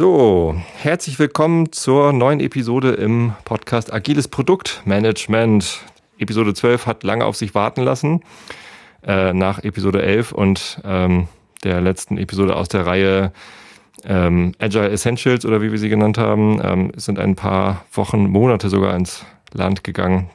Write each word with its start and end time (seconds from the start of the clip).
So, 0.00 0.54
herzlich 0.78 1.18
willkommen 1.18 1.72
zur 1.72 2.14
neuen 2.14 2.40
Episode 2.40 2.92
im 2.92 3.34
Podcast 3.44 3.92
Agiles 3.92 4.28
Produktmanagement. 4.28 5.80
Episode 6.18 6.54
12 6.54 6.86
hat 6.86 7.04
lange 7.04 7.26
auf 7.26 7.36
sich 7.36 7.54
warten 7.54 7.82
lassen, 7.82 8.22
äh, 9.06 9.34
nach 9.34 9.62
Episode 9.62 10.00
11 10.00 10.32
und 10.32 10.80
ähm, 10.86 11.28
der 11.64 11.82
letzten 11.82 12.16
Episode 12.16 12.56
aus 12.56 12.68
der 12.68 12.86
Reihe 12.86 13.32
ähm, 14.02 14.52
Agile 14.58 14.88
Essentials 14.88 15.44
oder 15.44 15.60
wie 15.60 15.70
wir 15.70 15.78
sie 15.78 15.90
genannt 15.90 16.16
haben, 16.16 16.62
ähm, 16.64 16.92
sind 16.96 17.18
ein 17.18 17.36
paar 17.36 17.84
Wochen, 17.92 18.22
Monate 18.22 18.70
sogar 18.70 18.96
ins 18.96 19.26
Land 19.52 19.84
gegangen. 19.84 20.30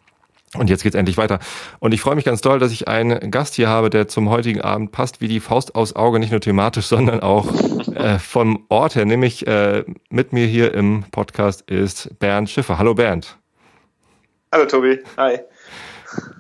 Und 0.56 0.70
jetzt 0.70 0.84
geht's 0.84 0.96
endlich 0.96 1.18
weiter. 1.18 1.40
Und 1.80 1.92
ich 1.92 2.02
freue 2.02 2.14
mich 2.14 2.26
ganz 2.26 2.42
doll, 2.42 2.60
dass 2.60 2.72
ich 2.72 2.88
einen 2.88 3.32
Gast 3.32 3.56
hier 3.56 3.68
habe, 3.68 3.90
der 3.90 4.08
zum 4.08 4.30
heutigen 4.30 4.62
Abend 4.62 4.92
passt 4.92 5.22
wie 5.22 5.28
die 5.28 5.40
Faust 5.40 5.74
aus 5.74 5.96
Auge, 5.96 6.20
nicht 6.20 6.30
nur 6.30 6.40
thematisch, 6.40 6.86
sondern 6.88 7.22
auch 7.22 7.48
äh, 7.96 8.20
vom 8.20 8.66
Ort 8.70 8.96
her. 8.96 9.06
Nämlich 9.06 9.48
äh, 9.48 9.84
mit 10.10 10.34
mir 10.34 10.46
hier 10.46 10.74
im 10.74 11.04
Podcast 11.12 11.62
ist 11.70 12.20
Bernd 12.20 12.50
Schiffer. 12.50 12.78
Hallo 12.78 12.94
Bernd. 12.94 13.38
Hallo 14.52 14.66
Tobi. 14.66 15.00
Hi. 15.18 15.40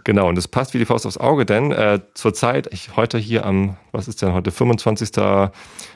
Genau, 0.03 0.29
und 0.29 0.37
es 0.37 0.47
passt 0.47 0.73
wie 0.73 0.77
die 0.77 0.85
Faust 0.85 1.05
aufs 1.05 1.17
Auge, 1.17 1.45
denn 1.45 1.71
äh, 1.71 1.99
zurzeit, 2.13 2.71
ich 2.71 2.95
heute 2.95 3.17
hier 3.17 3.45
am, 3.45 3.75
was 3.91 4.07
ist 4.07 4.21
denn 4.21 4.33
heute, 4.33 4.51
25. 4.51 5.09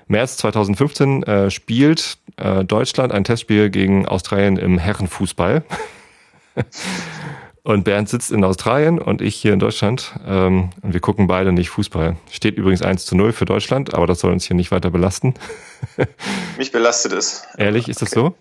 März 0.07 0.37
2015, 0.37 1.23
äh, 1.23 1.51
spielt 1.51 2.17
äh, 2.38 2.66
Deutschland 2.66 3.13
ein 3.13 3.23
Testspiel 3.23 3.69
gegen 3.69 4.07
Australien 4.07 4.57
im 4.57 4.77
Herrenfußball. 4.77 5.63
Und 7.63 7.83
Bernd 7.83 8.09
sitzt 8.09 8.31
in 8.31 8.43
Australien 8.43 8.99
und 8.99 9.21
ich 9.21 9.35
hier 9.35 9.53
in 9.53 9.59
Deutschland. 9.59 10.13
Ähm, 10.25 10.69
und 10.81 10.93
wir 10.93 11.02
gucken 11.02 11.27
beide 11.27 11.52
nicht 11.52 11.69
Fußball. 11.69 12.16
Steht 12.31 12.57
übrigens 12.57 12.81
1 12.81 13.05
zu 13.05 13.16
0 13.16 13.33
für 13.33 13.45
Deutschland, 13.45 13.93
aber 13.93 14.07
das 14.07 14.19
soll 14.19 14.31
uns 14.31 14.45
hier 14.45 14.55
nicht 14.55 14.71
weiter 14.71 14.89
belasten. 14.89 15.33
Mich 16.57 16.71
belastet 16.71 17.13
es. 17.13 17.43
Ehrlich, 17.57 17.89
ist 17.89 18.01
das 18.01 18.11
so? 18.11 18.35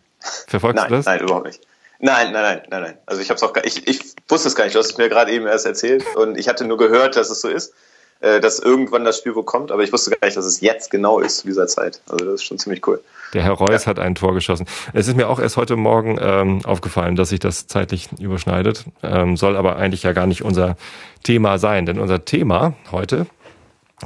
Verfolgst 0.47 0.83
nein, 0.83 0.89
du 0.89 0.97
das? 0.97 1.07
Nein, 1.07 1.21
überhaupt 1.21 1.47
nicht. 1.47 1.61
Nein, 2.01 2.33
nein, 2.33 2.43
nein, 2.43 2.63
nein, 2.71 2.83
nein. 2.83 2.99
Also 3.07 3.21
ich 3.21 3.29
habe 3.29 3.37
es 3.37 3.43
auch 3.43 3.53
gar, 3.53 3.65
ich, 3.65 3.89
ich 3.89 4.01
wusste 4.29 4.49
es 4.49 4.55
gar 4.55 4.65
nicht. 4.65 4.75
Du 4.75 4.79
hast 4.79 4.91
es 4.91 4.99
mir 4.99 5.09
gerade 5.09 5.33
eben 5.33 5.47
erst 5.47 5.67
erzählt 5.67 6.05
und 6.15 6.39
ich 6.39 6.49
hatte 6.49 6.65
nur 6.65 6.79
gehört, 6.79 7.17
dass 7.17 7.31
es 7.31 7.41
so 7.41 7.49
ist. 7.49 7.73
Äh, 8.21 8.41
dass 8.41 8.59
irgendwann 8.59 9.05
das 9.05 9.19
Spiel 9.19 9.37
wo 9.37 9.45
kommt, 9.45 9.71
aber 9.71 9.85
ich 9.85 9.93
wusste 9.93 10.11
gar 10.11 10.27
nicht, 10.27 10.37
dass 10.37 10.45
es 10.45 10.61
jetzt 10.61 10.91
genau 10.91 11.21
ist 11.21 11.39
zu 11.39 11.47
dieser 11.47 11.69
Zeit. 11.69 12.01
Also 12.09 12.25
das 12.25 12.35
ist 12.35 12.45
schon 12.45 12.59
ziemlich 12.59 12.85
cool. 12.87 13.01
Der 13.35 13.43
Herr 13.43 13.53
Reus 13.53 13.85
ja. 13.85 13.91
hat 13.91 13.99
ein 13.99 14.15
Tor 14.15 14.35
geschossen. 14.35 14.67
Es 14.93 15.09
ist 15.09 15.17
mir 15.17 15.29
auch 15.29 15.39
erst 15.39 15.57
heute 15.57 15.77
Morgen 15.77 16.19
ähm, 16.21 16.65
aufgefallen, 16.65 17.17
dass 17.17 17.31
sich 17.31 17.41
das 17.41 17.67
zeitlich 17.67 18.09
überschneidet, 18.19 18.85
ähm, 19.03 19.37
soll 19.37 19.57
aber 19.57 19.77
eigentlich 19.77 20.03
ja 20.03 20.13
gar 20.13 20.27
nicht 20.27 20.43
unser 20.43 20.77
Thema 21.23 21.59
sein, 21.59 21.87
denn 21.87 21.99
unser 21.99 22.25
Thema 22.25 22.75
heute 22.91 23.27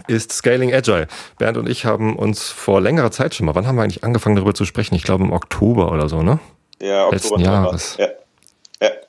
ist 0.07 0.33
Scaling 0.33 0.73
Agile. 0.73 1.07
Bernd 1.39 1.57
und 1.57 1.69
ich 1.69 1.85
haben 1.85 2.17
uns 2.17 2.49
vor 2.49 2.81
längerer 2.81 3.11
Zeit 3.11 3.35
schon 3.35 3.47
mal, 3.47 3.55
wann 3.55 3.67
haben 3.67 3.77
wir 3.77 3.83
eigentlich 3.83 4.05
angefangen 4.05 4.37
darüber 4.37 4.55
zu 4.55 4.65
sprechen? 4.65 4.95
Ich 4.95 5.03
glaube 5.03 5.25
im 5.25 5.33
Oktober 5.33 5.93
oder 5.93 6.09
so, 6.09 6.23
ne? 6.23 6.39
Ja, 6.81 7.05
Oktober. 7.05 7.13
Letzten 7.13 7.41
Jahres. 7.41 7.97
Ja. 7.99 8.07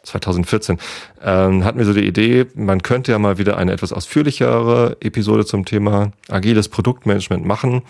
2014, 0.03 0.77
ähm, 1.23 1.63
hatten 1.63 1.77
wir 1.77 1.85
so 1.85 1.93
die 1.93 2.05
Idee, 2.05 2.45
man 2.55 2.83
könnte 2.83 3.11
ja 3.11 3.19
mal 3.19 3.37
wieder 3.37 3.57
eine 3.57 3.71
etwas 3.71 3.93
ausführlichere 3.93 4.97
Episode 4.99 5.45
zum 5.45 5.65
Thema 5.65 6.11
agiles 6.29 6.69
Produktmanagement 6.69 7.45
machen, 7.45 7.83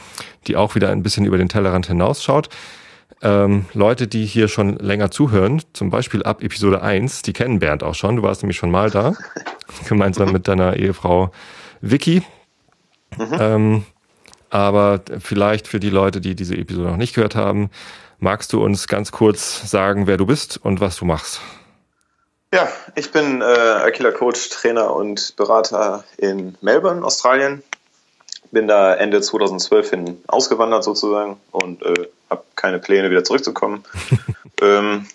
die 0.48 0.56
auch 0.56 0.76
wieder 0.76 0.90
ein 0.90 1.04
bisschen 1.04 1.26
über 1.26 1.38
den 1.38 1.50
Tellerrand 1.50 1.88
hinausschaut. 1.88 2.50
Ähm, 3.22 3.66
Leute, 3.74 4.08
die 4.08 4.26
hier 4.26 4.48
schon 4.48 4.78
länger 4.78 5.10
zuhören, 5.10 5.62
zum 5.74 5.90
Beispiel 5.90 6.24
ab 6.24 6.44
Episode 6.44 6.82
1, 6.82 7.22
die 7.22 7.34
kennen 7.34 7.60
Bernd 7.60 7.84
auch 7.84 7.96
schon, 7.96 8.18
du 8.18 8.24
warst 8.24 8.44
nämlich 8.44 8.58
schon 8.58 8.72
mal 8.72 8.90
da, 8.90 9.14
gemeinsam 9.88 10.32
mit 10.32 10.48
deiner 10.48 10.76
Ehefrau 10.76 11.32
Vicky. 11.82 12.22
Mhm. 13.18 13.38
Ähm, 13.40 13.84
aber 14.50 15.02
vielleicht 15.20 15.68
für 15.68 15.80
die 15.80 15.90
Leute, 15.90 16.22
die 16.22 16.36
diese 16.36 16.56
Episode 16.56 16.90
noch 16.90 16.98
nicht 16.98 17.16
gehört 17.16 17.36
haben, 17.36 17.70
magst 18.20 18.54
du 18.54 18.64
uns 18.64 18.88
ganz 18.88 19.12
kurz 19.12 19.70
sagen, 19.70 20.06
wer 20.06 20.18
du 20.18 20.26
bist 20.26 20.58
und 20.58 20.80
was 20.80 20.98
du 20.98 21.06
machst? 21.06 21.42
Ja, 22.54 22.72
ich 22.94 23.12
bin 23.12 23.42
äh, 23.42 23.46
Aquila 23.46 24.12
Coach, 24.12 24.50
Trainer 24.50 24.96
und 24.96 25.36
Berater 25.38 26.04
in 26.18 26.56
Melbourne, 26.62 27.04
Australien. 27.04 27.64
Bin 28.52 28.68
da 28.68 28.94
Ende 28.94 29.22
2012 29.22 29.90
hin 29.90 30.24
ausgewandert 30.28 30.84
sozusagen 30.84 31.42
und 31.50 31.82
äh, 31.82 32.10
habe 32.30 32.44
keine 32.56 32.78
Pläne 32.78 33.10
wieder 33.10 33.24
zurückzukommen. 33.24 33.84
ähm, 34.62 35.08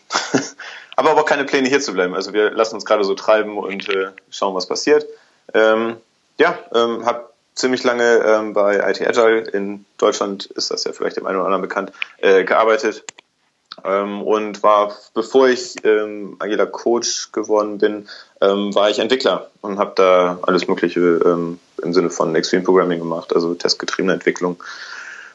aber 0.97 1.13
auch 1.13 1.25
keine 1.27 1.45
Pläne 1.45 1.69
hier 1.69 1.81
zu 1.81 1.93
bleiben. 1.93 2.17
Also 2.17 2.33
wir 2.33 2.51
lassen 2.51 2.75
uns 2.75 2.85
gerade 2.85 3.05
so 3.05 3.15
treiben 3.15 3.57
und 3.57 3.89
äh, 3.89 4.09
schauen, 4.31 4.57
was 4.57 4.67
passiert. 4.67 5.07
Ähm, 5.55 5.97
ja, 6.39 6.59
ähm, 6.75 7.07
habe 7.07 7.31
ziemlich 7.55 7.85
lange 7.85 8.17
ähm, 8.17 8.53
bei 8.53 8.79
IT 8.91 9.01
Agile 9.01 9.43
in 9.43 9.85
Deutschland 9.97 10.47
ist 10.47 10.73
das 10.73 10.83
ja 10.83 10.93
vielleicht 10.93 11.17
dem 11.17 11.27
einen 11.27 11.37
oder 11.37 11.45
anderen 11.47 11.63
bekannt 11.63 11.93
äh, 12.17 12.43
gearbeitet 12.43 13.05
ähm, 13.85 14.23
und 14.23 14.63
war, 14.63 14.95
bevor 15.15 15.49
ich 15.49 15.77
ähm, 15.85 16.37
agiler 16.39 16.67
Coach 16.67 17.33
geworden 17.33 17.79
bin, 17.79 18.09
ähm, 18.41 18.75
war 18.75 18.91
ich 18.91 18.99
Entwickler 18.99 19.51
und 19.61 19.79
habe 19.79 19.93
da 19.97 20.39
alles 20.43 20.69
Mögliche 20.69 21.01
ähm, 21.01 21.59
im 21.83 21.93
Sinne 21.93 22.11
von 22.11 22.35
Extreme 22.35 22.65
Programming 22.65 22.99
gemacht, 22.99 23.35
also 23.35 23.55
testgetriebene 23.55 24.15
Entwicklung, 24.15 24.63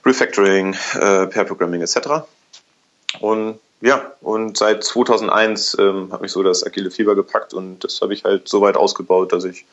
Refactoring, 0.06 0.74
äh, 0.96 1.28
Pair 1.28 1.46
Programming 1.46 1.82
etc. 1.82 2.26
Und 3.20 3.60
ja, 3.82 4.14
und 4.22 4.58
seit 4.58 4.84
2001 4.84 5.78
ähm, 5.80 6.10
hat 6.12 6.22
mich 6.22 6.32
so 6.32 6.42
das 6.42 6.66
agile 6.66 6.90
Fieber 6.90 7.16
gepackt 7.16 7.54
und 7.54 7.84
das 7.84 8.00
habe 8.02 8.14
ich 8.14 8.24
halt 8.24 8.48
so 8.48 8.62
weit 8.62 8.78
ausgebaut, 8.78 9.34
dass 9.34 9.44
ich 9.44 9.66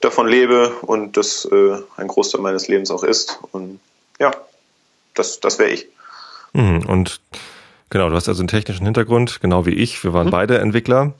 davon 0.00 0.28
lebe 0.28 0.68
und 0.82 1.16
das 1.16 1.46
äh, 1.46 1.78
ein 1.96 2.08
Großteil 2.08 2.42
meines 2.42 2.68
Lebens 2.68 2.90
auch 2.90 3.02
ist. 3.02 3.38
Und 3.52 3.80
ja, 4.18 4.30
das, 5.14 5.40
das 5.40 5.58
wäre 5.58 5.70
ich. 5.70 5.88
Mhm, 6.52 6.84
und 6.86 7.20
Genau, 7.94 8.08
du 8.08 8.16
hast 8.16 8.28
also 8.28 8.40
einen 8.40 8.48
technischen 8.48 8.84
Hintergrund, 8.84 9.40
genau 9.40 9.66
wie 9.66 9.74
ich. 9.74 10.02
Wir 10.02 10.12
waren 10.12 10.26
mhm. 10.26 10.32
beide 10.32 10.58
Entwickler. 10.58 11.12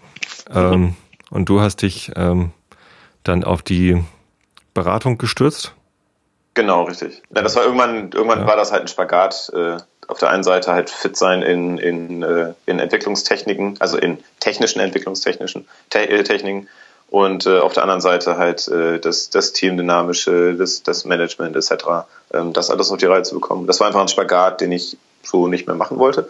Ähm, 0.53 0.97
und 1.31 1.49
du 1.49 1.61
hast 1.61 1.83
dich 1.83 2.11
ähm, 2.17 2.51
dann 3.23 3.45
auf 3.45 3.63
die 3.63 4.03
Beratung 4.75 5.17
gestürzt? 5.17 5.73
Genau, 6.55 6.83
richtig. 6.83 7.23
Ja, 7.33 7.43
das 7.43 7.55
war 7.55 7.63
irgendwann, 7.63 8.11
irgendwann 8.11 8.41
ja. 8.41 8.47
war 8.49 8.57
das 8.57 8.73
halt 8.73 8.83
ein 8.83 8.89
Spagat. 8.89 9.53
Äh, 9.55 9.77
auf 10.09 10.19
der 10.19 10.31
einen 10.31 10.43
Seite 10.43 10.73
halt 10.73 10.91
fit 10.91 11.17
sein 11.17 11.43
in, 11.43 11.79
in, 11.79 12.25
äh, 12.25 12.55
in 12.67 12.81
Entwicklungstechniken, 12.81 13.77
also 13.79 13.97
in 13.97 14.19
technischen 14.41 14.81
Entwicklungstechnischen 14.81 15.69
Te 15.91 16.09
äh, 16.09 16.25
Techniken 16.25 16.69
und 17.09 17.47
äh, 17.47 17.61
auf 17.61 17.75
der 17.75 17.85
anderen 17.85 18.01
Seite 18.01 18.37
halt 18.37 18.67
äh, 18.67 18.99
das, 18.99 19.31
das 19.31 19.53
Teamdynamische, 19.53 20.57
das, 20.57 20.83
das 20.83 21.05
Management 21.05 21.55
etc., 21.55 21.85
ähm, 22.33 22.53
das 22.53 22.71
alles 22.71 22.91
auf 22.91 22.99
die 22.99 23.07
Reihe 23.07 23.23
zu 23.23 23.37
bekommen. 23.37 23.69
Das 23.69 23.79
war 23.79 23.87
einfach 23.87 24.01
ein 24.01 24.09
Spagat, 24.09 24.61
den 24.61 24.73
ich 24.73 24.97
so 25.23 25.47
nicht 25.47 25.69
mehr 25.69 25.77
machen 25.77 26.01
wollte. 26.01 26.29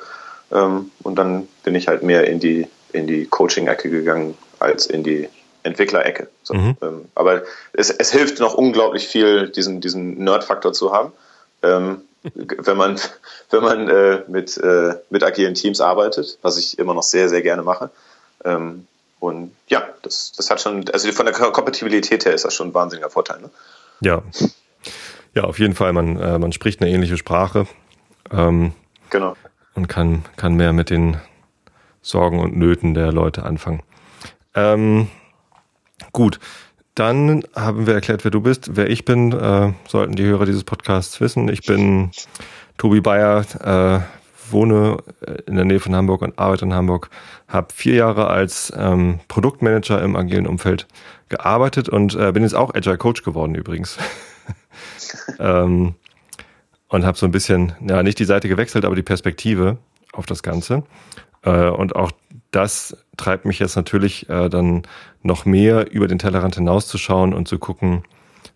Ähm, 0.53 0.91
und 1.03 1.17
dann 1.17 1.49
bin 1.63 1.75
ich 1.75 1.89
halt 1.89 2.03
mehr 2.03 2.27
in 2.27 2.41
die, 2.41 2.67
in 2.93 3.07
die 3.07 3.27
Coaching-Ecke 3.27 3.91
gegangen 3.91 4.37
als 4.59 4.87
in 4.87 5.03
die 5.03 5.29
Entwicklerecke. 5.63 6.29
So, 6.43 6.55
mhm. 6.55 6.77
ähm, 6.83 7.05
aber 7.15 7.43
es, 7.73 7.91
es 7.91 8.13
hilft 8.13 8.39
noch 8.39 8.55
unglaublich 8.55 9.09
viel, 9.09 9.49
diesen, 9.49 9.81
diesen 9.81 10.23
Nerd-Faktor 10.23 10.73
zu 10.73 10.93
haben. 10.93 11.13
Ähm, 11.63 12.03
wenn 12.23 12.77
man, 12.77 13.01
wenn 13.51 13.63
man 13.63 13.89
äh, 13.89 14.23
mit, 14.29 14.57
äh, 14.59 14.95
mit 15.11 15.25
agilen 15.25 15.55
Teams 15.55 15.81
arbeitet, 15.81 16.39
was 16.43 16.59
ich 16.59 16.79
immer 16.79 16.95
noch 16.95 17.03
sehr, 17.03 17.29
sehr 17.29 17.43
gerne 17.43 17.63
mache. 17.63 17.91
Ähm, 18.45 18.87
und 19.21 19.53
ja, 19.69 19.89
das, 20.03 20.33
das 20.37 20.51
hat 20.51 20.61
schon, 20.61 20.89
also 20.91 21.11
von 21.13 21.25
der 21.25 21.35
Kompatibilität 21.35 22.27
her 22.27 22.35
ist 22.35 22.45
das 22.45 22.55
schon 22.55 22.69
ein 22.69 22.75
wahnsinniger 22.75 23.09
Vorteil. 23.09 23.41
Ne? 23.41 23.51
Ja. 24.01 24.23
Ja, 25.35 25.45
auf 25.45 25.59
jeden 25.59 25.75
Fall. 25.75 25.93
Man, 25.93 26.21
äh, 26.21 26.39
man 26.39 26.53
spricht 26.53 26.81
eine 26.81 26.91
ähnliche 26.91 27.17
Sprache. 27.17 27.67
Ähm, 28.31 28.73
genau 29.09 29.35
und 29.75 29.89
kann, 29.89 30.25
kann 30.37 30.55
mehr 30.55 30.73
mit 30.73 30.91
den 30.91 31.17
Sorgen 32.03 32.39
und 32.39 32.57
Nöten 32.57 32.95
der 32.95 33.13
Leute 33.13 33.45
anfangen. 33.45 33.83
Ähm, 34.55 35.09
gut, 36.13 36.39
dann 36.95 37.43
haben 37.57 37.87
wir 37.87 37.95
erklärt, 37.95 38.25
wer 38.25 38.31
du 38.31 38.41
bist. 38.41 38.77
Wer 38.77 38.89
ich 38.89 39.05
bin, 39.05 39.33
äh, 39.33 39.73
sollten 39.89 40.15
die 40.15 40.25
Hörer 40.25 40.47
dieses 40.47 40.65
Podcasts 40.65 41.21
wissen. 41.21 41.49
Ich 41.49 41.63
bin 41.63 42.11
Tobi 42.79 43.01
Bayer, 43.01 43.45
äh, 43.61 44.01
wohne 44.53 44.99
in 45.47 45.57
der 45.57 45.65
Nähe 45.65 45.81
von 45.81 45.95
Hamburg 45.97 46.23
und 46.23 46.39
arbeite 46.39 46.67
in 46.67 46.75
Hamburg. 46.75 47.11
Habe 47.49 47.69
vier 47.73 47.95
Jahre 47.95 48.29
als 48.29 48.73
ähm, 48.77 49.21
Produktmanager 49.29 50.03
im 50.03 50.15
agilen 50.15 50.47
Umfeld 50.47 50.87
gearbeitet 51.29 51.89
und 51.89 52.15
äh, 52.15 52.31
bin 52.33 52.43
jetzt 52.43 52.55
auch 52.55 52.75
Agile 52.75 52.99
Coach 52.99 53.23
geworden 53.23 53.55
übrigens. 53.55 53.99
ähm, 55.41 55.95
und 56.95 57.05
habe 57.05 57.19
so 57.19 57.27
ein 57.27 57.33
bisschen, 57.33 57.73
ja, 57.81 58.05
nicht 58.05 58.21
die 58.21 58.25
Seite 58.25 58.49
gewechselt, 58.49 58.85
aber 58.85 58.95
die 58.95 59.03
Perspektive 59.03 59.79
auf 60.13 60.27
das 60.27 60.45
Ganze. 60.45 60.85
Äh, 61.43 61.69
und 61.69 61.97
auch 61.97 62.13
das 62.53 62.97
treibt 63.17 63.47
mich 63.47 63.59
jetzt 63.59 63.75
natürlich 63.75 64.29
äh, 64.29 64.49
dann 64.49 64.83
noch 65.21 65.45
mehr 65.45 65.91
über 65.91 66.07
den 66.07 66.21
Tellerrand 66.21 66.55
hinauszuschauen 66.55 67.35
und 67.35 67.49
zu 67.49 67.59
gucken, 67.59 68.05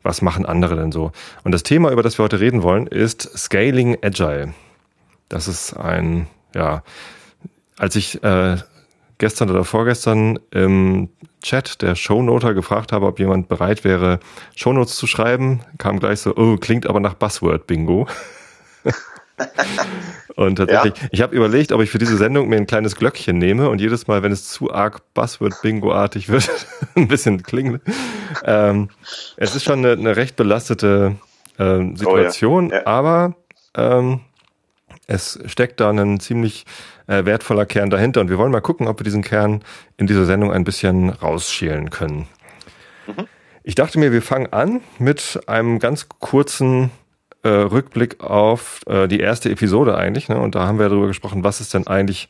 was 0.05 0.23
machen 0.23 0.47
andere 0.47 0.77
denn 0.77 0.93
so. 0.93 1.11
Und 1.43 1.51
das 1.51 1.65
Thema, 1.65 1.91
über 1.91 2.05
das 2.05 2.17
wir 2.17 2.23
heute 2.23 2.39
reden 2.39 2.63
wollen, 2.63 2.87
ist 2.87 3.23
Scaling 3.37 3.99
Agile. 4.03 4.55
Das 5.29 5.49
ist 5.49 5.73
ein, 5.73 6.29
ja, 6.55 6.85
als 7.77 7.97
ich 7.97 8.23
äh, 8.23 8.59
gestern 9.19 9.51
oder 9.51 9.65
vorgestern 9.65 10.39
im 10.51 11.11
Chat 11.43 11.83
der 11.83 11.95
Shownoter 11.95 12.55
gefragt 12.55 12.93
habe, 12.93 13.07
ob 13.07 13.19
jemand 13.19 13.49
bereit 13.49 13.85
wäre, 13.85 14.21
Shownotes 14.57 14.97
zu 14.97 15.07
schreiben, 15.07 15.61
kam 15.79 16.01
gleich 16.01 16.21
so, 16.21 16.35
oh, 16.37 16.57
klingt 16.57 16.87
aber 16.87 17.01
nach 17.01 17.15
Buzzword-Bingo. 17.15 18.07
und 20.37 20.57
tatsächlich, 20.57 21.01
ja? 21.01 21.09
ich 21.11 21.23
habe 21.23 21.37
überlegt, 21.37 21.73
ob 21.73 21.81
ich 21.81 21.91
für 21.91 21.99
diese 21.99 22.17
Sendung 22.17 22.49
mir 22.49 22.57
ein 22.57 22.67
kleines 22.67 22.97
Glöckchen 22.97 23.39
nehme 23.39 23.69
und 23.69 23.81
jedes 23.81 24.07
Mal, 24.07 24.23
wenn 24.23 24.33
es 24.33 24.49
zu 24.49 24.73
arg 24.73 25.03
Buzzword-Bingo-artig 25.15 26.29
wird, 26.29 26.49
ein 26.97 27.09
bisschen 27.09 27.43
klingelt. 27.43 27.83
Ähm, 28.45 28.89
es 29.37 29.55
ist 29.55 29.65
schon 29.65 29.81
eine, 29.81 29.93
eine 29.93 30.17
recht 30.17 30.37
belastete 30.37 31.17
ähm, 31.59 31.97
Situation, 31.97 32.69
oh, 32.69 32.73
ja. 32.73 32.79
Ja. 32.79 32.87
aber 32.87 33.35
ähm, 33.75 34.21
es 35.07 35.39
steckt 35.47 35.81
da 35.81 35.91
ein 35.91 36.21
ziemlich 36.21 36.67
äh, 37.09 37.25
wertvoller 37.25 37.67
Kern 37.67 37.91
dahinter 37.91 38.21
und 38.21 38.31
wir 38.31 38.39
wollen 38.39 38.53
mal 38.53 38.61
gucken, 38.61 38.87
ob 38.87 39.01
wir 39.01 39.05
diesen 39.05 39.23
Kern 39.23 39.63
in 39.97 40.07
dieser 40.07 40.25
Sendung 40.25 40.53
ein 40.53 40.65
bisschen 40.65 41.11
rausschälen 41.11 41.91
können. 41.91 42.29
Mhm. 43.07 43.27
Ich 43.65 43.75
dachte 43.75 43.99
mir, 43.99 44.13
wir 44.13 44.23
fangen 44.23 44.53
an 44.53 44.81
mit 44.99 45.41
einem 45.47 45.79
ganz 45.79 46.09
kurzen 46.21 46.91
äh, 47.43 47.49
Rückblick 47.49 48.21
auf 48.21 48.81
äh, 48.87 49.09
die 49.09 49.21
erste 49.21 49.51
Episode 49.51 49.97
eigentlich. 49.97 50.29
Ne? 50.29 50.39
Und 50.39 50.55
da 50.55 50.67
haben 50.67 50.79
wir 50.79 50.89
darüber 50.89 51.07
gesprochen, 51.07 51.45
was 51.45 51.61
ist 51.61 51.75
denn 51.75 51.87
eigentlich 51.87 52.29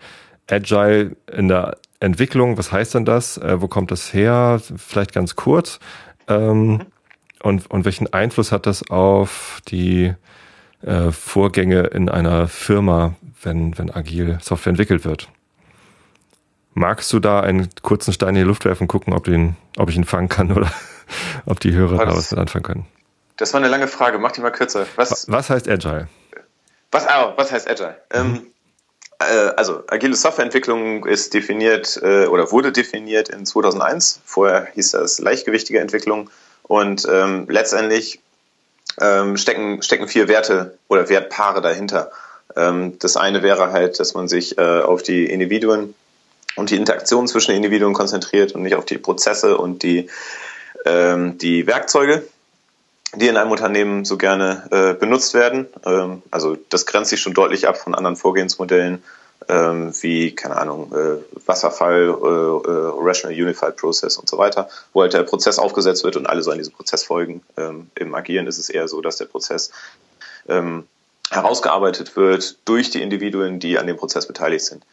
Agile 0.51 1.17
in 1.31 1.49
der 1.49 1.77
Entwicklung? 2.01 2.59
Was 2.59 2.73
heißt 2.73 2.95
denn 2.95 3.05
das? 3.05 3.39
Äh, 3.39 3.61
wo 3.61 3.69
kommt 3.69 3.91
das 3.91 4.13
her? 4.13 4.61
Vielleicht 4.77 5.13
ganz 5.13 5.37
kurz. 5.37 5.81
Ähm, 6.29 6.67
mhm. 6.67 6.81
und, 7.43 7.71
und 7.71 7.85
welchen 7.85 8.13
Einfluss 8.13 8.53
hat 8.53 8.67
das 8.67 8.91
auf 8.91 9.61
die 9.69 10.13
äh, 10.83 11.11
Vorgänge 11.11 11.83
in 11.83 12.09
einer 12.09 12.49
Firma, 12.49 13.15
wenn, 13.43 13.77
wenn 13.79 13.91
agil 13.91 14.39
Software 14.41 14.71
entwickelt 14.71 15.05
wird. 15.05 15.29
Magst 16.75 17.13
du 17.13 17.19
da 17.19 17.41
einen 17.41 17.69
kurzen 17.83 18.13
Stein 18.13 18.31
in 18.31 18.35
die 18.37 18.43
Luft 18.43 18.65
werfen 18.65 18.87
gucken, 18.89 19.13
ob, 19.13 19.25
den, 19.25 19.57
ob 19.77 19.91
ich 19.91 19.97
ihn 19.97 20.05
fangen 20.05 20.29
kann 20.29 20.53
oder 20.53 20.71
ob 21.47 21.61
die 21.61 21.73
Hörer 21.73 22.05
da 22.07 22.17
was 22.17 22.31
mit 22.31 22.39
anfangen 22.39 22.63
können? 22.63 22.87
Das 23.37 23.53
war 23.53 23.61
eine 23.61 23.69
lange 23.69 23.89
Frage, 23.89 24.19
mach 24.19 24.33
die 24.33 24.41
mal 24.41 24.51
kürzer. 24.51 24.87
Was, 24.97 25.27
was 25.29 25.51
heißt 25.51 25.69
Agile? 25.69 26.09
Was, 26.91 27.07
oh, 27.07 27.33
was 27.37 27.53
heißt 27.53 27.69
Agile? 27.69 27.97
Mhm. 28.13 28.19
Ähm, 28.19 28.47
äh, 29.21 29.53
also, 29.57 29.83
agile 29.89 30.15
Softwareentwicklung 30.15 31.05
ist 31.07 31.35
definiert 31.35 32.01
äh, 32.03 32.27
oder 32.27 32.51
wurde 32.53 32.73
definiert 32.73 33.29
in 33.29 33.47
2001. 33.47 34.21
Vorher 34.25 34.69
hieß 34.75 34.93
das 34.93 35.19
leichtgewichtige 35.19 35.81
Entwicklung. 35.81 36.31
Und 36.63 37.07
ähm, 37.11 37.47
letztendlich 37.49 38.21
ähm, 39.01 39.37
stecken, 39.37 39.83
stecken 39.83 40.09
vier 40.09 40.29
Werte 40.29 40.79
oder 40.89 41.09
Wertpaare 41.09 41.61
dahinter. 41.61 42.11
Ähm, 42.57 42.99
das 42.99 43.17
eine 43.17 43.43
wäre 43.43 43.73
halt, 43.73 44.01
dass 44.01 44.15
man 44.15 44.29
sich 44.29 44.59
äh, 44.59 44.81
auf 44.81 45.03
die 45.03 45.27
Individuen 45.27 45.95
und 46.57 46.71
die 46.71 46.77
Interaktion 46.77 47.29
zwischen 47.29 47.55
Individuen 47.55 47.95
konzentriert 47.95 48.53
und 48.53 48.63
nicht 48.63 48.75
auf 48.75 48.85
die 48.85 48.99
Prozesse 48.99 49.57
und 49.57 49.83
die, 49.83 50.09
ähm, 50.85 51.39
die 51.39 51.67
Werkzeuge, 51.67 52.25
die 53.15 53.29
in 53.29 53.37
einem 53.37 53.51
Unternehmen 53.51 54.05
so 54.05 54.19
gerne 54.19 54.69
äh, 54.71 54.95
benutzt 54.95 55.35
werden. 55.35 55.67
Ähm, 55.87 56.23
also 56.31 56.57
das 56.69 56.87
grenzt 56.87 57.11
sich 57.11 57.21
schon 57.21 57.35
deutlich 57.35 57.69
ab 57.69 57.79
von 57.79 57.95
anderen 57.95 58.17
Vorgehensmodellen 58.17 59.03
ähm, 59.49 59.93
wie, 60.03 60.35
keine 60.35 60.57
Ahnung, 60.57 60.93
äh, 60.93 61.23
Wasserfall, 61.47 62.11
Rational 62.11 63.41
Unified 63.41 63.77
Process 63.77 64.19
und 64.19 64.29
so 64.29 64.37
weiter, 64.37 64.69
wo 64.93 65.03
halt 65.03 65.15
der 65.15 65.23
Prozess 65.23 65.59
aufgesetzt 65.59 66.05
wird 66.05 66.17
und 66.17 66.27
alle 66.27 66.43
sollen 66.43 66.59
diesem 66.59 66.75
Prozess 66.75 67.05
folgen. 67.05 67.41
Im 67.95 68.15
Agieren 68.15 68.47
ist 68.47 68.59
es 68.59 68.69
eher 68.69 68.89
so, 68.89 69.01
dass 69.01 69.17
der 69.17 69.25
Prozess 69.25 69.71
herausgearbeitet 71.31 72.17
wird 72.17 72.57
durch 72.65 72.91
die 72.91 73.03
Individuen, 73.03 73.61
die 73.61 73.79
an 73.79 73.87
dem 73.87 73.97
Prozess 73.97 74.27
beteiligt 74.27 74.65
sind. 74.65 74.85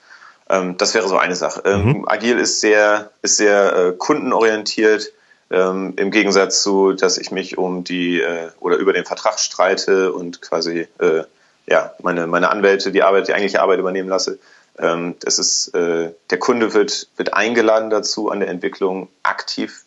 Ähm, 0.50 0.78
das 0.78 0.94
wäre 0.94 1.08
so 1.08 1.18
eine 1.18 1.36
Sache. 1.36 1.62
Ähm, 1.66 1.86
mhm. 1.86 2.08
Agil 2.08 2.38
ist 2.40 2.62
sehr, 2.62 3.12
ist 3.22 3.38
sehr 3.38 3.76
äh, 3.76 3.92
kundenorientiert. 3.94 5.12
Ähm, 5.52 5.94
Im 5.98 6.12
Gegensatz 6.12 6.64
zu, 6.64 6.94
dass 6.94 7.18
ich 7.18 7.32
mich 7.32 7.58
um 7.58 7.84
die 7.84 8.22
äh, 8.22 8.50
oder 8.60 8.78
über 8.78 8.94
den 8.94 9.06
Vertrag 9.06 9.40
streite 9.40 10.12
und 10.12 10.42
quasi 10.42 10.88
äh, 11.00 11.24
ja, 11.68 11.94
meine, 12.02 12.28
meine 12.28 12.50
Anwälte 12.50 12.92
die 12.92 13.04
Arbeit, 13.04 13.28
die 13.28 13.34
eigentliche 13.34 13.62
Arbeit 13.62 13.80
übernehmen 13.80 14.10
lasse. 14.10 14.40
Ähm, 14.78 15.16
das 15.22 15.40
ist, 15.40 15.74
äh, 15.74 16.12
der 16.30 16.40
Kunde 16.40 16.74
wird, 16.74 17.08
wird 17.16 17.34
eingeladen 17.34 17.90
dazu, 17.90 18.30
an 18.30 18.40
der 18.40 18.50
Entwicklung 18.50 19.08
aktiv 19.24 19.84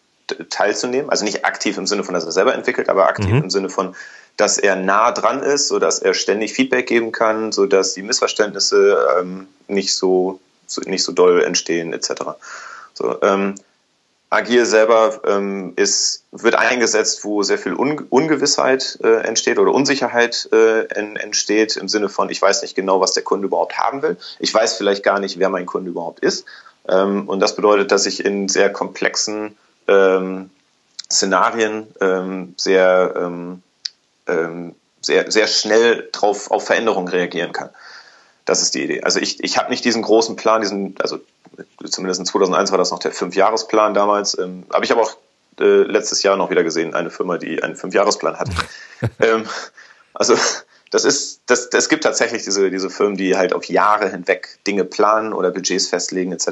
teilzunehmen. 0.50 1.10
Also 1.10 1.24
nicht 1.24 1.44
aktiv 1.44 1.78
im 1.78 1.86
Sinne 1.86 2.04
von, 2.04 2.14
dass 2.14 2.24
er 2.24 2.32
selber 2.32 2.54
entwickelt, 2.54 2.88
aber 2.88 3.08
aktiv 3.08 3.30
mhm. 3.30 3.44
im 3.44 3.50
Sinne 3.50 3.70
von, 3.70 3.94
dass 4.38 4.56
er 4.56 4.76
nah 4.76 5.10
dran 5.12 5.42
ist, 5.42 5.68
so 5.68 5.78
dass 5.78 5.98
er 5.98 6.14
ständig 6.14 6.54
Feedback 6.54 6.86
geben 6.86 7.12
kann, 7.12 7.52
so 7.52 7.66
dass 7.66 7.92
die 7.92 8.02
Missverständnisse 8.02 9.06
ähm, 9.18 9.48
nicht 9.66 9.94
so, 9.94 10.40
so 10.66 10.80
nicht 10.82 11.02
so 11.02 11.12
doll 11.12 11.42
entstehen 11.42 11.92
etc. 11.92 12.12
So, 12.94 13.20
ähm, 13.20 13.56
Agil 14.30 14.64
selber 14.64 15.22
ähm, 15.26 15.72
ist, 15.76 16.22
wird 16.32 16.54
eingesetzt, 16.54 17.24
wo 17.24 17.42
sehr 17.42 17.58
viel 17.58 17.74
Un 17.74 18.06
Ungewissheit 18.10 18.98
äh, 19.02 19.22
entsteht 19.26 19.58
oder 19.58 19.72
Unsicherheit 19.72 20.48
äh, 20.52 20.84
en 20.84 21.16
entsteht 21.16 21.76
im 21.76 21.88
Sinne 21.88 22.08
von, 22.08 22.28
ich 22.30 22.40
weiß 22.40 22.62
nicht 22.62 22.74
genau, 22.74 23.00
was 23.00 23.14
der 23.14 23.24
Kunde 23.24 23.46
überhaupt 23.46 23.78
haben 23.78 24.02
will. 24.02 24.18
Ich 24.38 24.52
weiß 24.52 24.76
vielleicht 24.76 25.02
gar 25.02 25.18
nicht, 25.18 25.38
wer 25.38 25.48
mein 25.48 25.66
Kunde 25.66 25.90
überhaupt 25.90 26.20
ist. 26.20 26.44
Ähm, 26.86 27.28
und 27.28 27.40
das 27.40 27.56
bedeutet, 27.56 27.90
dass 27.90 28.06
ich 28.06 28.24
in 28.24 28.48
sehr 28.48 28.70
komplexen 28.70 29.56
ähm, 29.88 30.50
Szenarien 31.10 31.86
ähm, 32.00 32.54
sehr, 32.58 33.14
ähm, 34.28 34.74
sehr, 35.00 35.30
sehr 35.30 35.46
schnell 35.46 36.08
drauf 36.12 36.50
auf 36.50 36.66
Veränderungen 36.66 37.08
reagieren 37.08 37.52
kann. 37.52 37.70
Das 38.44 38.62
ist 38.62 38.74
die 38.74 38.84
Idee. 38.84 39.02
Also 39.02 39.20
ich, 39.20 39.42
ich 39.42 39.58
habe 39.58 39.70
nicht 39.70 39.84
diesen 39.84 40.02
großen 40.02 40.36
Plan, 40.36 40.60
diesen, 40.60 40.94
also 41.00 41.18
zumindest 41.84 42.20
in 42.20 42.26
2001 42.26 42.70
war 42.70 42.78
das 42.78 42.90
noch 42.90 42.98
der 42.98 43.12
Fünfjahresplan 43.12 43.94
damals. 43.94 44.38
Ähm, 44.38 44.64
habe 44.72 44.84
ich 44.84 44.92
aber 44.92 45.02
auch 45.02 45.16
äh, 45.60 45.82
letztes 45.82 46.22
Jahr 46.22 46.36
noch 46.36 46.50
wieder 46.50 46.64
gesehen, 46.64 46.94
eine 46.94 47.10
Firma, 47.10 47.38
die 47.38 47.62
einen 47.62 47.76
Fünfjahresplan 47.76 48.38
hat. 48.38 48.48
ähm, 49.20 49.46
also 50.14 50.34
das 50.90 51.04
ist, 51.04 51.42
das, 51.46 51.66
es 51.66 51.88
gibt 51.88 52.04
tatsächlich 52.04 52.44
diese, 52.44 52.70
diese 52.70 52.90
Firmen, 52.90 53.16
die 53.16 53.36
halt 53.36 53.52
auf 53.52 53.64
Jahre 53.66 54.10
hinweg 54.10 54.58
Dinge 54.66 54.84
planen 54.84 55.32
oder 55.32 55.50
Budgets 55.50 55.88
festlegen 55.88 56.32
etc. 56.32 56.48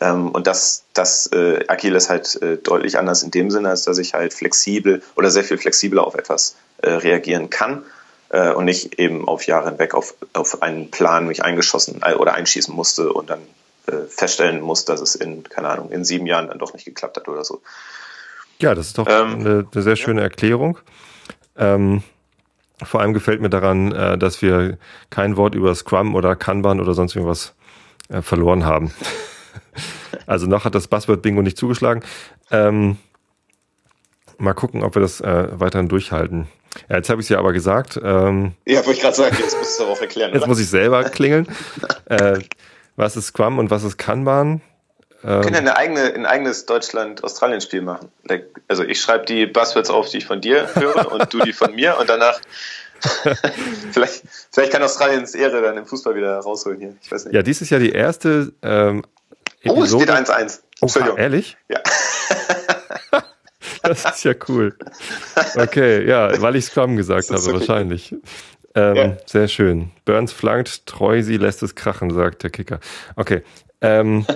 Ähm, 0.00 0.30
und 0.30 0.46
das, 0.46 0.84
das 0.94 1.26
äh, 1.32 1.64
Agile 1.68 1.96
ist 1.96 2.08
halt 2.08 2.40
äh, 2.42 2.56
deutlich 2.56 2.98
anders 2.98 3.22
in 3.22 3.30
dem 3.30 3.50
Sinne, 3.50 3.70
als 3.70 3.82
dass 3.82 3.98
ich 3.98 4.14
halt 4.14 4.32
flexibel 4.32 5.02
oder 5.14 5.30
sehr 5.30 5.44
viel 5.44 5.58
flexibler 5.58 6.06
auf 6.06 6.14
etwas 6.14 6.56
äh, 6.78 6.90
reagieren 6.90 7.50
kann 7.50 7.82
äh, 8.30 8.52
und 8.52 8.64
nicht 8.64 8.98
eben 8.98 9.28
auf 9.28 9.46
Jahre 9.46 9.70
hinweg 9.70 9.94
auf, 9.94 10.14
auf 10.32 10.62
einen 10.62 10.90
Plan 10.90 11.26
mich 11.26 11.44
eingeschossen 11.44 12.00
äh, 12.02 12.14
oder 12.14 12.34
einschießen 12.34 12.74
musste 12.74 13.12
und 13.12 13.30
dann 13.30 13.40
äh, 13.86 14.06
feststellen 14.08 14.60
muss, 14.60 14.84
dass 14.84 15.00
es 15.00 15.14
in, 15.14 15.44
keine 15.44 15.68
Ahnung, 15.68 15.90
in 15.90 16.04
sieben 16.04 16.26
Jahren 16.26 16.48
dann 16.48 16.58
doch 16.58 16.72
nicht 16.72 16.84
geklappt 16.84 17.16
hat 17.16 17.28
oder 17.28 17.44
so. 17.44 17.62
Ja, 18.58 18.74
das 18.74 18.88
ist 18.88 18.98
doch 18.98 19.06
ähm, 19.08 19.40
eine, 19.40 19.68
eine, 19.70 19.82
sehr 19.82 19.96
schöne 19.96 20.22
ja. 20.22 20.26
Erklärung. 20.26 20.78
Ähm, 21.56 22.02
vor 22.82 23.00
allem 23.00 23.14
gefällt 23.14 23.40
mir 23.40 23.50
daran, 23.50 23.92
äh, 23.92 24.18
dass 24.18 24.42
wir 24.42 24.78
kein 25.10 25.36
Wort 25.36 25.54
über 25.54 25.74
Scrum 25.74 26.14
oder 26.14 26.36
Kanban 26.36 26.80
oder 26.80 26.94
sonst 26.94 27.14
irgendwas 27.14 27.54
äh, 28.08 28.22
verloren 28.22 28.64
haben. 28.64 28.92
also 30.26 30.46
noch 30.46 30.64
hat 30.64 30.74
das 30.74 30.88
Buzzword 30.88 31.22
Bingo 31.22 31.42
nicht 31.42 31.56
zugeschlagen. 31.56 32.02
Ähm, 32.50 32.98
mal 34.38 34.52
gucken, 34.52 34.82
ob 34.82 34.94
wir 34.94 35.02
das 35.02 35.20
äh, 35.20 35.48
weiterhin 35.52 35.88
durchhalten. 35.88 36.46
Ja, 36.88 36.96
jetzt 36.96 37.08
habe 37.08 37.20
ich 37.20 37.26
es 37.26 37.28
ja 37.30 37.38
aber 37.38 37.52
gesagt. 37.52 37.98
Ähm, 38.02 38.52
ja, 38.66 38.78
wollte 38.78 38.92
ich 38.92 39.00
gerade 39.00 39.16
sagen, 39.16 39.36
jetzt 39.38 39.56
musst 39.56 39.80
du 39.80 39.84
es 39.84 39.90
auch 39.90 40.00
erklären. 40.00 40.32
Jetzt 40.32 40.42
oder? 40.42 40.48
muss 40.48 40.60
ich 40.60 40.68
selber 40.68 41.04
klingeln. 41.04 41.46
äh, 42.06 42.40
was 42.96 43.16
ist 43.16 43.28
Scrum 43.28 43.58
und 43.58 43.70
was 43.70 43.84
ist 43.84 43.96
Kanban? 43.96 44.60
Wir 45.22 45.40
können 45.40 45.54
ja 45.54 45.60
eine 45.60 45.76
eigene, 45.76 46.14
ein 46.14 46.26
eigenes 46.26 46.66
Deutschland-Australien-Spiel 46.66 47.82
machen. 47.82 48.10
Also 48.68 48.84
ich 48.84 49.00
schreibe 49.00 49.24
die 49.24 49.46
Buzzwords 49.46 49.90
auf, 49.90 50.08
die 50.08 50.18
ich 50.18 50.26
von 50.26 50.40
dir 50.40 50.68
höre 50.74 51.10
und 51.12 51.32
du 51.32 51.40
die 51.40 51.52
von 51.52 51.74
mir 51.74 51.98
und 51.98 52.08
danach 52.08 52.40
vielleicht, 53.92 54.22
vielleicht 54.52 54.72
kann 54.72 54.82
Australiens 54.82 55.34
Ehre 55.34 55.60
dann 55.62 55.76
im 55.76 55.86
Fußball 55.86 56.14
wieder 56.14 56.38
rausholen 56.38 56.78
hier. 56.78 56.96
Ich 57.02 57.10
weiß 57.10 57.26
nicht. 57.26 57.34
Ja, 57.34 57.42
dies 57.42 57.60
ist 57.60 57.70
ja 57.70 57.78
die 57.78 57.90
erste 57.90 58.52
ähm, 58.62 59.04
Episode. 59.62 60.10
Oh, 60.10 60.14
es 60.14 60.26
steht 60.26 60.60
1-1. 60.80 61.12
Oh, 61.12 61.16
ehrlich? 61.16 61.56
Ja. 61.68 61.80
das 63.82 64.04
ist 64.04 64.24
ja 64.24 64.34
cool. 64.48 64.76
Okay, 65.56 66.06
ja, 66.06 66.40
weil 66.40 66.56
ich 66.56 66.66
Scrum 66.66 66.96
gesagt 66.96 67.28
habe, 67.30 67.38
so 67.38 67.52
wahrscheinlich. 67.52 68.14
Ähm, 68.74 68.96
ja. 68.96 69.16
Sehr 69.26 69.48
schön. 69.48 69.90
Burns 70.04 70.32
flankt, 70.32 70.86
Treusi 70.86 71.36
lässt 71.36 71.62
es 71.62 71.74
krachen, 71.74 72.12
sagt 72.12 72.42
der 72.42 72.50
Kicker. 72.50 72.80
Okay. 73.16 73.42
Ähm, 73.80 74.26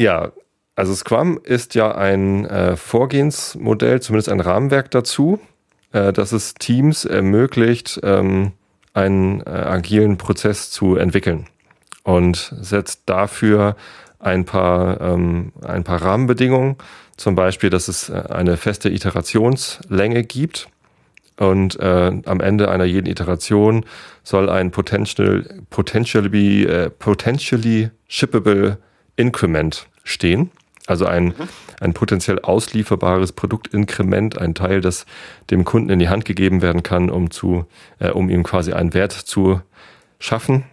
ja, 0.00 0.32
also 0.76 0.94
Scrum 0.94 1.38
ist 1.44 1.74
ja 1.74 1.94
ein 1.94 2.46
äh, 2.46 2.74
Vorgehensmodell, 2.76 4.00
zumindest 4.00 4.30
ein 4.30 4.40
Rahmenwerk 4.40 4.90
dazu, 4.90 5.38
äh, 5.92 6.12
dass 6.12 6.32
es 6.32 6.54
Teams 6.54 7.04
ermöglicht, 7.04 8.00
ähm, 8.02 8.52
einen 8.94 9.42
äh, 9.42 9.50
agilen 9.50 10.16
Prozess 10.16 10.70
zu 10.70 10.96
entwickeln 10.96 11.46
und 12.02 12.54
setzt 12.60 13.02
dafür 13.06 13.76
ein 14.18 14.46
paar, 14.46 15.00
ähm, 15.02 15.52
ein 15.62 15.84
paar 15.84 16.00
Rahmenbedingungen, 16.00 16.76
zum 17.18 17.34
Beispiel, 17.34 17.68
dass 17.68 17.88
es 17.88 18.08
äh, 18.08 18.22
eine 18.30 18.56
feste 18.56 18.88
Iterationslänge 18.88 20.24
gibt 20.24 20.68
und 21.36 21.78
äh, 21.78 22.22
am 22.24 22.40
Ende 22.40 22.70
einer 22.70 22.84
jeden 22.84 23.06
Iteration 23.06 23.84
soll 24.22 24.48
ein 24.48 24.70
potential, 24.70 25.44
potentially, 25.68 26.64
äh, 26.64 26.88
potentially 26.88 27.90
shippable 28.08 28.78
Increment 29.16 29.89
stehen. 30.04 30.50
Also 30.86 31.06
ein, 31.06 31.26
mhm. 31.26 31.34
ein 31.80 31.94
potenziell 31.94 32.40
auslieferbares 32.40 33.32
Produktinkrement, 33.32 34.38
ein 34.38 34.54
Teil, 34.54 34.80
das 34.80 35.06
dem 35.50 35.64
Kunden 35.64 35.90
in 35.90 35.98
die 35.98 36.08
Hand 36.08 36.24
gegeben 36.24 36.62
werden 36.62 36.82
kann, 36.82 37.10
um 37.10 37.30
zu, 37.30 37.66
äh, 38.00 38.10
um 38.10 38.28
ihm 38.28 38.42
quasi 38.42 38.72
einen 38.72 38.92
Wert 38.94 39.12
zu 39.12 39.60
schaffen. 40.18 40.64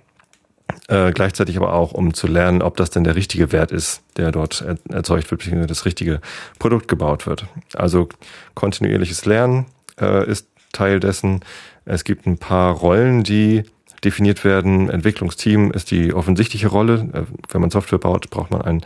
Äh, 0.88 1.12
gleichzeitig 1.12 1.58
aber 1.58 1.74
auch, 1.74 1.92
um 1.92 2.14
zu 2.14 2.28
lernen, 2.28 2.62
ob 2.62 2.78
das 2.78 2.90
denn 2.90 3.04
der 3.04 3.16
richtige 3.16 3.52
Wert 3.52 3.72
ist, 3.72 4.02
der 4.18 4.32
dort 4.32 4.62
er 4.62 4.78
erzeugt 4.90 5.30
wird, 5.32 5.40
beziehungsweise 5.40 5.68
das 5.68 5.86
richtige 5.86 6.20
Produkt 6.60 6.88
gebaut 6.88 7.28
wird. 7.28 7.46
Also 7.74 8.10
kontinuierliches 8.54 9.26
Lernen 9.26 9.66
äh, 10.00 10.30
ist 10.30 10.48
Teil 10.74 11.00
dessen. 11.00 11.42
Es 11.86 12.04
gibt 12.04 12.26
ein 12.26 12.38
paar 12.38 12.74
Rollen, 12.74 13.24
die 13.24 13.64
definiert 14.04 14.44
werden. 14.44 14.90
Entwicklungsteam 14.90 15.72
ist 15.72 15.92
die 15.92 16.14
offensichtliche 16.14 16.68
Rolle. 16.68 17.10
Äh, 17.14 17.22
wenn 17.50 17.62
man 17.62 17.70
Software 17.70 18.00
baut, 18.00 18.30
braucht 18.30 18.52
man 18.52 18.62
ein 18.62 18.82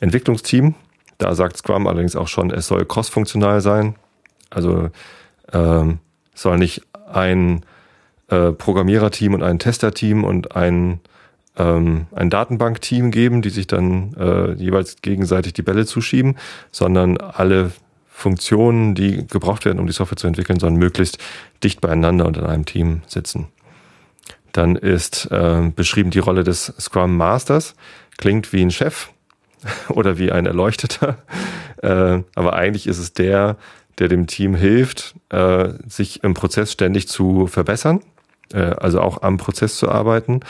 Entwicklungsteam. 0.00 0.74
Da 1.18 1.34
sagt 1.34 1.56
Scrum 1.56 1.86
allerdings 1.86 2.16
auch 2.16 2.28
schon, 2.28 2.50
es 2.50 2.66
soll 2.66 2.84
cross-funktional 2.84 3.60
sein. 3.60 3.94
Also 4.50 4.90
ähm, 5.52 5.98
soll 6.34 6.58
nicht 6.58 6.82
ein 7.12 7.62
äh, 8.28 8.52
Programmiererteam 8.52 9.34
und 9.34 9.42
ein 9.42 9.58
Testerteam 9.58 10.24
und 10.24 10.56
ein, 10.56 11.00
ähm, 11.56 12.06
ein 12.12 12.30
Datenbankteam 12.30 13.10
geben, 13.10 13.42
die 13.42 13.50
sich 13.50 13.66
dann 13.66 14.14
äh, 14.14 14.52
jeweils 14.54 14.96
gegenseitig 15.02 15.52
die 15.52 15.62
Bälle 15.62 15.86
zuschieben, 15.86 16.36
sondern 16.70 17.18
alle 17.18 17.72
Funktionen, 18.08 18.94
die 18.94 19.26
gebraucht 19.26 19.64
werden, 19.64 19.80
um 19.80 19.86
die 19.86 19.92
Software 19.92 20.16
zu 20.16 20.26
entwickeln, 20.26 20.60
sollen 20.60 20.76
möglichst 20.76 21.18
dicht 21.64 21.80
beieinander 21.80 22.26
und 22.26 22.36
in 22.36 22.44
einem 22.44 22.64
Team 22.64 23.02
sitzen. 23.06 23.48
Dann 24.52 24.76
ist 24.76 25.26
äh, 25.30 25.72
beschrieben 25.74 26.10
die 26.10 26.18
Rolle 26.18 26.44
des 26.44 26.72
Scrum 26.78 27.16
Masters. 27.16 27.74
Klingt 28.18 28.52
wie 28.52 28.62
ein 28.62 28.70
Chef 28.70 29.08
oder 29.88 30.18
wie 30.18 30.32
ein 30.32 30.46
Erleuchteter. 30.46 31.18
Äh, 31.82 32.22
aber 32.36 32.52
eigentlich 32.52 32.86
ist 32.86 32.98
es 32.98 33.12
der, 33.12 33.56
der 33.98 34.06
dem 34.06 34.28
Team 34.28 34.54
hilft, 34.54 35.16
äh, 35.30 35.70
sich 35.88 36.22
im 36.22 36.32
Prozess 36.32 36.70
ständig 36.70 37.08
zu 37.08 37.48
verbessern, 37.48 38.02
äh, 38.52 38.60
also 38.60 39.00
auch 39.00 39.22
am 39.22 39.36
Prozess 39.36 39.78
zu 39.78 39.90
arbeiten 39.90 40.42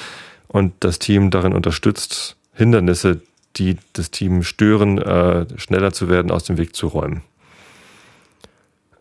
und 0.48 0.74
das 0.80 0.98
Team 0.98 1.30
darin 1.30 1.54
unterstützt, 1.54 2.36
Hindernisse, 2.52 3.22
die 3.56 3.78
das 3.94 4.10
Team 4.10 4.42
stören, 4.42 4.98
äh, 4.98 5.46
schneller 5.58 5.92
zu 5.92 6.10
werden, 6.10 6.30
aus 6.30 6.44
dem 6.44 6.58
Weg 6.58 6.76
zu 6.76 6.88
räumen. 6.88 7.22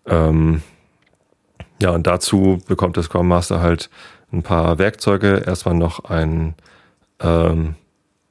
Ähm, 0.06 0.62
ja, 1.82 1.90
und 1.92 2.08
dazu 2.08 2.62
bekommt 2.68 2.96
der 2.96 3.04
Scrum 3.04 3.28
Master 3.28 3.62
halt 3.62 3.90
ein 4.32 4.44
paar 4.44 4.78
Werkzeuge. 4.78 5.44
Erstmal 5.46 5.76
noch 5.76 6.06
ein, 6.06 6.56
ähm, 7.20 7.76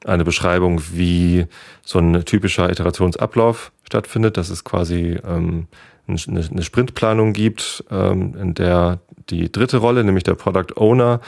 eine 0.05 0.25
Beschreibung, 0.25 0.81
wie 0.93 1.47
so 1.83 1.99
ein 1.99 2.25
typischer 2.25 2.71
Iterationsablauf 2.71 3.73
stattfindet, 3.85 4.37
dass 4.37 4.51
es 4.51 4.65
quasi 4.65 5.19
ähm, 5.27 5.67
eine, 6.09 6.19
eine 6.51 6.63
Sprintplanung 6.63 7.33
gibt, 7.33 7.85
ähm, 7.91 8.35
in 8.37 8.55
der 8.55 9.01
die 9.29 9.51
dritte 9.53 9.79
Rolle, 9.79 10.03
nämlich 10.03 10.25
der 10.25 10.35
Product 10.35 10.77
Owner, 10.77 11.21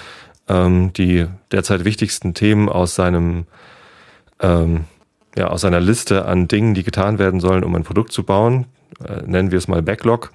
ähm, 0.48 0.92
die 0.92 1.26
derzeit 1.52 1.84
wichtigsten 1.84 2.34
Themen 2.34 2.68
aus 2.68 2.94
seinem 2.94 3.46
ähm, 4.40 4.84
ja, 5.36 5.48
aus 5.48 5.62
seiner 5.62 5.80
Liste 5.80 6.26
an 6.26 6.48
Dingen, 6.48 6.74
die 6.74 6.82
getan 6.82 7.18
werden 7.18 7.40
sollen, 7.40 7.64
um 7.64 7.74
ein 7.74 7.84
Produkt 7.84 8.12
zu 8.12 8.22
bauen, 8.22 8.66
äh, 9.02 9.22
nennen 9.24 9.50
wir 9.50 9.58
es 9.58 9.68
mal 9.68 9.82
Backlog, 9.82 10.30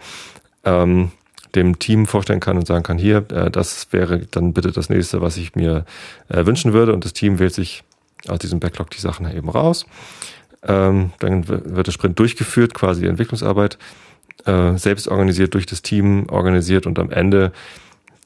ähm, 0.63 1.11
dem 1.55 1.79
Team 1.79 2.05
vorstellen 2.05 2.39
kann 2.39 2.57
und 2.57 2.67
sagen 2.67 2.83
kann, 2.83 2.97
hier, 2.97 3.25
äh, 3.31 3.49
das 3.49 3.87
wäre 3.91 4.19
dann 4.31 4.53
bitte 4.53 4.71
das 4.71 4.89
nächste, 4.89 5.21
was 5.21 5.37
ich 5.37 5.55
mir 5.55 5.85
äh, 6.29 6.45
wünschen 6.45 6.73
würde. 6.73 6.93
Und 6.93 7.05
das 7.05 7.13
Team 7.13 7.39
wählt 7.39 7.53
sich 7.53 7.83
aus 8.27 8.39
diesem 8.39 8.59
Backlog 8.59 8.89
die 8.91 9.01
Sachen 9.01 9.29
eben 9.31 9.49
raus. 9.49 9.85
Ähm, 10.63 11.11
dann 11.19 11.47
wird 11.47 11.87
der 11.87 11.91
Sprint 11.91 12.19
durchgeführt, 12.19 12.73
quasi 12.73 13.01
die 13.01 13.07
Entwicklungsarbeit 13.07 13.77
äh, 14.45 14.77
selbst 14.77 15.07
organisiert 15.07 15.53
durch 15.53 15.65
das 15.65 15.81
Team 15.81 16.27
organisiert 16.29 16.85
und 16.85 16.99
am 16.99 17.11
Ende 17.11 17.51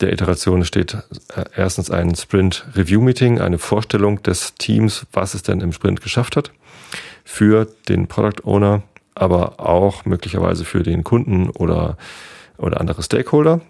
der 0.01 0.11
Iteration 0.11 0.65
steht 0.65 0.95
äh, 1.35 1.43
erstens 1.55 1.91
ein 1.91 2.15
Sprint 2.15 2.65
Review 2.75 3.01
Meeting, 3.01 3.39
eine 3.39 3.59
Vorstellung 3.59 4.23
des 4.23 4.55
Teams, 4.55 5.05
was 5.13 5.33
es 5.33 5.43
denn 5.43 5.61
im 5.61 5.73
Sprint 5.73 6.01
geschafft 6.01 6.35
hat, 6.35 6.51
für 7.23 7.67
den 7.87 8.07
Product 8.07 8.43
Owner, 8.43 8.81
aber 9.13 9.59
auch 9.59 10.05
möglicherweise 10.05 10.65
für 10.65 10.83
den 10.83 11.03
Kunden 11.03 11.49
oder 11.49 11.97
oder 12.62 12.80
andere 12.80 13.03
Stakeholder, 13.03 13.62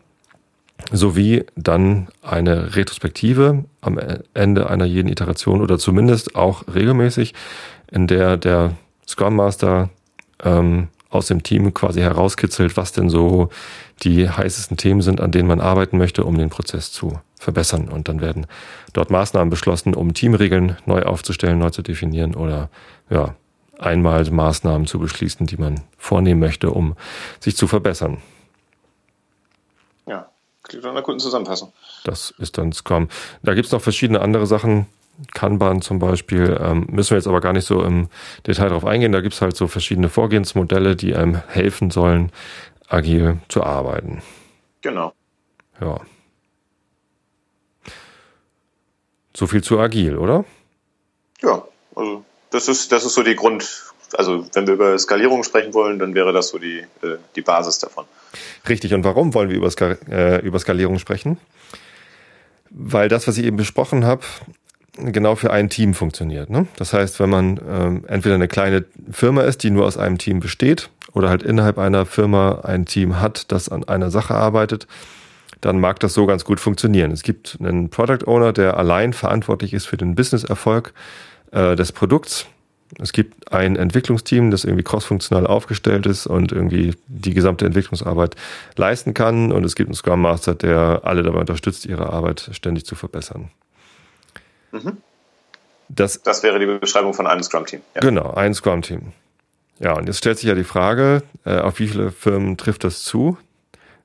sowie 0.91 1.45
dann 1.55 2.07
eine 2.21 2.75
Retrospektive 2.75 3.65
am 3.81 3.99
Ende 4.33 4.69
einer 4.69 4.85
jeden 4.85 5.09
Iteration 5.09 5.61
oder 5.61 5.77
zumindest 5.77 6.35
auch 6.35 6.63
regelmäßig, 6.73 7.33
in 7.91 8.07
der 8.07 8.37
der 8.37 8.73
Scrum 9.07 9.35
Master 9.35 9.89
ähm, 10.43 10.87
aus 11.09 11.27
dem 11.27 11.43
Team 11.43 11.73
quasi 11.73 11.99
herauskitzelt, 11.99 12.77
was 12.77 12.93
denn 12.93 13.09
so 13.09 13.49
die 14.03 14.29
heißesten 14.29 14.77
Themen 14.77 15.01
sind, 15.01 15.19
an 15.21 15.31
denen 15.31 15.47
man 15.47 15.59
arbeiten 15.59 15.97
möchte, 15.97 16.23
um 16.23 16.37
den 16.37 16.49
Prozess 16.49 16.91
zu 16.91 17.19
verbessern. 17.37 17.89
Und 17.89 18.07
dann 18.07 18.21
werden 18.21 18.47
dort 18.93 19.11
Maßnahmen 19.11 19.49
beschlossen, 19.49 19.93
um 19.93 20.13
Teamregeln 20.13 20.77
neu 20.85 21.03
aufzustellen, 21.03 21.59
neu 21.59 21.69
zu 21.69 21.81
definieren 21.81 22.33
oder 22.33 22.69
ja, 23.09 23.35
einmal 23.77 24.23
Maßnahmen 24.23 24.87
zu 24.87 24.99
beschließen, 24.99 25.45
die 25.47 25.57
man 25.57 25.81
vornehmen 25.97 26.39
möchte, 26.39 26.71
um 26.71 26.95
sich 27.39 27.57
zu 27.57 27.67
verbessern. 27.67 28.17
Klingt 30.71 30.85
nach 30.85 30.91
einer 30.91 31.01
guten 31.01 31.19
Zusammenfassung. 31.19 31.73
Das 32.05 32.33
ist 32.37 32.57
dann 32.57 32.71
Scrum. 32.71 33.09
Da 33.43 33.55
gibt 33.55 33.65
es 33.65 33.73
noch 33.73 33.81
verschiedene 33.81 34.21
andere 34.21 34.47
Sachen. 34.47 34.85
Kanban 35.33 35.81
zum 35.81 35.99
Beispiel, 35.99 36.57
ähm, 36.61 36.87
müssen 36.89 37.09
wir 37.09 37.17
jetzt 37.17 37.27
aber 37.27 37.41
gar 37.41 37.51
nicht 37.51 37.65
so 37.65 37.83
im 37.83 38.07
Detail 38.47 38.69
drauf 38.69 38.85
eingehen. 38.85 39.11
Da 39.11 39.19
gibt 39.19 39.33
es 39.33 39.41
halt 39.41 39.57
so 39.57 39.67
verschiedene 39.67 40.07
Vorgehensmodelle, 40.07 40.95
die 40.95 41.13
einem 41.13 41.35
helfen 41.49 41.91
sollen, 41.91 42.31
agil 42.87 43.39
zu 43.49 43.63
arbeiten. 43.63 44.23
Genau. 44.79 45.11
Ja. 45.81 45.99
So 49.35 49.47
viel 49.47 49.61
zu 49.61 49.77
agil, 49.77 50.17
oder? 50.17 50.45
Ja, 51.41 51.65
also 51.97 52.23
das 52.49 52.69
ist, 52.69 52.93
das 52.93 53.03
ist 53.03 53.15
so 53.15 53.23
die 53.23 53.35
Grund, 53.35 53.91
also 54.13 54.45
wenn 54.53 54.67
wir 54.67 54.75
über 54.75 54.97
Skalierung 54.97 55.43
sprechen 55.43 55.73
wollen, 55.73 55.99
dann 55.99 56.15
wäre 56.15 56.31
das 56.31 56.47
so 56.47 56.59
die, 56.59 56.79
äh, 57.01 57.17
die 57.35 57.41
Basis 57.41 57.79
davon. 57.79 58.05
Richtig. 58.67 58.93
Und 58.93 59.03
warum 59.03 59.33
wollen 59.33 59.49
wir 59.49 59.57
über, 59.57 59.69
Skal 59.71 59.97
äh, 60.09 60.39
über 60.45 60.59
Skalierung 60.59 60.99
sprechen? 60.99 61.37
Weil 62.69 63.09
das, 63.09 63.27
was 63.27 63.37
ich 63.37 63.45
eben 63.45 63.57
besprochen 63.57 64.05
habe, 64.05 64.23
genau 64.97 65.35
für 65.35 65.51
ein 65.51 65.69
Team 65.69 65.93
funktioniert. 65.93 66.49
Ne? 66.49 66.67
Das 66.77 66.93
heißt, 66.93 67.19
wenn 67.19 67.29
man 67.29 67.59
ähm, 67.69 68.05
entweder 68.07 68.35
eine 68.35 68.47
kleine 68.47 68.85
Firma 69.11 69.41
ist, 69.41 69.63
die 69.63 69.71
nur 69.71 69.85
aus 69.85 69.97
einem 69.97 70.17
Team 70.17 70.39
besteht, 70.39 70.89
oder 71.13 71.29
halt 71.29 71.43
innerhalb 71.43 71.77
einer 71.77 72.05
Firma 72.05 72.61
ein 72.63 72.85
Team 72.85 73.19
hat, 73.19 73.51
das 73.51 73.69
an 73.69 73.83
einer 73.83 74.11
Sache 74.11 74.33
arbeitet, 74.33 74.87
dann 75.59 75.79
mag 75.79 75.99
das 75.99 76.13
so 76.13 76.25
ganz 76.25 76.43
gut 76.45 76.59
funktionieren. 76.59 77.11
Es 77.11 77.23
gibt 77.23 77.57
einen 77.59 77.89
Product 77.89 78.25
Owner, 78.25 78.53
der 78.53 78.77
allein 78.77 79.13
verantwortlich 79.13 79.73
ist 79.73 79.85
für 79.85 79.97
den 79.97 80.15
Business-Erfolg 80.15 80.93
äh, 81.51 81.75
des 81.75 81.91
Produkts 81.91 82.47
es 82.99 83.13
gibt 83.13 83.51
ein 83.51 83.75
Entwicklungsteam, 83.75 84.51
das 84.51 84.63
irgendwie 84.63 84.83
crossfunktional 84.83 85.47
aufgestellt 85.47 86.05
ist 86.05 86.27
und 86.27 86.51
irgendwie 86.51 86.95
die 87.07 87.33
gesamte 87.33 87.65
Entwicklungsarbeit 87.65 88.35
leisten 88.75 89.13
kann. 89.13 89.51
Und 89.51 89.63
es 89.63 89.75
gibt 89.75 89.89
einen 89.89 89.95
Scrum 89.95 90.21
Master, 90.21 90.55
der 90.55 91.01
alle 91.03 91.23
dabei 91.23 91.39
unterstützt, 91.39 91.85
ihre 91.85 92.11
Arbeit 92.11 92.49
ständig 92.51 92.85
zu 92.85 92.95
verbessern. 92.95 93.49
Mhm. 94.71 94.97
Das, 95.89 96.21
das 96.23 96.43
wäre 96.43 96.59
die 96.59 96.65
Beschreibung 96.65 97.13
von 97.13 97.27
einem 97.27 97.43
Scrum-Team. 97.43 97.81
Ja. 97.95 98.01
Genau, 98.01 98.33
ein 98.33 98.53
Scrum-Team. 98.53 99.13
Ja, 99.79 99.93
und 99.93 100.07
jetzt 100.07 100.19
stellt 100.19 100.37
sich 100.37 100.47
ja 100.47 100.55
die 100.55 100.63
Frage, 100.63 101.23
äh, 101.45 101.57
auf 101.57 101.79
wie 101.79 101.87
viele 101.87 102.11
Firmen 102.11 102.55
trifft 102.55 102.83
das 102.83 103.03
zu? 103.03 103.37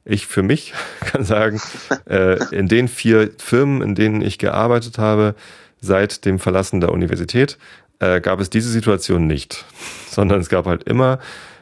Ich 0.05 0.26
für 0.26 0.43
mich 0.43 0.73
kann 1.00 1.25
sagen, 1.25 1.61
äh, 2.09 2.38
in 2.55 2.69
den 2.69 2.88
vier 2.88 3.31
Firmen, 3.38 3.83
in 3.83 3.95
denen 3.95 4.23
ich 4.23 4.38
gearbeitet 4.38 4.99
habe, 4.99 5.35
seit 5.81 6.25
dem 6.25 6.38
Verlassen 6.38 6.81
der 6.81 6.93
Universität, 6.93 7.59
äh, 7.98 8.20
gab 8.20 8.40
es 8.40 8.50
diese 8.50 8.70
Situation 8.70 9.26
nicht, 9.26 9.64
sondern 10.10 10.40
es 10.40 10.48
gab 10.48 10.66
halt 10.66 10.84
immer 10.84 11.18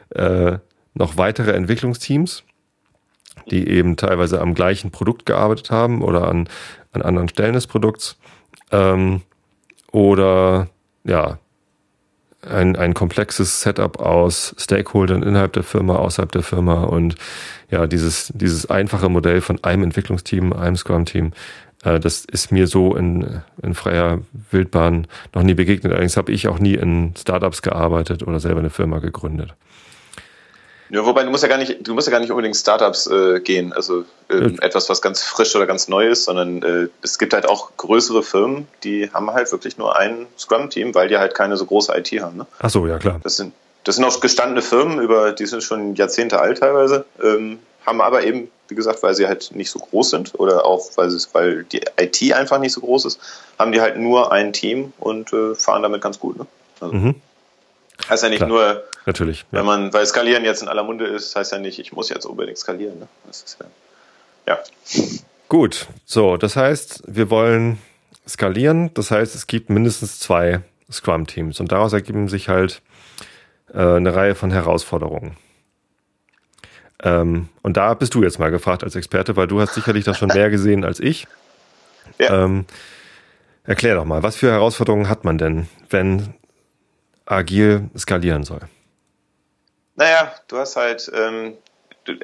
äh, 0.09 0.57
noch 0.93 1.17
weitere 1.17 1.51
Entwicklungsteams, 1.51 2.43
die 3.51 3.67
eben 3.67 3.97
teilweise 3.97 4.41
am 4.41 4.53
gleichen 4.53 4.91
Produkt 4.91 5.25
gearbeitet 5.25 5.71
haben 5.71 6.01
oder 6.01 6.27
an, 6.27 6.47
an 6.93 7.01
anderen 7.01 7.29
Stellen 7.29 7.53
des 7.53 7.67
Produkts. 7.67 8.17
Ähm, 8.71 9.21
oder 9.91 10.67
ja 11.03 11.39
ein, 12.45 12.75
ein 12.75 12.93
komplexes 12.93 13.61
Setup 13.61 13.99
aus 13.99 14.55
Stakeholdern 14.57 15.23
innerhalb 15.23 15.53
der 15.53 15.63
Firma, 15.63 15.95
außerhalb 15.95 16.31
der 16.31 16.43
Firma 16.43 16.83
und 16.83 17.15
ja, 17.71 17.87
dieses, 17.87 18.31
dieses 18.35 18.69
einfache 18.69 19.09
Modell 19.09 19.41
von 19.41 19.63
einem 19.63 19.83
Entwicklungsteam, 19.83 20.53
einem 20.53 20.75
Scrum-Team, 20.75 21.31
das 21.85 22.25
ist 22.25 22.51
mir 22.51 22.67
so 22.67 22.95
in, 22.95 23.41
in 23.61 23.73
freier 23.73 24.19
Wildbahn 24.51 25.07
noch 25.33 25.43
nie 25.43 25.53
begegnet. 25.53 25.91
Allerdings 25.91 26.17
habe 26.17 26.31
ich 26.31 26.47
auch 26.47 26.59
nie 26.59 26.73
in 26.73 27.13
Startups 27.17 27.61
gearbeitet 27.61 28.23
oder 28.23 28.39
selber 28.39 28.59
eine 28.59 28.69
Firma 28.69 28.99
gegründet. 28.99 29.53
Ja, 30.89 31.03
wobei 31.03 31.23
du 31.23 31.31
musst 31.31 31.41
ja 31.41 31.49
gar 31.49 31.57
nicht, 31.57 31.87
du 31.87 31.93
musst 31.95 32.07
ja 32.07 32.11
gar 32.11 32.19
nicht 32.19 32.29
unbedingt 32.29 32.55
Startups 32.55 33.07
äh, 33.07 33.39
gehen, 33.39 33.73
also 33.73 34.05
äh, 34.29 34.51
etwas, 34.61 34.87
was 34.87 35.01
ganz 35.01 35.23
frisch 35.23 35.55
oder 35.55 35.65
ganz 35.65 35.87
neu 35.87 36.07
ist, 36.07 36.25
sondern 36.25 36.61
äh, 36.61 36.89
es 37.01 37.17
gibt 37.17 37.33
halt 37.33 37.47
auch 37.47 37.75
größere 37.75 38.21
Firmen, 38.21 38.67
die 38.83 39.09
haben 39.11 39.31
halt 39.31 39.51
wirklich 39.51 39.79
nur 39.79 39.97
ein 39.97 40.27
Scrum-Team, 40.37 40.93
weil 40.93 41.07
die 41.07 41.17
halt 41.17 41.33
keine 41.33 41.57
so 41.57 41.65
große 41.65 41.91
IT 41.97 42.11
haben. 42.21 42.37
Ne? 42.37 42.45
Ach 42.59 42.69
so, 42.69 42.85
ja 42.85 42.99
klar. 42.99 43.19
Das 43.23 43.35
sind 43.35 43.53
das 43.85 43.95
sind 43.95 44.03
auch 44.03 44.19
gestandene 44.19 44.63
Firmen, 44.63 44.99
über 44.99 45.31
die 45.31 45.45
sind 45.45 45.63
schon 45.63 45.95
Jahrzehnte 45.95 46.39
alt 46.39 46.59
teilweise, 46.59 47.05
ähm, 47.23 47.59
haben 47.85 48.01
aber 48.01 48.23
eben, 48.23 48.49
wie 48.67 48.75
gesagt, 48.75 49.03
weil 49.03 49.15
sie 49.15 49.27
halt 49.27 49.51
nicht 49.53 49.69
so 49.69 49.79
groß 49.79 50.09
sind 50.09 50.39
oder 50.39 50.65
auch 50.65 50.85
weil, 50.95 51.09
sie, 51.09 51.25
weil 51.33 51.63
die 51.63 51.81
IT 51.99 52.33
einfach 52.33 52.59
nicht 52.59 52.73
so 52.73 52.81
groß 52.81 53.05
ist, 53.05 53.19
haben 53.59 53.71
die 53.71 53.81
halt 53.81 53.97
nur 53.97 54.31
ein 54.31 54.53
Team 54.53 54.93
und 54.99 55.33
äh, 55.33 55.55
fahren 55.55 55.83
damit 55.83 56.01
ganz 56.01 56.19
gut. 56.19 56.37
Ne? 56.37 56.47
Also, 56.79 56.93
mhm. 56.95 57.15
Heißt 58.09 58.23
ja 58.23 58.29
nicht 58.29 58.39
Klar, 58.39 58.49
nur, 58.49 58.83
natürlich, 59.05 59.45
ja. 59.51 59.59
wenn 59.59 59.65
man, 59.65 59.93
weil 59.93 60.05
Skalieren 60.05 60.43
jetzt 60.43 60.61
in 60.61 60.67
aller 60.67 60.83
Munde 60.83 61.05
ist, 61.05 61.35
heißt 61.35 61.53
ja 61.53 61.59
nicht, 61.59 61.79
ich 61.79 61.93
muss 61.93 62.09
jetzt 62.09 62.25
unbedingt 62.25 62.57
skalieren. 62.57 62.99
Ne? 62.99 63.07
Ja, 64.47 64.53
ja. 64.53 64.59
Gut, 65.47 65.87
so, 66.05 66.37
das 66.37 66.55
heißt, 66.55 67.03
wir 67.07 67.29
wollen 67.29 67.79
skalieren, 68.27 68.91
das 68.93 69.11
heißt, 69.11 69.35
es 69.35 69.47
gibt 69.47 69.69
mindestens 69.69 70.19
zwei 70.19 70.61
Scrum-Teams 70.91 71.59
und 71.59 71.71
daraus 71.71 71.93
ergeben 71.93 72.27
sich 72.27 72.49
halt 72.49 72.81
äh, 73.73 73.79
eine 73.79 74.13
Reihe 74.13 74.35
von 74.35 74.51
Herausforderungen. 74.51 75.37
Ähm, 77.03 77.49
und 77.61 77.77
da 77.77 77.93
bist 77.93 78.13
du 78.13 78.23
jetzt 78.23 78.39
mal 78.39 78.51
gefragt 78.51 78.83
als 78.83 78.95
Experte, 78.95 79.35
weil 79.35 79.47
du 79.47 79.59
hast 79.59 79.73
sicherlich 79.73 80.05
das 80.05 80.17
schon 80.17 80.29
mehr 80.29 80.49
gesehen 80.49 80.83
als 80.83 80.99
ich. 80.99 81.27
Ja. 82.19 82.45
Ähm, 82.45 82.65
erklär 83.65 83.95
doch 83.95 84.05
mal, 84.05 84.21
was 84.21 84.35
für 84.35 84.51
Herausforderungen 84.51 85.09
hat 85.09 85.25
man 85.25 85.39
denn, 85.39 85.67
wenn 85.89 86.35
agil 87.25 87.89
skalieren 87.97 88.43
soll? 88.43 88.61
Naja, 89.95 90.31
du 90.47 90.57
hast 90.57 90.75
halt, 90.75 91.11
ähm, 91.13 91.53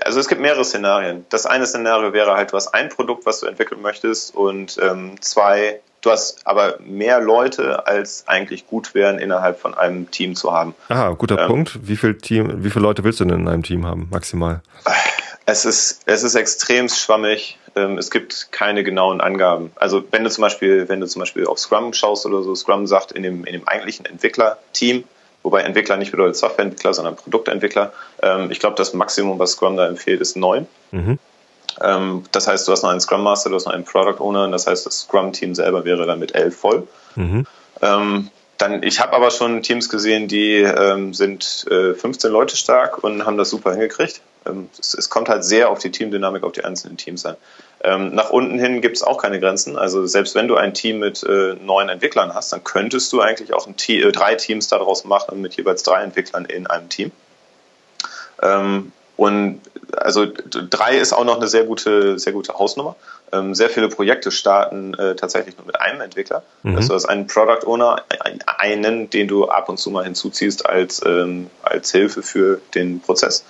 also 0.03 0.19
es 0.19 0.27
gibt 0.27 0.39
mehrere 0.39 0.63
Szenarien. 0.63 1.25
Das 1.29 1.45
eine 1.45 1.65
Szenario 1.65 2.13
wäre 2.13 2.35
halt, 2.35 2.51
du 2.51 2.57
hast 2.57 2.73
ein 2.73 2.89
Produkt, 2.89 3.25
was 3.25 3.39
du 3.39 3.47
entwickeln 3.47 3.81
möchtest 3.81 4.35
und 4.35 4.77
ähm, 4.81 5.19
zwei, 5.21 5.81
du 6.01 6.11
hast 6.11 6.45
aber 6.45 6.77
mehr 6.79 7.21
Leute, 7.21 7.87
als 7.87 8.27
eigentlich 8.27 8.67
gut 8.67 8.93
wären, 8.93 9.19
innerhalb 9.19 9.59
von 9.59 9.73
einem 9.73 10.09
Team 10.11 10.35
zu 10.35 10.51
haben. 10.51 10.75
Aha, 10.89 11.11
guter 11.11 11.39
ähm, 11.39 11.47
Punkt. 11.47 11.87
Wie 11.87 11.95
viel 11.95 12.17
Team, 12.17 12.63
wie 12.63 12.69
viele 12.69 12.83
Leute 12.83 13.03
willst 13.03 13.19
du 13.19 13.25
denn 13.25 13.41
in 13.41 13.47
einem 13.47 13.63
Team 13.63 13.85
haben, 13.85 14.07
maximal? 14.11 14.61
Es 15.45 15.65
ist, 15.65 16.01
es 16.05 16.23
ist 16.23 16.35
extrem 16.35 16.87
schwammig. 16.87 17.57
Ähm, 17.75 17.97
es 17.97 18.11
gibt 18.11 18.51
keine 18.51 18.83
genauen 18.83 19.21
Angaben. 19.21 19.71
Also 19.75 20.03
wenn 20.11 20.23
du 20.23 20.29
zum 20.29 20.43
Beispiel, 20.43 20.87
wenn 20.89 20.99
du 20.99 21.07
zum 21.07 21.21
Beispiel 21.21 21.45
auf 21.47 21.59
Scrum 21.59 21.93
schaust 21.93 22.25
oder 22.25 22.43
so, 22.43 22.53
Scrum 22.55 22.85
sagt 22.87 23.11
in 23.11 23.23
dem, 23.23 23.45
in 23.45 23.53
dem 23.53 23.67
eigentlichen 23.67 24.05
Entwicklerteam, 24.05 25.03
wobei 25.43 25.61
Entwickler 25.61 25.97
nicht 25.97 26.11
bedeutet 26.11 26.35
Softwareentwickler, 26.35 26.93
sondern 26.93 27.15
Produktentwickler. 27.15 27.91
Ähm, 28.21 28.51
ich 28.51 28.59
glaube, 28.59 28.75
das 28.75 28.93
Maximum, 28.93 29.39
was 29.39 29.51
Scrum 29.51 29.77
da 29.77 29.87
empfiehlt, 29.87 30.21
ist 30.21 30.37
neun. 30.37 30.67
Mhm. 30.91 31.17
Ähm, 31.81 32.23
das 32.31 32.47
heißt, 32.47 32.67
du 32.67 32.71
hast 32.71 32.83
noch 32.83 32.89
einen 32.89 33.01
Scrum 33.01 33.23
Master, 33.23 33.49
du 33.49 33.55
hast 33.55 33.65
noch 33.65 33.73
einen 33.73 33.85
Product 33.85 34.19
Owner, 34.19 34.45
und 34.45 34.51
das 34.51 34.67
heißt, 34.67 34.85
das 34.85 35.01
Scrum-Team 35.01 35.55
selber 35.55 35.85
wäre 35.85 36.05
dann 36.05 36.19
mit 36.19 36.35
elf 36.35 36.57
voll. 36.57 36.87
Mhm. 37.15 37.45
Dann, 38.61 38.83
ich 38.83 38.99
habe 38.99 39.13
aber 39.13 39.31
schon 39.31 39.63
Teams 39.63 39.89
gesehen, 39.89 40.27
die 40.27 40.57
ähm, 40.57 41.15
sind 41.15 41.65
äh, 41.71 41.95
15 41.95 42.31
Leute 42.31 42.55
stark 42.55 43.03
und 43.03 43.25
haben 43.25 43.35
das 43.35 43.49
super 43.49 43.71
hingekriegt. 43.71 44.21
Ähm, 44.45 44.69
es, 44.79 45.09
kommt 45.09 45.29
halt 45.29 45.43
sehr 45.43 45.71
auf 45.71 45.79
die 45.79 45.89
Teamdynamik, 45.89 46.43
auf 46.43 46.51
die 46.51 46.63
einzelnen 46.63 46.95
Teams 46.95 47.25
an. 47.25 47.37
Ähm, 47.83 48.13
nach 48.13 48.29
unten 48.29 48.59
hin 48.59 48.81
gibt 48.81 48.97
es 48.97 49.01
auch 49.01 49.17
keine 49.17 49.39
Grenzen. 49.39 49.79
Also 49.79 50.05
selbst 50.05 50.35
wenn 50.35 50.47
du 50.47 50.57
ein 50.57 50.75
Team 50.75 50.99
mit 50.99 51.23
äh, 51.23 51.55
neun 51.55 51.89
Entwicklern 51.89 52.35
hast, 52.35 52.53
dann 52.53 52.63
könntest 52.63 53.11
du 53.13 53.21
eigentlich 53.21 53.51
auch 53.55 53.67
Te 53.77 53.93
äh, 53.93 54.11
drei 54.11 54.35
Teams 54.35 54.67
daraus 54.67 55.05
machen 55.05 55.41
mit 55.41 55.55
jeweils 55.57 55.81
drei 55.81 56.03
Entwicklern 56.03 56.45
in 56.45 56.67
einem 56.67 56.87
Team. 56.87 57.11
Ähm, 58.43 58.91
und 59.17 59.61
also 59.97 60.25
drei 60.25 60.97
ist 60.97 61.13
auch 61.13 61.25
noch 61.25 61.37
eine 61.37 61.47
sehr 61.47 61.65
gute, 61.65 62.17
sehr 62.17 62.33
gute 62.33 62.53
Hausnummer. 62.53 62.95
Ähm, 63.31 63.55
sehr 63.55 63.69
viele 63.69 63.89
Projekte 63.89 64.31
starten 64.31 64.93
äh, 64.95 65.15
tatsächlich 65.15 65.57
nur 65.57 65.65
mit 65.65 65.79
einem 65.79 66.01
Entwickler. 66.01 66.43
Mhm. 66.63 66.75
Also 66.75 66.89
du 66.89 66.95
hast 66.95 67.05
einen 67.05 67.27
Product 67.27 67.65
Owner, 67.65 68.03
einen, 68.57 69.09
den 69.09 69.27
du 69.27 69.47
ab 69.47 69.69
und 69.69 69.77
zu 69.77 69.89
mal 69.91 70.03
hinzuziehst 70.03 70.65
als, 70.65 71.01
ähm, 71.05 71.49
als 71.63 71.91
Hilfe 71.91 72.23
für 72.23 72.61
den 72.73 73.01
Prozess. 73.01 73.45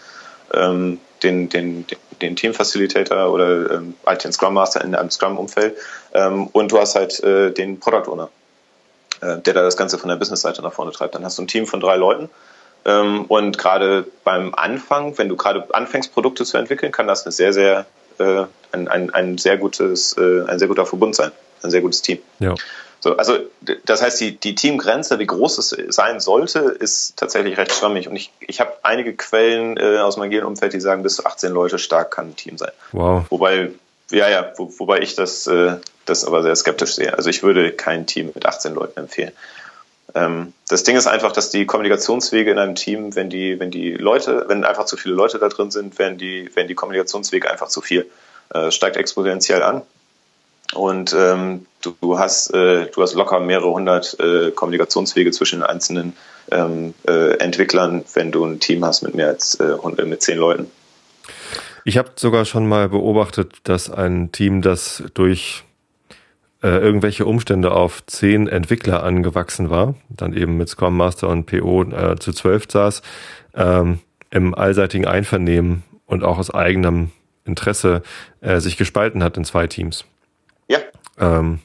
Ähm, 0.54 1.00
den, 1.24 1.50
den, 1.50 1.86
den 2.21 2.36
Team 2.36 2.54
Facilitator 2.54 3.32
oder 3.32 3.71
ähm, 3.71 3.95
halt 4.06 4.24
den 4.24 4.34
Scrum 4.34 4.54
Master 4.54 4.84
in 4.84 4.95
einem 4.95 5.12
Scrum-Umfeld. 5.12 5.78
Ähm, 6.13 6.47
und 6.47 6.71
du 6.71 6.80
hast 6.80 6.95
halt 6.95 7.24
äh, 7.24 7.52
den 7.52 7.80
Product 7.80 8.12
Owner, 8.12 8.30
äh, 9.21 9.38
der 9.38 9.54
da 9.54 9.62
das 9.62 9.78
Ganze 9.78 9.97
von 9.97 10.10
der 10.10 10.15
Business-Seite 10.17 10.62
nach 10.62 10.74
vorne 10.74 10.91
treibt. 10.91 11.15
Dann 11.15 11.24
hast 11.24 11.38
du 11.38 11.43
ein 11.43 11.47
Team 11.47 11.67
von 11.67 11.80
drei 11.80 11.95
Leuten. 11.95 12.30
Ähm, 12.86 13.26
und 13.26 13.58
gerade 13.58 14.06
beim 14.24 14.56
Anfang, 14.56 15.17
wenn 15.17 15.30
du 15.30 15.36
gerade 15.36 15.67
anfängst, 15.74 16.13
Produkte 16.13 16.46
zu 16.46 16.58
entwickeln, 16.58 16.91
kann 16.91 17.08
das 17.08 17.26
eine 17.26 17.32
sehr, 17.32 17.54
sehr 17.54 17.86
äh, 18.17 18.46
ein, 18.72 18.88
ein, 18.88 19.13
ein 19.13 19.38
sehr 19.38 19.58
gutes, 19.58 20.17
äh, 20.17 20.44
ein 20.48 20.60
sehr 20.60 20.67
guter 20.67 20.86
Verbund 20.86 21.15
sein, 21.15 21.32
ein 21.63 21.72
sehr 21.72 21.82
gutes 21.82 22.02
Team. 22.02 22.20
Ja. 22.39 22.56
So, 23.02 23.17
also 23.17 23.39
das 23.86 24.04
heißt, 24.04 24.22
die, 24.22 24.38
die 24.38 24.54
Teamgrenze, 24.54 25.17
wie 25.17 25.26
groß 25.26 25.58
es 25.58 25.76
sein 25.96 26.20
sollte, 26.20 26.60
ist 26.60 27.17
tatsächlich 27.17 27.58
recht 27.58 27.74
schwammig. 27.74 28.08
Und 28.08 28.15
ich, 28.15 28.32
ich 28.39 28.62
habe 28.62 28.74
einige 28.84 29.13
Quellen 29.13 29.76
äh, 29.78 29.98
aus 29.98 30.20
agilen 30.20 30.46
Umfeld, 30.46 30.74
die 30.74 30.80
sagen, 30.80 31.02
bis 31.02 31.15
zu 31.15 31.26
18 31.26 31.52
Leute 31.52 31.80
stark 31.80 32.12
kann 32.12 32.30
ein 32.30 32.36
Team 32.36 32.60
sein. 32.60 32.72
Wow. 32.91 33.26
Wobei, 33.30 33.72
ja, 34.12 34.30
ja, 34.30 34.54
wo, 34.56 34.72
wobei 34.78 35.00
ich 35.00 35.15
das, 35.15 35.48
äh, 35.48 35.78
das 36.06 36.26
aber 36.26 36.44
sehr 36.44 36.56
skeptisch 36.56 36.94
sehe. 36.94 37.15
Also 37.17 37.32
ich 37.32 37.41
würde 37.41 37.72
kein 37.72 38.06
Team 38.06 38.32
mit 38.36 38.46
18 38.46 38.76
Leuten 38.76 39.00
empfehlen. 39.00 39.32
Ähm, 40.15 40.54
das 40.67 40.84
Ding 40.84 40.95
ist 40.95 41.08
einfach, 41.08 41.32
dass 41.32 41.50
die 41.50 41.65
Kommunikationswege 41.65 42.52
in 42.52 42.58
einem 42.58 42.76
Team, 42.76 43.15
wenn 43.15 43.30
die, 43.30 43.60
wenn 43.60 43.71
die 43.71 43.91
Leute, 43.91 44.45
wenn 44.47 44.65
einfach 44.65 44.86
zu 44.86 44.97
viele 44.97 45.15
Leute 45.15 45.39
da 45.39 45.50
drin 45.50 45.71
sind, 45.71 45.97
werden 46.00 46.17
die, 46.17 46.50
werden 46.56 46.67
die 46.67 46.76
Kommunikationswege 46.76 47.50
einfach 47.50 47.67
zu 47.67 47.82
viel. 47.82 48.10
Äh, 48.54 48.71
steigt 48.71 48.97
exponentiell 48.97 49.63
an. 49.63 49.82
Und 50.74 51.13
ähm, 51.17 51.65
du, 51.82 51.95
du, 52.02 52.19
hast, 52.19 52.54
äh, 52.54 52.88
du 52.88 53.02
hast 53.02 53.13
locker 53.13 53.39
mehrere 53.39 53.71
hundert 53.71 54.17
äh, 54.19 54.52
Kommunikationswege 54.52 55.32
zwischen 55.32 55.60
den 55.60 55.63
einzelnen 55.67 56.13
ähm, 56.50 56.93
äh, 57.08 57.38
Entwicklern, 57.39 58.04
wenn 58.13 58.32
du 58.32 58.45
ein 58.45 58.60
Team 58.60 58.84
hast 58.86 59.02
mit 59.02 59.15
mehr 59.15 59.28
als 59.28 59.56
äh, 59.56 59.76
mit 60.06 60.21
zehn 60.21 60.38
Leuten. 60.38 60.71
Ich 61.84 61.97
habe 61.97 62.12
sogar 62.15 62.45
schon 62.45 62.67
mal 62.67 62.89
beobachtet, 62.89 63.54
dass 63.63 63.89
ein 63.89 64.32
Team, 64.32 64.62
das 64.62 65.04
durch 65.13 65.63
äh, 66.63 66.78
irgendwelche 66.78 67.26
Umstände 67.26 67.71
auf 67.71 68.06
zehn 68.06 68.47
Entwickler 68.47 69.04
angewachsen 69.04 69.69
war, 69.69 69.95
dann 70.10 70.34
eben 70.34 70.58
mit 70.58 70.69
Scrum 70.69 70.95
Master 70.95 71.30
und 71.30 71.45
PO 71.45 71.84
äh, 71.84 72.17
zu 72.19 72.34
zwölf 72.34 72.65
saß, 72.69 73.02
ähm, 73.56 74.00
im 74.30 74.54
allseitigen 74.54 75.06
Einvernehmen 75.06 75.84
und 76.06 76.24
auch 76.24 76.38
aus 76.38 76.54
eigenem 76.54 77.12
Interesse 77.45 78.04
äh, 78.41 78.60
sich 78.60 78.78
gespalten 78.78 79.24
hat 79.24 79.38
in 79.38 79.43
zwei 79.43 79.67
Teams. 79.67 80.06
Ja. 80.67 80.80
Ähm, 81.19 81.60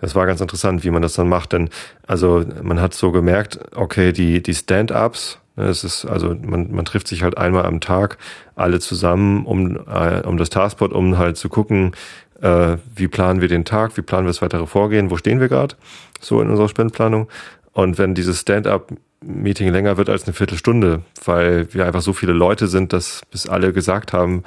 das 0.00 0.14
war 0.14 0.26
ganz 0.26 0.40
interessant, 0.40 0.82
wie 0.82 0.90
man 0.90 1.02
das 1.02 1.14
dann 1.14 1.28
macht, 1.28 1.52
denn 1.52 1.68
also 2.06 2.44
man 2.62 2.80
hat 2.80 2.94
so 2.94 3.12
gemerkt, 3.12 3.58
okay, 3.74 4.12
die 4.12 4.42
die 4.42 4.54
Stand-ups, 4.54 5.38
ne, 5.56 5.64
es 5.64 5.84
ist 5.84 6.06
also 6.06 6.34
man 6.34 6.72
man 6.72 6.86
trifft 6.86 7.06
sich 7.06 7.22
halt 7.22 7.36
einmal 7.36 7.66
am 7.66 7.80
Tag 7.80 8.16
alle 8.56 8.80
zusammen 8.80 9.44
um 9.44 9.76
äh, 9.76 10.22
um 10.24 10.38
das 10.38 10.48
Taskboard, 10.48 10.92
um 10.92 11.18
halt 11.18 11.36
zu 11.36 11.50
gucken, 11.50 11.92
äh, 12.40 12.76
wie 12.94 13.08
planen 13.08 13.40
wir 13.40 13.48
den 13.48 13.64
Tag, 13.64 13.96
wie 13.96 14.02
planen 14.02 14.26
wir 14.26 14.30
das 14.30 14.42
weitere 14.42 14.66
Vorgehen, 14.66 15.10
wo 15.10 15.16
stehen 15.16 15.40
wir 15.40 15.48
gerade 15.48 15.76
so 16.20 16.40
in 16.40 16.50
unserer 16.50 16.68
Sprintplanung. 16.68 17.28
Und 17.72 17.98
wenn 17.98 18.14
dieses 18.14 18.40
Stand-up-Meeting 18.40 19.70
länger 19.70 19.96
wird 19.96 20.08
als 20.08 20.24
eine 20.24 20.32
Viertelstunde, 20.32 21.02
weil 21.24 21.72
wir 21.72 21.86
einfach 21.86 22.02
so 22.02 22.12
viele 22.12 22.32
Leute 22.32 22.66
sind, 22.66 22.92
dass 22.92 23.22
bis 23.30 23.48
alle 23.48 23.72
gesagt 23.72 24.12
haben, 24.12 24.42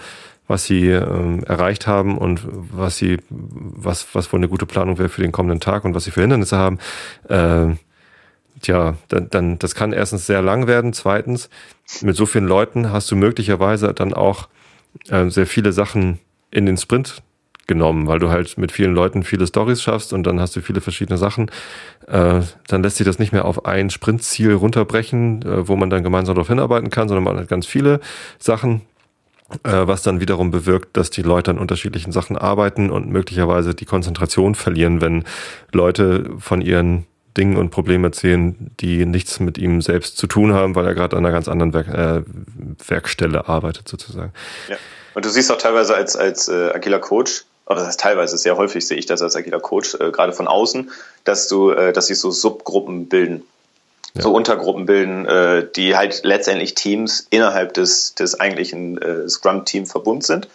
was 0.48 0.66
sie 0.66 0.90
ähm, 0.90 1.44
erreicht 1.46 1.88
haben 1.88 2.18
und 2.18 2.42
was 2.46 2.98
sie, 2.98 3.18
was, 3.30 4.08
was 4.14 4.32
wohl 4.34 4.40
eine 4.40 4.50
gute 4.50 4.66
Planung 4.66 4.98
wäre 4.98 5.10
für 5.10 5.22
den 5.22 5.32
kommenden 5.32 5.62
Tag 5.62 5.86
und 5.86 5.96
was 5.96 6.04
sie 6.04 6.12
für 6.12 6.22
Hindernisse 6.22 6.58
haben, 6.58 6.80
äh, 7.30 7.76
tja, 8.62 8.96
dann, 9.08 9.30
dann 9.30 9.60
das 9.60 9.74
kann 9.74 9.94
erstens 9.94 10.28
sehr 10.28 10.42
lang 10.42 10.68
werden. 10.68 10.92
Zweitens, 10.92 11.50
mit 12.02 12.18
so 12.18 12.26
vielen 12.26 12.46
Leuten 12.46 12.92
hast 12.92 13.10
du 13.10 13.16
möglicherweise 13.16 13.94
dann 13.94 14.14
auch 14.14 14.50
äh, 15.10 15.30
sehr 15.30 15.48
viele 15.48 15.72
Sachen 15.72 16.20
in 16.52 16.66
den 16.66 16.78
Sprint 16.78 17.24
genommen, 17.74 18.08
weil 18.08 18.20
du 18.20 18.30
halt 18.30 18.58
mit 18.58 18.72
vielen 18.72 18.94
Leuten 18.94 19.24
viele 19.24 19.48
Stories 19.48 19.82
schaffst 19.82 20.14
und 20.14 20.24
dann 20.24 20.40
hast 20.40 20.56
du 20.56 20.62
viele 20.62 20.82
verschiedene 20.82 21.18
Sachen. 21.18 21.50
Äh, 22.08 22.42
dann 22.68 22.84
lässt 22.84 22.98
sich 22.98 23.06
das 23.06 23.20
nicht 23.20 23.34
mehr 23.34 23.46
auf 23.46 23.66
ein 23.66 23.90
Sprintziel 23.90 24.54
runterbrechen, 24.54 25.42
äh, 25.42 25.68
wo 25.68 25.76
man 25.76 25.90
dann 25.90 26.04
gemeinsam 26.04 26.36
darauf 26.36 26.48
hinarbeiten 26.48 26.90
kann, 26.90 27.08
sondern 27.08 27.24
man 27.24 27.38
hat 27.38 27.48
ganz 27.48 27.66
viele 27.66 28.00
Sachen, 28.40 28.82
äh, 29.64 29.72
was 29.72 30.04
dann 30.04 30.20
wiederum 30.20 30.52
bewirkt, 30.52 30.96
dass 30.96 31.10
die 31.10 31.24
Leute 31.24 31.52
an 31.52 31.58
unterschiedlichen 31.58 32.12
Sachen 32.12 32.38
arbeiten 32.38 32.90
und 32.90 33.10
möglicherweise 33.10 33.74
die 33.74 33.86
Konzentration 33.86 34.56
verlieren, 34.56 35.02
wenn 35.02 35.24
Leute 35.72 36.30
von 36.38 36.62
ihren 36.62 37.06
Dingen 37.36 37.58
und 37.58 37.72
Problemen 37.72 38.04
erzählen, 38.04 38.72
die 38.80 39.06
nichts 39.06 39.40
mit 39.40 39.58
ihm 39.58 39.82
selbst 39.82 40.18
zu 40.18 40.28
tun 40.28 40.54
haben, 40.54 40.76
weil 40.76 40.86
er 40.86 40.94
gerade 40.94 41.18
an 41.18 41.26
einer 41.26 41.34
ganz 41.34 41.48
anderen 41.48 41.74
Werk, 41.74 41.88
äh, 41.88 42.22
Werkstelle 42.88 43.48
arbeitet 43.48 43.88
sozusagen. 43.88 44.32
Ja. 44.70 44.78
Und 45.16 45.26
du 45.26 45.30
siehst 45.30 45.52
auch 45.52 45.58
teilweise 45.58 45.96
als, 45.96 46.16
als 46.16 46.48
äh, 46.48 46.72
agiler 46.74 47.00
Coach, 47.00 47.46
oder 47.66 47.78
das 47.78 47.88
heißt 47.88 48.00
teilweise, 48.00 48.38
sehr 48.38 48.58
häufig 48.58 48.86
sehe 48.86 48.98
ich 48.98 49.06
das 49.06 49.22
als 49.22 49.36
agiler 49.36 49.60
Coach, 49.60 49.96
äh, 49.96 50.12
gerade 50.12 50.34
von 50.34 50.48
außen, 50.48 50.92
dass 51.24 51.48
du, 51.48 51.72
äh, 51.72 51.94
dass 51.94 52.08
sich 52.08 52.20
so 52.20 52.32
Subgruppen 52.32 53.08
bilden. 53.08 53.44
Ja. 54.16 54.24
So 54.24 54.34
Untergruppen 54.34 54.86
bilden, 54.86 55.26
äh, 55.26 55.68
die 55.76 55.96
halt 55.96 56.22
letztendlich 56.24 56.76
Teams 56.76 57.26
innerhalb 57.30 57.74
des, 57.74 58.14
des 58.16 58.40
eigentlichen 58.40 59.02
äh, 59.02 59.28
Scrum-Team 59.28 59.88
verbund 59.88 60.24
sind. 60.24 60.48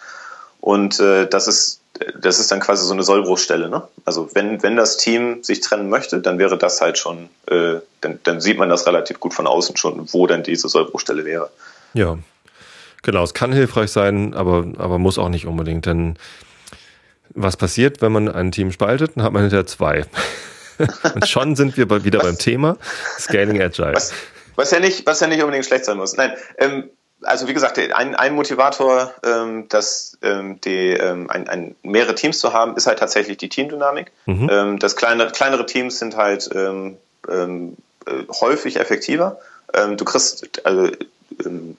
Und 0.60 1.00
äh, 1.00 1.26
das 1.26 1.48
ist 1.48 1.80
das 2.20 2.38
ist 2.38 2.50
dann 2.50 2.60
quasi 2.60 2.84
so 2.84 2.92
eine 2.92 3.02
Sollbruchstelle. 3.02 3.68
Ne? 3.68 3.82
Also 4.04 4.30
wenn, 4.34 4.62
wenn 4.62 4.76
das 4.76 4.96
Team 4.96 5.42
sich 5.42 5.60
trennen 5.60 5.88
möchte, 5.88 6.20
dann 6.20 6.38
wäre 6.38 6.58
das 6.58 6.80
halt 6.80 6.98
schon, 6.98 7.28
äh, 7.46 7.76
dann, 8.00 8.20
dann 8.22 8.40
sieht 8.40 8.58
man 8.58 8.68
das 8.68 8.86
relativ 8.86 9.20
gut 9.20 9.34
von 9.34 9.46
außen 9.46 9.76
schon, 9.76 10.12
wo 10.12 10.26
dann 10.26 10.42
diese 10.42 10.68
Sollbruchstelle 10.68 11.24
wäre. 11.24 11.50
Ja, 11.94 12.18
genau. 13.02 13.22
Es 13.24 13.34
kann 13.34 13.52
hilfreich 13.52 13.90
sein, 13.90 14.34
aber, 14.34 14.66
aber 14.78 14.98
muss 14.98 15.18
auch 15.18 15.28
nicht 15.28 15.46
unbedingt. 15.46 15.86
Denn 15.86 16.16
was 17.34 17.56
passiert, 17.56 18.00
wenn 18.02 18.12
man 18.12 18.28
ein 18.28 18.52
Team 18.52 18.72
spaltet? 18.72 19.12
Dann 19.16 19.24
hat 19.24 19.32
man 19.32 19.42
hinterher 19.42 19.66
zwei. 19.66 20.04
Und 21.14 21.28
schon 21.28 21.56
sind 21.56 21.76
wir 21.76 22.04
wieder 22.04 22.20
beim 22.20 22.38
Thema 22.38 22.76
Scaling 23.18 23.60
Agile. 23.60 23.94
Was, 23.94 24.12
was, 24.54 24.70
ja 24.70 24.80
nicht, 24.80 25.06
was 25.06 25.20
ja 25.20 25.26
nicht 25.26 25.40
unbedingt 25.42 25.66
schlecht 25.66 25.84
sein 25.84 25.96
muss. 25.96 26.16
Nein, 26.16 26.32
ähm, 26.58 26.90
also 27.22 27.48
wie 27.48 27.54
gesagt, 27.54 27.78
ein, 27.78 28.14
ein 28.14 28.34
Motivator, 28.34 29.12
ähm, 29.24 29.68
dass 29.68 30.16
ähm, 30.22 30.60
die, 30.60 30.90
ähm, 30.90 31.28
ein, 31.30 31.48
ein, 31.48 31.74
mehrere 31.82 32.14
Teams 32.14 32.38
zu 32.38 32.52
haben, 32.52 32.76
ist 32.76 32.86
halt 32.86 33.00
tatsächlich 33.00 33.38
die 33.38 33.48
Teamdynamik. 33.48 34.12
Mhm. 34.26 34.48
Ähm, 34.50 34.78
das 34.78 34.94
kleine, 34.94 35.26
kleinere 35.28 35.66
Teams 35.66 35.98
sind 35.98 36.16
halt 36.16 36.48
ähm, 36.54 36.96
ähm, 37.28 37.76
äh, 38.06 38.24
häufig 38.40 38.78
effektiver. 38.78 39.38
Ähm, 39.74 39.96
du 39.96 40.04
kriegst, 40.04 40.64
also 40.64 40.90
ähm, 41.44 41.76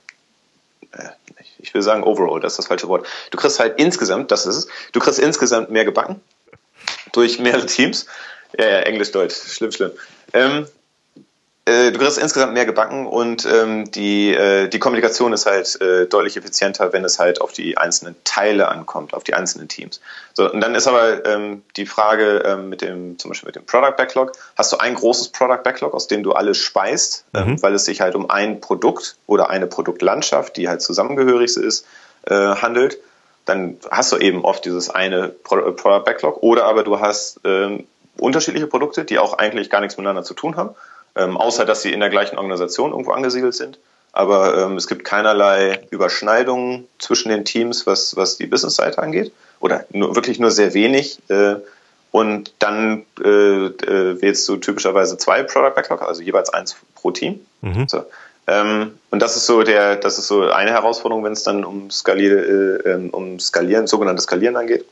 äh, 0.92 1.04
ich 1.60 1.74
will 1.74 1.82
sagen 1.82 2.04
overall, 2.04 2.40
das 2.40 2.54
ist 2.54 2.58
das 2.60 2.68
falsche 2.68 2.88
Wort. 2.88 3.06
Du 3.32 3.38
kriegst 3.38 3.60
halt 3.60 3.80
insgesamt, 3.80 4.32
das 4.32 4.46
ist 4.46 4.56
es, 4.56 4.68
du 4.92 5.00
kriegst 5.00 5.20
insgesamt 5.20 5.70
mehr 5.70 5.86
gebacken 5.86 6.22
durch 7.12 7.40
mehrere 7.40 7.66
Teams. 7.66 8.06
Ja, 8.58 8.68
ja, 8.68 8.80
Englisch, 8.80 9.12
Deutsch, 9.12 9.36
schlimm, 9.36 9.72
schlimm. 9.72 9.92
Ähm, 10.34 10.68
äh, 11.66 11.92
du 11.92 12.00
kriegst 12.00 12.18
insgesamt 12.18 12.54
mehr 12.54 12.66
gebacken 12.66 13.06
und 13.06 13.46
ähm, 13.46 13.92
die, 13.92 14.34
äh, 14.34 14.68
die 14.68 14.80
Kommunikation 14.80 15.34
ist 15.34 15.46
halt 15.46 15.80
äh, 15.82 16.08
deutlich 16.08 16.36
effizienter, 16.36 16.94
wenn 16.94 17.06
es 17.06 17.20
halt 17.20 17.42
auf 17.42 17.52
die 17.52 17.78
einzelnen 17.78 18.16
Teile 18.24 18.70
ankommt, 18.70 19.14
auf 19.14 19.24
die 19.24 19.36
einzelnen 19.36 19.68
Teams. 19.68 20.02
So, 20.40 20.50
und 20.50 20.62
dann 20.62 20.74
ist 20.74 20.88
aber 20.88 21.26
ähm, 21.26 21.64
die 21.76 21.86
Frage 21.86 22.44
ähm, 22.46 22.70
mit 22.70 22.82
dem, 22.82 23.20
zum 23.20 23.28
Beispiel 23.28 23.48
mit 23.48 23.58
dem 23.58 23.66
Product 23.66 23.98
Backlog, 23.98 24.32
hast 24.56 24.72
du 24.72 24.78
ein 24.78 24.96
großes 24.96 25.34
Product 25.34 25.64
Backlog, 25.66 25.94
aus 25.94 26.08
dem 26.08 26.24
du 26.24 26.32
alles 26.32 26.58
speist, 26.58 27.26
ähm, 27.34 27.50
mhm. 27.50 27.62
weil 27.62 27.74
es 27.74 27.84
sich 27.84 28.00
halt 28.00 28.16
um 28.16 28.30
ein 28.30 28.62
Produkt 28.62 29.18
oder 29.28 29.50
eine 29.50 29.68
Produktlandschaft, 29.68 30.56
die 30.56 30.70
halt 30.70 30.82
zusammengehörig 30.82 31.58
ist, 31.58 31.86
äh, 32.24 32.36
handelt, 32.36 33.00
dann 33.44 33.80
hast 33.92 34.14
du 34.14 34.18
eben 34.18 34.46
oft 34.46 34.64
dieses 34.64 34.90
eine 34.90 35.28
Pro 35.28 35.58
Product 35.74 36.06
Backlog 36.06 36.42
oder 36.42 36.64
aber 36.64 36.86
du 36.86 37.02
hast 37.02 37.42
ähm, 37.44 37.86
unterschiedliche 38.18 38.68
Produkte, 38.68 39.04
die 39.04 39.20
auch 39.20 39.34
eigentlich 39.34 39.70
gar 39.70 39.82
nichts 39.82 39.98
miteinander 39.98 40.24
zu 40.24 40.36
tun 40.36 40.56
haben 40.56 40.74
ähm, 41.16 41.38
außer 41.38 41.66
dass 41.66 41.82
sie 41.82 41.92
in 41.92 42.00
der 42.00 42.10
gleichen 42.10 42.38
Organisation 42.38 42.92
irgendwo 42.92 43.12
angesiedelt 43.12 43.56
sind. 43.56 43.80
Aber 44.12 44.58
ähm, 44.58 44.76
es 44.76 44.88
gibt 44.88 45.04
keinerlei 45.04 45.82
Überschneidungen 45.92 46.88
zwischen 46.98 47.30
den 47.30 47.46
Teams, 47.46 47.86
was, 47.86 48.16
was 48.16 48.38
die 48.38 48.48
Business-Seite 48.48 49.00
angeht. 49.00 49.32
Oder 49.60 49.86
nur, 49.92 50.16
wirklich 50.16 50.40
nur 50.40 50.52
sehr 50.52 50.74
wenig. 50.74 51.20
Äh, 51.30 51.56
und 52.12 52.54
dann 52.60 53.06
äh, 53.24 53.28
äh, 53.28 54.22
wählst 54.22 54.48
du 54.50 54.58
typischerweise 54.58 55.18
zwei 55.18 55.44
Product 55.44 55.76
Backlog, 55.76 56.02
also 56.02 56.22
jeweils 56.22 56.50
eins 56.50 56.76
pro 56.96 57.12
Team. 57.12 57.40
Mhm. 57.62 57.88
So. 57.88 58.04
Ähm, 58.48 58.98
und 59.12 59.22
das 59.22 59.36
ist 59.36 59.46
so 59.46 59.62
der, 59.62 59.96
das 59.96 60.18
ist 60.18 60.28
so 60.28 60.50
eine 60.50 60.72
Herausforderung, 60.72 61.24
wenn 61.24 61.34
es 61.34 61.44
dann 61.44 61.64
um, 61.64 61.92
Skalier, 61.92 62.84
äh, 62.86 62.90
ähm, 62.90 63.10
um 63.12 63.40
Skalieren, 63.40 63.86
sogenanntes 63.86 64.24
Skalieren 64.24 64.56
angeht. 64.56 64.86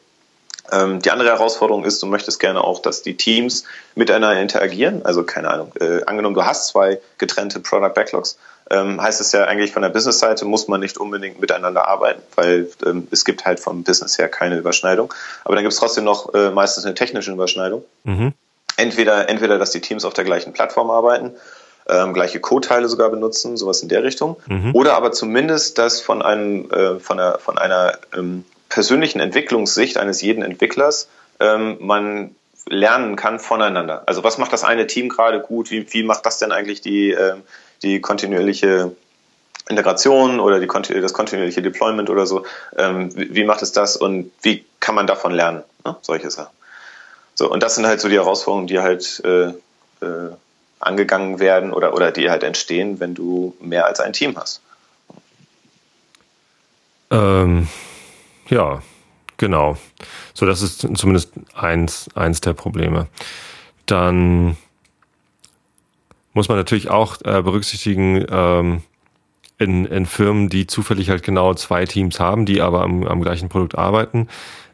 Ähm, 0.71 1.01
die 1.01 1.09
andere 1.11 1.29
Herausforderung 1.29 1.85
ist, 1.85 2.03
du 2.03 2.07
möchtest 2.07 2.39
gerne 2.39 2.63
auch, 2.63 2.81
dass 2.81 3.01
die 3.01 3.17
Teams 3.17 3.63
miteinander 3.95 4.39
interagieren. 4.39 5.03
Also 5.05 5.23
keine 5.23 5.49
Ahnung, 5.49 5.71
äh, 5.79 6.03
angenommen, 6.03 6.35
du 6.35 6.45
hast 6.45 6.67
zwei 6.67 6.99
getrennte 7.17 7.59
Product 7.59 7.93
Backlogs, 7.95 8.37
ähm, 8.69 9.01
heißt 9.01 9.21
es 9.21 9.31
ja 9.31 9.45
eigentlich 9.45 9.71
von 9.71 9.81
der 9.81 9.89
Business-Seite 9.89 10.45
muss 10.45 10.67
man 10.67 10.79
nicht 10.79 10.97
unbedingt 10.97 11.39
miteinander 11.39 11.87
arbeiten, 11.87 12.21
weil 12.35 12.69
ähm, 12.85 13.07
es 13.11 13.25
gibt 13.25 13.45
halt 13.45 13.59
vom 13.59 13.83
Business 13.83 14.17
her 14.17 14.27
keine 14.27 14.57
Überschneidung. 14.57 15.13
Aber 15.43 15.55
dann 15.55 15.63
gibt 15.63 15.73
es 15.73 15.79
trotzdem 15.79 16.03
noch 16.03 16.33
äh, 16.33 16.51
meistens 16.51 16.85
eine 16.85 16.95
technische 16.95 17.31
Überschneidung. 17.31 17.83
Mhm. 18.03 18.33
Entweder, 18.75 19.29
entweder, 19.29 19.57
dass 19.57 19.71
die 19.71 19.81
Teams 19.81 20.05
auf 20.05 20.13
der 20.13 20.23
gleichen 20.23 20.53
Plattform 20.53 20.91
arbeiten, 20.91 21.31
ähm, 21.89 22.13
gleiche 22.13 22.39
Code-Teile 22.39 22.89
sogar 22.89 23.09
benutzen, 23.09 23.57
sowas 23.57 23.81
in 23.81 23.89
der 23.89 24.03
Richtung. 24.03 24.37
Mhm. 24.47 24.75
Oder 24.75 24.95
aber 24.95 25.11
zumindest, 25.11 25.77
dass 25.77 26.01
von 26.01 26.21
einem, 26.21 26.69
äh, 26.71 26.99
von 26.99 27.19
einer, 27.19 27.39
von 27.39 27.57
einer 27.57 27.97
ähm, 28.15 28.43
persönlichen 28.69 29.19
Entwicklungssicht 29.19 29.97
eines 29.97 30.21
jeden 30.21 30.43
Entwicklers 30.43 31.07
ähm, 31.39 31.77
man 31.79 32.35
lernen 32.69 33.15
kann 33.15 33.39
voneinander. 33.39 34.03
Also 34.05 34.23
was 34.25 34.37
macht 34.37 34.51
das 34.51 34.63
eine 34.65 34.87
Team 34.87 35.07
gerade 35.07 35.39
gut? 35.39 35.71
Wie, 35.71 35.91
wie 35.93 36.03
macht 36.03 36.25
das 36.25 36.37
denn 36.39 36.51
eigentlich 36.51 36.81
die, 36.81 37.11
äh, 37.11 37.35
die 37.83 38.01
kontinuierliche 38.01 38.95
Integration 39.69 40.39
oder 40.39 40.59
die, 40.59 40.67
das 40.67 41.13
kontinuierliche 41.13 41.61
Deployment 41.61 42.09
oder 42.09 42.25
so? 42.25 42.45
Ähm, 42.77 43.15
wie, 43.15 43.35
wie, 43.35 43.43
macht 43.43 43.61
es 43.61 43.71
das 43.71 43.97
und 43.97 44.31
wie 44.41 44.65
kann 44.79 44.95
man 44.95 45.07
davon 45.07 45.33
lernen? 45.33 45.63
Ne? 45.85 45.95
Solche 46.01 46.31
Sachen. 46.31 46.55
So, 47.35 47.51
und 47.51 47.61
das 47.61 47.75
sind 47.75 47.85
halt 47.85 48.01
so 48.01 48.09
die 48.09 48.15
Herausforderungen, 48.15 48.67
die 48.67 48.79
halt 48.79 49.21
äh, 49.23 49.49
äh, 50.05 50.31
angegangen 50.79 51.39
werden 51.39 51.73
oder, 51.73 51.93
oder 51.93 52.11
die 52.11 52.29
halt 52.29 52.43
entstehen, 52.43 52.99
wenn 52.99 53.13
du 53.13 53.55
mehr 53.59 53.85
als 53.85 53.99
ein 53.99 54.13
Team 54.13 54.37
hast. 54.37 54.61
Ähm, 57.09 57.67
ja, 58.49 58.81
genau. 59.37 59.77
So, 60.33 60.45
das 60.45 60.61
ist 60.61 60.81
zumindest 60.97 61.31
eins, 61.53 62.09
eins 62.15 62.41
der 62.41 62.53
Probleme. 62.53 63.07
Dann 63.85 64.57
muss 66.37 66.49
man 66.49 66.57
natürlich 66.59 66.91
auch 66.91 67.17
äh, 67.25 67.41
berücksichtigen, 67.41 68.23
ähm, 68.29 68.83
in, 69.57 69.85
in 69.85 70.05
Firmen, 70.05 70.49
die 70.49 70.67
zufällig 70.67 71.09
halt 71.09 71.23
genau 71.23 71.55
zwei 71.55 71.85
Teams 71.85 72.19
haben, 72.19 72.45
die 72.45 72.61
aber 72.61 72.83
am, 72.83 73.03
am 73.07 73.21
gleichen 73.21 73.49
Produkt 73.49 73.75
arbeiten, 73.75 74.27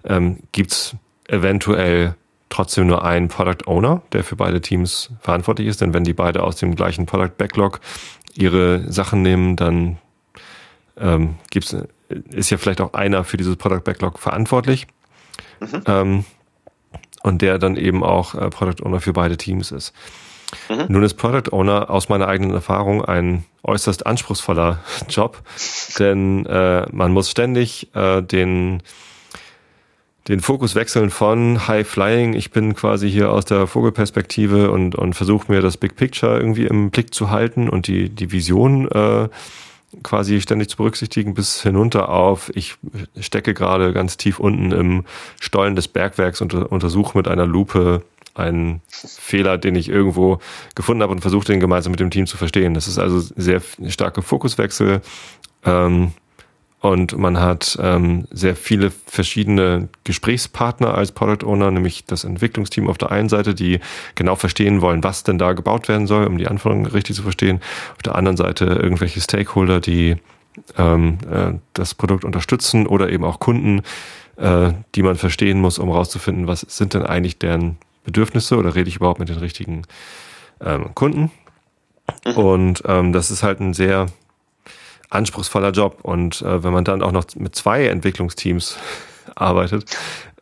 ähm, 0.03 0.39
gibt's 0.51 0.97
eventuell 1.25 2.15
trotzdem 2.49 2.87
nur 2.87 3.05
einen 3.05 3.29
Product 3.29 3.65
Owner, 3.65 4.01
der 4.11 4.25
für 4.25 4.35
beide 4.35 4.59
Teams 4.59 5.11
verantwortlich 5.21 5.69
ist. 5.69 5.79
Denn 5.79 5.93
wenn 5.93 6.03
die 6.03 6.11
beide 6.11 6.43
aus 6.43 6.57
dem 6.57 6.75
gleichen 6.75 7.05
Product 7.05 7.37
Backlog 7.37 7.79
ihre 8.35 8.91
Sachen 8.91 9.21
nehmen, 9.21 9.55
dann 9.55 9.99
ähm, 10.97 11.35
gibt's 11.49 11.73
ist 12.29 12.49
ja 12.49 12.57
vielleicht 12.57 12.81
auch 12.81 12.93
einer 12.93 13.23
für 13.23 13.37
dieses 13.37 13.55
Product 13.55 13.85
Backlog 13.85 14.19
verantwortlich. 14.19 14.85
Mhm. 15.61 15.83
Ähm, 15.87 16.25
und 17.23 17.41
der 17.41 17.57
dann 17.57 17.77
eben 17.77 18.03
auch 18.03 18.35
äh, 18.35 18.49
Product 18.49 18.85
Owner 18.85 18.99
für 18.99 19.13
beide 19.13 19.37
Teams 19.37 19.71
ist. 19.71 19.93
Mhm. 20.69 20.85
Nun 20.89 21.03
ist 21.03 21.15
Product 21.15 21.51
Owner 21.51 21.89
aus 21.89 22.09
meiner 22.09 22.27
eigenen 22.27 22.53
Erfahrung 22.53 23.03
ein 23.03 23.45
äußerst 23.63 24.05
anspruchsvoller 24.05 24.79
Job, 25.09 25.41
denn 25.99 26.45
äh, 26.45 26.85
man 26.91 27.11
muss 27.11 27.29
ständig 27.29 27.93
äh, 27.95 28.21
den 28.21 28.81
den 30.29 30.39
Fokus 30.39 30.73
wechseln 30.73 31.09
von 31.09 31.67
High 31.67 31.85
Flying, 31.85 32.33
ich 32.33 32.51
bin 32.51 32.75
quasi 32.75 33.11
hier 33.11 33.29
aus 33.29 33.43
der 33.43 33.67
Vogelperspektive 33.67 34.71
und, 34.71 34.95
und 34.95 35.15
versuche 35.15 35.51
mir 35.51 35.61
das 35.61 35.75
Big 35.75 35.97
Picture 35.97 36.39
irgendwie 36.39 36.65
im 36.65 36.91
Blick 36.91 37.13
zu 37.13 37.29
halten 37.29 37.67
und 37.67 37.87
die, 37.87 38.09
die 38.09 38.31
Vision 38.31 38.89
äh, 38.89 39.27
quasi 40.01 40.41
ständig 40.41 40.69
zu 40.69 40.77
berücksichtigen, 40.77 41.33
bis 41.33 41.61
hinunter 41.61 42.09
auf, 42.09 42.51
ich 42.55 42.75
stecke 43.19 43.53
gerade 43.53 43.93
ganz 43.93 44.17
tief 44.17 44.39
unten 44.39 44.71
im 44.71 45.05
Stollen 45.39 45.75
des 45.75 45.87
Bergwerks 45.87 46.41
und 46.41 46.53
untersuche 46.53 47.17
mit 47.17 47.27
einer 47.27 47.45
Lupe 47.45 48.01
einen 48.33 48.81
Fehler, 48.87 49.57
den 49.57 49.75
ich 49.75 49.89
irgendwo 49.89 50.39
gefunden 50.75 51.03
habe 51.03 51.11
und 51.11 51.21
versuche 51.21 51.45
den 51.45 51.59
gemeinsam 51.59 51.91
mit 51.91 51.99
dem 51.99 52.11
Team 52.11 52.25
zu 52.25 52.37
verstehen. 52.37 52.73
Das 52.73 52.87
ist 52.87 52.97
also 52.97 53.19
sehr 53.19 53.61
starke 53.87 54.21
Fokuswechsel. 54.21 55.01
Ähm, 55.65 56.13
und 56.83 57.17
man 57.17 57.39
hat 57.39 57.77
ähm, 57.81 58.27
sehr 58.29 58.57
viele 58.57 58.91
verschiedene 58.91 59.87
Gesprächspartner 60.03 60.93
als 60.93 61.13
Product 61.13 61.47
Owner, 61.47 61.71
nämlich 61.71 62.03
das 62.03 62.25
Entwicklungsteam 62.25 62.89
auf 62.89 62.97
der 62.97 63.09
einen 63.09 63.29
Seite, 63.29 63.55
die 63.55 63.79
genau 64.15 64.35
verstehen 64.35 64.81
wollen, 64.81 65.01
was 65.01 65.23
denn 65.23 65.37
da 65.37 65.53
gebaut 65.53 65.87
werden 65.87 66.07
soll, 66.07 66.27
um 66.27 66.37
die 66.37 66.47
Anforderungen 66.47 66.85
richtig 66.85 67.15
zu 67.15 67.23
verstehen. 67.23 67.61
Auf 67.95 68.03
der 68.03 68.15
anderen 68.15 68.35
Seite 68.35 68.65
irgendwelche 68.65 69.21
Stakeholder, 69.21 69.79
die 69.79 70.17
ähm, 70.77 71.19
äh, 71.31 71.53
das 71.71 71.93
Produkt 71.93 72.25
unterstützen 72.25 72.85
oder 72.85 73.09
eben 73.09 73.23
auch 73.23 73.39
Kunden, 73.39 73.83
äh, 74.35 74.73
die 74.95 75.03
man 75.03 75.15
verstehen 75.15 75.61
muss, 75.61 75.79
um 75.79 75.87
herauszufinden, 75.87 76.47
was 76.47 76.61
sind 76.61 76.95
denn 76.95 77.03
eigentlich 77.03 77.39
deren 77.39 77.77
Bedürfnisse 78.03 78.57
oder 78.57 78.75
rede 78.75 78.89
ich 78.89 78.97
überhaupt 78.97 79.19
mit 79.19 79.29
den 79.29 79.37
richtigen 79.37 79.83
ähm, 80.61 80.93
Kunden. 80.95 81.31
Mhm. 82.25 82.37
Und 82.37 82.83
ähm, 82.85 83.13
das 83.13 83.31
ist 83.31 83.43
halt 83.43 83.59
ein 83.59 83.73
sehr 83.73 84.07
anspruchsvoller 85.09 85.71
Job. 85.71 85.99
Und 86.01 86.41
äh, 86.41 86.63
wenn 86.63 86.73
man 86.73 86.83
dann 86.83 87.01
auch 87.01 87.11
noch 87.11 87.25
mit 87.35 87.55
zwei 87.55 87.87
Entwicklungsteams 87.87 88.77
arbeitet, 89.35 89.85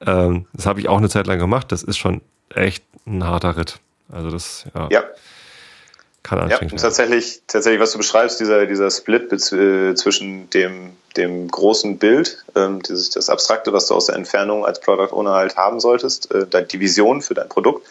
ähm, 0.05 0.45
das 0.53 0.65
habe 0.65 0.79
ich 0.79 0.89
auch 0.89 0.97
eine 0.97 1.09
Zeit 1.09 1.27
lang 1.27 1.39
gemacht, 1.39 1.71
das 1.71 1.83
ist 1.83 1.97
schon 1.97 2.21
echt 2.53 2.83
ein 3.05 3.23
harter 3.23 3.57
Ritt. 3.57 3.79
Also 4.11 4.29
das, 4.29 4.65
ja. 4.75 4.89
ja. 4.91 5.03
Kann 6.23 6.39
anstrengend 6.39 6.71
ja, 6.71 6.75
und 6.75 6.81
tatsächlich, 6.81 7.41
tatsächlich, 7.47 7.81
was 7.81 7.91
du 7.93 7.97
beschreibst, 7.97 8.39
dieser, 8.39 8.65
dieser 8.67 8.91
Split 8.91 9.31
äh, 9.31 9.95
zwischen 9.95 10.49
dem, 10.51 10.95
dem 11.17 11.47
großen 11.47 11.97
Bild, 11.97 12.45
ähm, 12.55 12.81
dieses, 12.83 13.09
das 13.09 13.29
Abstrakte, 13.29 13.73
was 13.73 13.87
du 13.87 13.95
aus 13.95 14.05
der 14.05 14.15
Entfernung 14.15 14.65
als 14.65 14.79
Product 14.79 15.13
Owner 15.13 15.33
halt 15.33 15.57
haben 15.57 15.79
solltest, 15.79 16.31
äh, 16.31 16.45
die 16.65 16.79
Vision 16.79 17.21
für 17.21 17.33
dein 17.33 17.49
Produkt, 17.49 17.87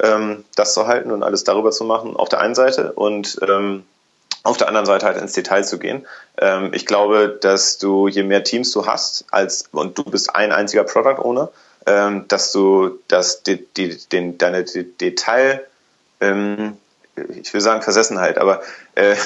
ähm, 0.00 0.44
das 0.54 0.74
zu 0.74 0.86
halten 0.86 1.10
und 1.10 1.22
alles 1.22 1.42
darüber 1.42 1.72
zu 1.72 1.84
machen, 1.84 2.16
auf 2.16 2.28
der 2.28 2.40
einen 2.40 2.54
Seite 2.54 2.92
und 2.92 3.38
ähm, 3.42 3.84
auf 4.44 4.56
der 4.56 4.68
anderen 4.68 4.86
Seite 4.86 5.06
halt 5.06 5.20
ins 5.20 5.32
Detail 5.32 5.64
zu 5.64 5.78
gehen. 5.78 6.06
Ähm, 6.38 6.70
ich 6.72 6.86
glaube, 6.86 7.36
dass 7.40 7.78
du, 7.78 8.06
je 8.06 8.22
mehr 8.22 8.44
Teams 8.44 8.70
du 8.70 8.86
hast, 8.86 9.24
als 9.30 9.68
und 9.72 9.98
du 9.98 10.04
bist 10.04 10.34
ein 10.36 10.52
einziger 10.52 10.84
Product 10.84 11.20
Owner, 11.20 11.50
ähm, 11.84 12.26
dass 12.28 12.52
du 12.52 12.98
das, 13.08 13.42
die, 13.42 13.66
die, 13.76 13.98
den, 14.12 14.38
deine 14.38 14.64
Detail, 14.64 15.66
ähm, 16.20 16.76
ich 17.40 17.52
will 17.52 17.60
sagen 17.60 17.82
Versessenheit, 17.82 18.38
aber 18.38 18.62
äh, 18.94 19.16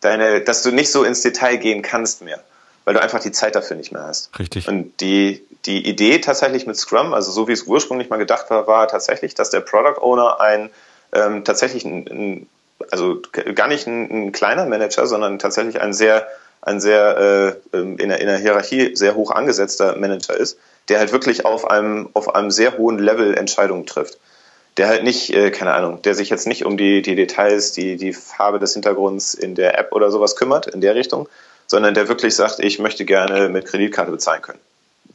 deine, 0.00 0.40
dass 0.40 0.62
du 0.62 0.70
nicht 0.70 0.90
so 0.90 1.04
ins 1.04 1.22
Detail 1.22 1.56
gehen 1.56 1.82
kannst 1.82 2.22
mehr, 2.22 2.40
weil 2.84 2.94
du 2.94 3.02
einfach 3.02 3.20
die 3.20 3.32
Zeit 3.32 3.54
dafür 3.54 3.76
nicht 3.76 3.92
mehr 3.92 4.04
hast. 4.04 4.30
Richtig. 4.38 4.68
Und 4.68 5.00
die, 5.00 5.44
die 5.66 5.86
Idee 5.88 6.20
tatsächlich 6.20 6.66
mit 6.66 6.76
Scrum, 6.76 7.12
also 7.12 7.30
so 7.30 7.48
wie 7.48 7.52
es 7.52 7.64
ursprünglich 7.64 8.10
mal 8.10 8.16
gedacht 8.16 8.50
war, 8.50 8.66
war 8.66 8.88
tatsächlich, 8.88 9.34
dass 9.34 9.50
der 9.50 9.60
Product 9.60 10.00
Owner 10.00 10.40
ein 10.40 10.70
ähm, 11.12 11.44
tatsächlich 11.44 11.84
ein, 11.84 12.06
ein 12.06 12.46
also 12.90 13.20
gar 13.54 13.68
nicht 13.68 13.86
ein, 13.86 14.10
ein, 14.10 14.32
kleiner 14.32 14.66
Manager, 14.66 15.06
sondern 15.06 15.38
tatsächlich 15.38 15.80
ein 15.80 15.92
sehr, 15.92 16.26
ein 16.62 16.80
sehr 16.80 17.60
äh, 17.72 17.76
in, 17.76 18.08
der, 18.08 18.20
in 18.20 18.26
der 18.26 18.38
Hierarchie 18.38 18.96
sehr 18.96 19.14
hoch 19.14 19.30
angesetzter 19.30 19.96
Manager 19.96 20.34
ist, 20.34 20.58
der 20.88 20.98
halt 20.98 21.12
wirklich 21.12 21.44
auf 21.44 21.70
einem, 21.70 22.08
auf 22.14 22.34
einem 22.34 22.50
sehr 22.50 22.78
hohen 22.78 22.98
Level 22.98 23.36
Entscheidungen 23.36 23.86
trifft. 23.86 24.18
Der 24.76 24.88
halt 24.88 25.04
nicht, 25.04 25.30
äh, 25.30 25.50
keine 25.50 25.74
Ahnung, 25.74 26.00
der 26.02 26.14
sich 26.14 26.30
jetzt 26.30 26.46
nicht 26.46 26.64
um 26.64 26.76
die, 26.76 27.02
die 27.02 27.14
Details, 27.14 27.72
die, 27.72 27.96
die 27.96 28.12
Farbe 28.12 28.58
des 28.58 28.72
Hintergrunds 28.72 29.34
in 29.34 29.54
der 29.54 29.78
App 29.78 29.92
oder 29.92 30.10
sowas 30.10 30.36
kümmert, 30.36 30.66
in 30.66 30.80
der 30.80 30.94
Richtung, 30.94 31.28
sondern 31.66 31.94
der 31.94 32.08
wirklich 32.08 32.34
sagt, 32.34 32.60
ich 32.60 32.78
möchte 32.78 33.04
gerne 33.04 33.48
mit 33.48 33.66
Kreditkarte 33.66 34.10
bezahlen 34.10 34.42
können. 34.42 34.60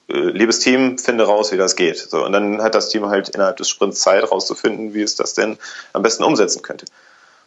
Äh, 0.07 0.29
liebes 0.29 0.59
Team, 0.59 0.97
finde 0.97 1.25
raus, 1.25 1.51
wie 1.51 1.57
das 1.57 1.75
geht. 1.75 1.97
So, 1.97 2.23
und 2.23 2.31
dann 2.31 2.61
hat 2.61 2.75
das 2.75 2.89
Team 2.89 3.07
halt 3.07 3.29
innerhalb 3.29 3.57
des 3.57 3.69
Sprints 3.69 4.01
Zeit 4.01 4.29
rauszufinden, 4.31 4.93
wie 4.93 5.01
es 5.01 5.15
das 5.15 5.33
denn 5.33 5.57
am 5.93 6.03
besten 6.03 6.23
umsetzen 6.23 6.61
könnte. 6.61 6.85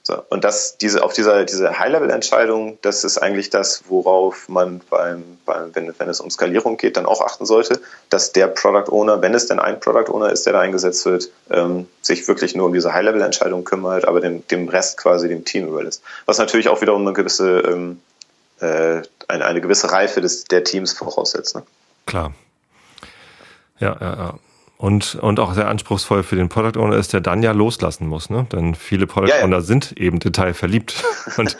So, 0.08 0.22
und 0.30 0.42
das, 0.42 0.78
diese, 0.78 1.02
auf 1.02 1.12
dieser, 1.12 1.44
diese 1.44 1.78
High-Level-Entscheidung, 1.78 2.78
das 2.80 3.04
ist 3.04 3.18
eigentlich 3.18 3.50
das, 3.50 3.84
worauf 3.88 4.48
man 4.48 4.80
beim, 4.88 5.22
beim 5.44 5.74
wenn, 5.74 5.92
wenn 5.98 6.08
es 6.08 6.20
um 6.20 6.30
Skalierung 6.30 6.78
geht, 6.78 6.96
dann 6.96 7.04
auch 7.04 7.20
achten 7.20 7.44
sollte, 7.44 7.78
dass 8.08 8.32
der 8.32 8.46
Product 8.46 8.90
Owner, 8.90 9.20
wenn 9.20 9.34
es 9.34 9.48
denn 9.48 9.58
ein 9.60 9.80
Product 9.80 10.10
Owner 10.10 10.32
ist, 10.32 10.46
der 10.46 10.54
da 10.54 10.60
eingesetzt 10.60 11.04
wird, 11.04 11.28
ähm, 11.50 11.88
sich 12.00 12.26
wirklich 12.26 12.54
nur 12.54 12.64
um 12.64 12.72
diese 12.72 12.94
High-Level-Entscheidung 12.94 13.64
kümmert, 13.64 14.08
aber 14.08 14.22
dem, 14.22 14.48
dem 14.48 14.70
Rest 14.70 14.96
quasi 14.96 15.28
dem 15.28 15.44
Team 15.44 15.68
überlässt. 15.68 16.02
Was 16.24 16.38
natürlich 16.38 16.70
auch 16.70 16.80
wiederum 16.80 17.02
eine 17.02 17.12
gewisse, 17.12 17.58
ähm, 17.58 18.00
äh, 18.60 19.02
eine, 19.28 19.44
eine 19.44 19.60
gewisse 19.60 19.92
Reife 19.92 20.22
des, 20.22 20.44
der 20.44 20.64
Teams 20.64 20.94
voraussetzt. 20.94 21.54
Ne? 21.54 21.64
Klar. 22.06 22.32
Ja, 23.78 23.94
ja, 24.00 24.14
ja. 24.16 24.34
Und, 24.80 25.16
und 25.16 25.40
auch 25.40 25.54
sehr 25.54 25.66
anspruchsvoll 25.66 26.22
für 26.22 26.36
den 26.36 26.48
Product 26.48 26.80
Owner 26.80 26.96
ist, 26.96 27.12
der 27.12 27.20
dann 27.20 27.42
ja 27.42 27.50
loslassen 27.50 28.06
muss. 28.06 28.30
Ne? 28.30 28.46
Denn 28.52 28.76
viele 28.76 29.08
Product 29.08 29.28
ja, 29.28 29.38
ja. 29.38 29.44
Owner 29.44 29.60
sind 29.60 29.90
eben 29.98 30.20
detailverliebt 30.20 31.02
und, 31.36 31.56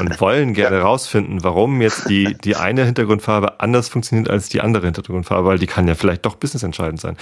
und 0.00 0.20
wollen 0.22 0.54
gerne 0.54 0.78
ja. 0.78 0.82
rausfinden, 0.82 1.44
warum 1.44 1.82
jetzt 1.82 2.08
die, 2.08 2.32
die 2.32 2.56
eine 2.56 2.86
Hintergrundfarbe 2.86 3.60
anders 3.60 3.90
funktioniert 3.90 4.30
als 4.30 4.48
die 4.48 4.62
andere 4.62 4.86
Hintergrundfarbe, 4.86 5.46
weil 5.46 5.58
die 5.58 5.66
kann 5.66 5.86
ja 5.86 5.94
vielleicht 5.94 6.24
doch 6.24 6.36
businessentscheidend 6.36 6.98
sein. 6.98 7.18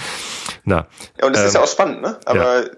Na, 0.63 0.87
ja, 1.19 1.27
und 1.27 1.35
das 1.35 1.41
ähm, 1.41 1.47
ist 1.49 1.53
ja 1.55 1.61
auch 1.61 1.67
spannend, 1.67 2.01
ne? 2.01 2.17
Aber 2.23 2.63
äh, 2.63 2.69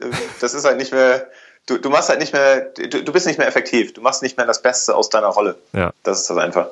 das 0.42 0.56
ist 0.56 0.66
halt 0.66 0.78
nicht 0.78 0.92
mehr, 0.92 1.28
du, 1.68 1.78
du 1.78 1.92
machst 1.92 2.10
halt 2.10 2.20
nicht 2.20 2.34
mehr, 2.34 2.62
du, 2.62 3.04
du 3.04 3.14
bist 3.14 3.28
nicht 3.28 3.38
mehr 3.38 3.48
effektiv, 3.48 3.94
du 3.94 4.02
machst 4.02 4.24
nicht 4.24 4.36
mehr 4.38 4.48
das 4.48 4.64
Beste 4.64 4.96
aus 4.96 5.12
deiner 5.12 5.28
Rolle. 5.28 5.58
Ja. 5.74 5.94
Das 6.02 6.22
ist 6.22 6.30
das 6.32 6.38
einfach. 6.38 6.70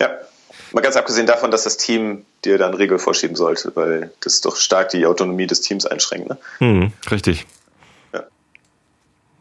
Ja. 0.00 0.10
Mal 0.72 0.80
ganz 0.80 0.96
abgesehen 0.96 1.26
davon, 1.26 1.50
dass 1.50 1.64
das 1.64 1.76
Team 1.76 2.24
dir 2.44 2.58
dann 2.58 2.74
Regeln 2.74 2.98
vorschieben 2.98 3.36
sollte, 3.36 3.72
weil 3.74 4.10
das 4.20 4.40
doch 4.40 4.56
stark 4.56 4.90
die 4.90 5.06
Autonomie 5.06 5.46
des 5.46 5.60
Teams 5.60 5.86
einschränkt. 5.86 6.28
Ne? 6.28 6.38
Hm, 6.58 6.92
richtig. 7.10 7.46
Ja. 8.12 8.24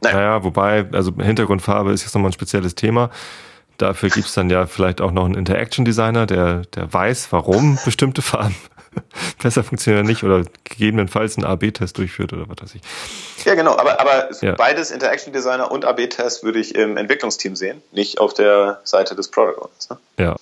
Naja. 0.01 0.15
naja, 0.15 0.43
wobei, 0.43 0.85
also 0.91 1.11
Hintergrundfarbe 1.17 1.91
ist 1.91 2.03
jetzt 2.03 2.13
nochmal 2.13 2.29
ein 2.29 2.33
spezielles 2.33 2.75
Thema. 2.75 3.09
Dafür 3.77 4.09
gibt 4.09 4.27
es 4.27 4.33
dann 4.33 4.49
ja 4.49 4.67
vielleicht 4.67 5.01
auch 5.01 5.11
noch 5.11 5.25
einen 5.25 5.35
Interaction 5.35 5.83
Designer, 5.83 6.25
der, 6.25 6.61
der 6.75 6.91
weiß, 6.93 7.31
warum 7.31 7.77
bestimmte 7.85 8.21
Farben 8.21 8.55
besser 9.43 9.63
funktionieren 9.63 10.05
oder 10.05 10.09
nicht 10.09 10.23
oder 10.23 10.43
gegebenenfalls 10.63 11.37
einen 11.37 11.45
AB-Test 11.45 11.97
durchführt 11.97 12.33
oder 12.33 12.47
was 12.47 12.57
weiß 12.61 12.75
ich. 12.75 12.81
Ja, 13.45 13.55
genau, 13.55 13.77
aber, 13.77 13.99
aber 13.99 14.29
ja. 14.41 14.53
beides 14.53 14.91
Interaction 14.91 15.33
Designer 15.33 15.71
und 15.71 15.85
AB-Test 15.85 16.43
würde 16.43 16.59
ich 16.59 16.75
im 16.75 16.97
Entwicklungsteam 16.97 17.55
sehen, 17.55 17.81
nicht 17.91 18.19
auf 18.19 18.33
der 18.33 18.79
Seite 18.83 19.15
des 19.15 19.29
Product 19.29 19.57
Owners. 19.57 19.89
Ne? 19.89 19.97
Ja, 20.17 20.35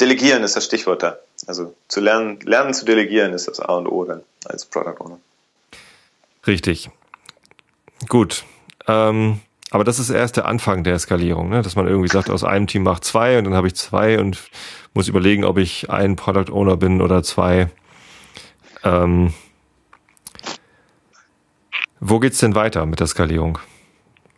Delegieren 0.00 0.42
ist 0.42 0.56
das 0.56 0.64
Stichwort 0.64 1.02
da. 1.02 1.18
Also 1.46 1.74
zu 1.88 2.00
lernen, 2.00 2.40
lernen 2.40 2.74
zu 2.74 2.84
delegieren 2.84 3.32
ist 3.32 3.48
das 3.48 3.60
A 3.60 3.74
und 3.74 3.86
O 3.86 4.04
dann 4.04 4.22
als 4.44 4.64
Product 4.64 5.00
Owner. 5.00 5.18
Richtig. 6.46 6.90
Gut. 8.08 8.44
Ähm, 8.88 9.40
aber 9.70 9.84
das 9.84 9.98
ist 9.98 10.10
erst 10.10 10.36
der 10.36 10.46
Anfang 10.46 10.84
der 10.84 10.98
Skalierung, 10.98 11.48
ne? 11.48 11.62
dass 11.62 11.76
man 11.76 11.86
irgendwie 11.86 12.08
sagt, 12.08 12.30
aus 12.30 12.44
einem 12.44 12.66
Team 12.66 12.82
macht 12.82 13.04
zwei 13.04 13.38
und 13.38 13.44
dann 13.44 13.54
habe 13.54 13.68
ich 13.68 13.74
zwei 13.74 14.18
und 14.18 14.38
muss 14.92 15.08
überlegen, 15.08 15.44
ob 15.44 15.58
ich 15.58 15.88
ein 15.88 16.16
Product 16.16 16.52
Owner 16.52 16.76
bin 16.76 17.00
oder 17.00 17.22
zwei. 17.22 17.70
Ähm, 18.84 19.32
wo 22.00 22.18
geht's 22.18 22.38
denn 22.38 22.54
weiter 22.54 22.84
mit 22.84 23.00
der 23.00 23.06
Skalierung? 23.06 23.58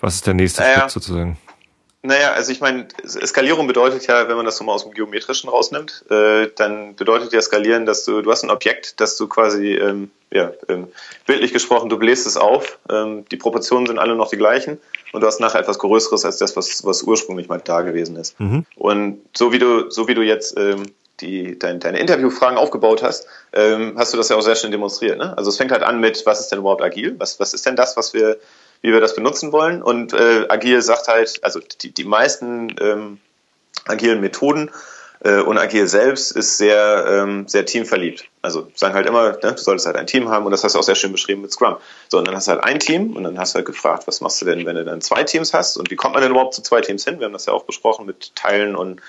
Was 0.00 0.16
ist 0.16 0.26
der 0.26 0.34
nächste 0.34 0.62
naja, 0.62 0.80
Schritt 0.80 0.90
sozusagen? 0.90 1.38
Naja, 2.06 2.32
also 2.32 2.52
ich 2.52 2.60
meine, 2.60 2.86
Skalierung 3.06 3.66
bedeutet 3.66 4.06
ja, 4.06 4.28
wenn 4.28 4.36
man 4.36 4.44
das 4.44 4.58
so 4.58 4.64
mal 4.64 4.74
aus 4.74 4.84
dem 4.84 4.92
Geometrischen 4.92 5.48
rausnimmt, 5.48 6.04
äh, 6.10 6.48
dann 6.54 6.94
bedeutet 6.96 7.32
ja 7.32 7.40
Skalieren, 7.40 7.86
dass 7.86 8.04
du, 8.04 8.20
du 8.20 8.30
hast 8.30 8.42
ein 8.42 8.50
Objekt, 8.50 9.00
das 9.00 9.16
du 9.16 9.26
quasi, 9.26 9.72
ähm, 9.72 10.10
ja, 10.30 10.52
ähm, 10.68 10.88
bildlich 11.24 11.54
gesprochen, 11.54 11.88
du 11.88 11.98
bläst 11.98 12.26
es 12.26 12.36
auf, 12.36 12.78
ähm, 12.90 13.24
die 13.30 13.38
Proportionen 13.38 13.86
sind 13.86 13.98
alle 13.98 14.16
noch 14.16 14.28
die 14.28 14.36
gleichen 14.36 14.78
und 15.14 15.22
du 15.22 15.26
hast 15.26 15.40
nachher 15.40 15.60
etwas 15.60 15.78
Größeres 15.78 16.26
als 16.26 16.36
das, 16.36 16.54
was, 16.56 16.84
was 16.84 17.02
ursprünglich 17.04 17.48
mal 17.48 17.62
da 17.64 17.80
gewesen 17.80 18.16
ist. 18.16 18.38
Mhm. 18.38 18.66
Und 18.76 19.22
so 19.34 19.54
wie 19.54 19.58
du, 19.58 19.88
so 19.90 20.06
wie 20.06 20.14
du 20.14 20.20
jetzt 20.20 20.58
ähm, 20.58 20.82
die, 21.22 21.58
dein, 21.58 21.80
deine 21.80 22.00
Interviewfragen 22.00 22.58
aufgebaut 22.58 23.02
hast, 23.02 23.26
ähm, 23.54 23.94
hast 23.96 24.12
du 24.12 24.18
das 24.18 24.28
ja 24.28 24.36
auch 24.36 24.42
sehr 24.42 24.56
schön 24.56 24.72
demonstriert. 24.72 25.16
Ne? 25.16 25.34
Also 25.38 25.48
es 25.48 25.56
fängt 25.56 25.72
halt 25.72 25.82
an 25.82 26.00
mit, 26.00 26.26
was 26.26 26.40
ist 26.40 26.48
denn 26.48 26.58
überhaupt 26.58 26.82
agil? 26.82 27.14
Was, 27.18 27.40
was 27.40 27.54
ist 27.54 27.64
denn 27.64 27.76
das, 27.76 27.96
was 27.96 28.12
wir 28.12 28.36
wie 28.82 28.92
wir 28.92 29.00
das 29.00 29.14
benutzen 29.14 29.52
wollen. 29.52 29.82
Und 29.82 30.12
äh, 30.12 30.46
Agil 30.48 30.82
sagt 30.82 31.08
halt, 31.08 31.42
also 31.42 31.60
die, 31.82 31.92
die 31.92 32.04
meisten 32.04 32.74
ähm, 32.80 33.20
agilen 33.87 34.20
Methoden 34.20 34.70
äh, 35.24 35.40
und 35.40 35.58
Agil 35.58 35.87
selbst 35.88 36.32
ist 36.32 36.58
sehr, 36.58 37.06
ähm, 37.08 37.48
sehr 37.48 37.64
teamverliebt. 37.64 38.26
Also 38.42 38.68
sagen 38.74 38.94
halt 38.94 39.06
immer, 39.06 39.32
ne, 39.32 39.38
du 39.40 39.56
solltest 39.56 39.87
halt 39.87 39.96
ein 39.96 40.06
Team 40.06 40.28
haben 40.28 40.44
und 40.44 40.52
das 40.52 40.62
hast 40.64 40.74
du 40.74 40.78
auch 40.78 40.84
sehr 40.84 40.94
schön 40.94 41.12
beschrieben 41.12 41.42
mit 41.42 41.52
Scrum. 41.52 41.76
So, 42.08 42.18
und 42.18 42.28
dann 42.28 42.37
hast 42.37 42.46
du 42.46 42.52
halt 42.52 42.64
ein 42.64 42.78
Team 42.78 43.16
und 43.16 43.24
dann 43.24 43.38
hast 43.38 43.54
du 43.54 43.56
halt 43.56 43.66
gefragt, 43.66 44.06
was 44.06 44.20
machst 44.20 44.40
du 44.40 44.44
denn, 44.44 44.66
wenn 44.66 44.76
du 44.76 44.84
dann 44.84 45.00
zwei 45.00 45.24
Teams 45.24 45.54
hast 45.54 45.76
und 45.76 45.90
wie 45.90 45.96
kommt 45.96 46.14
man 46.14 46.22
denn 46.22 46.30
überhaupt 46.30 46.54
zu 46.54 46.62
zwei 46.62 46.80
Teams 46.80 47.04
hin? 47.04 47.18
Wir 47.18 47.26
haben 47.26 47.32
das 47.32 47.46
ja 47.46 47.52
auch 47.52 47.64
besprochen 47.64 48.06
mit 48.06 48.37
Teilen 48.37 48.76
und 48.76 49.00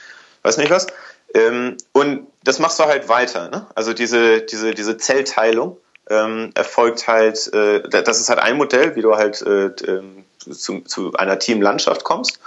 weiß 0.44 0.58
nicht 0.58 0.72
was. 0.72 0.88
Ähm, 1.34 1.76
und 1.92 2.28
das 2.44 2.60
machst 2.60 2.80
du 2.80 2.86
halt 2.86 3.10
weiter. 3.10 3.50
Ne? 3.50 3.68
Also 3.76 3.94
diese, 3.94 4.42
diese, 4.42 4.74
diese 4.74 4.98
Zellteilung 4.98 5.78
ähm, 6.10 6.52
erfolgt 6.56 7.08
halt, 7.08 7.52
äh, 7.54 7.82
das 7.90 8.20
ist 8.20 8.30
halt 8.30 8.40
ein 8.40 8.58
Modell, 8.58 8.96
wie 8.96 9.02
du 9.02 9.16
halt 9.16 9.42
äh, 9.42 9.68
ähm, 9.88 10.26
zu, 10.40 10.82
zu 10.82 11.14
einer 11.14 11.40
Teamlandschaft 11.40 12.04
kommst. 12.04 12.40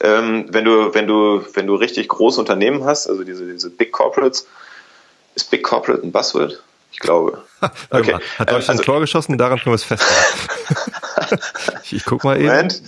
Ähm, 0.00 0.46
wenn 0.50 0.64
du, 0.64 0.94
wenn 0.94 1.06
du, 1.06 1.44
wenn 1.54 1.66
du 1.66 1.74
richtig 1.74 2.08
große 2.08 2.40
Unternehmen 2.40 2.84
hast, 2.84 3.08
also 3.08 3.24
diese, 3.24 3.50
diese 3.50 3.70
Big 3.70 3.92
Corporates, 3.92 4.46
ist 5.34 5.50
Big 5.50 5.62
Corporate 5.62 6.02
ein 6.04 6.12
Buzzword? 6.12 6.62
Ich 6.92 7.00
glaube. 7.00 7.44
okay. 7.90 8.12
Mal, 8.12 8.20
hat 8.38 8.50
Deutschland 8.50 8.50
ähm, 8.50 8.54
also, 8.54 8.72
ein 8.72 8.78
Tor 8.82 9.00
geschossen? 9.00 9.38
Daran 9.38 9.58
können 9.58 9.72
wir 9.72 9.74
es 9.74 9.84
festhalten. 9.84 11.38
ich, 11.82 11.92
ich 11.94 12.04
guck 12.04 12.24
mal 12.24 12.36
eben. 12.36 12.46
Moment. 12.46 12.82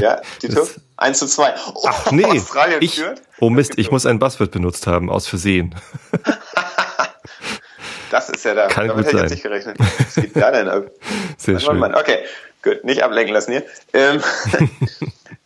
Ja, 0.00 0.20
Tito? 0.40 0.66
1 0.96 1.18
zu 1.18 1.26
2. 1.26 1.54
Oh, 1.74 1.84
Ach 1.86 2.10
nee, 2.10 2.24
Australien 2.24 2.82
ich, 2.82 2.96
führt. 2.96 3.22
Oh 3.38 3.50
Mist, 3.50 3.74
ich 3.76 3.90
muss 3.90 4.06
ein 4.06 4.18
Buzzword 4.18 4.50
benutzt 4.50 4.86
haben, 4.86 5.10
aus 5.10 5.28
Versehen. 5.28 5.74
Das 8.10 8.28
ist 8.28 8.44
ja 8.44 8.54
da. 8.54 8.68
Kann 8.68 8.88
damit 8.88 9.06
hätte 9.06 9.16
ich 9.16 9.22
jetzt 9.22 9.30
nicht 9.30 9.42
gerechnet. 9.42 9.76
Was 9.78 10.14
geht 10.14 10.36
da 10.36 10.50
denn 10.50 10.68
ab? 10.68 10.84
Sehr 11.36 11.54
Mann, 11.54 11.62
schön. 11.62 11.78
Mann. 11.78 11.94
Okay, 11.94 12.18
gut. 12.62 12.84
Nicht 12.84 13.02
ablenken 13.02 13.34
lassen 13.34 13.52
hier. 13.52 13.64
Ähm, 13.92 14.22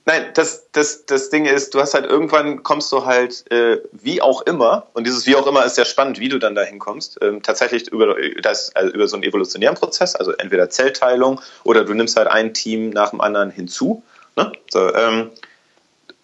Nein, 0.04 0.30
das, 0.34 0.68
das, 0.72 1.06
das 1.06 1.30
Ding 1.30 1.44
ist, 1.46 1.74
du 1.74 1.80
hast 1.80 1.94
halt 1.94 2.06
irgendwann 2.06 2.64
kommst 2.64 2.90
du 2.90 3.06
halt 3.06 3.44
äh, 3.52 3.78
wie 3.92 4.20
auch 4.20 4.42
immer, 4.42 4.88
und 4.94 5.06
dieses 5.06 5.26
wie 5.26 5.36
auch 5.36 5.46
immer 5.46 5.64
ist 5.64 5.76
sehr 5.76 5.84
spannend, 5.84 6.18
wie 6.18 6.28
du 6.28 6.38
dann 6.40 6.56
dahin 6.56 6.80
kommst, 6.80 7.20
ähm, 7.22 7.40
tatsächlich 7.40 7.86
über, 7.88 8.16
das, 8.42 8.74
also 8.74 8.92
über 8.92 9.06
so 9.06 9.14
einen 9.14 9.22
evolutionären 9.22 9.76
Prozess, 9.76 10.16
also 10.16 10.32
entweder 10.32 10.68
Zellteilung 10.70 11.40
oder 11.62 11.84
du 11.84 11.94
nimmst 11.94 12.16
halt 12.16 12.26
ein 12.26 12.52
Team 12.52 12.90
nach 12.90 13.10
dem 13.10 13.20
anderen 13.20 13.52
hinzu. 13.52 14.02
Ne? 14.34 14.50
So, 14.70 14.92
ähm, 14.92 15.30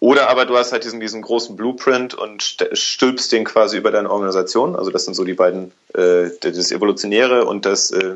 oder 0.01 0.29
aber 0.29 0.45
du 0.45 0.55
hast 0.55 0.71
halt 0.71 0.85
diesen, 0.85 1.01
diesen 1.01 1.21
großen 1.21 1.57
Blueprint 1.57 2.13
und 2.13 2.57
stülpst 2.71 3.33
den 3.33 3.43
quasi 3.43 3.77
über 3.77 3.91
deine 3.91 4.09
Organisation. 4.09 4.77
Also 4.77 4.91
das 4.91 5.03
sind 5.03 5.13
so 5.13 5.25
die 5.25 5.33
beiden, 5.33 5.73
äh, 5.93 6.29
das 6.41 6.71
Evolutionäre 6.71 7.43
und 7.43 7.65
das, 7.65 7.91
äh, 7.91 8.15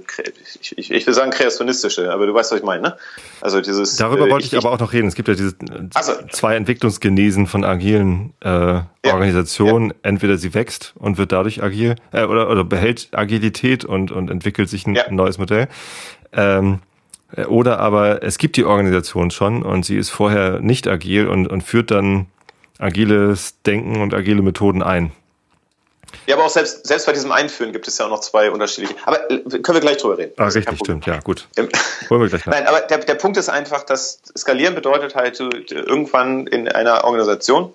ich, 0.62 0.78
ich, 0.78 0.92
ich 0.92 1.06
will 1.06 1.14
sagen 1.14 1.32
kreationistische, 1.32 2.14
aber 2.14 2.26
du 2.26 2.34
weißt, 2.34 2.54
was 2.54 2.60
ich 2.60 2.66
meine, 2.66 2.84
ne? 2.84 2.98
Also 3.42 3.60
dieses. 3.60 3.98
Darüber 3.98 4.28
äh, 4.28 4.32
wollte 4.32 4.46
ich, 4.46 4.54
ich, 4.54 4.60
aber 4.60 4.72
auch 4.72 4.80
noch 4.80 4.94
reden. 4.94 5.10
Es 5.10 5.16
gibt 5.16 5.28
ja 5.28 5.36
diese 5.36 5.56
also, 5.94 6.14
zwei 6.32 6.56
Entwicklungsgenesen 6.56 7.48
von 7.48 7.66
agilen 7.66 8.34
äh, 8.40 8.80
Organisationen. 9.06 9.90
Ja, 9.90 9.96
ja. 9.96 10.00
Entweder 10.04 10.38
sie 10.38 10.54
wächst 10.54 10.94
und 10.98 11.18
wird 11.18 11.34
dadurch 11.34 11.62
agil, 11.62 11.96
äh, 12.14 12.24
oder, 12.24 12.50
oder 12.50 12.64
behält 12.64 13.10
Agilität 13.12 13.84
und, 13.84 14.12
und 14.12 14.30
entwickelt 14.30 14.70
sich 14.70 14.88
ein 14.88 14.96
ja. 14.96 15.04
neues 15.12 15.38
Modell. 15.38 15.68
Ähm, 16.32 16.80
Äh, 16.80 16.93
oder 17.48 17.80
aber 17.80 18.24
es 18.24 18.38
gibt 18.38 18.58
die 18.58 18.66
Organisation 18.66 19.32
schon 19.32 19.64
und 19.64 19.86
sie 19.86 19.98
ist 19.98 20.10
vorher 20.10 20.60
nicht 20.60 20.88
agil 20.88 21.28
und, 21.28 21.48
und 21.48 21.62
führt 21.62 21.92
dann 21.92 22.28
agiles 22.80 23.62
Denken 23.64 24.02
und 24.02 24.14
agile 24.14 24.42
Methoden 24.42 24.84
ein. 24.84 25.12
Ja, 26.28 26.36
aber 26.36 26.46
auch 26.46 26.50
selbst, 26.50 26.86
selbst 26.86 27.06
bei 27.06 27.14
diesem 27.14 27.32
Einführen 27.32 27.74
gibt 27.74 27.88
es 27.88 27.98
ja 27.98 28.06
auch 28.06 28.10
noch 28.10 28.22
zwei 28.22 28.52
unterschiedliche. 28.52 28.96
Aber 29.06 29.30
äh, 29.32 29.40
können 29.40 29.76
wir 29.76 29.82
gleich 29.82 29.98
drüber 29.98 30.18
reden. 30.18 30.34
Ah, 30.38 30.48
richtig, 30.48 30.78
stimmt, 30.78 31.06
ja, 31.06 31.20
gut. 31.20 31.48
Holen 31.58 32.22
wir 32.22 32.30
gleich 32.30 32.46
nach. 32.46 32.54
Nein, 32.54 32.68
aber 32.68 32.82
der, 32.82 33.00
der 33.00 33.16
Punkt 33.16 33.38
ist 33.38 33.50
einfach, 33.50 33.84
dass 33.84 34.22
Skalieren 34.38 34.76
bedeutet 34.76 35.16
halt, 35.16 35.40
du, 35.40 35.50
irgendwann 35.70 36.48
in 36.48 36.68
einer 36.68 37.04
Organisation 37.04 37.74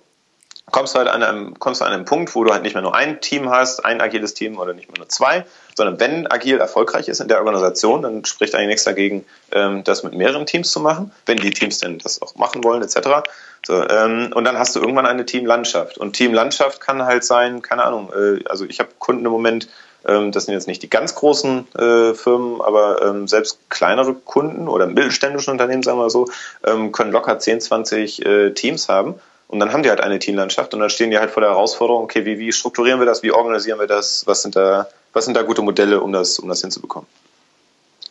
kommst 0.70 0.94
du 0.94 0.98
halt 0.98 1.09
an 1.09 1.22
einem, 1.22 1.59
kommst 1.59 1.81
du 1.81 1.85
an 1.85 1.92
einem 1.92 2.04
Punkt, 2.04 2.35
wo 2.35 2.44
du 2.44 2.52
halt 2.52 2.62
nicht 2.62 2.74
mehr 2.74 2.83
nur 2.83 2.94
ein 2.94 3.20
Team 3.20 3.50
hast, 3.50 3.85
ein 3.85 4.00
agiles 4.00 4.35
Team 4.35 4.59
oder 4.59 4.74
nicht 4.74 4.88
mehr 4.88 4.98
nur 4.98 5.09
zwei, 5.09 5.44
sondern 5.76 6.00
wenn 6.00 6.31
agil 6.31 6.59
erfolgreich 6.59 7.09
ist 7.09 7.20
in 7.20 7.28
der 7.28 7.38
Organisation, 7.38 8.02
dann 8.02 8.24
spricht 8.24 8.54
eigentlich 8.54 8.68
nichts 8.68 8.85
dagegen, 8.85 9.24
ähm, 9.52 9.85
das 9.85 10.02
mit 10.02 10.14
mehreren 10.14 10.46
Teams 10.46 10.70
zu 10.70 10.81
machen, 10.81 11.12
wenn 11.26 11.38
die 11.38 11.50
Teams 11.50 11.78
denn 11.78 11.98
das 11.98 12.20
auch 12.20 12.35
machen 12.37 12.64
wollen, 12.64 12.83
etc. 12.83 13.28
So, 13.66 13.88
ähm, 13.88 14.31
und 14.35 14.44
dann 14.44 14.59
hast 14.59 14.74
du 14.76 14.81
irgendwann 14.81 15.07
eine 15.07 15.24
Teamlandschaft. 15.26 15.98
Und 15.98 16.14
Teamlandschaft 16.14 16.81
kann 16.81 17.04
halt 17.04 17.24
sein, 17.24 17.62
keine 17.62 17.85
Ahnung, 17.85 18.12
äh, 18.12 18.44
also 18.48 18.64
ich 18.64 18.81
habe 18.81 18.90
Kunden 18.98 19.24
im 19.24 19.33
Moment, 19.33 19.68
ähm, 20.07 20.33
das 20.33 20.46
sind 20.46 20.54
jetzt 20.54 20.68
nicht 20.68 20.83
die 20.83 20.90
ganz 20.90 21.14
großen 21.14 21.66
äh, 21.74 22.14
Firmen, 22.14 22.61
aber 22.61 23.02
ähm, 23.02 23.28
selbst 23.28 23.59
kleinere 23.68 24.14
Kunden 24.14 24.68
oder 24.68 24.87
mittelständische 24.87 25.50
Unternehmen, 25.50 25.83
sagen 25.83 25.98
wir 25.98 26.11
so, 26.11 26.28
ähm, 26.64 26.92
können 26.92 27.12
locker 27.12 27.38
10, 27.38 27.61
20 27.61 28.24
äh, 28.24 28.50
Teams 28.52 28.88
haben. 28.88 29.16
Und 29.49 29.61
dann 29.61 29.73
haben 29.73 29.83
die 29.83 29.89
halt 29.89 30.03
eine 30.03 30.19
Teamlandschaft 30.19 30.75
und 30.75 30.81
dann 30.81 30.91
stehen 30.91 31.11
die 31.11 31.19
halt 31.19 31.31
vor 31.31 31.41
der 31.41 31.51
Herausforderung, 31.51 32.05
okay, 32.05 32.27
wie, 32.27 32.39
wie 32.39 32.53
strukturieren 32.53 33.01
wir 33.01 33.07
das, 33.07 33.23
wie 33.23 33.33
organisieren 33.33 33.81
wir 33.81 33.87
das, 33.87 34.27
was 34.27 34.43
sind 34.43 34.55
da, 34.55 34.89
was 35.15 35.25
sind 35.25 35.35
da 35.35 35.43
gute 35.43 35.63
Modelle, 35.63 36.03
um 36.03 36.13
das, 36.13 36.39
um 36.39 36.51
das 36.51 36.61
hinzubekommen. 36.61 37.09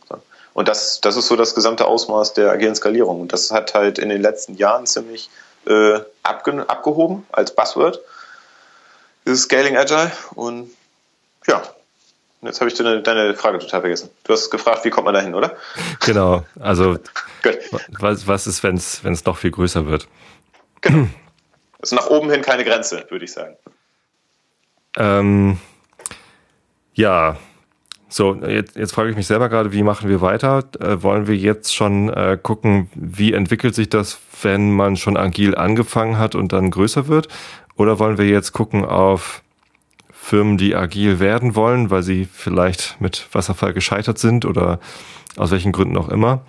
So. 0.09 0.19
Und 0.53 0.67
das, 0.67 0.99
das 0.99 1.15
ist 1.15 1.27
so 1.27 1.35
das 1.35 1.53
gesamte 1.53 1.85
Ausmaß 1.85 2.33
der 2.33 2.49
agilen 2.49 2.75
Skalierung. 2.75 3.21
Und 3.21 3.33
das 3.33 3.51
hat 3.51 3.75
halt 3.75 3.99
in 3.99 4.09
den 4.09 4.19
letzten 4.19 4.55
Jahren 4.55 4.87
ziemlich 4.87 5.29
äh, 5.67 5.99
abge 6.23 6.67
abgehoben 6.67 7.27
als 7.31 7.53
Buzzword. 7.53 7.99
Dieses 9.27 9.43
Scaling 9.43 9.77
Agile. 9.77 10.11
Und 10.33 10.71
ja, 11.45 11.61
jetzt 12.41 12.61
habe 12.61 12.71
ich 12.71 12.75
deine, 12.75 13.03
deine 13.03 13.35
Frage 13.35 13.59
total 13.59 13.81
vergessen. 13.81 14.09
Du 14.23 14.33
hast 14.33 14.49
gefragt, 14.49 14.85
wie 14.85 14.89
kommt 14.89 15.05
man 15.05 15.13
da 15.13 15.21
hin, 15.21 15.35
oder? 15.35 15.55
Genau, 16.03 16.45
also 16.59 16.97
was, 17.99 18.25
was 18.25 18.47
ist, 18.47 18.63
wenn 18.63 18.75
es 18.75 19.25
noch 19.25 19.37
viel 19.37 19.51
größer 19.51 19.85
wird? 19.85 20.07
Genau. 20.81 21.07
ist 21.81 21.93
nach 21.93 22.07
oben 22.07 22.29
hin 22.29 22.41
keine 22.41 22.63
Grenze, 22.63 23.05
würde 23.09 23.25
ich 23.25 23.31
sagen. 23.31 23.55
Ähm, 24.97 25.57
ja, 26.93 27.37
so, 28.09 28.35
jetzt, 28.35 28.75
jetzt 28.75 28.93
frage 28.93 29.09
ich 29.09 29.15
mich 29.15 29.27
selber 29.27 29.49
gerade, 29.49 29.73
wie 29.73 29.83
machen 29.83 30.09
wir 30.09 30.21
weiter? 30.21 30.63
Äh, 30.79 31.03
wollen 31.03 31.27
wir 31.27 31.35
jetzt 31.35 31.75
schon 31.75 32.09
äh, 32.09 32.37
gucken, 32.41 32.89
wie 32.95 33.33
entwickelt 33.33 33.75
sich 33.75 33.89
das, 33.89 34.17
wenn 34.41 34.71
man 34.71 34.95
schon 34.95 35.17
agil 35.17 35.55
angefangen 35.55 36.17
hat 36.17 36.33
und 36.33 36.53
dann 36.53 36.71
größer 36.71 37.07
wird? 37.07 37.27
Oder 37.75 37.99
wollen 37.99 38.17
wir 38.17 38.25
jetzt 38.25 38.53
gucken 38.53 38.85
auf 38.85 39.43
Firmen, 40.09 40.57
die 40.57 40.75
agil 40.75 41.19
werden 41.19 41.55
wollen, 41.55 41.89
weil 41.89 42.01
sie 42.01 42.25
vielleicht 42.25 42.99
mit 42.99 43.27
Wasserfall 43.33 43.73
gescheitert 43.73 44.17
sind 44.17 44.45
oder 44.45 44.79
aus 45.35 45.51
welchen 45.51 45.73
Gründen 45.73 45.97
auch 45.97 46.09
immer? 46.09 46.41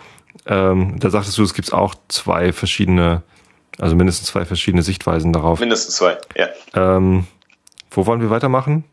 Ähm, 0.47 0.99
da 0.99 1.11
sagtest 1.11 1.37
du, 1.39 1.43
es 1.43 1.55
gibt 1.55 1.73
auch 1.73 1.95
zwei 2.09 2.53
verschiedene 2.53 3.23
also 3.79 3.97
mindestens 3.97 4.29
zwei 4.29 4.45
verschiedene 4.45 4.83
Sichtweisen 4.83 5.33
darauf. 5.33 5.61
Mindestens 5.61 5.97
zwei, 5.97 6.19
ja. 6.37 6.49
Ähm, 6.75 7.27
wo 7.91 8.07
wollen 8.07 8.21
wir 8.21 8.31
weitermachen? 8.31 8.85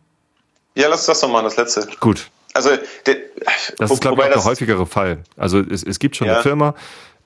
Ja, 0.76 0.88
lass 0.90 1.06
das 1.06 1.20
doch 1.22 1.30
machen, 1.30 1.46
das 1.46 1.58
letzte. 1.58 1.88
Gut. 2.00 2.30
Also, 2.54 2.70
de, 3.06 3.18
das 3.78 3.92
ist, 3.92 4.02
glaube 4.02 4.22
ich, 4.22 4.30
auch 4.30 4.34
der 4.34 4.44
häufigere 4.46 4.86
Fall. 4.86 5.20
Also, 5.36 5.60
es, 5.60 5.84
es 5.84 6.00
gibt 6.00 6.16
schon 6.16 6.28
ja. 6.28 6.36
eine 6.36 6.44
Firma, 6.44 6.76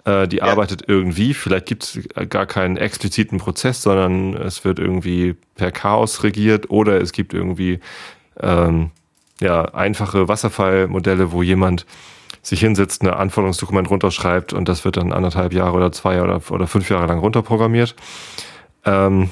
äh, 0.06 0.28
die 0.28 0.38
ja. 0.38 0.44
arbeitet 0.44 0.84
irgendwie. 0.88 1.34
Vielleicht 1.34 1.66
gibt 1.66 1.84
es 1.84 2.00
gar 2.30 2.46
keinen 2.46 2.78
expliziten 2.78 3.38
Prozess, 3.38 3.82
sondern 3.82 4.36
es 4.36 4.66
wird 4.66 4.80
irgendwie 4.80 5.36
per 5.56 5.72
Chaos 5.72 6.24
regiert 6.24 6.70
oder 6.70 7.00
es 7.02 7.12
gibt 7.12 7.34
irgendwie 7.34 7.80
ähm, 8.40 8.92
ja, 9.40 9.66
einfache 9.66 10.28
Wasserfallmodelle, 10.28 11.32
wo 11.32 11.44
jemand 11.44 11.86
sich 12.50 12.60
hinsetzt, 12.60 13.04
ein 13.04 13.10
Anforderungsdokument 13.10 13.90
runterschreibt 13.90 14.54
und 14.54 14.68
das 14.68 14.84
wird 14.84 14.98
dann 14.98 15.14
anderthalb 15.14 15.54
Jahre 15.54 15.78
oder 15.78 15.92
zwei 15.92 16.22
oder, 16.22 16.42
oder 16.50 16.68
fünf 16.68 16.90
Jahre 16.90 17.06
lang 17.06 17.20
runterprogrammiert. 17.20 17.96
Ähm, 18.86 19.30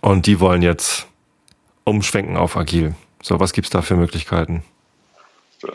und 0.00 0.26
die 0.26 0.40
wollen 0.40 0.62
jetzt 0.62 1.06
umschwenken 1.84 2.36
auf 2.36 2.56
agil. 2.56 2.94
So, 3.22 3.38
was 3.38 3.52
gibt's 3.52 3.70
da 3.70 3.82
für 3.82 3.96
Möglichkeiten? 3.96 4.62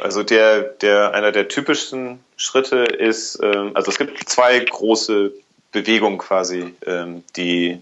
Also 0.02 0.24
der, 0.24 0.62
der, 0.62 1.14
einer 1.14 1.32
der 1.32 1.48
typischsten 1.48 2.20
Schritte 2.36 2.84
ist, 2.84 3.40
ähm, 3.42 3.72
also 3.74 3.90
es 3.92 3.98
gibt 3.98 4.28
zwei 4.28 4.60
große 4.60 5.32
Bewegungen 5.72 6.18
quasi, 6.18 6.74
ähm, 6.86 7.24
die, 7.36 7.80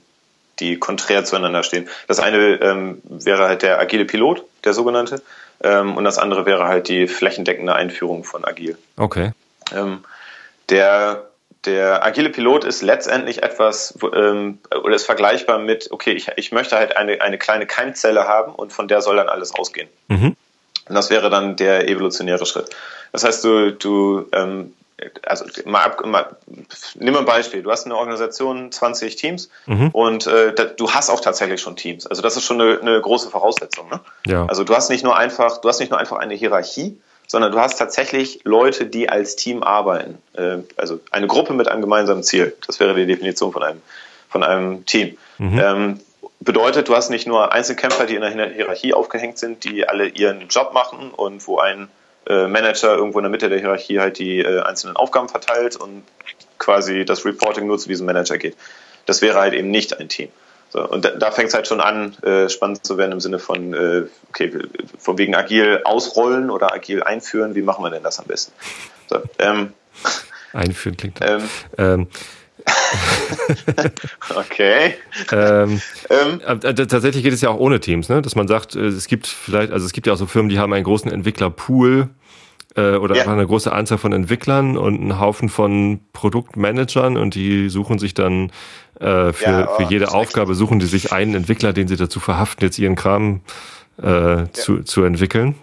die 0.60 0.78
konträr 0.78 1.26
zueinander 1.26 1.64
stehen. 1.64 1.88
Das 2.08 2.20
eine 2.20 2.60
ähm, 2.62 3.02
wäre 3.06 3.48
halt 3.48 3.64
der 3.64 3.80
agile 3.80 4.06
Pilot, 4.06 4.44
der 4.64 4.74
sogenannte. 4.74 5.22
Ähm, 5.64 5.96
und 5.98 6.04
das 6.04 6.18
andere 6.18 6.46
wäre 6.46 6.68
halt 6.68 6.88
die 6.88 7.08
flächendeckende 7.08 7.74
Einführung 7.74 8.24
von 8.24 8.46
Agil. 8.46 8.78
Okay. 8.98 9.32
Ähm, 9.74 10.04
der, 10.70 11.26
der 11.66 12.06
agile 12.06 12.30
Pilot 12.30 12.64
ist 12.64 12.82
letztendlich 12.82 13.44
etwas, 13.44 13.98
ähm, 14.14 14.60
oder 14.84 14.96
ist 14.96 15.06
vergleichbar 15.06 15.60
mit, 15.60 15.92
okay, 15.92 16.12
ich, 16.14 16.30
ich 16.36 16.52
möchte 16.52 16.76
halt 16.76 16.98
eine, 16.98 17.22
eine 17.22 17.38
kleine 17.38 17.66
Keimzelle 17.66 18.28
haben 18.28 18.54
und 18.54 18.74
von 18.74 18.88
der 18.88 19.02
soll 19.02 19.16
dann 19.16 19.30
alles 19.30 19.54
ausgehen. 19.54 19.90
Mhm. 20.08 20.36
Und 20.88 20.96
das 20.96 21.10
wäre 21.10 21.30
dann 21.30 21.56
der 21.56 21.88
evolutionäre 21.90 22.46
Schritt. 22.46 22.70
Das 23.12 23.24
heißt, 23.24 23.44
du, 23.44 23.72
du 23.72 24.28
ähm, 24.34 24.74
also 25.24 25.46
mal, 25.66 25.84
ab, 25.84 26.06
mal 26.06 26.38
nimm 26.96 27.14
mal 27.14 27.20
ein 27.20 27.26
Beispiel. 27.26 27.62
Du 27.64 27.72
hast 27.72 27.86
eine 27.86 27.98
Organisation, 27.98 28.72
20 28.72 29.16
Teams 29.16 29.50
mhm. 29.66 29.90
und 29.90 30.28
äh, 30.28 30.54
da, 30.54 30.66
du 30.66 30.92
hast 30.92 31.10
auch 31.10 31.20
tatsächlich 31.20 31.62
schon 31.62 31.76
Teams. 31.76 32.08
Also 32.08 32.22
das 32.22 32.38
ist 32.38 32.46
schon 32.46 32.62
eine, 32.62 32.80
eine 32.80 33.02
große 33.02 33.30
Voraussetzung. 33.30 33.90
Ne? 33.90 34.00
Ja. 34.26 34.46
Also 34.46 34.64
du 34.64 34.74
hast 34.74 34.90
nicht 34.90 35.04
nur 35.04 35.18
einfach, 35.18 35.60
du 35.60 35.68
hast 35.68 35.80
nicht 35.80 35.90
nur 35.90 36.00
einfach 36.00 36.18
eine 36.18 36.34
Hierarchie, 36.34 36.98
sondern 37.28 37.52
du 37.52 37.60
hast 37.60 37.78
tatsächlich 37.78 38.42
Leute, 38.44 38.86
die 38.86 39.10
als 39.10 39.36
Team 39.36 39.64
arbeiten. 39.64 40.18
Äh, 40.34 40.60
also 40.78 41.00
eine 41.12 41.28
Gruppe 41.28 41.54
mit 41.54 41.68
einem 41.68 41.82
gemeinsamen 41.82 42.24
Ziel. 42.24 42.56
Das 42.66 42.80
wäre 42.80 42.96
die 42.96 43.06
Definition 43.06 43.52
von 43.52 43.64
einem 43.64 43.82
von 44.30 44.44
einem 44.44 44.86
Team. 44.86 45.18
Mhm. 45.38 45.60
Ähm, 45.60 46.00
bedeutet, 46.42 46.90
du 46.90 46.96
hast 46.96 47.10
nicht 47.10 47.28
nur 47.28 47.52
Einzelkämpfer, 47.52 48.06
die 48.06 48.16
in 48.16 48.22
der 48.22 48.50
Hierarchie 48.50 48.94
aufgehängt 48.94 49.38
sind, 49.38 49.64
die 49.64 49.88
alle 49.88 50.08
ihren 50.08 50.48
Job 50.50 50.74
machen 50.74 51.12
und 51.12 51.48
wo 51.48 51.60
ein 51.60 51.90
äh, 52.28 52.48
Manager 52.48 52.96
irgendwo 52.96 53.20
in 53.20 53.24
der 53.24 53.32
Mitte 53.32 53.50
der 53.50 53.60
Hierarchie 53.60 54.00
halt 54.00 54.20
die 54.20 54.40
äh, 54.40 54.62
einzelnen 54.62 54.96
Aufgaben 54.96 55.30
verteilt 55.30 55.76
und 55.76 56.04
quasi 56.58 57.06
das 57.06 57.26
Reporting 57.26 57.68
nur 57.68 57.78
zu 57.78 57.88
diesem 57.88 58.06
Manager 58.06 58.38
geht. 58.38 58.56
Das 59.06 59.22
wäre 59.22 59.40
halt 59.40 59.54
eben 59.54 59.70
nicht 59.70 60.00
ein 60.00 60.10
Team. 60.10 60.30
So, 60.70 60.88
und 60.88 61.06
da, 61.06 61.12
da 61.12 61.32
fängt 61.32 61.50
es 61.50 61.54
halt 61.54 61.68
schon 61.68 61.80
an, 61.80 62.18
äh, 62.24 62.50
spannend 62.50 62.86
zu 62.86 62.98
werden 62.98 63.14
im 63.14 63.20
Sinne 63.20 63.40
von, 63.40 63.74
äh, 63.74 64.04
okay, 64.30 64.52
von 64.98 65.18
wegen 65.18 65.36
agil 65.36 65.82
ausrollen 65.84 66.50
oder 66.50 66.74
agil 66.74 67.04
einführen, 67.04 67.56
wie 67.56 67.62
machen 67.62 67.84
wir 67.84 67.92
denn 67.92 68.04
das 68.04 68.20
am 68.20 68.26
besten? 68.26 68.52
So, 69.08 69.22
ähm, 69.40 69.74
einführen 70.54 70.98
klingt. 70.98 71.20
Ähm, 71.22 71.50
ähm, 71.78 72.08
okay. 74.36 74.96
Ähm, 75.32 75.82
ähm, 76.10 76.42
äh, 76.44 76.74
tatsächlich 76.74 77.24
geht 77.24 77.34
es 77.34 77.42
ja 77.42 77.50
auch 77.50 77.60
ohne 77.60 77.80
Teams, 77.80 78.10
ne? 78.10 78.22
dass 78.22 78.36
man 78.36 78.48
sagt, 78.48 78.76
äh, 78.76 78.86
es 78.86 79.08
gibt 79.08 79.28
vielleicht, 79.28 79.72
also 79.72 79.86
es 79.86 79.94
gibt 79.94 80.08
ja 80.08 80.14
auch 80.14 80.18
so 80.18 80.26
Firmen, 80.26 80.50
die 80.50 80.60
haben 80.60 80.74
einen 80.74 80.84
großen 80.84 81.12
Entwicklerpool 81.12 82.10
äh, 82.76 82.96
oder 82.96 83.16
ja. 83.16 83.28
eine 83.28 83.46
große 83.46 83.72
Anzahl 83.72 83.98
von 83.98 84.14
Entwicklern 84.14 84.78
und 84.78 85.00
einen 85.00 85.20
Haufen 85.20 85.50
von 85.50 86.00
Produktmanagern 86.14 87.18
und 87.18 87.36
die 87.36 87.70
suchen 87.70 88.00
sich 88.00 88.14
dann 88.14 88.52
äh, 89.00 89.34
für, 89.34 89.44
ja, 89.44 89.70
oh, 89.70 89.76
für 89.76 89.84
jede 89.90 90.14
Aufgabe, 90.14 90.56
suchen 90.56 90.80
die 90.80 90.86
sich 90.86 91.12
einen 91.12 91.36
Entwickler, 91.36 91.74
den 91.74 91.88
sie 91.88 91.98
dazu 91.98 92.20
verhaften, 92.20 92.66
jetzt 92.66 92.80
ihren 92.80 92.96
Kram 92.96 93.42
äh, 94.02 94.08
ja. 94.08 94.54
zu, 94.54 94.84
zu 94.84 95.04
entwickeln. 95.04 95.56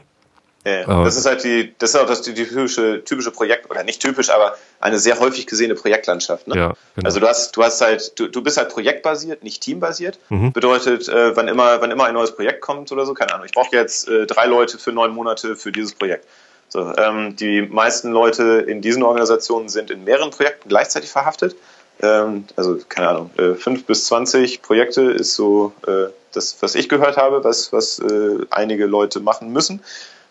Ja, 0.65 1.03
das 1.03 1.17
ist 1.17 1.27
halt 1.27 1.43
die, 1.43 1.75
das 1.79 1.91
ist 1.91 2.01
auch 2.01 2.07
das 2.07 2.23
die, 2.23 2.35
die 2.35 2.45
typische, 2.45 3.03
typische 3.05 3.33
Projekt, 3.33 3.69
oder 3.69 3.83
nicht 3.83 4.01
typisch, 4.01 4.31
aber 4.31 4.55
eine 4.83 4.99
sehr 4.99 5.21
häufig 5.21 5.47
gesehene 5.47 5.75
Projektlandschaft. 5.75 6.49
Ne? 6.49 6.57
Ja, 6.57 6.75
genau. 6.97 7.07
Also 7.07 7.21
du 7.21 7.29
hast, 7.29 7.57
du 7.57 7.63
hast 7.63 7.81
halt, 7.81 8.19
du, 8.19 8.27
du 8.27 8.43
bist 8.43 8.57
halt 8.57 8.69
projektbasiert, 8.69 9.43
nicht 9.43 9.63
teambasiert. 9.63 10.19
Mhm. 10.29 10.53
Bedeutet, 10.53 11.09
äh, 11.09 11.37
wann 11.37 11.49
immer, 11.49 11.81
wann 11.81 11.91
immer 11.91 12.05
ein 12.05 12.15
neues 12.15 12.35
Projekt 12.35 12.61
kommt 12.61 12.91
oder 12.93 13.07
so, 13.07 13.15
keine 13.15 13.33
Ahnung, 13.33 13.47
ich 13.47 13.53
brauche 13.53 13.75
jetzt 13.77 14.09
äh, 14.09 14.27
drei 14.27 14.47
Leute 14.47 14.79
für 14.79 14.93
neun 14.93 15.13
Monate 15.13 15.57
für 15.57 15.73
dieses 15.73 15.95
Projekt. 15.95 16.27
So, 16.69 16.93
ähm, 16.97 17.37
die 17.37 17.63
meisten 17.63 18.13
Leute 18.13 18.65
in 18.67 18.81
diesen 18.81 19.03
Organisationen 19.03 19.69
sind 19.69 19.91
in 19.91 20.05
mehreren 20.05 20.31
Projekten 20.31 20.69
gleichzeitig 20.69 21.11
verhaftet. 21.11 21.55
Ähm, 22.01 22.47
also, 22.57 22.79
keine 22.89 23.09
Ahnung, 23.09 23.31
äh, 23.39 23.55
fünf 23.55 23.85
bis 23.85 24.07
zwanzig 24.07 24.63
Projekte 24.63 25.03
ist 25.03 25.35
so 25.35 25.73
äh, 25.87 26.11
das, 26.33 26.57
was 26.61 26.75
ich 26.75 26.89
gehört 26.89 27.19
habe, 27.19 27.45
was, 27.45 27.73
was 27.73 27.99
äh, 27.99 28.39
einige 28.51 28.87
Leute 28.87 29.21
machen 29.21 29.53
müssen 29.53 29.81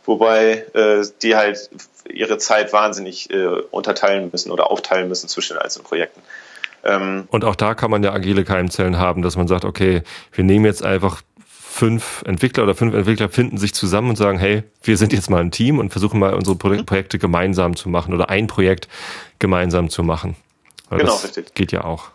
wobei 0.05 0.65
äh, 0.73 1.05
die 1.21 1.35
halt 1.35 1.69
ihre 2.09 2.37
Zeit 2.37 2.73
wahnsinnig 2.73 3.29
äh, 3.31 3.45
unterteilen 3.71 4.29
müssen 4.31 4.51
oder 4.51 4.71
aufteilen 4.71 5.07
müssen 5.07 5.27
zwischen 5.27 5.55
den 5.55 5.61
einzelnen 5.61 5.85
Projekten. 5.85 6.21
Ähm, 6.83 7.27
und 7.29 7.45
auch 7.45 7.55
da 7.55 7.75
kann 7.75 7.91
man 7.91 8.03
ja 8.03 8.11
agile 8.11 8.43
Keimzellen 8.43 8.97
haben, 8.97 9.21
dass 9.21 9.37
man 9.37 9.47
sagt, 9.47 9.65
okay, 9.65 10.01
wir 10.31 10.43
nehmen 10.43 10.65
jetzt 10.65 10.83
einfach 10.83 11.21
fünf 11.71 12.23
Entwickler 12.25 12.63
oder 12.63 12.75
fünf 12.75 12.93
Entwickler 12.93 13.29
finden 13.29 13.57
sich 13.57 13.73
zusammen 13.73 14.09
und 14.09 14.15
sagen, 14.17 14.37
hey, 14.37 14.63
wir 14.83 14.97
sind 14.97 15.13
jetzt 15.13 15.29
mal 15.29 15.39
ein 15.39 15.51
Team 15.51 15.79
und 15.79 15.91
versuchen 15.91 16.19
mal 16.19 16.33
unsere 16.33 16.55
Pro 16.55 16.69
mhm. 16.69 16.85
Projekte 16.85 17.17
gemeinsam 17.17 17.75
zu 17.75 17.89
machen 17.89 18.13
oder 18.13 18.29
ein 18.29 18.47
Projekt 18.47 18.87
gemeinsam 19.39 19.89
zu 19.89 20.03
machen. 20.03 20.35
Weil 20.89 20.99
genau, 20.99 21.15
richtig. 21.15 21.53
Geht 21.53 21.71
ja 21.71 21.85
auch. 21.85 22.11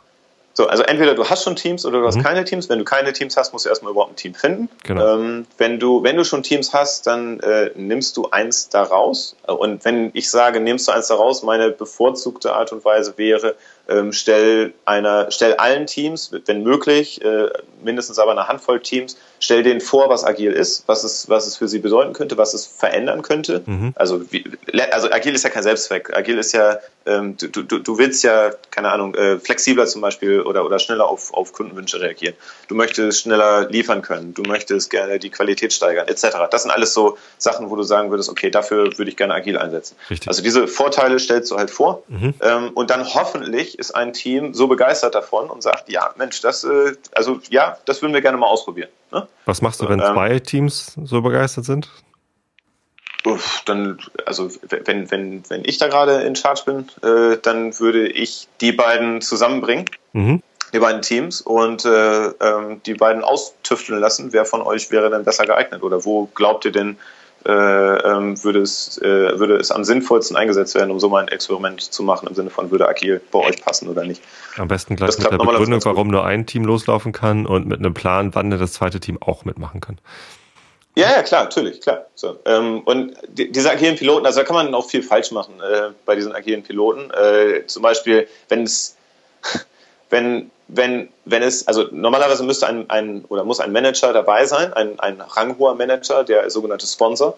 So, 0.56 0.66
also 0.68 0.84
entweder 0.84 1.14
du 1.14 1.28
hast 1.28 1.44
schon 1.44 1.54
Teams 1.54 1.84
oder 1.84 2.00
du 2.00 2.06
hast 2.06 2.16
mhm. 2.16 2.22
keine 2.22 2.42
Teams. 2.44 2.70
Wenn 2.70 2.78
du 2.78 2.84
keine 2.86 3.12
Teams 3.12 3.36
hast, 3.36 3.52
musst 3.52 3.66
du 3.66 3.68
erstmal 3.68 3.92
überhaupt 3.92 4.12
ein 4.12 4.16
Team 4.16 4.32
finden. 4.32 4.70
Genau. 4.84 5.16
Ähm, 5.16 5.46
wenn 5.58 5.78
du, 5.78 6.02
wenn 6.02 6.16
du 6.16 6.24
schon 6.24 6.42
Teams 6.42 6.72
hast, 6.72 7.06
dann 7.06 7.40
äh, 7.40 7.72
nimmst 7.74 8.16
du 8.16 8.30
eins 8.30 8.70
daraus. 8.70 9.36
Und 9.46 9.84
wenn 9.84 10.10
ich 10.14 10.30
sage, 10.30 10.60
nimmst 10.60 10.88
du 10.88 10.92
eins 10.92 11.08
daraus, 11.08 11.42
meine 11.42 11.72
bevorzugte 11.72 12.54
Art 12.54 12.72
und 12.72 12.86
Weise 12.86 13.18
wäre, 13.18 13.54
ähm, 13.88 14.12
stell 14.12 14.74
einer, 14.84 15.30
stell 15.30 15.54
allen 15.54 15.86
Teams, 15.86 16.32
wenn 16.46 16.62
möglich, 16.62 17.22
äh, 17.22 17.48
mindestens 17.82 18.18
aber 18.18 18.32
eine 18.32 18.48
Handvoll 18.48 18.80
Teams, 18.80 19.16
stell 19.38 19.62
denen 19.62 19.80
vor, 19.80 20.08
was 20.08 20.24
agil 20.24 20.52
ist, 20.52 20.84
was 20.86 21.04
es, 21.04 21.28
was 21.28 21.46
es 21.46 21.56
für 21.56 21.68
sie 21.68 21.78
bedeuten 21.78 22.12
könnte, 22.12 22.36
was 22.36 22.54
es 22.54 22.66
verändern 22.66 23.22
könnte. 23.22 23.62
Mhm. 23.66 23.92
Also, 23.94 24.32
wie, 24.32 24.44
also 24.90 25.10
agil 25.10 25.34
ist 25.34 25.44
ja 25.44 25.50
kein 25.50 25.62
Selbstzweck. 25.62 26.16
Agil 26.16 26.38
ist 26.38 26.52
ja, 26.52 26.78
ähm, 27.04 27.36
du, 27.36 27.62
du, 27.62 27.78
du 27.78 27.98
willst 27.98 28.24
ja, 28.24 28.50
keine 28.70 28.90
Ahnung, 28.90 29.14
äh, 29.14 29.38
flexibler 29.38 29.86
zum 29.86 30.00
Beispiel 30.00 30.40
oder, 30.40 30.64
oder 30.64 30.78
schneller 30.78 31.06
auf, 31.06 31.32
auf 31.32 31.52
Kundenwünsche 31.52 32.00
reagieren. 32.00 32.34
Du 32.68 32.74
möchtest 32.74 33.20
schneller 33.20 33.68
liefern 33.68 34.02
können, 34.02 34.34
du 34.34 34.42
möchtest 34.42 34.90
gerne 34.90 35.18
die 35.18 35.30
Qualität 35.30 35.72
steigern, 35.72 36.08
etc. 36.08 36.26
Das 36.50 36.62
sind 36.62 36.70
alles 36.70 36.94
so 36.94 37.18
Sachen, 37.38 37.70
wo 37.70 37.76
du 37.76 37.82
sagen 37.82 38.10
würdest, 38.10 38.28
okay, 38.28 38.50
dafür 38.50 38.98
würde 38.98 39.10
ich 39.10 39.16
gerne 39.16 39.34
agil 39.34 39.58
einsetzen. 39.58 39.96
Richtig. 40.10 40.28
Also 40.28 40.42
diese 40.42 40.66
Vorteile 40.66 41.18
stellst 41.18 41.50
du 41.50 41.56
halt 41.56 41.70
vor 41.70 42.02
mhm. 42.08 42.34
ähm, 42.40 42.70
und 42.74 42.90
dann 42.90 43.14
hoffentlich 43.14 43.75
ist 43.78 43.94
ein 43.94 44.12
Team 44.12 44.54
so 44.54 44.66
begeistert 44.68 45.14
davon 45.14 45.50
und 45.50 45.62
sagt, 45.62 45.88
ja, 45.88 46.10
Mensch, 46.16 46.40
das, 46.40 46.64
äh, 46.64 46.94
also 47.12 47.40
ja, 47.50 47.78
das 47.84 48.02
würden 48.02 48.14
wir 48.14 48.20
gerne 48.20 48.38
mal 48.38 48.46
ausprobieren. 48.46 48.88
Ne? 49.12 49.26
Was 49.44 49.62
machst 49.62 49.80
du, 49.80 49.88
wenn 49.88 50.00
ähm, 50.00 50.12
zwei 50.12 50.38
Teams 50.38 50.96
so 51.04 51.22
begeistert 51.22 51.64
sind? 51.64 51.90
Dann, 53.64 53.98
also 54.24 54.50
wenn, 54.68 55.10
wenn, 55.10 55.42
wenn 55.48 55.64
ich 55.64 55.78
da 55.78 55.88
gerade 55.88 56.22
in 56.22 56.36
Charge 56.36 56.62
bin, 56.64 56.88
äh, 57.02 57.38
dann 57.42 57.78
würde 57.80 58.06
ich 58.06 58.46
die 58.60 58.70
beiden 58.72 59.20
zusammenbringen, 59.20 59.86
mhm. 60.12 60.42
die 60.72 60.78
beiden 60.78 61.02
Teams, 61.02 61.40
und 61.40 61.84
äh, 61.84 62.26
ähm, 62.26 62.80
die 62.86 62.94
beiden 62.94 63.24
austüfteln 63.24 63.98
lassen, 63.98 64.32
wer 64.32 64.44
von 64.44 64.62
euch 64.62 64.92
wäre 64.92 65.10
denn 65.10 65.24
besser 65.24 65.44
geeignet 65.44 65.82
oder 65.82 66.04
wo 66.04 66.26
glaubt 66.34 66.64
ihr 66.66 66.72
denn, 66.72 66.98
äh, 67.46 67.52
ähm, 67.52 68.42
würde, 68.42 68.60
es, 68.60 68.98
äh, 68.98 69.38
würde 69.38 69.56
es 69.56 69.70
am 69.70 69.84
sinnvollsten 69.84 70.36
eingesetzt 70.36 70.74
werden, 70.74 70.90
um 70.90 70.98
so 70.98 71.08
mal 71.08 71.22
ein 71.22 71.28
Experiment 71.28 71.80
zu 71.80 72.02
machen, 72.02 72.26
im 72.28 72.34
Sinne 72.34 72.50
von, 72.50 72.70
würde 72.70 72.88
Agil 72.88 73.20
bei 73.30 73.38
euch 73.38 73.62
passen 73.62 73.88
oder 73.88 74.04
nicht. 74.04 74.22
Am 74.56 74.68
besten 74.68 74.96
gleich 74.96 75.10
das 75.10 75.18
mit 75.18 75.30
der 75.30 75.38
Begründung, 75.38 75.84
warum 75.84 76.08
nur 76.08 76.24
ein 76.24 76.46
Team 76.46 76.64
loslaufen 76.64 77.12
kann 77.12 77.46
und 77.46 77.66
mit 77.66 77.78
einem 77.78 77.94
Plan, 77.94 78.34
wann 78.34 78.50
das 78.50 78.72
zweite 78.72 78.98
Team 78.98 79.18
auch 79.20 79.44
mitmachen 79.44 79.80
kann. 79.80 79.98
Ja, 80.96 81.10
ja, 81.10 81.22
klar, 81.22 81.44
natürlich, 81.44 81.82
klar. 81.82 82.06
So, 82.14 82.38
ähm, 82.46 82.80
und 82.80 83.14
die, 83.28 83.52
diese 83.52 83.70
agilen 83.70 83.96
Piloten, 83.96 84.24
also 84.24 84.40
da 84.40 84.46
kann 84.46 84.56
man 84.56 84.74
auch 84.74 84.88
viel 84.88 85.02
falsch 85.02 85.30
machen 85.30 85.60
äh, 85.60 85.90
bei 86.06 86.16
diesen 86.16 86.34
agilen 86.34 86.62
Piloten. 86.62 87.10
Äh, 87.10 87.66
zum 87.66 87.82
Beispiel, 87.82 88.26
wenn 88.48 88.62
es, 88.62 88.96
wenn 90.10 90.50
wenn, 90.68 91.08
wenn 91.24 91.42
es, 91.42 91.66
also 91.68 91.84
normalerweise 91.90 92.42
müsste 92.42 92.66
ein, 92.66 92.90
ein 92.90 93.24
oder 93.28 93.44
muss 93.44 93.60
ein 93.60 93.72
Manager 93.72 94.12
dabei 94.12 94.46
sein, 94.46 94.72
ein, 94.72 94.98
ein 94.98 95.20
ranghoher 95.20 95.74
Manager, 95.74 96.24
der 96.24 96.50
sogenannte 96.50 96.86
Sponsor, 96.86 97.36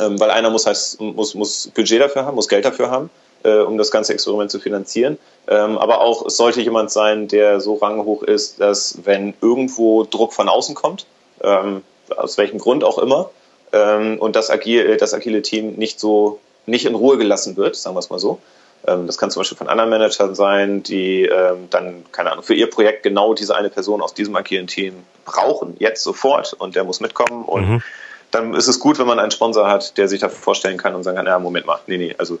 ähm, 0.00 0.18
weil 0.18 0.30
einer 0.30 0.50
muss, 0.50 0.66
heißt, 0.66 1.00
muss, 1.00 1.34
muss 1.34 1.70
Budget 1.74 2.00
dafür 2.00 2.24
haben, 2.24 2.34
muss 2.34 2.48
Geld 2.48 2.64
dafür 2.64 2.90
haben, 2.90 3.10
äh, 3.44 3.58
um 3.58 3.78
das 3.78 3.90
ganze 3.90 4.12
Experiment 4.12 4.50
zu 4.50 4.58
finanzieren. 4.58 5.18
Ähm, 5.48 5.78
aber 5.78 6.00
auch 6.00 6.26
es 6.26 6.36
sollte 6.36 6.60
jemand 6.60 6.90
sein, 6.90 7.28
der 7.28 7.60
so 7.60 7.74
ranghoch 7.74 8.22
ist, 8.22 8.60
dass 8.60 8.98
wenn 9.04 9.34
irgendwo 9.40 10.04
Druck 10.04 10.32
von 10.32 10.48
außen 10.48 10.74
kommt, 10.74 11.06
ähm, 11.42 11.82
aus 12.16 12.36
welchem 12.38 12.58
Grund 12.58 12.82
auch 12.82 12.98
immer, 12.98 13.30
ähm, 13.72 14.18
und 14.18 14.34
das 14.34 14.50
agile, 14.50 14.96
das 14.96 15.14
agile 15.14 15.42
Team 15.42 15.74
nicht 15.74 16.00
so 16.00 16.40
nicht 16.66 16.84
in 16.84 16.94
Ruhe 16.94 17.16
gelassen 17.16 17.56
wird, 17.56 17.76
sagen 17.76 17.96
wir 17.96 18.00
es 18.00 18.10
mal 18.10 18.18
so, 18.18 18.38
das 18.82 19.18
kann 19.18 19.30
zum 19.30 19.40
Beispiel 19.40 19.58
von 19.58 19.68
anderen 19.68 19.90
Managern 19.90 20.34
sein, 20.34 20.82
die 20.82 21.24
ähm, 21.24 21.68
dann, 21.70 22.04
keine 22.12 22.32
Ahnung, 22.32 22.44
für 22.44 22.54
ihr 22.54 22.68
Projekt 22.68 23.02
genau 23.02 23.34
diese 23.34 23.54
eine 23.54 23.68
Person 23.68 24.00
aus 24.00 24.14
diesem 24.14 24.34
agilen 24.36 24.66
Team 24.66 24.94
brauchen, 25.24 25.76
jetzt 25.78 26.02
sofort, 26.02 26.54
und 26.54 26.74
der 26.76 26.84
muss 26.84 27.00
mitkommen. 27.00 27.44
Und 27.44 27.68
mhm. 27.68 27.82
dann 28.30 28.54
ist 28.54 28.68
es 28.68 28.80
gut, 28.80 28.98
wenn 28.98 29.06
man 29.06 29.18
einen 29.18 29.30
Sponsor 29.30 29.68
hat, 29.68 29.98
der 29.98 30.08
sich 30.08 30.20
dafür 30.20 30.38
vorstellen 30.38 30.78
kann 30.78 30.94
und 30.94 31.02
sagen 31.02 31.16
kann, 31.16 31.26
ja, 31.26 31.38
Moment 31.38 31.66
mal, 31.66 31.78
nee, 31.86 31.98
nee, 31.98 32.14
also 32.16 32.38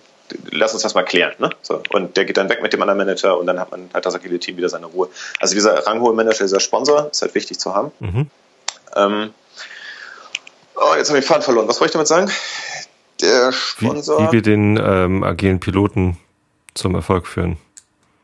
lass 0.50 0.72
uns 0.72 0.82
das 0.82 0.94
mal 0.94 1.04
klären. 1.04 1.34
Ne? 1.38 1.50
So, 1.62 1.82
und 1.90 2.16
der 2.16 2.24
geht 2.24 2.36
dann 2.36 2.48
weg 2.48 2.62
mit 2.62 2.72
dem 2.72 2.80
anderen 2.80 2.98
Manager 2.98 3.38
und 3.38 3.46
dann 3.46 3.60
hat 3.60 3.70
man 3.70 3.90
halt 3.92 4.06
das 4.06 4.14
agile 4.14 4.38
Team 4.38 4.56
wieder 4.56 4.68
seine 4.68 4.86
Ruhe. 4.86 5.08
Also 5.40 5.54
dieser 5.54 5.86
ranghohe 5.86 6.14
Manager, 6.14 6.44
dieser 6.44 6.60
Sponsor 6.60 7.08
ist 7.10 7.20
halt 7.22 7.34
wichtig 7.34 7.58
zu 7.58 7.74
haben. 7.74 7.92
Mhm. 8.00 8.30
Ähm, 8.96 9.30
oh, 10.76 10.94
jetzt 10.96 11.10
habe 11.10 11.18
ich 11.18 11.24
Faden 11.24 11.42
verloren. 11.42 11.68
Was 11.68 11.80
wollte 11.80 11.90
ich 11.90 11.92
damit 11.92 12.08
sagen? 12.08 12.30
Der 13.20 13.52
Sponsor. 13.52 14.20
Wie, 14.20 14.28
wie 14.28 14.32
wir 14.32 14.42
den 14.42 14.80
ähm, 14.82 15.22
agilen 15.22 15.60
Piloten 15.60 16.16
zum 16.80 16.94
Erfolg 16.94 17.26
führen. 17.26 17.58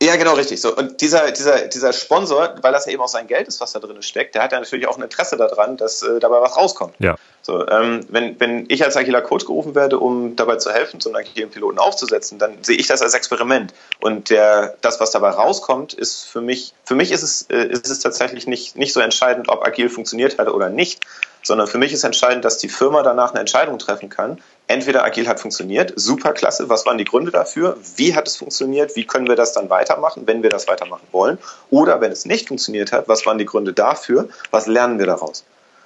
Ja, 0.01 0.15
genau, 0.15 0.33
richtig. 0.33 0.61
So. 0.61 0.75
Und 0.75 1.01
dieser, 1.01 1.31
dieser, 1.31 1.67
dieser 1.67 1.91
Sponsor, 1.91 2.53
weil 2.61 2.71
das 2.71 2.85
ja 2.85 2.91
eben 2.91 3.01
auch 3.01 3.07
sein 3.07 3.25
Geld 3.25 3.47
ist, 3.47 3.59
was 3.61 3.71
da 3.71 3.79
drin 3.79 3.99
steckt, 4.03 4.35
der 4.35 4.43
hat 4.43 4.51
ja 4.51 4.59
natürlich 4.59 4.87
auch 4.87 4.95
ein 4.95 5.01
Interesse 5.01 5.37
daran, 5.37 5.75
dass 5.75 6.03
äh, 6.03 6.19
dabei 6.19 6.39
was 6.39 6.55
rauskommt. 6.55 6.93
Ja. 6.99 7.15
So, 7.41 7.67
ähm, 7.67 8.01
wenn, 8.09 8.39
wenn 8.39 8.65
ich 8.67 8.83
als 8.83 8.95
agiler 8.95 9.21
Coach 9.21 9.45
gerufen 9.45 9.73
werde, 9.73 9.97
um 9.97 10.35
dabei 10.35 10.57
zu 10.57 10.71
helfen, 10.71 10.99
so 10.99 11.09
einen 11.09 11.15
agilen 11.15 11.49
Piloten 11.49 11.79
aufzusetzen, 11.79 12.37
dann 12.37 12.63
sehe 12.63 12.77
ich 12.77 12.85
das 12.85 13.01
als 13.01 13.15
Experiment. 13.15 13.73
Und 13.99 14.29
der, 14.29 14.75
das, 14.81 14.99
was 14.99 15.09
dabei 15.09 15.29
rauskommt, 15.29 15.93
ist 15.93 16.25
für 16.25 16.41
mich, 16.41 16.73
für 16.83 16.93
mich 16.93 17.11
ist 17.11 17.23
es, 17.23 17.47
äh, 17.49 17.65
ist 17.65 17.89
es 17.89 17.99
tatsächlich 17.99 18.45
nicht, 18.45 18.75
nicht 18.75 18.93
so 18.93 18.99
entscheidend, 18.99 19.49
ob 19.49 19.65
agil 19.65 19.89
funktioniert 19.89 20.37
hat 20.37 20.47
oder 20.47 20.69
nicht, 20.69 20.99
sondern 21.41 21.65
für 21.65 21.79
mich 21.79 21.91
ist 21.91 22.03
entscheidend, 22.03 22.45
dass 22.45 22.59
die 22.59 22.69
Firma 22.69 23.01
danach 23.01 23.31
eine 23.31 23.39
Entscheidung 23.39 23.79
treffen 23.79 24.09
kann. 24.09 24.39
Entweder 24.69 25.05
agil 25.05 25.27
hat 25.27 25.39
funktioniert, 25.39 25.93
super 25.95 26.33
klasse, 26.33 26.67
was 26.67 26.85
waren 26.85 26.97
die 26.97 27.05
Gründe 27.05 27.31
dafür, 27.31 27.77
wie 27.95 28.15
hat 28.15 28.27
es 28.27 28.35
funktioniert, 28.35 28.97
wie 28.97 29.07
können 29.07 29.27
wir 29.27 29.37
das 29.37 29.53
dann 29.53 29.69
weitermachen, 29.69 30.23
wenn 30.25 30.43
wir 30.43 30.49
das 30.49 30.67
weitermachen 30.67 31.07
wollen, 31.11 31.37
oder 31.69 32.01
wenn 32.01 32.11
es 32.11 32.25
nicht 32.25 32.49
funktioniert 32.49 32.91
hat, 32.91 33.07
was 33.07 33.25
waren 33.25 33.37
die 33.37 33.45
Gründe 33.45 33.71
dafür, 33.71 34.27
was 34.51 34.67
lernen 34.67 34.99
wir 34.99 35.05
daraus. 35.05 35.45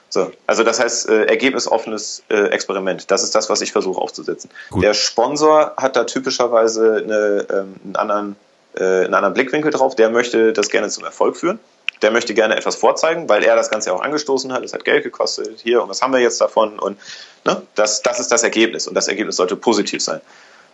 So, 0.09 0.31
also 0.45 0.63
das 0.63 0.79
heißt, 0.79 1.09
äh, 1.09 1.25
ergebnisoffenes 1.25 2.23
äh, 2.29 2.47
Experiment. 2.47 3.11
Das 3.11 3.23
ist 3.23 3.33
das, 3.33 3.49
was 3.49 3.61
ich 3.61 3.71
versuche 3.71 4.01
aufzusetzen. 4.01 4.49
Gut. 4.69 4.83
Der 4.83 4.93
Sponsor 4.93 5.73
hat 5.77 5.95
da 5.95 6.03
typischerweise 6.03 6.97
eine, 6.97 7.45
ähm, 7.49 7.75
einen, 7.85 7.95
anderen, 7.95 8.35
äh, 8.73 9.05
einen 9.05 9.13
anderen 9.13 9.33
Blickwinkel 9.33 9.71
drauf. 9.71 9.95
Der 9.95 10.09
möchte 10.09 10.51
das 10.51 10.69
gerne 10.69 10.89
zum 10.89 11.05
Erfolg 11.05 11.37
führen 11.37 11.59
der 12.01 12.11
möchte 12.11 12.33
gerne 12.33 12.55
etwas 12.55 12.75
vorzeigen, 12.75 13.29
weil 13.29 13.43
er 13.43 13.55
das 13.55 13.69
Ganze 13.69 13.93
auch 13.93 14.01
angestoßen 14.01 14.51
hat. 14.51 14.63
Es 14.63 14.73
hat 14.73 14.83
Geld 14.83 15.03
gekostet 15.03 15.59
hier 15.61 15.81
und 15.83 15.89
was 15.89 16.01
haben 16.01 16.13
wir 16.13 16.19
jetzt 16.19 16.41
davon? 16.41 16.79
Und 16.79 16.97
ne, 17.45 17.61
das, 17.75 18.01
das 18.01 18.19
ist 18.19 18.31
das 18.31 18.43
Ergebnis 18.43 18.87
und 18.87 18.95
das 18.95 19.07
Ergebnis 19.07 19.35
sollte 19.35 19.55
positiv 19.55 20.01
sein. 20.01 20.21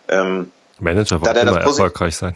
Ähm, 0.08 0.50
Manager 0.78 1.20
wollen 1.20 1.36
immer 1.36 1.60
erfolgreich 1.60 2.16
sein. 2.16 2.34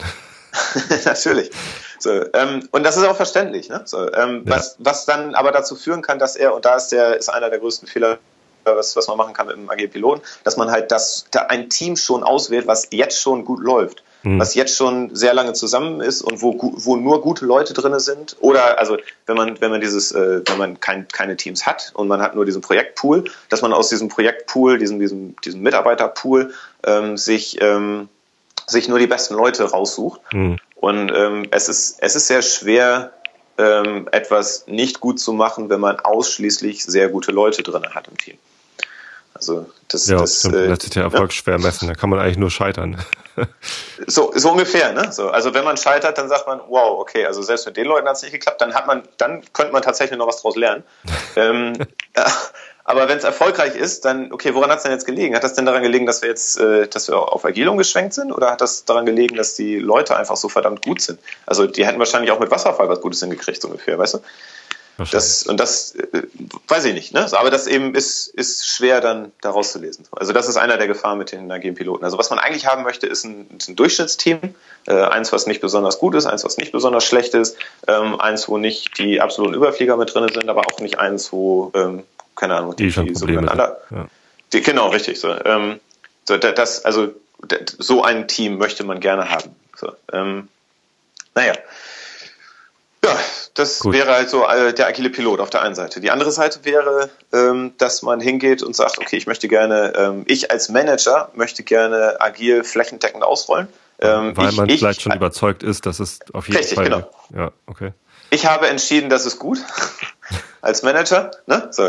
Natürlich. 1.05 1.51
So, 1.99 2.11
ähm, 2.35 2.69
und 2.73 2.83
das 2.83 2.97
ist 2.97 3.05
auch 3.05 3.17
verständlich. 3.17 3.69
Ne? 3.69 3.83
So, 3.85 4.13
ähm, 4.13 4.43
ja. 4.45 4.57
was, 4.57 4.77
was 4.79 5.07
dann 5.07 5.35
aber 5.35 5.53
dazu 5.53 5.77
führen 5.77 6.03
kann, 6.03 6.19
dass 6.19 6.37
er, 6.37 6.55
und 6.55 6.65
da 6.65 6.77
ist 6.77 6.89
der 6.89 7.17
ist 7.17 7.29
einer 7.29 7.49
der 7.49 7.61
größten 7.61 7.89
Fehler, 7.89 8.19
was, 8.65 8.95
was 8.97 9.07
man 9.09 9.17
machen 9.17 9.33
kann 9.33 9.47
mit 9.47 9.57
einem 9.57 9.71
agil 9.71 9.89
Piloten, 9.89 10.23
dass 10.45 10.57
man 10.57 10.71
halt 10.71 10.91
das, 10.91 11.27
da 11.31 11.43
ein 11.43 11.71
Team 11.71 11.97
schon 11.97 12.23
auswählt, 12.23 12.67
was 12.67 12.89
jetzt 12.91 13.21
schon 13.21 13.45
gut 13.45 13.61
läuft 13.61 14.03
mhm. 14.23 14.39
was 14.39 14.55
jetzt 14.55 14.77
schon 14.77 15.15
sehr 15.15 15.35
lange 15.35 15.53
zusammen 15.53 16.01
ist 16.01 16.23
und 16.23 16.43
wo, 16.43 16.57
wo 16.59 16.97
nur 16.97 17.21
gute 17.23 17.45
Leute 17.45 17.75
drin 17.75 17.99
sind. 17.99 18.37
Oder 18.41 18.79
also 18.79 18.97
wenn 19.27 19.37
man, 19.37 19.61
wenn 19.61 19.71
man 19.71 19.81
dieses, 19.81 20.13
äh, 20.13 20.43
wenn 20.47 20.59
man 20.59 20.81
kein, 20.81 21.09
keine 21.09 21.37
Teams 21.37 21.67
hat 21.67 21.93
und 21.95 22.09
man 22.09 22.21
hat 22.21 22.35
nur 22.35 22.45
diesen 22.45 22.63
Projektpool, 22.63 23.25
dass 23.49 23.63
man 23.63 23.73
aus 23.73 23.89
diesem 23.89 24.09
Projektpool, 24.09 24.79
diesem, 24.79 24.99
diesem, 25.01 25.37
diesem 25.45 25.63
Mitarbeiterpool 25.63 26.53
ähm, 26.85 27.17
sich, 27.17 27.61
ähm, 27.61 28.09
sich 28.67 28.89
nur 28.89 28.99
die 28.99 29.07
besten 29.07 29.35
Leute 29.35 29.65
raussucht. 29.65 30.21
Mhm. 30.33 30.59
Und 30.77 31.13
ähm, 31.15 31.47
es, 31.51 31.69
ist, 31.69 31.99
es 32.01 32.17
ist 32.17 32.27
sehr 32.27 32.43
schwer, 32.43 33.13
ähm, 33.59 34.09
etwas 34.11 34.67
nicht 34.67 35.01
gut 35.01 35.21
zu 35.21 35.33
machen, 35.33 35.69
wenn 35.69 35.81
man 35.81 36.01
ausschließlich 36.01 36.85
sehr 36.85 37.09
gute 37.09 37.33
Leute 37.33 37.63
drin 37.63 37.87
hat 37.95 38.09
im 38.09 38.17
Team. 38.17 38.39
Also 39.43 39.67
das, 39.89 40.07
ja, 40.07 40.19
das 40.19 40.45
äh, 40.45 40.51
lässt 40.51 40.83
sich 40.83 40.93
der 40.93 41.03
Erfolg 41.03 41.31
ja. 41.33 41.37
schwer 41.37 41.59
messen. 41.59 41.89
Da 41.89 41.95
kann 41.95 42.09
man 42.09 42.21
eigentlich 42.21 42.39
nur 42.39 42.51
scheitern. 42.51 42.97
so, 44.07 44.31
so 44.37 44.53
ungefähr, 44.53 44.93
ne? 44.93 45.13
So, 45.13 45.31
also 45.31 45.53
wenn 45.53 45.65
man 45.65 45.77
scheitert, 45.77 46.17
dann 46.17 46.29
sagt 46.29 46.47
man, 46.47 46.61
wow, 46.69 47.01
okay, 47.01 47.27
also 47.27 47.43
selbst 47.43 47.67
mit 47.67 47.77
den 47.77 47.87
Leuten 47.87 48.07
hat 48.07 48.15
es 48.15 48.23
nicht 48.23 48.31
geklappt, 48.31 48.61
dann 48.61 48.73
hat 48.73 48.87
man, 48.87 49.03
dann 49.19 49.43
könnte 49.53 49.73
man 49.73 49.83
tatsächlich 49.83 50.17
noch 50.17 50.29
was 50.29 50.41
draus 50.41 50.55
lernen. 50.55 50.85
ähm, 51.37 51.73
ja, 52.17 52.27
aber 52.85 53.09
wenn 53.09 53.19
es 53.19 53.25
erfolgreich 53.25 53.75
ist, 53.75 54.05
dann, 54.05 54.33
okay, 54.33 54.55
woran 54.55 54.71
hat 54.71 54.79
es 54.79 54.85
denn 54.85 54.93
jetzt 54.93 55.07
gelegen? 55.07 55.35
Hat 55.35 55.43
das 55.43 55.55
denn 55.55 55.67
daran 55.67 55.83
gelegen, 55.83 56.07
dass 56.07 56.23
wir 56.23 56.29
jetzt, 56.29 56.61
äh, 56.61 56.87
dass 56.87 57.09
wir 57.09 57.17
auf 57.19 57.45
Agil 57.45 57.67
umgeschwenkt 57.67 58.15
sind? 58.15 58.31
Oder 58.31 58.53
hat 58.53 58.61
das 58.61 58.85
daran 58.85 59.07
gelegen, 59.07 59.35
dass 59.35 59.55
die 59.57 59.77
Leute 59.81 60.17
einfach 60.17 60.37
so 60.37 60.49
verdammt 60.49 60.83
gut 60.85 61.01
sind? 61.01 61.19
Also 61.47 61.67
die 61.67 61.85
hätten 61.85 61.99
wahrscheinlich 61.99 62.31
auch 62.31 62.39
mit 62.39 62.53
Wasserfall 62.53 62.89
was 62.89 63.01
Gutes 63.01 63.19
hingekriegt, 63.19 63.61
so 63.61 63.67
ungefähr, 63.67 63.99
weißt 63.99 64.15
du? 64.15 64.19
Das, 65.11 65.43
und 65.45 65.59
das 65.59 65.95
äh, 65.95 66.23
weiß 66.69 66.85
ich 66.87 66.95
nicht, 66.95 67.15
ne? 67.15 67.27
Aber 67.33 67.51
das 67.51 67.67
eben 67.67 67.95
ist, 67.95 68.29
ist 68.29 68.67
schwer 68.67 69.01
dann 69.01 69.33
daraus 69.41 69.73
zu 69.73 69.79
lesen. 69.79 70.07
Also 70.13 70.33
das 70.33 70.49
ist 70.49 70.57
einer 70.57 70.77
der 70.77 70.87
Gefahren 70.87 71.19
mit 71.19 71.33
den 71.33 71.51
agilen 71.51 71.75
Piloten. 71.75 72.05
Also 72.05 72.19
was 72.19 72.31
man 72.31 72.39
eigentlich 72.39 72.67
haben 72.67 72.83
möchte, 72.83 73.07
ist 73.07 73.25
ein, 73.25 73.47
ein 73.69 73.77
Durchschnittsteam. 73.77 74.41
Äh, 74.87 74.95
eins, 74.95 75.33
was 75.33 75.47
nicht 75.47 75.61
besonders 75.61 75.99
gut 75.99 76.15
ist, 76.15 76.27
eins, 76.27 76.45
was 76.45 76.57
nicht 76.57 76.73
besonders 76.73 77.05
schlecht 77.05 77.35
ist, 77.35 77.57
ähm, 77.87 78.21
eins, 78.21 78.49
wo 78.49 78.59
nicht 78.59 78.99
die 78.99 79.21
absoluten 79.21 79.55
Überflieger 79.55 79.97
mit 79.97 80.13
drin 80.13 80.29
sind, 80.33 80.49
aber 80.49 80.63
auch 80.63 80.81
nicht 80.81 80.99
eins, 80.99 81.33
wo, 81.33 81.71
ähm, 81.75 82.03
keine 82.35 82.57
Ahnung, 82.57 82.75
die, 82.75 82.91
die, 82.91 83.05
die 83.05 83.15
sogenannten 83.15 83.59
ja. 83.59 84.09
die, 84.53 84.61
Genau, 84.61 84.89
richtig. 84.89 85.21
So, 85.21 85.33
ähm, 85.45 85.79
so 86.25 86.37
das, 86.37 86.85
also 86.85 87.15
so 87.79 88.03
ein 88.03 88.29
Team 88.29 88.59
möchte 88.59 88.85
man 88.85 89.01
gerne 89.01 89.31
haben. 89.31 89.55
So, 89.77 89.93
ähm, 90.13 90.49
naja. 91.35 91.55
Ja, 93.05 93.19
das 93.55 93.81
Gut. 93.81 93.95
wäre 93.95 94.13
halt 94.13 94.31
so 94.31 94.47
äh, 94.47 94.73
der 94.73 94.87
agile 94.87 95.11
Pilot 95.11 95.41
auf 95.41 95.51
der 95.51 95.63
einen 95.63 95.75
Seite. 95.75 96.01
Die 96.01 96.11
andere 96.13 96.31
Seite 96.31 96.61
wäre, 96.65 97.11
ähm, 97.33 97.73
dass 97.79 98.03
man 98.03 98.21
hingeht 98.21 98.63
und 98.63 98.77
sagt, 98.77 98.99
okay, 98.99 99.17
ich 99.17 99.27
möchte 99.27 99.49
gerne, 99.49 99.93
ähm, 99.97 100.25
ich 100.27 100.53
als 100.53 100.69
Manager 100.69 101.31
möchte 101.35 101.65
gerne 101.65 102.21
agil 102.21 102.63
flächendeckend 102.63 103.25
ausrollen. 103.25 103.67
Ähm, 103.99 104.37
Weil 104.37 104.51
ich, 104.51 104.57
man 104.57 104.69
ich, 104.69 104.79
vielleicht 104.79 105.03
schon 105.03 105.15
überzeugt 105.15 105.63
ist, 105.65 105.85
dass 105.87 105.99
es 105.99 106.21
auf 106.33 106.47
jeden 106.47 106.59
richtig, 106.59 106.77
Fall. 106.77 106.85
Genau. 106.85 107.11
Ja, 107.35 107.53
okay. 107.67 107.93
Ich 108.31 108.47
habe 108.47 108.69
entschieden, 108.69 109.11
das 109.11 109.27
ist 109.27 109.39
gut 109.39 109.59
als 110.61 110.83
Manager. 110.83 111.33
Ne? 111.47 111.69
So, 111.71 111.89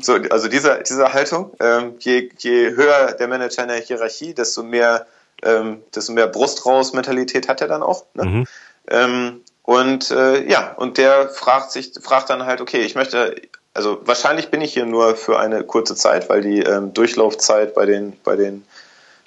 so, 0.00 0.14
also 0.30 0.48
diese, 0.48 0.82
diese 0.88 1.12
Haltung. 1.12 1.52
Je, 1.98 2.30
je 2.38 2.70
höher 2.70 3.12
der 3.12 3.28
Manager 3.28 3.62
in 3.62 3.68
der 3.68 3.78
Hierarchie, 3.78 4.32
desto 4.32 4.62
mehr, 4.62 5.06
ähm, 5.42 5.82
desto 5.94 6.12
mehr 6.12 6.28
Brust 6.28 6.64
raus 6.64 6.94
Mentalität 6.94 7.48
hat 7.48 7.60
er 7.60 7.68
dann 7.68 7.82
auch. 7.82 8.06
Ne? 8.14 8.24
Mhm. 8.24 8.46
Ähm, 8.88 9.40
und 9.70 10.10
äh, 10.10 10.50
ja, 10.50 10.72
und 10.78 10.98
der 10.98 11.28
fragt 11.28 11.70
sich, 11.70 11.92
fragt 12.02 12.28
dann 12.28 12.44
halt, 12.44 12.60
okay, 12.60 12.80
ich 12.80 12.96
möchte, 12.96 13.40
also 13.72 14.00
wahrscheinlich 14.04 14.48
bin 14.48 14.62
ich 14.62 14.72
hier 14.72 14.84
nur 14.84 15.14
für 15.14 15.38
eine 15.38 15.62
kurze 15.62 15.94
Zeit, 15.94 16.28
weil 16.28 16.40
die 16.40 16.58
ähm, 16.58 16.92
Durchlaufzeit 16.92 17.72
bei 17.72 17.86
den, 17.86 18.14
bei 18.24 18.34
den, 18.34 18.64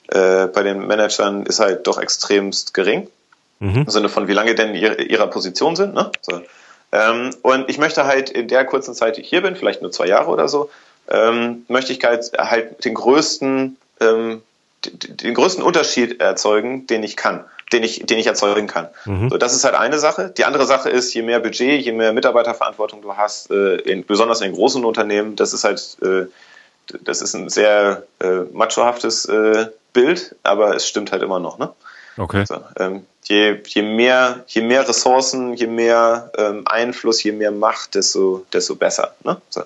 äh, 0.10 0.48
bei 0.48 0.64
den 0.64 0.86
Managern 0.86 1.46
ist 1.46 1.62
halt 1.62 1.88
doch 1.88 1.98
extremst 1.98 2.74
gering. 2.74 3.08
Mhm. 3.60 3.84
Im 3.84 3.90
Sinne 3.90 4.10
von, 4.10 4.28
wie 4.28 4.34
lange 4.34 4.54
denn 4.54 4.76
ihre, 4.76 5.02
ihrer 5.04 5.28
Position 5.28 5.78
sind. 5.78 5.94
Ne? 5.94 6.12
So. 6.20 6.42
Ähm, 6.92 7.30
und 7.42 7.70
ich 7.70 7.78
möchte 7.78 8.04
halt 8.04 8.30
in 8.30 8.50
der 8.50 8.66
kurzen 8.66 8.94
Zeit, 8.94 9.16
die 9.16 9.22
ich 9.22 9.30
hier 9.30 9.44
bin, 9.44 9.56
vielleicht 9.56 9.82
nur 9.82 9.94
zwei 9.94 10.08
Jahre 10.08 10.30
oder 10.30 10.50
so, 10.50 10.70
ähm, 11.08 11.64
möchte 11.70 11.94
ich 11.94 12.04
halt, 12.04 12.34
halt 12.38 12.84
den 12.84 12.96
größten, 12.96 13.78
ähm, 14.02 14.42
den 14.84 15.36
größten 15.36 15.64
Unterschied 15.64 16.20
erzeugen, 16.20 16.86
den 16.86 17.02
ich 17.02 17.16
kann 17.16 17.46
den 17.74 17.84
ich, 17.84 18.06
den 18.06 18.20
ich 18.20 18.28
erzeugen 18.28 18.68
kann. 18.68 18.88
Mhm. 19.06 19.30
So, 19.30 19.38
das 19.38 19.54
ist 19.54 19.64
halt 19.64 19.76
eine 19.76 20.00
Sache. 20.00 20.30
Die 20.30 20.46
andere 20.46 20.66
Sache 20.66 20.90
ist, 20.90 21.14
je 21.14 21.24
mehr 21.24 21.40
Budget, 21.40 21.84
je 21.84 21.92
mehr 21.92 22.14
Mitarbeiterverantwortung 22.14 23.02
du 23.02 23.18
hast, 23.18 23.52
äh, 23.52 23.76
in, 23.78 24.06
besonders 24.06 24.42
in 24.42 24.54
großen 24.54 24.86
Unternehmen, 24.86 25.36
das 25.36 25.54
ist 25.54 25.64
halt, 25.64 25.98
äh, 26.02 26.26
das 27.02 27.22
ist 27.22 27.34
ein 27.34 27.50
sehr 27.50 28.04
äh, 28.20 28.42
machohaftes 28.52 29.26
äh, 29.26 29.68
Bild, 29.94 30.36
aber 30.44 30.76
es 30.76 30.88
stimmt 30.88 31.12
halt 31.12 31.24
immer 31.24 31.40
noch. 31.40 31.58
Ne? 31.58 31.70
Okay. 32.18 32.46
So, 32.46 32.60
ähm, 32.80 33.06
je, 33.24 33.60
je 33.66 33.82
mehr, 33.82 34.44
je 34.48 34.62
mehr 34.62 34.88
Ressourcen, 34.88 35.54
je 35.54 35.68
mehr 35.68 36.32
ähm, 36.38 36.64
Einfluss, 36.66 37.24
je 37.24 37.32
mehr 37.32 37.52
Macht, 37.52 37.96
desto, 37.96 38.46
desto 38.54 38.76
besser. 38.76 39.16
Ne? 39.24 39.42
So. 39.50 39.64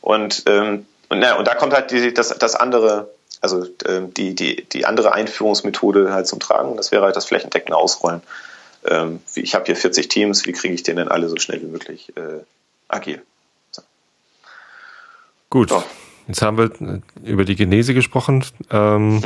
Und, 0.00 0.42
ähm, 0.46 0.86
und, 1.08 1.22
ja, 1.22 1.36
und 1.36 1.46
da 1.46 1.54
kommt 1.54 1.72
halt 1.72 1.90
die, 1.90 2.12
das, 2.12 2.36
das 2.38 2.54
andere 2.54 3.08
also 3.44 3.62
äh, 3.84 4.00
die, 4.16 4.34
die, 4.34 4.64
die 4.64 4.86
andere 4.86 5.12
Einführungsmethode 5.12 6.12
halt 6.12 6.26
zum 6.26 6.40
Tragen. 6.40 6.76
Das 6.76 6.90
wäre 6.90 7.04
halt 7.04 7.14
das 7.14 7.26
flächendeckende 7.26 7.76
Ausrollen. 7.76 8.22
Ähm, 8.86 9.20
ich 9.34 9.54
habe 9.54 9.66
hier 9.66 9.76
40 9.76 10.08
Teams, 10.08 10.46
wie 10.46 10.52
kriege 10.52 10.74
ich 10.74 10.82
den 10.82 10.96
denn 10.96 11.08
alle 11.08 11.28
so 11.28 11.36
schnell 11.36 11.60
wie 11.60 11.66
möglich 11.66 12.12
äh, 12.16 12.42
agil? 12.88 13.22
So. 13.70 13.82
Gut, 15.50 15.68
so. 15.68 15.84
jetzt 16.26 16.40
haben 16.40 16.56
wir 16.56 16.70
äh, 16.80 17.00
über 17.22 17.44
die 17.44 17.54
Genese 17.54 17.92
gesprochen. 17.92 18.44
Ähm, 18.70 19.22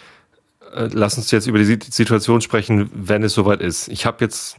äh, 0.74 0.88
lass 0.92 1.16
uns 1.16 1.30
jetzt 1.30 1.46
über 1.46 1.58
die 1.58 1.64
Situation 1.64 2.40
sprechen, 2.40 2.90
wenn 2.92 3.22
es 3.22 3.32
soweit 3.32 3.60
ist. 3.60 3.86
Ich 3.88 4.06
habe 4.06 4.24
jetzt 4.24 4.56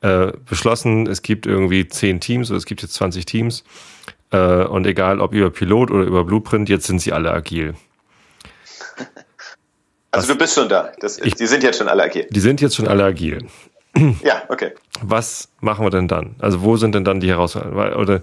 äh, 0.00 0.32
beschlossen, 0.48 1.06
es 1.06 1.20
gibt 1.20 1.46
irgendwie 1.46 1.86
10 1.86 2.20
Teams 2.20 2.50
oder 2.50 2.56
es 2.56 2.64
gibt 2.64 2.80
jetzt 2.80 2.94
20 2.94 3.26
Teams. 3.26 3.62
Äh, 4.30 4.64
und 4.64 4.86
egal 4.86 5.20
ob 5.20 5.34
über 5.34 5.50
Pilot 5.50 5.90
oder 5.90 6.04
über 6.04 6.24
Blueprint, 6.24 6.70
jetzt 6.70 6.86
sind 6.86 7.00
sie 7.00 7.12
alle 7.12 7.30
agil. 7.30 7.74
Also 10.12 10.28
Was, 10.28 10.34
du 10.34 10.38
bist 10.38 10.54
schon 10.56 10.68
da. 10.68 10.92
Das, 10.98 11.18
ich, 11.18 11.36
die 11.36 11.46
sind 11.46 11.62
jetzt 11.62 11.78
schon 11.78 11.86
alle 11.86 12.02
agil. 12.02 12.26
Die 12.30 12.40
sind 12.40 12.60
jetzt 12.60 12.74
schon 12.74 12.88
alle 12.88 13.04
agil. 13.04 13.46
Ja, 14.22 14.42
okay. 14.48 14.72
Was 15.02 15.48
machen 15.60 15.84
wir 15.84 15.90
denn 15.90 16.08
dann? 16.08 16.36
Also 16.38 16.62
wo 16.62 16.76
sind 16.76 16.94
denn 16.94 17.04
dann 17.04 17.20
die 17.20 17.28
Herausforderungen? 17.28 17.94
Oder 17.94 18.20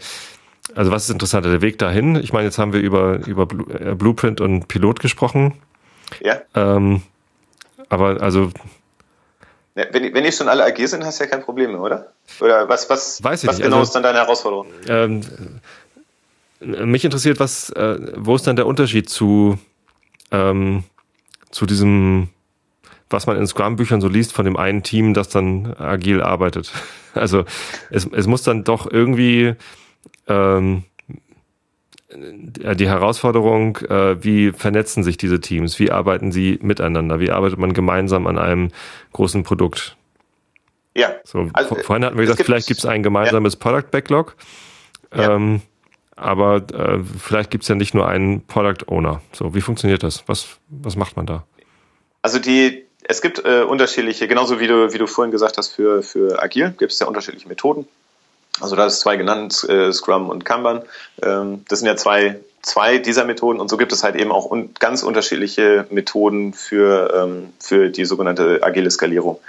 also 0.75 0.91
was 0.91 1.03
ist 1.03 1.09
interessanter? 1.09 1.49
Der 1.49 1.61
Weg 1.61 1.77
dahin? 1.77 2.15
Ich 2.15 2.33
meine, 2.33 2.45
jetzt 2.45 2.57
haben 2.57 2.73
wir 2.73 2.79
über, 2.79 3.25
über 3.25 3.47
äh, 3.73 3.95
Blueprint 3.95 4.41
und 4.41 4.67
Pilot 4.67 4.99
gesprochen. 4.99 5.53
Ja. 6.21 6.41
Ähm, 6.55 7.03
aber 7.89 8.21
also. 8.21 8.51
Ja, 9.75 9.85
wenn, 9.91 10.13
wenn 10.13 10.23
die 10.23 10.31
schon 10.31 10.47
alle 10.47 10.63
agil 10.63 10.87
sind, 10.87 11.03
hast 11.05 11.19
du 11.19 11.25
ja 11.25 11.29
kein 11.29 11.41
Problem 11.41 11.75
oder? 11.79 12.11
Oder 12.39 12.67
was, 12.67 12.89
was, 12.89 13.23
Weiß 13.23 13.43
ich 13.43 13.49
was 13.49 13.57
nicht. 13.57 13.65
genau 13.65 13.79
also, 13.79 13.89
ist 13.89 13.95
dann 13.95 14.03
deine 14.03 14.19
Herausforderung? 14.19 14.67
Ähm, 14.87 15.21
mich 16.59 17.05
interessiert, 17.05 17.39
was, 17.39 17.69
äh, 17.71 17.97
wo 18.15 18.35
ist 18.35 18.47
dann 18.47 18.55
der 18.55 18.67
Unterschied 18.67 19.09
zu 19.09 19.59
ähm, 20.31 20.83
zu 21.51 21.65
diesem, 21.65 22.29
was 23.09 23.27
man 23.27 23.37
in 23.37 23.47
Scrum-Büchern 23.47 24.01
so 24.01 24.07
liest, 24.07 24.33
von 24.33 24.45
dem 24.45 24.57
einen 24.57 24.83
Team, 24.83 25.13
das 25.13 25.29
dann 25.29 25.73
agil 25.77 26.21
arbeitet. 26.21 26.71
Also 27.13 27.45
es, 27.89 28.05
es 28.05 28.27
muss 28.27 28.43
dann 28.43 28.63
doch 28.63 28.91
irgendwie 28.91 29.55
ähm, 30.27 30.83
die 32.13 32.87
Herausforderung, 32.87 33.77
äh, 33.89 34.23
wie 34.23 34.51
vernetzen 34.51 35.03
sich 35.03 35.17
diese 35.17 35.41
Teams, 35.41 35.79
wie 35.79 35.89
arbeiten 35.89 36.31
sie 36.31 36.59
miteinander, 36.61 37.19
wie 37.19 37.31
arbeitet 37.31 37.57
man 37.57 37.73
gemeinsam 37.73 38.27
an 38.27 38.37
einem 38.37 38.69
großen 39.13 39.41
Produkt. 39.41 39.97
Ja. 40.95 41.11
So, 41.23 41.49
also, 41.53 41.75
vorhin 41.75 42.05
hatten 42.05 42.17
wir 42.17 42.23
gesagt, 42.23 42.37
gibt, 42.37 42.47
vielleicht 42.47 42.67
gibt 42.67 42.79
es 42.79 42.85
ein 42.85 43.03
gemeinsames 43.03 43.53
ja. 43.53 43.59
Product 43.59 43.91
Backlog. 43.91 44.35
Ja. 45.15 45.35
Ähm, 45.35 45.61
aber 46.17 46.63
äh, 46.73 46.99
vielleicht 47.19 47.51
gibt 47.51 47.63
es 47.63 47.67
ja 47.69 47.75
nicht 47.75 47.93
nur 47.93 48.07
einen 48.07 48.45
Product 48.45 48.87
Owner. 48.87 49.21
So, 49.31 49.55
wie 49.55 49.61
funktioniert 49.61 50.03
das? 50.03 50.23
Was, 50.27 50.57
was 50.67 50.95
macht 50.95 51.15
man 51.15 51.25
da? 51.25 51.43
Also 52.21 52.39
die, 52.39 52.85
es 53.03 53.21
gibt 53.21 53.45
äh, 53.45 53.61
unterschiedliche, 53.61 54.27
genauso 54.27 54.59
wie 54.59 54.67
du, 54.67 54.91
wie 54.93 54.97
du 54.97 55.07
vorhin 55.07 55.31
gesagt 55.31 55.57
hast, 55.57 55.69
für, 55.69 56.03
für 56.03 56.41
Agil 56.41 56.73
gibt 56.77 56.91
es 56.91 56.99
ja 56.99 57.07
unterschiedliche 57.07 57.47
Methoden. 57.47 57.87
Also 58.59 58.75
da 58.75 58.87
ist 58.87 58.99
zwei 58.99 59.15
genannt, 59.15 59.63
äh, 59.69 59.93
Scrum 59.93 60.29
und 60.29 60.43
Kanban. 60.43 60.81
Ähm, 61.21 61.63
das 61.69 61.79
sind 61.79 61.87
ja 61.87 61.95
zwei, 61.95 62.39
zwei 62.61 62.97
dieser 62.97 63.23
Methoden 63.23 63.59
und 63.59 63.69
so 63.69 63.77
gibt 63.77 63.93
es 63.93 64.03
halt 64.03 64.15
eben 64.15 64.31
auch 64.31 64.49
un 64.49 64.73
ganz 64.79 65.03
unterschiedliche 65.03 65.85
Methoden 65.91 66.53
für, 66.53 67.13
ähm, 67.15 67.53
für 67.59 67.89
die 67.89 68.05
sogenannte 68.05 68.59
agile 68.63 68.89
Skalierung. 68.89 69.39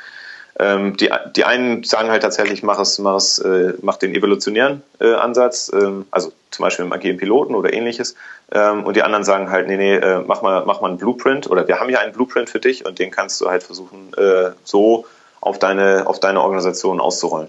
Ähm, 0.59 0.97
die, 0.97 1.11
die 1.37 1.45
einen 1.45 1.85
sagen 1.85 2.11
halt 2.11 2.23
tatsächlich, 2.23 2.63
mach 2.63 2.81
es, 2.81 2.99
mach 2.99 3.17
es, 3.17 3.39
äh, 3.39 3.75
mach 3.81 3.97
den 3.97 4.15
evolutionären 4.15 4.83
äh, 5.01 5.15
Ansatz, 5.15 5.71
ähm, 5.73 6.07
also 6.11 6.33
zum 6.51 6.65
Beispiel 6.65 6.85
im 6.85 6.93
agilen 6.93 7.17
Piloten 7.17 7.55
oder 7.55 7.73
ähnliches. 7.73 8.17
Ähm, 8.51 8.85
und 8.85 8.97
die 8.97 9.03
anderen 9.03 9.25
sagen 9.25 9.51
halt, 9.51 9.69
nee, 9.69 9.77
nee, 9.77 9.95
äh, 9.95 10.21
mach 10.27 10.43
mal, 10.43 10.65
mach 10.65 10.81
mal 10.81 10.89
einen 10.89 10.99
Blueprint 10.99 11.49
oder 11.49 11.69
wir 11.69 11.79
haben 11.79 11.91
ja 11.91 12.01
einen 12.01 12.13
Blueprint 12.13 12.51
für 12.51 12.59
dich 12.59 12.85
und 12.87 12.99
den 12.99 13.11
kannst 13.11 13.41
du 13.41 13.49
halt 13.49 13.63
versuchen, 13.63 14.13
äh, 14.17 14.51
so 14.65 15.07
auf 15.41 15.61
deine, 15.61 16.07
auf 16.07 16.19
deine 16.19 16.43
Organisation 16.43 17.01
auszurollen. 17.01 17.49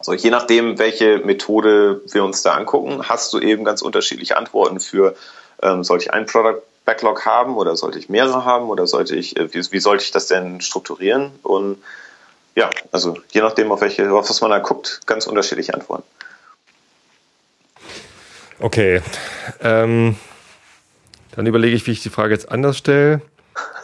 So, 0.00 0.14
je 0.14 0.30
nachdem, 0.30 0.78
welche 0.78 1.18
Methode 1.18 2.00
wir 2.10 2.24
uns 2.24 2.42
da 2.42 2.54
angucken, 2.54 3.08
hast 3.08 3.32
du 3.32 3.38
eben 3.38 3.64
ganz 3.64 3.82
unterschiedliche 3.82 4.36
Antworten 4.36 4.80
für, 4.80 5.14
ähm, 5.62 5.84
sollte 5.84 6.04
ich 6.04 6.12
einen 6.12 6.26
Product 6.26 6.62
Backlog 6.84 7.24
haben 7.24 7.56
oder 7.56 7.76
sollte 7.76 7.98
ich 7.98 8.08
mehrere 8.08 8.44
haben 8.44 8.68
oder 8.68 8.86
sollte 8.86 9.16
ich, 9.16 9.36
äh, 9.36 9.52
wie, 9.52 9.72
wie 9.72 9.80
sollte 9.80 10.04
ich 10.04 10.10
das 10.10 10.26
denn 10.26 10.60
strukturieren? 10.60 11.32
Und 11.42 11.78
ja, 12.56 12.70
also 12.92 13.18
je 13.32 13.40
nachdem, 13.40 13.72
auf 13.72 13.80
welche, 13.80 14.12
auf 14.12 14.28
was 14.30 14.40
man 14.40 14.50
da 14.50 14.58
guckt, 14.58 15.00
ganz 15.06 15.26
unterschiedliche 15.26 15.74
Antworten. 15.74 16.04
Okay. 18.60 19.02
Ähm, 19.60 20.16
dann 21.34 21.46
überlege 21.46 21.74
ich, 21.74 21.86
wie 21.86 21.90
ich 21.90 22.02
die 22.02 22.10
Frage 22.10 22.32
jetzt 22.32 22.50
anders 22.50 22.78
stelle. 22.78 23.20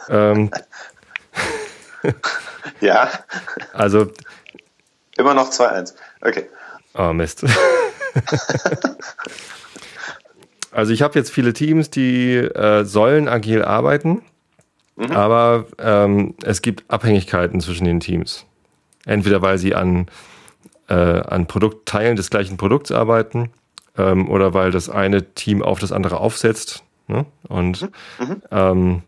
ähm, 0.09 0.51
ja. 2.81 3.11
Also. 3.73 4.11
Immer 5.17 5.33
noch 5.33 5.51
2-1. 5.51 5.93
Okay. 6.21 6.49
Oh, 6.93 7.11
Mist. 7.13 7.43
also 10.71 10.93
ich 10.93 11.01
habe 11.01 11.19
jetzt 11.19 11.31
viele 11.31 11.53
Teams, 11.53 11.89
die 11.89 12.35
äh, 12.35 12.85
sollen 12.85 13.27
agil 13.27 13.63
arbeiten, 13.63 14.23
mhm. 14.95 15.11
aber 15.11 15.65
ähm, 15.77 16.35
es 16.43 16.61
gibt 16.61 16.89
Abhängigkeiten 16.89 17.59
zwischen 17.61 17.85
den 17.85 17.99
Teams. 17.99 18.45
Entweder 19.05 19.41
weil 19.41 19.57
sie 19.57 19.75
an, 19.75 20.07
äh, 20.87 20.93
an 20.93 21.47
Produktteilen 21.47 22.15
des 22.15 22.29
gleichen 22.29 22.57
Produkts 22.57 22.91
arbeiten 22.91 23.51
ähm, 23.97 24.29
oder 24.29 24.53
weil 24.53 24.71
das 24.71 24.89
eine 24.89 25.33
Team 25.33 25.61
auf 25.61 25.79
das 25.79 25.91
andere 25.91 26.19
aufsetzt. 26.19 26.83
Ne? 27.07 27.25
Und 27.47 27.81
mhm. 27.81 27.89
mhm. 28.19 28.41
ähm, 28.51 29.01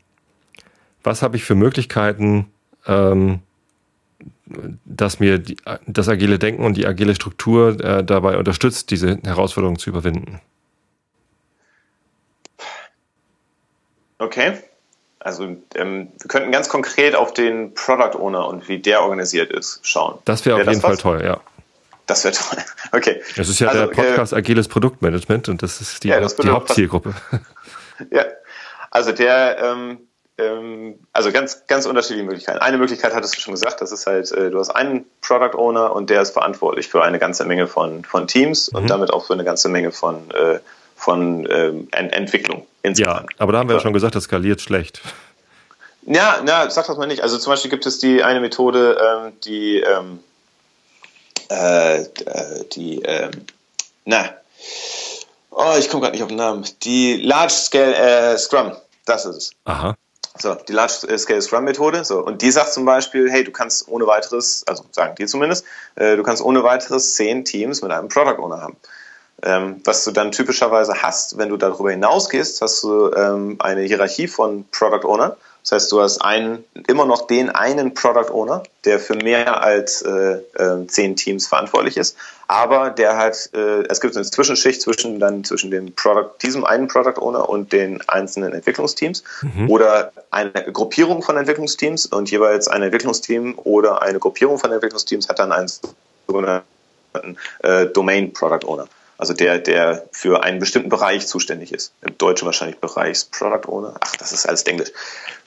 was 1.04 1.22
habe 1.22 1.36
ich 1.36 1.44
für 1.44 1.56
Möglichkeiten, 1.56 2.48
ähm, 2.88 3.40
dass 4.86 5.20
mir 5.20 5.40
die, 5.40 5.58
das 5.88 6.08
agile 6.10 6.40
Denken 6.40 6.64
und 6.64 6.78
die 6.78 6.86
agile 6.86 7.16
Struktur 7.16 7.80
äh, 7.84 8.04
dabei 8.04 8.38
unterstützt, 8.38 8.92
diese 8.92 9.20
Herausforderungen 9.24 9.80
zu 9.80 9.90
überwinden. 9.90 10.40
Okay. 14.20 14.54
Also 15.24 15.44
ähm, 15.76 16.12
wir 16.20 16.28
könnten 16.28 16.52
ganz 16.52 16.70
konkret 16.70 17.16
auf 17.16 17.34
den 17.34 17.74
Product 17.74 18.18
Owner 18.20 18.48
und 18.48 18.68
wie 18.68 18.80
der 18.80 19.02
organisiert 19.02 19.52
ist 19.52 19.80
schauen. 19.84 20.20
Das 20.26 20.46
wäre 20.46 20.58
wär 20.58 20.64
auf 20.64 20.70
jeden 20.70 20.82
Fall 20.82 20.98
toll, 20.98 21.24
ja. 21.24 21.40
Das 22.06 22.24
wäre 22.24 22.34
toll. 22.34 22.60
Okay. 22.92 23.24
Das 23.38 23.50
ist 23.50 23.60
ja 23.60 23.70
also, 23.70 23.88
der 23.88 23.88
Podcast 23.88 24.34
äh, 24.34 24.36
Agiles 24.36 24.68
Produktmanagement 24.68 25.50
und 25.50 25.64
das 25.64 25.82
ist 25.82 26.04
die, 26.04 26.10
ja, 26.10 26.20
das 26.20 26.36
die 26.36 26.50
Hauptzielgruppe. 26.50 27.16
ja. 28.12 28.26
Also 28.92 29.12
der, 29.12 29.58
ähm, 29.58 29.98
ähm, 30.38 31.00
also 31.12 31.32
ganz, 31.32 31.66
ganz 31.66 31.86
unterschiedliche 31.86 32.24
Möglichkeiten. 32.24 32.60
Eine 32.60 32.78
Möglichkeit 32.78 33.16
hattest 33.16 33.36
du 33.36 33.42
schon 33.42 33.54
gesagt, 33.54 33.82
das 33.82 33.92
ist 33.92 34.06
halt, 34.06 34.32
äh, 34.32 34.52
du 34.52 34.60
hast 34.60 34.70
einen 34.70 35.06
Product 35.22 35.58
Owner 35.58 35.96
und 35.96 36.10
der 36.10 36.22
ist 36.22 36.32
verantwortlich 36.32 36.88
für 36.88 37.04
eine 37.04 37.18
ganze 37.18 37.46
Menge 37.46 37.68
von, 37.68 38.06
von 38.06 38.28
Teams 38.28 38.72
mhm. 38.72 38.80
und 38.80 38.90
damit 38.90 39.12
auch 39.12 39.26
für 39.26 39.34
eine 39.34 39.44
ganze 39.44 39.70
Menge 39.70 39.92
von, 39.92 40.30
äh, 40.32 40.60
von 40.96 41.48
ähm, 41.50 41.88
Ent 41.92 42.14
Entwicklung. 42.14 42.68
Insgesamt. 42.84 43.32
Ja, 43.32 43.38
aber 43.40 43.54
da 43.54 43.60
haben 43.60 43.70
wir 43.70 43.76
ja 43.76 43.82
schon 43.82 43.94
gesagt, 43.94 44.16
das 44.16 44.26
skaliert 44.26 44.62
schlecht. 44.62 45.02
Ja, 46.06 46.42
na, 46.44 46.70
sag 46.70 46.86
das 46.86 46.98
mal 46.98 47.08
nicht. 47.08 47.22
Also 47.22 47.38
zum 47.38 47.52
Beispiel 47.52 47.72
gibt 47.72 47.86
es 47.86 47.98
die 48.00 48.24
eine 48.24 48.42
Methode, 48.42 48.98
ähm, 49.02 49.34
die, 49.46 49.80
ähm, 49.80 50.20
äh, 51.50 52.02
äh 52.02 52.66
die, 52.74 53.02
ähm, 53.04 53.32
na, 54.04 54.30
oh, 55.52 55.76
ich 55.80 55.90
komme 55.90 56.02
gerade 56.02 56.14
nicht 56.14 56.24
auf 56.24 56.28
den 56.28 56.38
Namen. 56.38 56.66
Die 56.84 57.22
Large 57.22 57.54
Scale 57.54 57.96
äh, 57.96 58.38
Scrum, 58.38 58.74
das 59.06 59.26
ist 59.26 59.36
es. 59.36 59.52
Aha. 59.64 59.96
So, 60.38 60.56
die 60.56 60.74
Large 60.74 61.18
Scale 61.18 61.42
Scrum 61.42 61.64
Methode. 61.64 62.04
So, 62.04 62.20
und 62.20 62.42
die 62.42 62.52
sagt 62.52 62.74
zum 62.74 62.84
Beispiel, 62.84 63.32
hey, 63.32 63.46
du 63.46 63.52
kannst 63.52 63.88
ohne 63.88 64.06
weiteres, 64.06 64.64
also 64.68 64.84
sagen 64.92 65.16
die 65.18 65.26
zumindest, 65.26 65.64
äh, 65.96 66.18
du 66.18 66.24
kannst 66.24 66.44
ohne 66.44 66.64
weiteres 66.64 67.16
zehn 67.16 67.46
Teams 67.46 67.82
mit 67.82 67.92
einem 67.92 68.10
Product 68.10 68.42
Owner 68.42 68.60
haben. 68.60 68.76
Ähm, 69.44 69.82
was 69.84 70.06
du 70.06 70.12
dann 70.12 70.32
typischerweise 70.32 71.04
hast, 71.04 71.38
wenn 71.38 71.50
du 71.50 71.58
darüber 71.58 71.92
hinausgehst, 71.92 72.62
hast 72.62 72.84
du 72.84 73.12
ähm, 73.12 73.58
eine 73.60 73.82
Hierarchie 73.82 74.28
von 74.28 74.66
Product 74.72 75.06
Owner. 75.06 75.36
Das 75.64 75.72
heißt, 75.72 75.92
du 75.92 76.02
hast 76.02 76.20
einen, 76.20 76.64
immer 76.88 77.06
noch 77.06 77.28
den 77.28 77.50
einen 77.50 77.94
Product 77.94 78.32
Owner, 78.34 78.64
der 78.84 79.00
für 79.00 79.16
mehr 79.16 79.62
als 79.62 80.02
äh, 80.02 80.40
äh, 80.56 80.88
zehn 80.88 81.16
Teams 81.16 81.48
verantwortlich 81.48 81.96
ist, 81.96 82.18
aber 82.48 82.90
der 82.90 83.18
hat, 83.18 83.50
äh, 83.54 83.84
es 83.88 84.02
gibt 84.02 84.16
eine 84.16 84.26
Zwischenschicht 84.26 84.82
zwischen 84.82 85.20
dann 85.20 85.44
zwischen 85.44 85.72
dem 85.72 85.94
Product, 85.94 86.32
diesem 86.42 86.66
einen 86.66 86.88
Product 86.88 87.22
Owner 87.22 87.50
und 87.50 87.72
den 87.72 88.02
einzelnen 88.08 88.54
Entwicklungsteams 88.54 89.24
mhm. 89.42 89.70
oder 89.70 90.12
eine 90.32 90.52
Gruppierung 90.52 91.24
von 91.24 91.38
Entwicklungsteams 91.38 92.08
und 92.08 92.30
jeweils 92.30 92.68
ein 92.68 92.82
Entwicklungsteam 92.82 93.58
oder 93.58 94.02
eine 94.02 94.20
Gruppierung 94.20 94.60
von 94.60 94.72
Entwicklungsteams 94.72 95.30
hat 95.30 95.40
dann 95.40 95.54
einen 95.54 95.72
sogenannten 96.28 97.38
äh, 97.60 97.86
Domain 97.88 98.34
Product 98.34 98.68
Owner. 98.68 98.88
Also 99.18 99.34
der, 99.34 99.60
der 99.60 100.06
für 100.12 100.44
einen 100.44 100.60
bestimmten 100.60 100.90
Bereich 100.90 101.28
zuständig 101.28 101.72
ist. 101.72 101.94
Im 102.02 102.18
Deutschen 102.18 102.46
wahrscheinlich 102.46 102.80
Bereichs 102.80 103.26
Product 103.26 103.68
Owner. 103.68 103.96
Ach, 104.00 104.16
das 104.16 104.32
ist 104.32 104.46
alles 104.48 104.64
Englisch. 104.64 104.90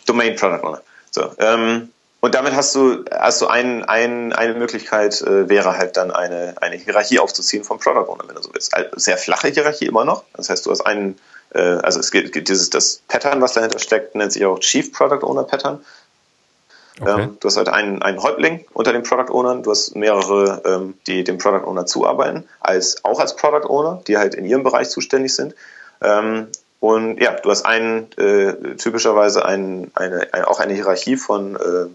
Domain 0.06 0.36
Product 0.36 0.64
Owner. 0.64 0.82
So, 1.10 1.32
ähm, 1.38 1.90
und 2.20 2.34
damit 2.34 2.54
hast 2.54 2.74
du, 2.74 3.04
hast 3.10 3.40
du 3.40 3.46
ein, 3.46 3.84
ein, 3.84 4.32
eine 4.32 4.54
Möglichkeit, 4.54 5.20
äh, 5.22 5.48
wäre 5.48 5.76
halt 5.78 5.96
dann 5.96 6.10
eine, 6.10 6.54
eine 6.60 6.76
Hierarchie 6.76 7.18
aufzuziehen 7.18 7.62
vom 7.62 7.78
Product 7.78 8.08
Owner, 8.10 8.24
wenn 8.26 8.34
du 8.34 8.42
so 8.42 8.50
willst. 8.52 8.74
Also 8.74 8.90
sehr 8.96 9.16
flache 9.18 9.48
Hierarchie 9.48 9.86
immer 9.86 10.04
noch. 10.04 10.24
Das 10.34 10.50
heißt, 10.50 10.64
du 10.66 10.70
hast 10.70 10.80
einen, 10.80 11.18
äh, 11.54 11.60
also 11.60 12.00
es 12.00 12.10
gibt 12.10 12.48
dieses, 12.48 12.70
das 12.70 13.02
Pattern, 13.06 13.40
was 13.42 13.52
dahinter 13.52 13.78
steckt, 13.78 14.14
nennt 14.14 14.32
sich 14.32 14.44
auch 14.44 14.58
Chief 14.58 14.92
Product 14.92 15.24
Owner 15.24 15.44
Pattern. 15.44 15.84
Okay. 17.00 17.22
Ähm, 17.22 17.36
du 17.40 17.48
hast 17.48 17.56
halt 17.56 17.68
einen, 17.68 18.00
einen 18.00 18.22
Häuptling 18.22 18.64
unter 18.72 18.92
den 18.92 19.02
Product 19.02 19.30
Ownern, 19.30 19.62
du 19.62 19.70
hast 19.70 19.94
mehrere, 19.96 20.62
ähm, 20.64 20.94
die 21.06 21.24
dem 21.24 21.38
Product 21.38 21.66
Owner 21.66 21.84
zuarbeiten, 21.84 22.44
als, 22.60 23.04
auch 23.04 23.20
als 23.20 23.36
Product 23.36 23.68
Owner, 23.68 24.02
die 24.06 24.16
halt 24.16 24.34
in 24.34 24.46
ihrem 24.46 24.62
Bereich 24.62 24.88
zuständig 24.88 25.34
sind. 25.34 25.54
Ähm, 26.00 26.48
und 26.80 27.20
ja, 27.20 27.32
du 27.32 27.50
hast 27.50 27.66
einen, 27.66 28.10
äh, 28.16 28.76
typischerweise 28.76 29.44
ein, 29.44 29.90
eine, 29.94 30.28
ein, 30.32 30.44
auch 30.44 30.60
eine 30.60 30.74
Hierarchie 30.74 31.16
von 31.16 31.56
äh, 31.56 31.86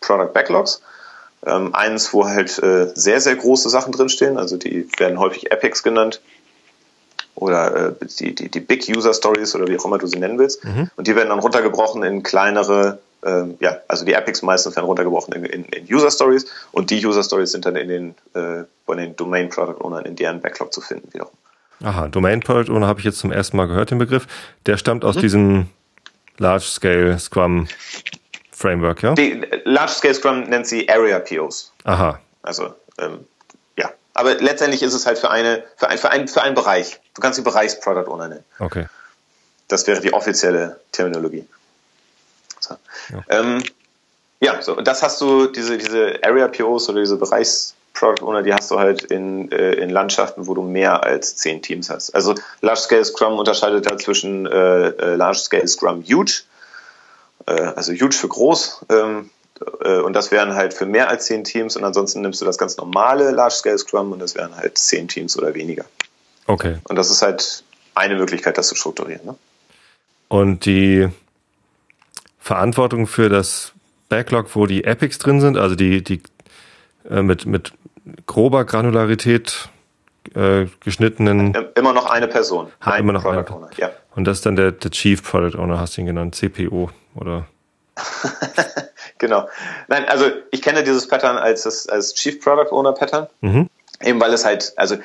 Product 0.00 0.32
Backlogs. 0.32 0.80
Ähm, 1.44 1.74
eins, 1.74 2.12
wo 2.12 2.26
halt 2.26 2.58
äh, 2.58 2.88
sehr, 2.94 3.20
sehr 3.20 3.36
große 3.36 3.68
Sachen 3.68 3.92
drinstehen, 3.92 4.36
also 4.36 4.56
die 4.56 4.88
werden 4.98 5.20
häufig 5.20 5.52
Epics 5.52 5.82
genannt 5.82 6.20
oder 7.36 7.90
äh, 8.00 8.06
die, 8.18 8.34
die, 8.34 8.48
die 8.48 8.60
Big 8.60 8.88
User 8.88 9.14
Stories 9.14 9.54
oder 9.54 9.68
wie 9.68 9.78
auch 9.78 9.84
immer 9.84 9.98
du 9.98 10.06
sie 10.06 10.18
nennen 10.18 10.38
willst. 10.38 10.64
Mhm. 10.64 10.90
Und 10.96 11.06
die 11.06 11.14
werden 11.14 11.28
dann 11.28 11.38
runtergebrochen 11.38 12.02
in 12.02 12.22
kleinere 12.22 12.98
ähm, 13.24 13.56
ja, 13.60 13.78
also 13.88 14.04
die 14.04 14.12
Epics 14.12 14.42
meistens 14.42 14.76
werden 14.76 14.86
runtergebrochen 14.86 15.34
in, 15.34 15.44
in, 15.44 15.64
in, 15.64 15.94
User 15.94 16.10
Stories 16.10 16.46
und 16.72 16.90
die 16.90 17.04
User 17.04 17.22
Stories 17.22 17.52
sind 17.52 17.64
dann 17.64 17.76
in 17.76 17.88
den, 17.88 18.14
äh, 18.34 18.64
bei 18.86 18.94
den 18.94 19.16
Domain 19.16 19.48
Product 19.48 19.80
Ownern 19.80 20.04
in 20.04 20.16
deren 20.16 20.40
Backlog 20.40 20.72
zu 20.72 20.80
finden 20.80 21.12
wiederum. 21.12 21.32
Aha, 21.82 22.08
Domain 22.08 22.40
Product 22.40 22.72
Owner 22.72 22.86
habe 22.86 23.00
ich 23.00 23.04
jetzt 23.04 23.18
zum 23.18 23.32
ersten 23.32 23.56
Mal 23.56 23.66
gehört, 23.66 23.90
den 23.90 23.98
Begriff. 23.98 24.26
Der 24.64 24.76
stammt 24.76 25.04
aus 25.04 25.16
mhm. 25.16 25.20
diesem 25.20 25.66
Large 26.38 26.64
Scale 26.64 27.18
Scrum 27.18 27.68
Framework, 28.50 29.02
ja? 29.02 29.14
Die 29.14 29.42
Large 29.64 29.92
Scale 29.92 30.14
Scrum 30.14 30.42
nennt 30.44 30.66
sie 30.66 30.88
Area 30.88 31.18
POs. 31.18 31.72
Aha. 31.84 32.18
Also, 32.42 32.74
ähm, 32.98 33.26
ja. 33.76 33.90
Aber 34.14 34.34
letztendlich 34.36 34.82
ist 34.82 34.94
es 34.94 35.04
halt 35.04 35.18
für 35.18 35.30
eine, 35.30 35.64
für 35.76 35.88
ein, 35.88 35.98
für 35.98 36.10
ein, 36.10 36.28
für 36.28 36.42
einen 36.42 36.54
Bereich. 36.54 37.00
Du 37.14 37.20
kannst 37.20 37.36
sie 37.36 37.42
Bereichs 37.42 37.78
Product 37.80 38.08
Owner 38.10 38.28
nennen. 38.28 38.44
Okay. 38.58 38.86
Das 39.68 39.86
wäre 39.86 40.00
die 40.00 40.12
offizielle 40.12 40.80
Terminologie. 40.92 41.46
So. 42.68 42.76
Ja. 43.12 43.24
Ähm, 43.28 43.62
ja, 44.40 44.60
so, 44.60 44.76
und 44.76 44.86
das 44.86 45.02
hast 45.02 45.20
du, 45.20 45.46
diese, 45.46 45.78
diese 45.78 46.18
Area 46.22 46.48
POs 46.48 46.88
oder 46.88 47.00
diese 47.00 47.16
Bereichs 47.16 47.74
Product 47.94 48.22
Owner, 48.22 48.42
die 48.42 48.52
hast 48.52 48.70
du 48.70 48.78
halt 48.78 49.02
in, 49.04 49.50
äh, 49.50 49.72
in 49.72 49.90
Landschaften, 49.90 50.46
wo 50.46 50.54
du 50.54 50.62
mehr 50.62 51.02
als 51.02 51.36
zehn 51.36 51.62
Teams 51.62 51.88
hast. 51.88 52.14
Also 52.14 52.34
Large 52.60 52.80
Scale 52.80 53.04
Scrum 53.04 53.38
unterscheidet 53.38 53.90
da 53.90 53.96
zwischen 53.96 54.46
äh, 54.46 54.88
äh, 54.88 55.14
Large 55.16 55.38
Scale 55.38 55.66
Scrum 55.66 56.04
Huge, 56.04 56.42
äh, 57.46 57.52
also 57.52 57.92
Huge 57.92 58.14
für 58.14 58.28
groß, 58.28 58.84
ähm, 58.90 59.30
äh, 59.82 60.00
und 60.00 60.12
das 60.12 60.30
wären 60.30 60.54
halt 60.54 60.74
für 60.74 60.84
mehr 60.84 61.08
als 61.08 61.26
zehn 61.26 61.44
Teams 61.44 61.76
und 61.76 61.84
ansonsten 61.84 62.20
nimmst 62.20 62.40
du 62.40 62.44
das 62.44 62.58
ganz 62.58 62.76
normale 62.76 63.30
Large 63.30 63.54
Scale 63.54 63.78
Scrum 63.78 64.12
und 64.12 64.18
das 64.18 64.34
wären 64.34 64.54
halt 64.54 64.76
zehn 64.76 65.08
Teams 65.08 65.38
oder 65.38 65.54
weniger. 65.54 65.86
Okay. 66.46 66.76
Und 66.84 66.96
das 66.96 67.10
ist 67.10 67.22
halt 67.22 67.64
eine 67.94 68.16
Möglichkeit, 68.16 68.58
das 68.58 68.68
zu 68.68 68.74
strukturieren. 68.74 69.24
Ne? 69.24 69.34
Und 70.28 70.66
die 70.66 71.08
Verantwortung 72.46 73.08
für 73.08 73.28
das 73.28 73.72
Backlog, 74.08 74.54
wo 74.54 74.66
die 74.66 74.84
Epics 74.84 75.18
drin 75.18 75.40
sind, 75.40 75.56
also 75.56 75.74
die, 75.74 76.04
die 76.04 76.22
äh, 77.10 77.20
mit, 77.20 77.44
mit 77.44 77.72
grober 78.26 78.64
Granularität 78.64 79.68
äh, 80.36 80.66
geschnittenen. 80.78 81.54
Immer 81.74 81.92
noch 81.92 82.06
eine 82.08 82.28
Person. 82.28 82.70
Hat 82.80 82.94
ein 82.94 83.00
immer 83.00 83.14
noch 83.14 83.24
Product 83.24 83.48
eine. 83.48 83.56
Owner, 83.56 83.70
ja. 83.78 83.90
Und 84.14 84.26
das 84.26 84.38
ist 84.38 84.46
dann 84.46 84.54
der, 84.54 84.70
der 84.70 84.92
Chief 84.92 85.20
Product 85.24 85.58
Owner, 85.58 85.80
hast 85.80 85.96
du 85.96 86.02
ihn 86.02 86.06
genannt, 86.06 86.36
CPO 86.36 86.90
oder? 87.16 87.46
genau. 89.18 89.48
Nein, 89.88 90.04
also 90.04 90.26
ich 90.52 90.62
kenne 90.62 90.84
dieses 90.84 91.08
Pattern 91.08 91.38
als, 91.38 91.64
das, 91.64 91.88
als 91.88 92.14
Chief 92.14 92.40
Product 92.40 92.70
Owner 92.70 92.92
Pattern. 92.92 93.26
Mhm. 93.40 93.68
Eben 94.00 94.20
weil 94.20 94.32
es 94.32 94.44
halt, 94.44 94.72
also 94.76 94.96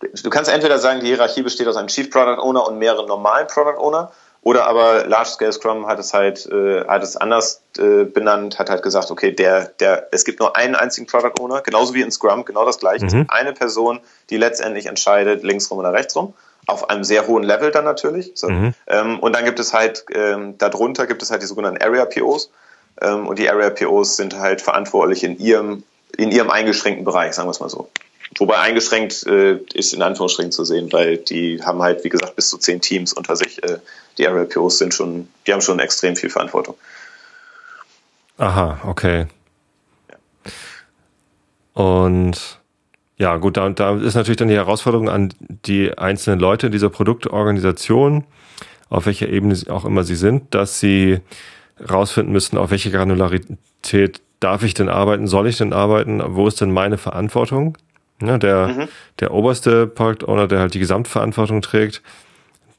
du 0.00 0.30
kannst 0.30 0.50
entweder 0.50 0.78
sagen, 0.78 0.98
die 0.98 1.06
Hierarchie 1.06 1.42
besteht 1.42 1.68
aus 1.68 1.76
einem 1.76 1.86
Chief 1.86 2.10
Product 2.10 2.42
Owner 2.42 2.66
und 2.66 2.78
mehreren 2.78 3.06
normalen 3.06 3.46
Product 3.46 3.78
Owner 3.78 4.10
oder 4.42 4.66
aber 4.66 5.06
Large 5.06 5.30
Scale 5.30 5.52
Scrum 5.52 5.86
hat 5.86 6.00
es 6.00 6.12
halt, 6.12 6.46
äh, 6.46 6.84
hat 6.86 7.04
es 7.04 7.16
anders 7.16 7.62
äh, 7.78 8.04
benannt, 8.04 8.58
hat 8.58 8.70
halt 8.70 8.82
gesagt, 8.82 9.12
okay, 9.12 9.30
der, 9.30 9.66
der, 9.78 10.08
es 10.10 10.24
gibt 10.24 10.40
nur 10.40 10.56
einen 10.56 10.74
einzigen 10.74 11.06
Product 11.06 11.40
Owner, 11.40 11.60
genauso 11.60 11.94
wie 11.94 12.02
in 12.02 12.10
Scrum, 12.10 12.44
genau 12.44 12.64
das 12.64 12.80
gleiche. 12.80 13.06
Mhm. 13.06 13.26
Eine 13.28 13.52
Person, 13.52 14.00
die 14.30 14.36
letztendlich 14.36 14.86
entscheidet, 14.86 15.44
links 15.44 15.70
rum 15.70 15.78
oder 15.78 15.92
rechts 15.92 16.16
rum. 16.16 16.34
Auf 16.66 16.90
einem 16.90 17.04
sehr 17.04 17.28
hohen 17.28 17.44
Level 17.44 17.70
dann 17.70 17.84
natürlich. 17.84 18.32
So. 18.34 18.48
Mhm. 18.48 18.74
Ähm, 18.88 19.20
und 19.20 19.32
dann 19.34 19.44
gibt 19.44 19.60
es 19.60 19.72
halt, 19.72 20.04
ähm, 20.12 20.58
darunter 20.58 21.06
gibt 21.06 21.22
es 21.22 21.30
halt 21.30 21.42
die 21.42 21.46
sogenannten 21.46 21.80
Area 21.80 22.04
POs. 22.04 22.50
Ähm, 23.00 23.28
und 23.28 23.38
die 23.38 23.48
Area 23.48 23.70
POs 23.70 24.16
sind 24.16 24.36
halt 24.36 24.60
verantwortlich 24.60 25.22
in 25.22 25.38
ihrem, 25.38 25.84
in 26.16 26.32
ihrem 26.32 26.50
eingeschränkten 26.50 27.04
Bereich, 27.04 27.34
sagen 27.34 27.46
wir 27.46 27.52
es 27.52 27.60
mal 27.60 27.70
so. 27.70 27.88
Wobei 28.38 28.58
eingeschränkt 28.58 29.26
äh, 29.26 29.58
ist 29.74 29.92
in 29.92 30.02
Anführungsstrichen 30.02 30.52
zu 30.52 30.64
sehen, 30.64 30.92
weil 30.92 31.18
die 31.18 31.62
haben 31.62 31.82
halt, 31.82 32.02
wie 32.04 32.08
gesagt, 32.08 32.34
bis 32.36 32.48
zu 32.48 32.58
zehn 32.58 32.80
Teams 32.80 33.12
unter 33.12 33.36
sich. 33.36 33.62
Äh, 33.62 33.78
die 34.18 34.24
RLPOs 34.24 34.78
sind 34.78 34.94
schon, 34.94 35.28
die 35.46 35.52
haben 35.52 35.60
schon 35.60 35.78
extrem 35.78 36.16
viel 36.16 36.30
Verantwortung. 36.30 36.74
Aha, 38.38 38.80
okay. 38.86 39.26
Ja. 40.10 41.82
Und 41.82 42.60
ja, 43.18 43.36
gut, 43.36 43.56
da, 43.56 43.68
da 43.68 43.96
ist 43.96 44.14
natürlich 44.14 44.38
dann 44.38 44.48
die 44.48 44.54
Herausforderung 44.54 45.08
an 45.08 45.32
die 45.66 45.96
einzelnen 45.96 46.40
Leute 46.40 46.70
dieser 46.70 46.90
Produktorganisation, 46.90 48.24
auf 48.88 49.06
welcher 49.06 49.28
Ebene 49.28 49.56
auch 49.68 49.84
immer 49.84 50.04
sie 50.04 50.16
sind, 50.16 50.54
dass 50.54 50.80
sie 50.80 51.20
rausfinden 51.88 52.32
müssen, 52.32 52.58
auf 52.58 52.70
welche 52.70 52.90
Granularität 52.90 54.20
darf 54.40 54.62
ich 54.64 54.74
denn 54.74 54.88
arbeiten, 54.88 55.26
soll 55.26 55.46
ich 55.46 55.56
denn 55.56 55.72
arbeiten, 55.72 56.22
wo 56.34 56.48
ist 56.48 56.60
denn 56.60 56.72
meine 56.72 56.98
Verantwortung? 56.98 57.78
Ja, 58.24 58.38
der, 58.38 58.68
mhm. 58.68 58.88
der 59.20 59.32
oberste 59.32 59.86
Product 59.86 60.26
Owner, 60.28 60.46
der 60.46 60.60
halt 60.60 60.74
die 60.74 60.78
Gesamtverantwortung 60.78 61.62
trägt, 61.62 62.02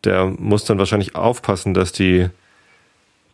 der 0.03 0.25
muss 0.25 0.65
dann 0.65 0.79
wahrscheinlich 0.79 1.15
aufpassen, 1.15 1.73
dass 1.73 1.91
die 1.91 2.29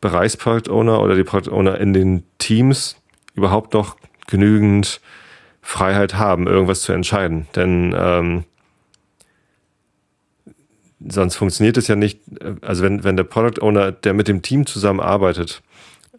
Bereichsproduct 0.02 0.70
Owner 0.70 1.02
oder 1.02 1.16
die 1.16 1.24
Product 1.24 1.52
Owner 1.52 1.80
in 1.80 1.94
den 1.94 2.24
Teams 2.38 2.96
überhaupt 3.36 3.74
noch 3.74 3.98
genügend 4.28 5.02
Freiheit 5.62 6.16
haben, 6.16 6.48
irgendwas 6.48 6.82
zu 6.82 6.94
entscheiden. 6.94 7.48
Denn 7.56 7.96
ähm, 7.98 8.44
sonst 11.08 11.36
funktioniert 11.36 11.78
es 11.78 11.88
ja 11.88 11.96
nicht. 11.96 12.22
Also 12.62 12.84
wenn, 12.84 13.04
wenn 13.04 13.18
der 13.18 13.24
Product 13.24 13.62
Owner, 13.62 13.92
der 13.92 14.14
mit 14.14 14.28
dem 14.28 14.42
Team 14.42 14.66
zusammenarbeitet, 14.66 15.62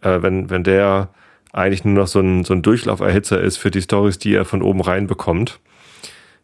äh, 0.01 0.21
wenn, 0.21 0.49
wenn 0.49 0.63
der 0.63 1.09
eigentlich 1.53 1.83
nur 1.83 1.95
noch 1.95 2.07
so 2.07 2.19
ein, 2.19 2.43
so 2.43 2.53
ein 2.53 2.61
Durchlauferhitzer 2.61 3.41
ist 3.41 3.57
für 3.57 3.71
die 3.71 3.81
Stories, 3.81 4.19
die 4.19 4.33
er 4.33 4.45
von 4.45 4.61
oben 4.61 4.81
rein 4.81 5.07
bekommt, 5.07 5.59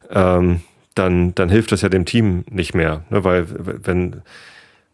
ähm, 0.09 0.61
dann, 0.95 1.35
dann 1.35 1.49
hilft 1.49 1.71
das 1.71 1.81
ja 1.81 1.89
dem 1.89 2.05
Team 2.05 2.43
nicht 2.49 2.73
mehr. 2.73 3.03
Ne? 3.09 3.23
Weil 3.23 3.47
wenn, 3.49 4.21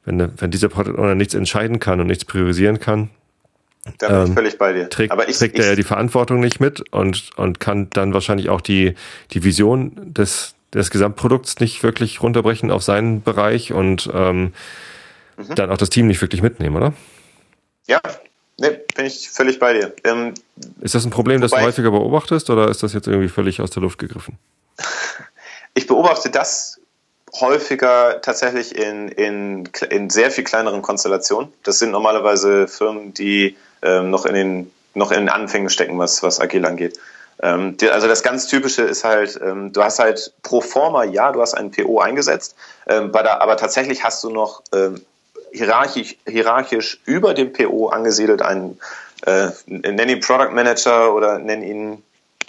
wenn, 0.06 0.32
wenn 0.38 0.52
dieser 0.52 0.70
Product 0.70 0.98
Owner 0.98 1.16
nichts 1.16 1.34
entscheiden 1.34 1.80
kann 1.80 2.00
und 2.00 2.08
nichts 2.08 2.26
priorisieren 2.26 2.80
kann, 2.80 3.10
da 3.98 4.08
bin 4.08 4.18
ähm, 4.18 4.26
ich 4.28 4.34
völlig 4.34 4.58
bei 4.58 4.74
dir. 4.74 4.90
Trägt, 4.90 5.12
Aber 5.12 5.28
ich, 5.28 5.38
trägt 5.38 5.60
ich, 5.60 5.64
er 5.64 5.72
ja 5.72 5.76
die 5.76 5.84
Verantwortung 5.84 6.40
nicht 6.40 6.60
mit 6.60 6.90
und, 6.92 7.32
und 7.36 7.60
kann 7.60 7.90
dann 7.92 8.14
wahrscheinlich 8.14 8.50
auch 8.50 8.62
die, 8.62 8.96
die 9.32 9.44
Vision 9.44 10.14
des, 10.14 10.56
des 10.74 10.90
Gesamtprodukts 10.90 11.60
nicht 11.60 11.84
wirklich 11.84 12.22
runterbrechen 12.22 12.72
auf 12.72 12.84
seinen 12.84 13.22
Bereich 13.24 13.74
und 13.74 14.10
ähm, 14.14 14.54
mhm. 15.38 15.56
dann 15.56 15.70
auch 15.70 15.78
das 15.78 15.90
Team 15.90 16.08
nicht 16.08 16.22
wirklich 16.22 16.42
mitnehmen, 16.42 16.78
oder? 16.78 16.94
Ja, 17.88 18.00
ne, 18.58 18.80
bin 18.96 19.06
ich 19.06 19.30
völlig 19.30 19.60
bei 19.60 19.74
dir. 19.74 19.94
Ähm, 20.06 20.34
ist 20.80 20.96
das 20.96 21.04
ein 21.04 21.12
Problem, 21.12 21.42
das 21.42 21.52
du 21.52 21.60
häufiger 21.60 21.92
beobachtest 21.92 22.50
oder 22.50 22.70
ist 22.70 22.84
das 22.84 22.94
jetzt 22.94 23.08
irgendwie 23.08 23.28
völlig 23.28 23.60
aus 23.60 23.72
der 23.72 23.82
Luft 23.82 24.00
gegriffen? 24.00 24.38
Ich 25.74 25.88
beobachte 25.88 26.30
das 26.30 26.80
häufiger 27.40 28.22
tatsächlich 28.22 28.76
in, 28.76 29.08
in, 29.10 29.70
in 29.90 30.10
sehr 30.10 30.30
viel 30.30 30.44
kleineren 30.44 30.82
Konstellationen. 30.82 31.52
Das 31.64 31.80
sind 31.80 31.92
normalerweise 31.92 32.68
Firmen, 32.68 33.14
die 33.14 33.58
ähm, 33.82 34.10
noch 34.10 34.26
in 34.26 34.36
den 34.36 34.72
noch 34.96 35.12
in 35.12 35.22
den 35.22 35.30
Anfängen 35.30 35.70
stecken, 35.70 35.98
was, 35.98 36.24
was 36.24 36.40
agil 36.40 36.66
angeht. 36.66 37.00
Ähm, 37.42 37.78
die, 37.78 37.90
also 37.90 38.08
das 38.08 38.24
ganz 38.24 38.48
Typische 38.48 38.84
ist 38.84 39.04
halt, 39.04 39.40
ähm, 39.44 39.74
du 39.74 39.84
hast 39.84 40.00
halt 40.00 40.34
pro 40.44 40.62
forma, 40.62 41.04
ja, 41.04 41.32
du 41.32 41.42
hast 41.42 41.56
einen 41.56 41.72
PO 41.72 42.00
eingesetzt, 42.00 42.56
ähm, 42.88 43.12
der, 43.12 43.42
aber 43.42 43.58
tatsächlich 43.58 44.04
hast 44.04 44.24
du 44.24 44.30
noch 44.30 44.62
ähm, 44.74 45.02
hierarchisch, 45.52 46.16
hierarchisch 46.28 47.00
über 47.06 47.34
dem 47.34 47.54
PO 47.54 47.88
angesiedelt 47.88 48.42
einen, 48.42 48.80
äh, 49.26 49.50
nenn 49.66 50.10
ihn 50.10 50.20
Product 50.20 50.52
Manager 50.52 51.14
oder 51.14 51.40
nenn 51.40 51.64
ihn 51.64 52.04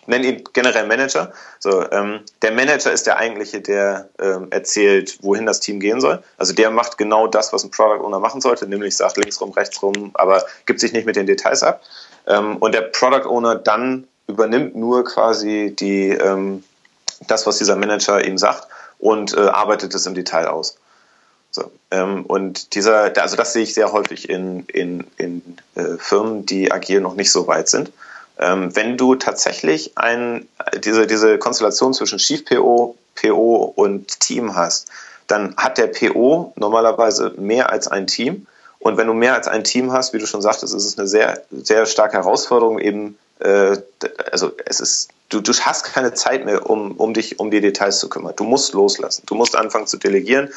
nenne 0.06 0.26
ihn 0.26 0.44
generell 0.52 0.86
Manager. 0.86 1.32
So, 1.58 1.90
ähm, 1.90 2.20
der 2.42 2.52
Manager 2.52 2.92
ist 2.92 3.06
der 3.06 3.18
eigentliche, 3.18 3.60
der 3.60 4.08
ähm, 4.18 4.48
erzählt, 4.50 5.18
wohin 5.22 5.46
das 5.46 5.60
Team 5.60 5.80
gehen 5.80 6.00
soll. 6.00 6.22
Also 6.38 6.52
der 6.52 6.70
macht 6.70 6.98
genau 6.98 7.26
das, 7.26 7.52
was 7.52 7.64
ein 7.64 7.70
Product 7.70 8.04
Owner 8.04 8.18
machen 8.18 8.40
sollte, 8.40 8.66
nämlich 8.66 8.96
sagt 8.96 9.16
links 9.16 9.40
rum, 9.40 9.52
rechts 9.52 9.82
rum, 9.82 10.10
aber 10.14 10.44
gibt 10.66 10.80
sich 10.80 10.92
nicht 10.92 11.06
mit 11.06 11.16
den 11.16 11.26
Details 11.26 11.62
ab. 11.62 11.82
Ähm, 12.26 12.56
und 12.56 12.74
der 12.74 12.82
Product 12.82 13.28
Owner 13.28 13.54
dann 13.56 14.06
übernimmt 14.26 14.74
nur 14.74 15.04
quasi 15.04 15.74
die, 15.78 16.10
ähm, 16.10 16.64
das, 17.26 17.46
was 17.46 17.58
dieser 17.58 17.76
Manager 17.76 18.24
ihm 18.24 18.38
sagt 18.38 18.68
und 18.98 19.36
äh, 19.36 19.40
arbeitet 19.40 19.94
es 19.94 20.06
im 20.06 20.14
Detail 20.14 20.46
aus. 20.46 20.76
So, 21.50 21.70
ähm, 21.92 22.24
und 22.26 22.74
dieser, 22.74 23.12
also 23.20 23.36
das 23.36 23.52
sehe 23.52 23.62
ich 23.62 23.74
sehr 23.74 23.92
häufig 23.92 24.28
in, 24.28 24.64
in, 24.66 25.06
in 25.18 25.56
äh, 25.76 25.96
Firmen, 25.98 26.44
die 26.46 26.72
agil 26.72 27.00
noch 27.00 27.14
nicht 27.14 27.30
so 27.30 27.46
weit 27.46 27.68
sind. 27.68 27.92
Ähm, 28.38 28.74
wenn 28.74 28.96
du 28.96 29.14
tatsächlich 29.14 29.96
ein, 29.96 30.48
diese, 30.84 31.06
diese 31.06 31.38
Konstellation 31.38 31.94
zwischen 31.94 32.18
Chief 32.18 32.44
PO, 32.44 32.96
PO 33.14 33.72
und 33.76 34.20
Team 34.20 34.56
hast, 34.56 34.88
dann 35.26 35.56
hat 35.56 35.78
der 35.78 35.86
PO 35.86 36.52
normalerweise 36.56 37.32
mehr 37.36 37.70
als 37.70 37.88
ein 37.88 38.06
Team. 38.06 38.46
Und 38.78 38.96
wenn 38.96 39.06
du 39.06 39.14
mehr 39.14 39.34
als 39.34 39.48
ein 39.48 39.64
Team 39.64 39.92
hast, 39.92 40.12
wie 40.12 40.18
du 40.18 40.26
schon 40.26 40.42
sagtest, 40.42 40.74
ist 40.74 40.84
es 40.84 40.98
eine 40.98 41.06
sehr, 41.06 41.42
sehr 41.50 41.86
starke 41.86 42.16
Herausforderung, 42.18 42.78
eben, 42.78 43.16
äh, 43.38 43.76
also 44.30 44.52
es 44.66 44.80
ist, 44.80 45.08
du, 45.30 45.40
du 45.40 45.52
hast 45.52 45.84
keine 45.84 46.12
Zeit 46.12 46.44
mehr, 46.44 46.68
um, 46.68 46.92
um 46.92 47.14
dich 47.14 47.38
um 47.38 47.50
die 47.50 47.60
Details 47.60 47.98
zu 47.98 48.08
kümmern. 48.08 48.34
Du 48.36 48.44
musst 48.44 48.74
loslassen. 48.74 49.22
Du 49.26 49.34
musst 49.36 49.56
anfangen 49.56 49.86
zu 49.86 49.96
delegieren 49.96 50.50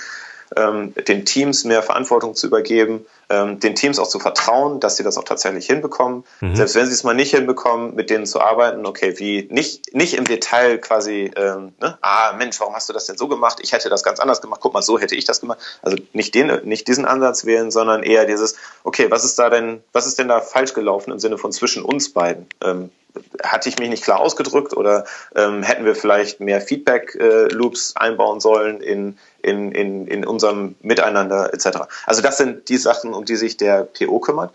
ähm, 0.55 0.93
den 1.07 1.25
Teams 1.25 1.65
mehr 1.65 1.83
Verantwortung 1.83 2.35
zu 2.35 2.47
übergeben, 2.47 3.05
ähm, 3.29 3.59
den 3.59 3.75
Teams 3.75 3.99
auch 3.99 4.07
zu 4.07 4.19
vertrauen, 4.19 4.79
dass 4.79 4.97
sie 4.97 5.03
das 5.03 5.17
auch 5.17 5.23
tatsächlich 5.23 5.65
hinbekommen. 5.65 6.23
Mhm. 6.39 6.55
Selbst 6.55 6.75
wenn 6.75 6.85
sie 6.85 6.93
es 6.93 7.03
mal 7.03 7.13
nicht 7.13 7.31
hinbekommen, 7.31 7.95
mit 7.95 8.09
denen 8.09 8.25
zu 8.25 8.39
arbeiten, 8.39 8.85
okay, 8.85 9.19
wie 9.19 9.47
nicht, 9.51 9.93
nicht 9.93 10.13
im 10.13 10.23
Detail 10.23 10.77
quasi, 10.77 11.31
ähm, 11.35 11.73
ne? 11.81 11.97
ah 12.01 12.33
Mensch, 12.37 12.59
warum 12.59 12.73
hast 12.75 12.87
du 12.87 12.93
das 12.93 13.05
denn 13.05 13.17
so 13.17 13.27
gemacht? 13.27 13.59
Ich 13.61 13.73
hätte 13.73 13.89
das 13.89 14.03
ganz 14.03 14.19
anders 14.19 14.41
gemacht, 14.41 14.61
guck 14.61 14.73
mal, 14.73 14.81
so 14.81 14.99
hätte 14.99 15.15
ich 15.15 15.25
das 15.25 15.41
gemacht. 15.41 15.59
Also 15.81 15.97
nicht 16.13 16.33
den, 16.35 16.65
nicht 16.65 16.87
diesen 16.87 17.05
Ansatz 17.05 17.45
wählen, 17.45 17.71
sondern 17.71 18.03
eher 18.03 18.25
dieses, 18.25 18.55
okay, 18.83 19.11
was 19.11 19.25
ist 19.25 19.37
da 19.37 19.49
denn, 19.49 19.83
was 19.91 20.07
ist 20.07 20.19
denn 20.19 20.27
da 20.27 20.39
falsch 20.39 20.73
gelaufen 20.73 21.11
im 21.11 21.19
Sinne 21.19 21.37
von 21.37 21.51
zwischen 21.51 21.83
uns 21.83 22.13
beiden? 22.13 22.47
Ähm, 22.63 22.91
hatte 23.43 23.69
ich 23.69 23.79
mich 23.79 23.89
nicht 23.89 24.03
klar 24.03 24.19
ausgedrückt 24.19 24.75
oder 24.75 25.05
ähm, 25.35 25.63
hätten 25.63 25.85
wir 25.85 25.95
vielleicht 25.95 26.39
mehr 26.39 26.61
Feedback-Loops 26.61 27.93
äh, 27.95 27.99
einbauen 27.99 28.39
sollen 28.39 28.81
in, 28.81 29.17
in, 29.47 29.71
in, 29.71 30.07
in 30.07 30.25
unserem 30.25 30.75
Miteinander 30.81 31.53
etc. 31.53 31.79
Also 32.05 32.21
das 32.21 32.37
sind 32.37 32.69
die 32.69 32.77
Sachen, 32.77 33.13
um 33.13 33.25
die 33.25 33.35
sich 33.35 33.57
der 33.57 33.83
PO 33.83 34.19
kümmert. 34.19 34.51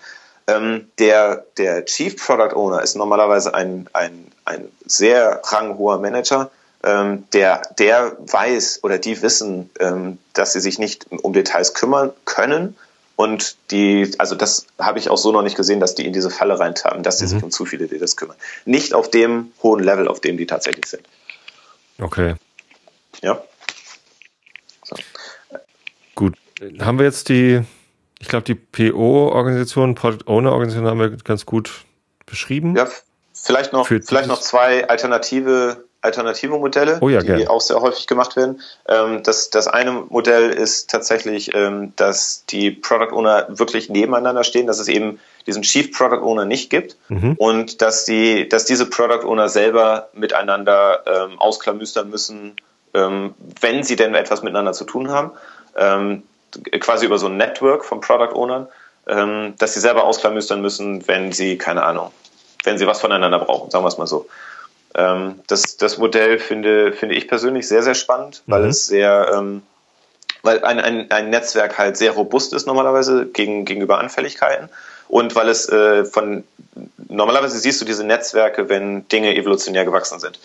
Ähm, 0.46 0.88
der, 0.98 1.44
der 1.56 1.84
Chief 1.84 2.16
Product 2.16 2.54
Owner 2.54 2.82
ist 2.82 2.96
normalerweise 2.96 3.54
ein, 3.54 3.88
ein, 3.92 4.26
ein 4.44 4.68
sehr 4.84 5.40
ranghoher 5.44 5.98
Manager, 5.98 6.50
ähm, 6.82 7.24
der, 7.32 7.62
der 7.78 8.16
weiß 8.18 8.80
oder 8.82 8.98
die 8.98 9.22
wissen, 9.22 9.70
ähm, 9.78 10.18
dass 10.32 10.52
sie 10.52 10.60
sich 10.60 10.78
nicht 10.78 11.06
um 11.10 11.32
Details 11.32 11.74
kümmern 11.74 12.12
können 12.24 12.76
und 13.16 13.56
die, 13.70 14.10
also 14.18 14.34
das 14.34 14.66
habe 14.78 14.98
ich 14.98 15.08
auch 15.08 15.16
so 15.16 15.30
noch 15.32 15.42
nicht 15.42 15.56
gesehen, 15.56 15.78
dass 15.78 15.94
die 15.94 16.06
in 16.06 16.12
diese 16.12 16.30
Falle 16.30 16.58
reintappen, 16.58 17.02
dass 17.02 17.18
sie 17.18 17.26
mhm. 17.26 17.28
sich 17.28 17.42
um 17.44 17.50
zu 17.50 17.64
viele 17.66 17.86
Details 17.86 18.16
kümmern. 18.16 18.36
Nicht 18.64 18.94
auf 18.94 19.10
dem 19.10 19.52
hohen 19.62 19.82
Level, 19.82 20.08
auf 20.08 20.20
dem 20.20 20.36
die 20.36 20.46
tatsächlich 20.46 20.86
sind. 20.86 21.02
Okay. 22.00 22.34
Ja. 23.22 23.42
So. 24.84 24.96
Gut. 26.16 26.36
Haben 26.80 26.98
wir 26.98 27.06
jetzt 27.06 27.28
die, 27.28 27.62
ich 28.18 28.28
glaube, 28.28 28.44
die 28.44 28.54
PO-Organisation, 28.54 29.94
Product 29.94 30.26
Owner-Organisation 30.26 30.86
haben 30.86 31.00
wir 31.00 31.10
ganz 31.10 31.46
gut 31.46 31.84
beschrieben. 32.26 32.76
Ja, 32.76 32.88
vielleicht 33.32 33.72
noch, 33.72 33.86
vielleicht 33.86 34.28
noch 34.28 34.40
zwei 34.40 34.88
alternative 34.88 35.84
alternative 36.02 36.58
Modelle, 36.58 36.98
oh 37.00 37.08
ja, 37.08 37.20
die 37.20 37.28
gern. 37.28 37.48
auch 37.48 37.60
sehr 37.60 37.80
häufig 37.80 38.06
gemacht 38.08 38.36
werden. 38.36 38.60
Ähm, 38.88 39.22
das, 39.22 39.50
das 39.50 39.68
eine 39.68 39.92
Modell 39.92 40.50
ist 40.50 40.90
tatsächlich, 40.90 41.54
ähm, 41.54 41.92
dass 41.96 42.44
die 42.46 42.72
Product 42.72 43.12
Owner 43.12 43.46
wirklich 43.48 43.88
nebeneinander 43.88 44.42
stehen, 44.42 44.66
dass 44.66 44.80
es 44.80 44.88
eben 44.88 45.20
diesen 45.46 45.62
Chief 45.62 45.96
Product 45.96 46.22
Owner 46.22 46.44
nicht 46.44 46.70
gibt 46.70 46.96
mhm. 47.08 47.34
und 47.38 47.82
dass 47.82 48.04
die, 48.04 48.48
dass 48.48 48.64
diese 48.64 48.86
Product 48.86 49.24
Owner 49.24 49.48
selber 49.48 50.08
miteinander 50.12 51.04
ähm, 51.06 51.38
ausklamüstern 51.38 52.10
müssen, 52.10 52.56
ähm, 52.94 53.34
wenn 53.60 53.84
sie 53.84 53.96
denn 53.96 54.14
etwas 54.14 54.42
miteinander 54.42 54.72
zu 54.72 54.84
tun 54.84 55.10
haben, 55.10 55.30
ähm, 55.76 56.24
quasi 56.80 57.06
über 57.06 57.18
so 57.18 57.26
ein 57.26 57.36
Network 57.36 57.84
von 57.84 58.00
Product 58.00 58.34
Ownern, 58.34 58.68
ähm, 59.06 59.54
dass 59.58 59.74
sie 59.74 59.80
selber 59.80 60.04
ausklamüstern 60.04 60.60
müssen, 60.60 61.06
wenn 61.08 61.32
sie 61.32 61.58
keine 61.58 61.82
Ahnung, 61.82 62.10
wenn 62.64 62.78
sie 62.78 62.86
was 62.86 63.00
voneinander 63.00 63.38
brauchen, 63.38 63.70
sagen 63.70 63.84
wir 63.84 63.88
es 63.88 63.98
mal 63.98 64.06
so. 64.06 64.26
Ähm, 64.94 65.40
das, 65.46 65.76
das 65.76 65.98
Modell 65.98 66.38
finde, 66.38 66.92
finde 66.92 67.14
ich 67.14 67.28
persönlich 67.28 67.66
sehr, 67.66 67.82
sehr 67.82 67.94
spannend, 67.94 68.42
weil 68.46 68.62
mhm. 68.62 68.68
es 68.68 68.86
sehr, 68.86 69.32
ähm, 69.34 69.62
weil 70.42 70.64
ein, 70.64 70.78
ein, 70.78 71.10
ein 71.10 71.30
Netzwerk 71.30 71.78
halt 71.78 71.96
sehr 71.96 72.12
robust 72.12 72.52
ist 72.52 72.66
normalerweise 72.66 73.26
gegen, 73.26 73.64
gegenüber 73.64 73.98
Anfälligkeiten 73.98 74.68
und 75.08 75.34
weil 75.34 75.48
es 75.48 75.68
äh, 75.68 76.04
von 76.04 76.44
normalerweise 77.08 77.58
siehst 77.58 77.80
du 77.80 77.84
diese 77.84 78.04
Netzwerke, 78.04 78.68
wenn 78.68 79.08
Dinge 79.08 79.34
evolutionär 79.34 79.84
gewachsen 79.84 80.20
sind. 80.20 80.38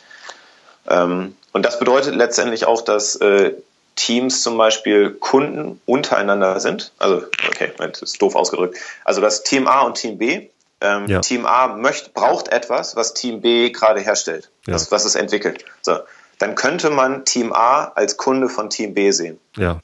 Ähm, 0.89 1.35
und 1.53 1.65
das 1.65 1.79
bedeutet 1.79 2.15
letztendlich 2.15 2.65
auch, 2.65 2.81
dass 2.81 3.15
äh, 3.15 3.53
Teams 3.97 4.41
zum 4.41 4.57
Beispiel 4.57 5.11
Kunden 5.11 5.81
untereinander 5.85 6.61
sind. 6.61 6.93
Also, 6.97 7.23
okay, 7.49 7.73
das 7.77 8.01
ist 8.01 8.21
doof 8.21 8.35
ausgedrückt. 8.35 8.77
Also 9.03 9.19
das 9.19 9.43
Team 9.43 9.67
A 9.67 9.81
und 9.81 9.95
Team 9.95 10.17
B 10.17 10.49
ähm, 10.81 11.07
ja. 11.07 11.21
Team 11.21 11.45
A 11.45 11.67
möchte, 11.67 12.11
braucht 12.11 12.49
etwas, 12.49 12.95
was 12.95 13.13
Team 13.13 13.41
B 13.41 13.71
gerade 13.71 13.99
herstellt, 13.99 14.49
ja. 14.67 14.75
was, 14.75 14.91
was 14.91 15.05
es 15.05 15.15
entwickelt. 15.15 15.65
So, 15.81 15.99
dann 16.39 16.55
könnte 16.55 16.89
man 16.89 17.25
Team 17.25 17.51
A 17.51 17.85
als 17.95 18.17
Kunde 18.17 18.47
von 18.47 18.69
Team 18.69 18.93
B 18.93 19.11
sehen. 19.11 19.39
Ja. 19.55 19.79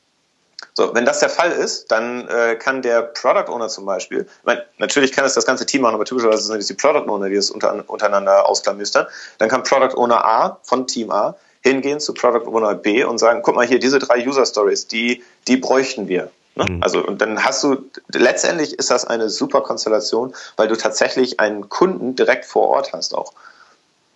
So, 0.76 0.95
wenn 0.95 1.05
das 1.05 1.20
der 1.20 1.30
Fall 1.30 1.51
ist, 1.51 1.91
dann 1.91 2.28
äh, 2.28 2.55
kann 2.55 2.82
der 2.82 3.03
Product 3.03 3.51
Owner 3.51 3.68
zum 3.70 3.86
Beispiel, 3.86 4.22
ich 4.22 4.45
meine, 4.45 4.66
natürlich 4.78 5.11
kann 5.11 5.26
es 5.26 5.34
das 5.34 5.45
ganze 5.45 5.66
Team 5.66 5.82
machen, 5.82 5.95
aber 5.95 6.05
typischerweise 6.05 6.43
sind 6.43 6.59
es 6.59 6.68
die 6.68 6.74
Product 6.74 7.07
Owner, 7.07 7.30
die 7.30 7.36
es 7.36 7.51
unter, 7.51 7.84
untereinander 7.88 8.47
ausklamüstern. 8.47 9.05
Dann 9.38 9.49
kann 9.49 9.64
Product 9.64 9.95
Owner 9.95 10.26
A 10.26 10.59
von 10.64 10.88
Team 10.88 11.11
A 11.11 11.36
hingehen 11.64 11.99
zu 11.99 12.14
Product 12.14 12.47
Owner 12.47 12.76
B 12.76 13.03
und 13.03 13.18
sagen, 13.18 13.41
guck 13.41 13.55
mal 13.55 13.66
hier, 13.66 13.80
diese 13.80 13.99
drei 13.99 14.26
User 14.28 14.45
Stories, 14.45 14.88
die, 14.88 15.24
die 15.47 15.57
bräuchten 15.57 16.07
wir. 16.07 16.30
Ne? 16.55 16.66
Mhm. 16.70 16.84
Also, 16.84 17.05
und 17.05 17.22
dann 17.22 17.43
hast 17.43 17.64
du, 17.64 17.78
letztendlich 18.14 18.78
ist 18.78 18.91
das 18.91 19.05
eine 19.05 19.30
super 19.30 19.61
Konstellation, 19.61 20.34
weil 20.57 20.68
du 20.68 20.76
tatsächlich 20.76 21.39
einen 21.39 21.70
Kunden 21.70 22.16
direkt 22.16 22.45
vor 22.45 22.68
Ort 22.68 22.93
hast 22.93 23.16
auch. 23.16 23.34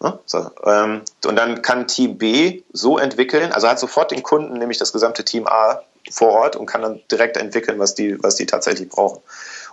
Ne? 0.01 0.19
So, 0.25 0.51
ähm, 0.65 1.01
und 1.25 1.35
dann 1.35 1.61
kann 1.61 1.87
Team 1.87 2.17
B 2.17 2.61
so 2.71 2.97
entwickeln, 2.97 3.51
also 3.51 3.67
hat 3.67 3.79
sofort 3.79 4.11
den 4.11 4.23
Kunden, 4.23 4.57
nämlich 4.59 4.77
das 4.77 4.93
gesamte 4.93 5.25
Team 5.25 5.47
A 5.47 5.81
vor 6.11 6.29
Ort 6.29 6.55
und 6.55 6.65
kann 6.67 6.81
dann 6.81 7.01
direkt 7.11 7.37
entwickeln, 7.37 7.79
was 7.79 7.95
die, 7.95 8.21
was 8.21 8.35
die 8.35 8.45
tatsächlich 8.45 8.89
brauchen. 8.89 9.21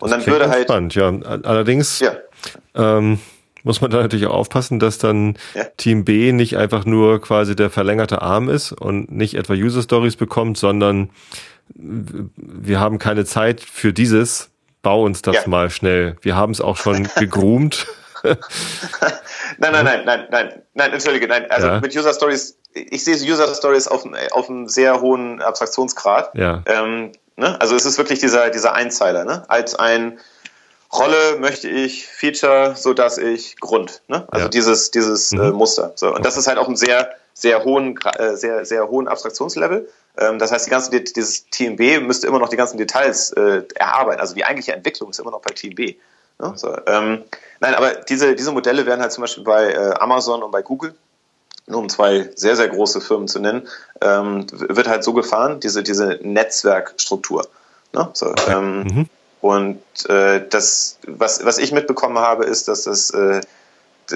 Und 0.00 0.10
das 0.10 0.24
dann 0.24 0.32
würde 0.32 0.48
halt. 0.48 0.64
Spannend, 0.64 0.94
ja. 0.94 1.12
Allerdings, 1.42 2.00
ja. 2.00 2.16
Ähm, 2.74 3.20
muss 3.64 3.80
man 3.80 3.90
da 3.90 4.00
natürlich 4.02 4.26
auch 4.26 4.34
aufpassen, 4.34 4.78
dass 4.78 4.98
dann 4.98 5.36
ja. 5.54 5.64
Team 5.76 6.04
B 6.04 6.32
nicht 6.32 6.56
einfach 6.56 6.84
nur 6.84 7.20
quasi 7.20 7.56
der 7.56 7.70
verlängerte 7.70 8.22
Arm 8.22 8.48
ist 8.48 8.72
und 8.72 9.10
nicht 9.10 9.34
etwa 9.34 9.54
User 9.54 9.82
Stories 9.82 10.16
bekommt, 10.16 10.58
sondern 10.58 11.10
wir 11.74 12.78
haben 12.78 12.98
keine 12.98 13.24
Zeit 13.24 13.60
für 13.60 13.92
dieses, 13.92 14.50
bau 14.82 15.02
uns 15.02 15.22
das 15.22 15.36
ja. 15.36 15.42
mal 15.46 15.70
schnell. 15.70 16.16
Wir 16.20 16.36
haben 16.36 16.52
es 16.52 16.60
auch 16.60 16.76
schon 16.76 17.08
gegroomt. 17.16 17.86
nein, 18.22 18.36
nein, 19.58 19.84
nein, 19.84 20.02
nein, 20.04 20.26
nein, 20.30 20.62
nein, 20.74 20.92
entschuldige, 20.92 21.26
nein. 21.26 21.50
Also 21.50 21.66
ja. 21.66 21.80
mit 21.80 21.96
User 21.96 22.12
Stories, 22.12 22.58
ich 22.74 23.02
sehe 23.02 23.16
User 23.16 23.52
Stories 23.54 23.88
auf, 23.88 24.04
auf 24.32 24.50
einem 24.50 24.68
sehr 24.68 25.00
hohen 25.00 25.40
Abstraktionsgrad. 25.40 26.34
Ja. 26.34 26.62
Ähm, 26.66 27.12
ne? 27.36 27.58
Also 27.60 27.76
es 27.76 27.86
ist 27.86 27.96
wirklich 27.96 28.18
dieser, 28.18 28.50
dieser 28.50 28.74
Einzeiler, 28.74 29.24
ne? 29.24 29.44
Als 29.48 29.74
ein 29.74 30.18
Rolle 30.94 31.38
möchte 31.38 31.68
ich 31.68 32.06
Feature, 32.06 32.74
so 32.76 32.94
dass 32.94 33.18
ich 33.18 33.58
Grund, 33.60 34.02
ne? 34.08 34.26
Also 34.30 34.46
ja. 34.46 34.48
dieses, 34.48 34.90
dieses 34.90 35.32
mhm. 35.32 35.40
äh, 35.40 35.50
Muster. 35.50 35.92
So. 35.96 36.14
Und 36.14 36.24
das 36.24 36.36
ist 36.36 36.46
halt 36.46 36.58
auch 36.58 36.68
ein 36.68 36.76
sehr, 36.76 37.10
sehr 37.32 37.64
hohen, 37.64 37.98
äh, 38.18 38.36
sehr, 38.36 38.64
sehr 38.64 38.88
hohen 38.88 39.08
Abstraktionslevel. 39.08 39.88
Ähm, 40.16 40.38
das 40.38 40.52
heißt, 40.52 40.66
die 40.66 40.70
ganze, 40.70 40.90
dieses 41.00 41.48
Team 41.50 41.76
B 41.76 41.98
müsste 41.98 42.26
immer 42.26 42.38
noch 42.38 42.48
die 42.48 42.56
ganzen 42.56 42.78
Details 42.78 43.32
äh, 43.32 43.62
erarbeiten. 43.74 44.20
Also 44.20 44.34
die 44.34 44.44
eigentliche 44.44 44.72
Entwicklung 44.72 45.10
ist 45.10 45.18
immer 45.18 45.32
noch 45.32 45.40
bei 45.40 45.52
Team 45.52 45.74
B. 45.74 45.96
Ne? 46.38 46.52
So, 46.56 46.76
ähm, 46.86 47.24
nein, 47.60 47.74
aber 47.74 47.94
diese, 47.94 48.34
diese 48.34 48.52
Modelle 48.52 48.86
werden 48.86 49.00
halt 49.00 49.12
zum 49.12 49.22
Beispiel 49.22 49.44
bei 49.44 49.72
äh, 49.72 49.94
Amazon 49.98 50.42
und 50.42 50.50
bei 50.50 50.62
Google, 50.62 50.94
nur 51.66 51.80
um 51.80 51.88
zwei 51.88 52.30
sehr, 52.34 52.56
sehr 52.56 52.68
große 52.68 53.00
Firmen 53.00 53.26
zu 53.26 53.40
nennen, 53.40 53.66
ähm, 54.00 54.46
wird 54.50 54.86
halt 54.88 55.02
so 55.02 55.12
gefahren, 55.12 55.60
diese, 55.60 55.82
diese 55.82 56.18
Netzwerkstruktur. 56.22 57.46
Ne? 57.92 58.10
So, 58.12 58.34
ähm, 58.48 58.82
mhm. 58.82 59.08
Und 59.44 59.82
äh, 60.08 60.40
das, 60.48 60.96
was, 61.06 61.44
was 61.44 61.58
ich 61.58 61.70
mitbekommen 61.70 62.18
habe, 62.18 62.46
ist, 62.46 62.66
dass 62.66 62.84
das, 62.84 63.10
äh, 63.10 63.42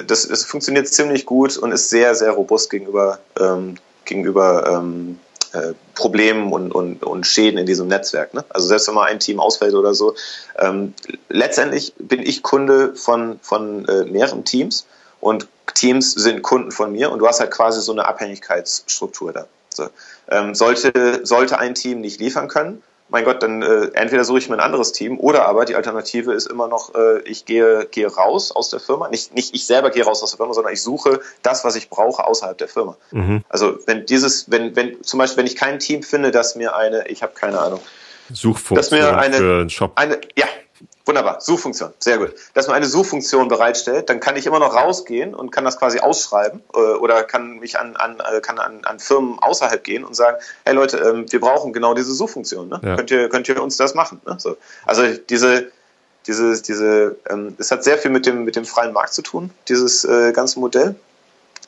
das 0.07 0.25
es 0.25 0.47
funktioniert 0.47 0.89
ziemlich 0.89 1.27
gut 1.27 1.59
und 1.59 1.71
ist 1.71 1.91
sehr, 1.91 2.15
sehr 2.15 2.31
robust 2.31 2.71
gegenüber, 2.71 3.19
ähm, 3.39 3.75
gegenüber 4.07 4.67
ähm, 4.67 5.21
äh, 5.53 5.75
Problemen 5.95 6.51
und, 6.51 6.73
und, 6.73 7.05
und 7.05 7.27
Schäden 7.27 7.59
in 7.59 7.67
diesem 7.67 7.89
Netzwerk. 7.89 8.33
Ne? 8.33 8.43
Also 8.49 8.69
selbst 8.69 8.89
wenn 8.89 8.95
mal 8.95 9.05
ein 9.05 9.21
Team 9.21 9.39
ausfällt 9.39 9.75
oder 9.75 9.93
so. 9.93 10.15
Ähm, 10.59 10.95
letztendlich 11.29 11.93
bin 11.99 12.23
ich 12.23 12.43
Kunde 12.43 12.95
von, 12.95 13.39
von 13.43 13.87
äh, 13.87 14.05
mehreren 14.05 14.47
Teams 14.47 14.87
und 15.21 15.47
Teams 15.75 16.13
sind 16.13 16.41
Kunden 16.41 16.71
von 16.71 16.91
mir 16.91 17.13
und 17.13 17.19
du 17.19 17.29
hast 17.29 17.41
halt 17.41 17.51
quasi 17.51 17.83
so 17.83 17.93
eine 17.93 18.07
Abhängigkeitsstruktur 18.07 19.35
da. 19.35 19.47
So. 19.69 19.91
Ähm, 20.31 20.55
sollte, 20.55 21.21
sollte 21.27 21.59
ein 21.59 21.75
Team 21.75 22.01
nicht 22.01 22.19
liefern 22.19 22.49
können, 22.49 22.83
mein 23.09 23.25
Gott, 23.25 23.43
dann 23.43 23.63
äh, 23.63 23.91
entweder 23.95 24.25
suche 24.25 24.39
ich 24.39 24.49
mir 24.49 24.57
ein 24.57 24.61
anderes 24.61 24.93
Team 24.93 25.19
oder 25.19 25.47
aber 25.47 25.65
die 25.65 25.75
Alternative 25.75 26.33
ist 26.33 26.47
immer 26.47 26.69
noch, 26.69 26.95
äh, 26.95 27.21
ich 27.23 27.45
gehe, 27.45 27.87
gehe 27.91 28.07
raus 28.07 28.53
aus 28.53 28.71
der 28.71 28.81
Firma. 28.81 29.09
Nicht, 29.09 29.35
nicht 29.35 29.55
ich 29.55 29.67
selber 29.67 29.91
gehe 29.91 30.05
raus 30.05 30.23
aus 30.23 30.31
der 30.31 30.37
Firma, 30.37 30.55
sondern 30.55 30.73
ich 30.73 30.83
suche 30.83 31.21
das, 31.43 31.65
was 31.65 31.77
ich 31.77 31.89
brauche, 31.89 32.27
außerhalb 32.27 32.59
der 32.59 32.69
Firma. 32.69 32.97
Mhm. 33.11 33.45
Also 33.49 33.79
wenn 33.87 34.07
dieses, 34.07 34.51
wenn, 34.51 34.77
wenn, 34.77 35.03
zum 35.03 35.19
Beispiel, 35.19 35.39
wenn 35.39 35.47
ich 35.47 35.57
kein 35.57 35.79
Team 35.79 36.03
finde, 36.03 36.31
das 36.31 36.55
mir 36.55 36.77
eine, 36.77 37.09
ich 37.09 37.23
habe 37.23 37.33
keine 37.35 37.59
Ahnung, 37.59 37.81
Suchfunktion 38.31 38.77
dass 38.77 38.91
mir 38.91 39.19
eine, 39.19 39.37
für 39.37 39.55
einen 39.61 39.71
Shop. 39.71 39.93
Eine, 39.95 40.21
ja, 40.37 40.47
Wunderbar, 41.09 41.41
Suchfunktion, 41.41 41.91
sehr 41.99 42.19
gut. 42.19 42.35
Dass 42.53 42.67
man 42.67 42.77
eine 42.77 42.85
Suchfunktion 42.85 43.49
bereitstellt, 43.49 44.11
dann 44.11 44.21
kann 44.21 44.37
ich 44.37 44.45
immer 44.45 44.59
noch 44.59 44.75
rausgehen 44.75 45.35
und 45.35 45.51
kann 45.51 45.65
das 45.65 45.79
quasi 45.79 46.01
ausschreiben 46.01 46.61
äh, 46.75 46.79
oder 46.79 47.25
kann 47.25 47.61
mich 47.61 47.79
an, 47.79 47.97
an, 47.97 48.21
äh, 48.21 48.43
kann 48.43 48.59
an, 48.59 48.85
an 48.85 49.01
Firmen 49.01 49.39
außerhalb 49.39 49.83
gehen 49.83 50.05
und 50.05 50.15
sagen, 50.15 50.37
hey 50.67 50.75
Leute, 50.75 50.99
ähm, 50.99 51.25
wir 51.33 51.41
brauchen 51.41 51.73
genau 51.73 51.95
diese 51.95 52.13
Suchfunktion. 52.13 52.69
Ne? 52.69 52.81
Ja. 52.85 52.97
Könnt, 52.97 53.11
ihr, 53.11 53.31
könnt 53.31 53.49
ihr 53.49 53.63
uns 53.63 53.79
das 53.79 53.95
machen? 53.95 54.21
Ne? 54.27 54.37
So. 54.39 54.59
Also 54.85 55.03
diese, 55.31 55.73
diese, 56.27 56.61
diese, 56.61 57.17
ähm, 57.31 57.57
es 57.59 57.71
hat 57.71 57.85
sehr 57.85 57.97
viel 57.97 58.11
mit 58.11 58.27
dem, 58.27 58.45
mit 58.45 58.55
dem 58.57 58.67
freien 58.67 58.93
Markt 58.93 59.15
zu 59.15 59.23
tun, 59.23 59.51
dieses 59.67 60.05
äh, 60.05 60.33
ganze 60.33 60.61
Modell. 60.61 60.95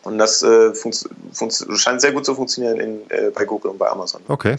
Und 0.02 0.18
das 0.18 0.42
äh, 0.42 0.72
scheint 1.76 2.02
sehr 2.02 2.12
gut 2.12 2.26
zu 2.26 2.34
funktionieren 2.34 2.78
in, 2.78 3.10
äh, 3.10 3.30
bei 3.30 3.46
Google 3.46 3.70
und 3.70 3.78
bei 3.78 3.88
Amazon. 3.88 4.20
Okay. 4.28 4.56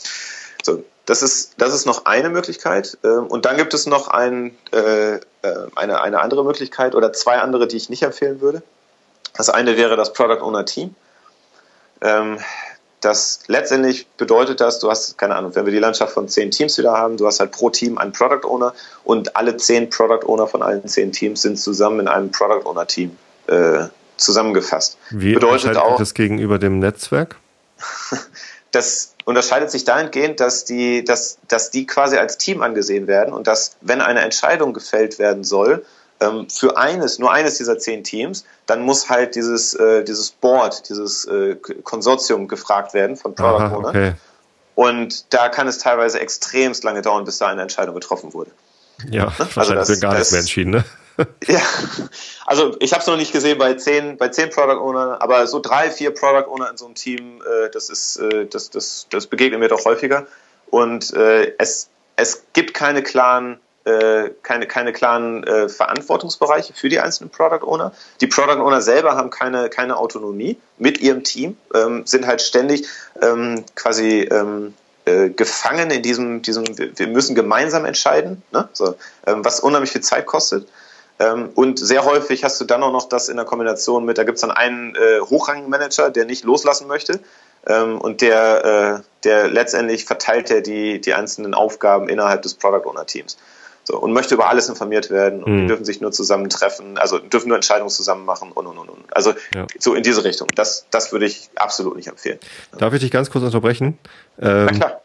So, 0.64 0.84
das 1.06 1.24
ist, 1.24 1.54
das 1.58 1.74
ist 1.74 1.86
noch 1.86 2.06
eine 2.06 2.30
Möglichkeit. 2.30 2.98
Ähm, 3.04 3.28
und 3.28 3.46
dann 3.46 3.58
gibt 3.58 3.74
es 3.74 3.86
noch 3.86 4.08
ein, 4.08 4.56
äh, 4.74 5.16
äh, 5.16 5.20
eine, 5.76 6.02
eine 6.02 6.22
andere 6.22 6.44
Möglichkeit 6.44 6.96
oder 6.96 7.14
zwei 7.14 7.40
andere, 7.40 7.68
die 7.68 7.78
ich 7.78 7.90
nicht 7.90 8.04
empfehlen 8.04 8.42
würde. 8.42 8.62
Das 9.36 9.50
eine 9.50 9.78
wäre 9.78 9.96
das 9.96 10.14
Product 10.14 10.42
Owner 10.42 10.66
Team. 10.66 10.96
Ähm, 12.02 12.38
das 13.02 13.40
letztendlich 13.48 14.08
bedeutet 14.10 14.62
das, 14.62 14.80
du 14.80 14.90
hast, 14.90 15.18
keine 15.18 15.36
Ahnung, 15.36 15.56
wenn 15.56 15.66
wir 15.66 15.74
die 15.74 15.80
Landschaft 15.80 16.14
von 16.14 16.28
zehn 16.28 16.52
Teams 16.52 16.78
wieder 16.78 16.94
haben, 16.94 17.18
du 17.18 17.26
hast 17.26 17.40
halt 17.40 17.52
pro 17.52 17.72
Team 17.72 17.98
einen 17.98 18.12
Product 18.12 18.48
Owner 18.48 18.74
und 19.04 19.36
alle 19.36 19.58
zehn 19.58 19.90
Product 19.90 20.28
Owner 20.28 20.48
von 20.48 20.62
allen 20.62 20.88
zehn 20.88 21.12
Teams 21.12 21.42
sind 21.42 21.58
zusammen 21.58 22.02
in 22.02 22.08
einem 22.08 22.32
Product 22.32 22.64
Owner 22.66 22.86
Team 22.86 23.18
äh, 23.48 23.88
zusammengefasst. 24.18 24.98
Wie 25.10 25.34
bedeutet 25.34 25.78
auch 25.78 25.98
das 25.98 26.14
gegenüber 26.14 26.60
dem 26.60 26.78
Netzwerk? 26.78 27.38
das 28.72 29.11
unterscheidet 29.26 29.72
sich 29.72 29.84
dahingehend, 29.84 30.40
dass 30.40 30.66
die, 30.66 31.04
dass, 31.04 31.38
dass 31.48 31.72
die 31.72 31.86
quasi 31.86 32.18
als 32.18 32.38
Team 32.38 32.62
angesehen 32.62 33.08
werden 33.08 33.34
und 33.34 33.48
dass, 33.48 33.76
wenn 33.82 34.02
eine 34.02 34.22
Entscheidung 34.22 34.74
gefällt 34.74 35.20
werden 35.20 35.44
soll, 35.44 35.86
ähm, 36.20 36.48
für 36.50 36.78
eines, 36.78 37.20
nur 37.20 37.32
eines 37.32 37.58
dieser 37.58 37.80
zehn 37.80 38.04
Teams, 38.04 38.46
dann 38.68 38.82
muss 38.82 39.10
halt 39.10 39.36
dieses, 39.36 39.74
äh, 39.74 40.04
dieses 40.04 40.32
Board, 40.32 40.88
dieses 40.90 41.26
äh, 41.26 41.56
Konsortium 41.84 42.48
gefragt 42.48 42.94
werden 42.94 43.18
von 43.18 43.36
Product 43.36 43.64
Aha, 43.64 43.76
Owner. 43.76 43.90
Okay. 43.90 44.14
Und 44.76 45.34
da 45.34 45.50
kann 45.50 45.68
es 45.68 45.80
teilweise 45.80 46.20
extremst 46.20 46.84
lange 46.84 47.02
dauern, 47.02 47.26
bis 47.26 47.38
da 47.40 47.48
eine 47.48 47.62
Entscheidung 47.62 47.96
getroffen 47.96 48.34
wurde. 48.34 48.52
Ja, 49.10 49.26
ne? 49.26 49.48
also 49.56 49.74
das, 49.74 50.00
gar 50.00 50.14
nichts 50.14 50.32
mehr 50.32 50.42
entschieden, 50.42 50.72
ne? 50.72 50.86
Ja, 51.48 51.62
also 52.46 52.76
ich 52.80 52.94
habe 52.94 53.02
es 53.02 53.08
noch 53.08 53.18
nicht 53.18 53.32
gesehen 53.32 53.58
bei 53.58 53.74
zehn, 53.74 54.18
bei 54.18 54.30
zehn 54.30 54.50
Product 54.50 54.80
Owner, 54.80 55.22
aber 55.22 55.48
so 55.48 55.60
drei, 55.60 55.90
vier 55.90 56.12
Product 56.12 56.50
Owner 56.50 56.70
in 56.70 56.78
so 56.78 56.86
einem 56.86 56.96
Team, 56.96 57.42
äh, 57.42 57.70
das 57.70 57.90
ist, 57.90 58.18
äh, 58.18 58.46
das, 58.46 58.70
das, 58.70 59.08
das 59.10 59.28
begegnet 59.28 59.60
mir 59.60 59.68
doch 59.68 59.86
häufiger. 59.86 60.28
Und 60.70 61.14
äh, 61.14 61.54
es, 61.58 61.90
es 62.16 62.44
gibt 62.54 62.74
keine 62.74 63.04
klaren, 63.04 63.60
äh, 63.84 64.30
keine, 64.44 64.68
keine 64.68 64.94
klaren 64.94 65.44
äh, 65.44 65.70
Verantwortungsbereiche 65.70 66.74
für 66.74 66.90
die 66.90 67.00
einzelnen 67.00 67.30
Product 67.30 67.66
Owner. 67.66 67.94
Die 68.22 68.28
Product 68.28 68.62
Owner 68.62 68.82
selber 68.82 69.16
haben 69.16 69.30
keine, 69.30 69.70
keine 69.70 69.98
Autonomie 69.98 70.58
mit 70.78 71.00
ihrem 71.02 71.24
Team, 71.24 71.58
ähm, 71.74 72.06
sind 72.06 72.28
halt 72.28 72.42
ständig 72.42 72.88
ähm, 73.22 73.66
quasi 73.76 74.22
ähm, 74.22 74.74
äh, 75.06 75.30
gefangen 75.30 75.90
in 75.90 76.04
diesem, 76.04 76.42
diesem, 76.44 76.64
wir 76.78 77.08
müssen 77.08 77.34
gemeinsam 77.34 77.86
entscheiden, 77.86 78.44
ne? 78.52 78.70
so, 78.74 78.96
ähm, 79.26 79.44
was 79.44 79.60
unheimlich 79.60 79.92
viel 79.92 80.02
Zeit 80.02 80.28
kostet. 80.28 80.68
Ähm, 81.22 81.50
und 81.54 81.78
sehr 81.80 82.04
häufig 82.06 82.44
hast 82.44 82.60
du 82.60 82.66
dann 82.66 82.82
auch 82.84 82.92
noch 82.92 83.08
das 83.08 83.30
in 83.30 83.38
der 83.38 83.46
Kombination 83.46 84.06
mit, 84.06 84.18
da 84.18 84.24
gibt 84.24 84.38
es 84.38 84.42
dann 84.42 84.52
einen 84.52 84.96
äh, 84.96 85.20
hochrangigen 85.22 85.70
Manager, 85.70 86.10
der 86.10 86.26
nicht 86.26 86.44
loslassen 86.44 86.88
möchte. 86.88 87.20
Ähm, 87.68 88.02
und 88.02 88.22
der, 88.22 88.66
äh, 88.66 89.04
der 89.24 89.48
letztendlich 89.48 90.06
verteilt 90.06 90.50
er 90.50 90.62
die, 90.62 91.00
die 91.00 91.14
einzelnen 91.14 91.54
Aufgaben 91.54 92.10
innerhalb 92.10 92.42
des 92.42 92.56
Product 92.56 92.88
Owner 92.90 93.06
Teams. 93.06 93.38
So, 93.84 94.00
und 94.00 94.14
möchte 94.14 94.36
über 94.36 94.50
alles 94.50 94.70
informiert 94.70 95.10
werden 95.10 95.44
und 95.44 95.54
mhm. 95.54 95.58
die 95.62 95.68
dürfen 95.68 95.86
sich 95.86 96.02
nur 96.02 96.12
zusammentreffen, 96.12 97.00
also 97.00 97.18
dürfen 97.18 97.48
nur 97.48 97.58
Entscheidungen 97.58 97.90
zusammen 97.90 98.26
machen 98.26 98.52
und 98.52 98.68
und 98.68 98.78
und 98.78 98.90
und. 98.90 99.16
Also 99.16 99.34
ja. 99.56 99.66
so 99.80 99.96
in 99.96 100.04
diese 100.04 100.24
Richtung. 100.24 100.48
Das, 100.56 100.86
das 100.92 101.12
würde 101.12 101.26
ich 101.26 101.50
absolut 101.56 101.96
nicht 101.96 102.08
empfehlen. 102.08 102.40
Darf 102.78 102.94
ich 102.94 103.02
dich 103.02 103.12
ganz 103.12 103.32
kurz 103.32 103.44
unterbrechen? 103.44 103.98
Ähm, 104.40 104.66
Na 104.66 104.72
klar. 104.72 105.02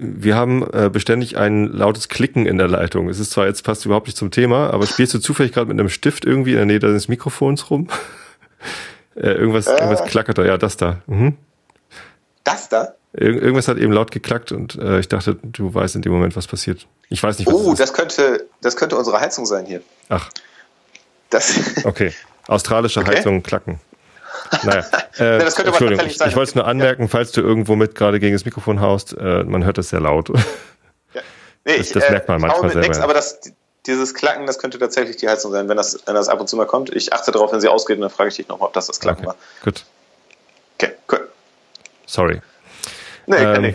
Wir 0.00 0.36
haben 0.36 0.62
äh, 0.72 0.90
beständig 0.90 1.36
ein 1.36 1.66
lautes 1.66 2.08
Klicken 2.08 2.46
in 2.46 2.56
der 2.56 2.68
Leitung. 2.68 3.08
Es 3.08 3.18
ist 3.18 3.32
zwar 3.32 3.46
jetzt 3.46 3.64
passt 3.64 3.84
überhaupt 3.84 4.06
nicht 4.06 4.16
zum 4.16 4.30
Thema, 4.30 4.70
aber 4.70 4.86
spielst 4.86 5.14
du 5.14 5.18
zufällig 5.18 5.52
gerade 5.52 5.66
mit 5.66 5.78
einem 5.78 5.88
Stift 5.88 6.24
irgendwie 6.24 6.52
in 6.52 6.56
der 6.56 6.66
Nähe 6.66 6.78
deines 6.78 7.08
Mikrofons 7.08 7.70
rum? 7.70 7.88
äh, 9.16 9.28
irgendwas, 9.28 9.66
äh, 9.66 9.72
irgendwas 9.72 10.04
klackert 10.04 10.38
da. 10.38 10.44
Ja, 10.44 10.56
das 10.56 10.76
da. 10.76 11.02
Mhm. 11.06 11.36
Das 12.44 12.68
da? 12.68 12.94
Ir 13.12 13.42
irgendwas 13.42 13.66
hat 13.68 13.78
eben 13.78 13.92
laut 13.92 14.10
geklackt 14.10 14.52
und 14.52 14.76
äh, 14.76 15.00
ich 15.00 15.08
dachte, 15.08 15.38
du 15.42 15.74
weißt 15.74 15.96
in 15.96 16.02
dem 16.02 16.12
Moment, 16.12 16.36
was 16.36 16.46
passiert. 16.46 16.86
Ich 17.08 17.22
weiß 17.22 17.38
nicht, 17.38 17.48
was 17.48 17.54
Oh, 17.54 17.74
das 17.74 17.92
könnte, 17.92 18.46
das 18.60 18.76
könnte 18.76 18.96
unsere 18.96 19.20
Heizung 19.20 19.46
sein 19.46 19.66
hier. 19.66 19.80
Ach. 20.08 20.30
Das 21.30 21.58
okay. 21.84 22.12
Australische 22.46 23.00
okay. 23.00 23.16
Heizung 23.16 23.42
klacken. 23.42 23.80
Naja, 24.62 24.80
äh, 25.18 25.38
das 25.38 25.56
könnte 25.56 25.70
Entschuldigung, 25.70 26.06
ich, 26.06 26.20
ich 26.20 26.36
wollte 26.36 26.50
es 26.50 26.54
nur 26.54 26.66
anmerken, 26.66 27.02
ja. 27.02 27.08
falls 27.08 27.32
du 27.32 27.40
irgendwo 27.40 27.76
mit 27.76 27.94
gerade 27.94 28.20
gegen 28.20 28.34
das 28.34 28.44
Mikrofon 28.44 28.80
haust, 28.80 29.16
äh, 29.18 29.44
man 29.44 29.64
hört 29.64 29.78
das 29.78 29.90
sehr 29.90 30.00
laut. 30.00 30.28
Ja. 30.28 31.22
Nee, 31.64 31.76
das, 31.78 31.90
das 31.90 32.04
ich, 32.04 32.10
merkt 32.10 32.28
man 32.28 32.38
äh, 32.38 32.46
manchmal 32.46 32.70
selber. 32.70 32.86
Nix, 32.86 32.98
aber 32.98 33.14
das, 33.14 33.40
dieses 33.86 34.14
Klacken, 34.14 34.46
das 34.46 34.58
könnte 34.58 34.78
tatsächlich 34.78 35.16
die 35.16 35.28
Heizung 35.28 35.52
sein, 35.52 35.68
wenn 35.68 35.76
das, 35.76 35.98
wenn 36.06 36.14
das 36.14 36.28
ab 36.28 36.40
und 36.40 36.48
zu 36.48 36.56
mal 36.56 36.66
kommt. 36.66 36.94
Ich 36.94 37.12
achte 37.12 37.32
darauf, 37.32 37.52
wenn 37.52 37.60
sie 37.60 37.68
ausgeht, 37.68 37.96
und 37.96 38.02
dann 38.02 38.10
frage 38.10 38.28
ich 38.28 38.36
dich 38.36 38.48
nochmal, 38.48 38.68
ob 38.68 38.74
das 38.74 38.86
das 38.86 39.00
Klacken 39.00 39.26
okay. 39.26 39.36
war. 39.36 39.36
Gut. 39.64 39.84
Okay, 40.74 40.92
cool. 41.10 41.28
Sorry. 42.06 42.40
Nee, 43.26 43.36
ähm, 43.36 43.62
nee. 43.62 43.74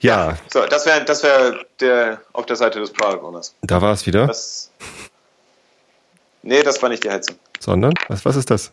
Ja. 0.00 0.30
ja. 0.30 0.38
So, 0.52 0.66
das 0.66 0.84
wäre 0.84 1.04
das 1.04 1.22
wär 1.22 1.64
der 1.80 2.20
auf 2.32 2.46
der 2.46 2.56
Seite 2.56 2.80
des 2.80 2.92
Product 2.92 3.22
Owners. 3.22 3.54
Da 3.62 3.80
war 3.80 3.92
es 3.92 4.04
wieder. 4.06 4.26
Das, 4.26 4.70
nee, 6.42 6.62
das 6.62 6.82
war 6.82 6.88
nicht 6.88 7.04
die 7.04 7.10
Heizung. 7.10 7.36
Sondern? 7.62 7.94
Was, 8.08 8.24
was 8.24 8.34
ist 8.34 8.50
das? 8.50 8.72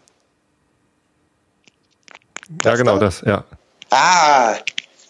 Das 2.50 2.72
ja, 2.72 2.76
genau, 2.76 2.94
da? 2.94 3.06
das, 3.06 3.22
ja. 3.22 3.44
Ah, 3.92 4.56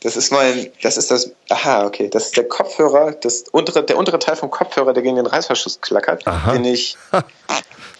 das 0.03 0.17
ist 0.17 0.33
mein, 0.33 0.69
das 0.81 0.97
ist 0.97 1.11
das, 1.11 1.31
aha, 1.49 1.85
okay, 1.85 2.09
das 2.09 2.25
ist 2.25 2.37
der 2.37 2.47
Kopfhörer, 2.47 3.13
das 3.13 3.45
untere, 3.51 3.83
der 3.83 3.97
untere 3.97 4.19
Teil 4.19 4.35
vom 4.35 4.51
Kopfhörer, 4.51 4.93
der 4.93 5.01
gegen 5.01 5.15
den 5.15 5.25
Reißverschluss 5.25 5.79
klackert, 5.79 6.27
aha. 6.27 6.51
den 6.51 6.65
ich, 6.65 6.97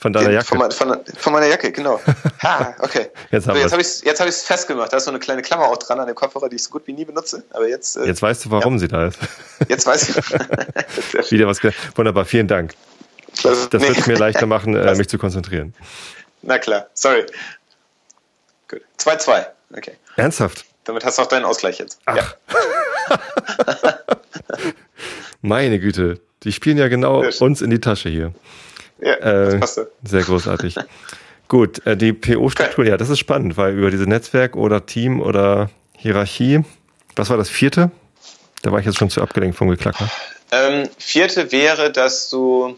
Von 0.02 0.14
deiner 0.14 0.32
Jacke. 0.32 0.46
Von, 0.46 0.72
von, 0.72 0.98
von, 1.18 1.34
meiner 1.34 1.48
Jacke, 1.48 1.74
genau. 1.74 2.00
Ha, 2.42 2.74
okay. 2.80 3.08
jetzt 3.32 3.50
habe 3.50 3.60
so, 3.68 3.76
ich 3.76 3.82
es 3.86 4.02
jetzt 4.02 4.48
festgemacht. 4.48 4.94
Da 4.94 4.98
ist 4.98 5.04
so 5.04 5.12
eine 5.12 5.20
kleine 5.20 5.42
Klammer 5.42 5.66
auch 5.66 5.76
dran 5.76 6.00
an 6.00 6.08
dem 6.08 6.16
Kopfhörer, 6.16 6.48
die 6.48 6.56
ich 6.56 6.64
so 6.64 6.70
gut 6.70 6.84
wie 6.88 6.94
nie 6.94 7.04
benutze. 7.04 7.44
Aber 7.50 7.68
jetzt. 7.68 7.98
Äh, 7.98 8.06
jetzt 8.06 8.22
weißt 8.22 8.46
du, 8.46 8.52
warum 8.52 8.76
ja. 8.76 8.80
sie 8.80 8.88
da 8.88 9.08
ist. 9.08 9.20
Jetzt 9.68 9.86
weiß 9.86 10.10
ich. 11.20 11.32
Wieder 11.32 11.48
was. 11.48 11.60
Wunderbar, 11.96 12.24
vielen 12.24 12.48
Dank. 12.48 12.76
Das, 13.44 13.70
das 13.70 13.82
nee. 13.82 13.90
wird 13.90 14.08
mir 14.08 14.18
leichter 14.18 14.46
machen, 14.46 14.76
äh, 14.76 14.96
mich 14.96 15.08
zu 15.08 15.18
konzentrieren. 15.18 15.74
Na 16.42 16.58
klar, 16.58 16.88
sorry. 16.94 17.26
Gut. 18.68 18.82
2-2. 19.00 19.46
Okay. 19.76 19.94
Ernsthaft? 20.16 20.66
Damit 20.84 21.06
hast 21.06 21.18
du 21.18 21.24
auch 21.24 21.28
deinen 21.28 21.46
Ausgleich 21.46 21.80
jetzt. 21.80 22.00
Ach. 22.06 22.16
Ja. 22.16 23.20
Meine 25.42 25.80
Güte, 25.80 26.20
die 26.44 26.52
spielen 26.52 26.78
ja 26.78 26.88
genau 26.88 27.24
uns 27.40 27.62
in 27.62 27.70
die 27.70 27.80
Tasche 27.80 28.10
hier. 28.10 28.34
Ja, 29.00 29.16
das 29.18 29.54
äh, 29.54 29.60
passt. 29.60 29.82
Sehr 30.04 30.24
großartig. 30.24 30.76
Gut, 31.48 31.86
äh, 31.86 31.96
die 31.96 32.14
PO-Struktur, 32.14 32.86
ja, 32.86 32.98
das 32.98 33.10
ist 33.10 33.20
spannend, 33.20 33.58
weil 33.58 33.78
über 33.78 33.92
diese 33.92 34.04
Netzwerk 34.04 34.56
oder 34.56 34.86
Team 34.86 35.22
oder 35.22 35.70
Hierarchie, 35.98 36.64
was 37.16 37.30
war 37.30 37.38
das 37.38 37.50
vierte? 37.50 37.92
Da 38.62 38.72
war 38.72 38.80
ich 38.80 38.86
jetzt 38.86 38.98
schon 38.98 39.10
zu 39.10 39.22
abgelenkt 39.22 39.58
vom 39.58 39.70
Geklacker. 39.70 40.10
Ähm, 40.52 40.90
vierte 40.98 41.52
wäre, 41.52 41.92
dass 41.92 42.30
du 42.30 42.78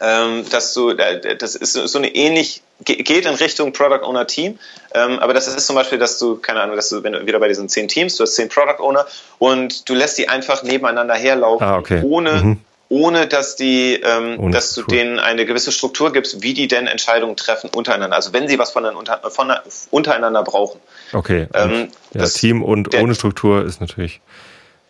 ähm, 0.00 0.48
dass 0.50 0.72
du, 0.74 0.90
äh, 0.90 1.36
das 1.36 1.54
ist 1.54 1.74
so 1.74 1.98
eine 1.98 2.14
ähnlich, 2.14 2.62
geht 2.84 3.26
in 3.26 3.34
Richtung 3.34 3.72
Product 3.72 4.02
Owner 4.02 4.26
Team, 4.26 4.58
ähm, 4.94 5.18
aber 5.18 5.34
das 5.34 5.46
ist 5.46 5.66
zum 5.66 5.76
Beispiel, 5.76 5.98
dass 5.98 6.18
du, 6.18 6.36
keine 6.36 6.60
Ahnung, 6.62 6.76
dass 6.76 6.88
du, 6.88 7.02
wenn 7.02 7.12
du 7.12 7.26
wieder 7.26 7.38
bei 7.38 7.48
diesen 7.48 7.68
zehn 7.68 7.88
Teams, 7.88 8.16
du 8.16 8.22
hast 8.22 8.34
zehn 8.34 8.48
Product 8.48 8.80
Owner 8.80 9.06
und 9.38 9.88
du 9.88 9.94
lässt 9.94 10.18
die 10.18 10.28
einfach 10.28 10.62
nebeneinander 10.62 11.14
herlaufen, 11.14 11.66
ah, 11.66 11.78
okay. 11.78 12.00
ohne, 12.02 12.32
mhm. 12.32 12.60
ohne 12.88 13.26
dass 13.26 13.56
die, 13.56 14.00
ähm, 14.02 14.50
dass 14.52 14.74
du 14.74 14.82
denen 14.82 15.18
eine 15.18 15.44
gewisse 15.44 15.70
Struktur 15.70 16.12
gibst, 16.12 16.42
wie 16.42 16.54
die 16.54 16.66
denn 16.66 16.86
Entscheidungen 16.86 17.36
treffen 17.36 17.68
untereinander. 17.74 18.16
Also 18.16 18.32
wenn 18.32 18.48
sie 18.48 18.58
was 18.58 18.70
von, 18.70 18.84
unter, 18.86 19.20
von 19.30 19.52
untereinander 19.90 20.42
brauchen. 20.42 20.80
Okay. 21.12 21.46
Ähm, 21.52 21.88
ja, 22.14 22.24
Team 22.24 22.62
und 22.62 22.94
ohne 22.94 23.14
Struktur 23.14 23.64
ist 23.64 23.80
natürlich 23.80 24.20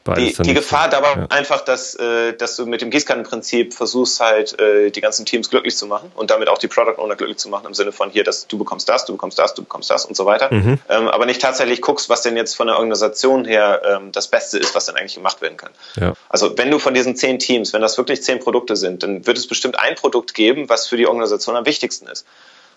die, 0.06 0.32
die 0.32 0.54
Gefahr 0.54 0.88
dabei 0.88 1.08
ja. 1.08 1.26
einfach, 1.28 1.60
dass, 1.60 1.94
äh, 1.94 2.32
dass 2.32 2.56
du 2.56 2.64
mit 2.64 2.80
dem 2.80 2.90
Gießkannenprinzip 2.90 3.74
versuchst 3.74 4.18
halt 4.20 4.58
äh, 4.58 4.90
die 4.90 5.00
ganzen 5.00 5.26
Teams 5.26 5.50
glücklich 5.50 5.76
zu 5.76 5.86
machen 5.86 6.10
und 6.14 6.30
damit 6.30 6.48
auch 6.48 6.56
die 6.56 6.68
Product 6.68 6.98
Owner 6.98 7.16
glücklich 7.16 7.36
zu 7.36 7.50
machen 7.50 7.66
im 7.66 7.74
Sinne 7.74 7.92
von 7.92 8.10
hier, 8.10 8.24
dass 8.24 8.46
du 8.46 8.56
bekommst 8.56 8.88
das, 8.88 9.04
du 9.04 9.12
bekommst 9.12 9.38
das, 9.38 9.54
du 9.54 9.62
bekommst 9.62 9.90
das 9.90 10.06
und 10.06 10.16
so 10.16 10.24
weiter. 10.24 10.52
Mhm. 10.52 10.78
Ähm, 10.88 11.08
aber 11.08 11.26
nicht 11.26 11.42
tatsächlich 11.42 11.82
guckst, 11.82 12.08
was 12.08 12.22
denn 12.22 12.36
jetzt 12.36 12.56
von 12.56 12.66
der 12.66 12.76
Organisation 12.76 13.44
her 13.44 13.82
ähm, 13.84 14.12
das 14.12 14.28
Beste 14.28 14.58
ist, 14.58 14.74
was 14.74 14.86
denn 14.86 14.96
eigentlich 14.96 15.14
gemacht 15.14 15.42
werden 15.42 15.58
kann. 15.58 15.72
Ja. 15.96 16.14
Also 16.30 16.56
wenn 16.56 16.70
du 16.70 16.78
von 16.78 16.94
diesen 16.94 17.14
zehn 17.14 17.38
Teams, 17.38 17.74
wenn 17.74 17.82
das 17.82 17.98
wirklich 17.98 18.22
zehn 18.22 18.40
Produkte 18.40 18.76
sind, 18.76 19.02
dann 19.02 19.26
wird 19.26 19.36
es 19.36 19.46
bestimmt 19.46 19.78
ein 19.78 19.96
Produkt 19.96 20.32
geben, 20.32 20.70
was 20.70 20.88
für 20.88 20.96
die 20.96 21.06
Organisation 21.06 21.56
am 21.56 21.66
wichtigsten 21.66 22.06
ist. 22.06 22.26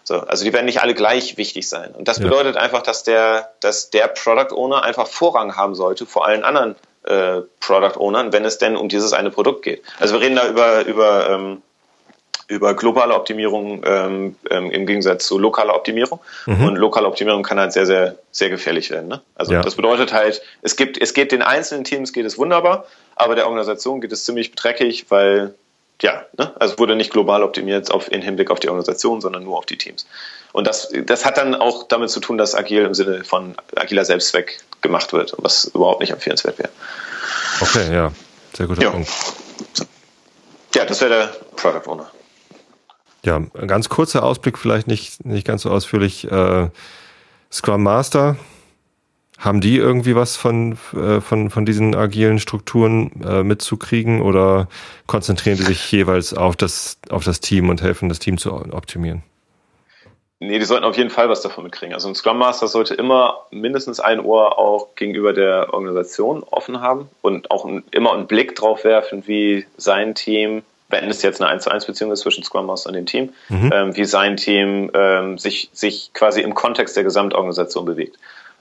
So, 0.04 0.20
also 0.20 0.44
die 0.44 0.52
werden 0.52 0.66
nicht 0.66 0.82
alle 0.82 0.94
gleich 0.94 1.38
wichtig 1.38 1.70
sein. 1.70 1.92
Und 1.92 2.10
das 2.10 2.20
bedeutet 2.20 2.56
ja. 2.56 2.62
einfach, 2.62 2.82
dass 2.82 3.04
der, 3.04 3.54
dass 3.62 3.90
der 3.90 4.10
Product 4.10 4.54
Owner 4.54 4.84
einfach 4.84 5.08
Vorrang 5.08 5.56
haben 5.56 5.76
sollte 5.76 6.06
vor 6.06 6.26
allen 6.26 6.44
anderen 6.44 6.76
äh, 7.04 7.42
Product 7.60 7.98
Ownern, 7.98 8.34
wenn 8.34 8.46
es 8.46 8.58
denn 8.58 8.76
um 8.76 8.90
dieses 8.90 9.14
eine 9.14 9.32
Produkt 9.32 9.64
geht. 9.64 9.84
Also 10.00 10.16
wir 10.16 10.22
reden 10.22 10.36
da 10.36 10.48
über, 10.48 10.86
über, 10.86 11.30
ähm, 11.30 11.62
über 12.48 12.74
globale 12.74 13.14
Optimierung 13.14 13.84
ähm, 13.86 14.36
ähm, 14.50 14.72
im 14.72 14.86
Gegensatz 14.86 15.26
zu 15.26 15.38
lokaler 15.40 15.76
Optimierung. 15.76 16.20
Mhm. 16.46 16.66
Und 16.66 16.76
lokale 16.76 17.08
Optimierung 17.08 17.44
kann 17.44 17.60
halt 17.60 17.74
sehr, 17.74 17.86
sehr, 17.86 18.16
sehr 18.32 18.50
gefährlich 18.50 18.90
werden. 18.90 19.08
Ne? 19.08 19.22
Also 19.36 19.54
ja. 19.54 19.62
das 19.62 19.76
bedeutet 19.76 20.14
halt, 20.14 20.42
es 20.62 20.76
gibt, 20.76 21.02
es 21.02 21.14
geht 21.14 21.32
den 21.32 21.42
einzelnen 21.42 21.84
Teams 21.84 22.14
geht 22.14 22.26
es 22.26 22.38
wunderbar, 22.38 22.86
aber 23.16 23.36
der 23.36 23.46
Organisation 23.48 24.02
geht 24.02 24.12
es 24.12 24.26
ziemlich 24.26 24.54
dreckig, 24.54 25.06
weil 25.10 25.54
ja, 26.04 26.26
ne? 26.38 26.54
also 26.60 26.78
wurde 26.80 26.96
nicht 26.96 27.12
global 27.12 27.44
optimiert 27.44 27.90
auf, 27.90 28.12
in 28.12 28.22
Hinblick 28.22 28.52
auf 28.52 28.60
die 28.60 28.68
Organisation, 28.68 29.22
sondern 29.22 29.44
nur 29.44 29.58
auf 29.58 29.66
die 29.66 29.78
Teams. 29.78 30.06
Und 30.52 30.68
das, 30.68 30.92
das 31.06 31.26
hat 31.26 31.38
dann 31.38 31.56
auch 31.56 31.88
damit 31.88 32.10
zu 32.10 32.20
tun, 32.20 32.38
dass 32.38 32.54
agil 32.54 32.84
im 32.84 32.94
Sinne 32.94 33.24
von 33.24 33.56
agiler 33.76 34.04
Selbstzweck 34.04 34.62
gemacht 34.82 35.14
wird, 35.14 35.34
was 35.38 35.66
überhaupt 35.66 36.02
nicht 36.02 36.12
empfehlenswert 36.12 36.60
wäre. 36.60 36.70
Okay, 37.62 37.94
ja, 37.94 38.12
sehr 38.54 38.68
guter 38.68 38.82
ja. 38.82 38.92
Punkt. 38.92 39.10
Ja, 40.76 40.86
das 40.86 41.00
wäre 41.00 41.10
der 41.10 41.28
Product 41.56 41.90
Owner. 41.90 42.12
Ja, 43.26 43.38
ein 43.38 43.68
ganz 43.68 43.88
kurzer 43.88 44.24
Ausblick, 44.24 44.58
vielleicht 44.58 44.88
nicht, 44.88 45.26
nicht 45.26 45.48
ganz 45.48 45.62
so 45.62 45.70
ausführlich. 45.70 46.30
Äh, 46.30 46.70
Scrum 47.50 47.84
Master, 47.84 48.36
haben 49.40 49.62
die 49.62 49.78
irgendwie 49.78 50.16
was 50.16 50.36
von, 50.36 50.78
äh, 50.94 51.20
von, 51.20 51.50
von 51.50 51.66
diesen 51.66 51.96
agilen 51.96 52.40
Strukturen 52.40 53.12
äh, 53.28 53.44
mitzukriegen 53.44 54.22
oder 54.22 54.68
konzentrieren 55.08 55.58
die 55.58 55.64
sich 55.64 55.92
jeweils 55.92 56.34
auf 56.34 56.56
das, 56.56 56.98
auf 57.10 57.24
das 57.24 57.40
Team 57.40 57.70
und 57.70 57.82
helfen, 57.82 58.10
das 58.10 58.20
Team 58.20 58.38
zu 58.38 58.54
optimieren? 58.54 59.24
Nee, 60.48 60.60
die 60.60 60.66
sollten 60.66 60.84
auf 60.84 60.98
jeden 60.98 61.10
Fall 61.10 61.30
was 61.30 61.42
davon 61.42 61.64
mitkriegen. 61.64 61.94
Also 61.94 62.10
ein 62.10 62.16
Scrum 62.16 62.38
Master 62.38 62.68
sollte 62.68 62.96
immer 62.96 63.46
mindestens 63.52 64.00
ein 64.00 64.20
Ohr 64.20 64.60
auch 64.60 64.96
gegenüber 64.96 65.32
der 65.32 65.74
Organisation 65.74 66.44
offen 66.44 66.82
haben 66.82 67.10
und 67.22 67.50
auch 67.50 67.66
immer 67.92 68.14
einen 68.14 68.28
Blick 68.28 68.56
drauf 68.56 68.84
werfen, 68.84 69.24
wie 69.26 69.66
sein 69.78 70.16
Team, 70.16 70.64
wenn 70.90 71.10
es 71.10 71.22
jetzt 71.22 71.42
eine 71.42 71.50
1 71.50 71.64
zu 71.64 71.72
1 71.72 71.86
Beziehung 71.86 72.12
ist 72.12 72.22
zwischen 72.22 72.44
Scrum 72.44 72.66
Master 72.66 72.90
und 72.90 72.96
dem 72.96 73.06
Team, 73.06 73.30
mhm. 73.48 73.70
ähm, 73.74 73.96
wie 73.96 74.04
sein 74.04 74.36
Team 74.36 74.92
ähm, 74.94 75.38
sich, 75.38 75.70
sich 75.72 76.12
quasi 76.14 76.42
im 76.42 76.54
Kontext 76.54 76.98
der 76.98 77.06
Gesamtorganisation 77.06 77.86
bewegt. 77.86 78.18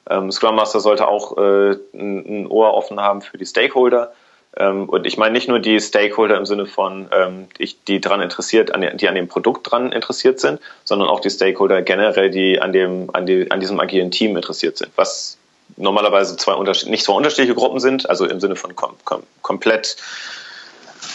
Ähm, 0.09 0.33
Scrum 0.33 0.57
Master 0.57 0.81
sollte 0.81 1.09
auch 1.09 1.37
äh, 1.39 1.77
ein, 1.95 2.43
ein, 2.43 2.47
Ohr 2.47 2.75
offen 2.75 3.01
haben 3.01 3.23
für 3.23 3.39
die 3.39 3.47
Stakeholder. 3.47 4.13
Ähm, 4.57 4.89
und 4.89 5.07
ich 5.07 5.17
meine 5.17 5.33
nicht 5.33 5.49
nur 5.49 5.61
die 5.61 5.81
Stakeholder 5.81 6.37
im 6.37 6.47
Sinne 6.47 6.67
von, 6.67 7.09
ähm, 7.13 7.47
ich, 7.59 7.85
die 7.85 8.01
daran 8.01 8.21
interessiert, 8.21 8.75
an, 8.75 8.97
die 8.97 9.09
an 9.09 9.15
dem 9.15 9.29
Produkt 9.29 9.71
dran 9.71 9.93
interessiert 9.93 10.41
sind, 10.41 10.61
sondern 10.85 11.09
auch 11.09 11.21
die 11.21 11.31
Stakeholder 11.31 11.83
generell, 11.83 12.31
die 12.31 12.61
an 12.61 12.73
dem, 12.73 13.09
an, 13.15 13.27
die, 13.27 13.51
an 13.51 13.61
diesem 13.61 13.81
agilen 13.81 14.11
Team 14.11 14.37
interessiert 14.37 14.77
sind. 14.77 14.93
Was 14.97 15.39
normalerweise 15.77 16.37
zwei 16.37 16.55
nicht 16.91 17.05
zwei 17.05 17.15
unterschiedliche 17.15 17.55
Gruppen 17.55 17.81
sind, 17.81 18.09
also 18.11 18.27
im 18.27 18.41
Sinne 18.41 18.57
von 18.57 18.77
kom 18.77 18.95
kom 19.05 19.23
komplett, 19.41 19.97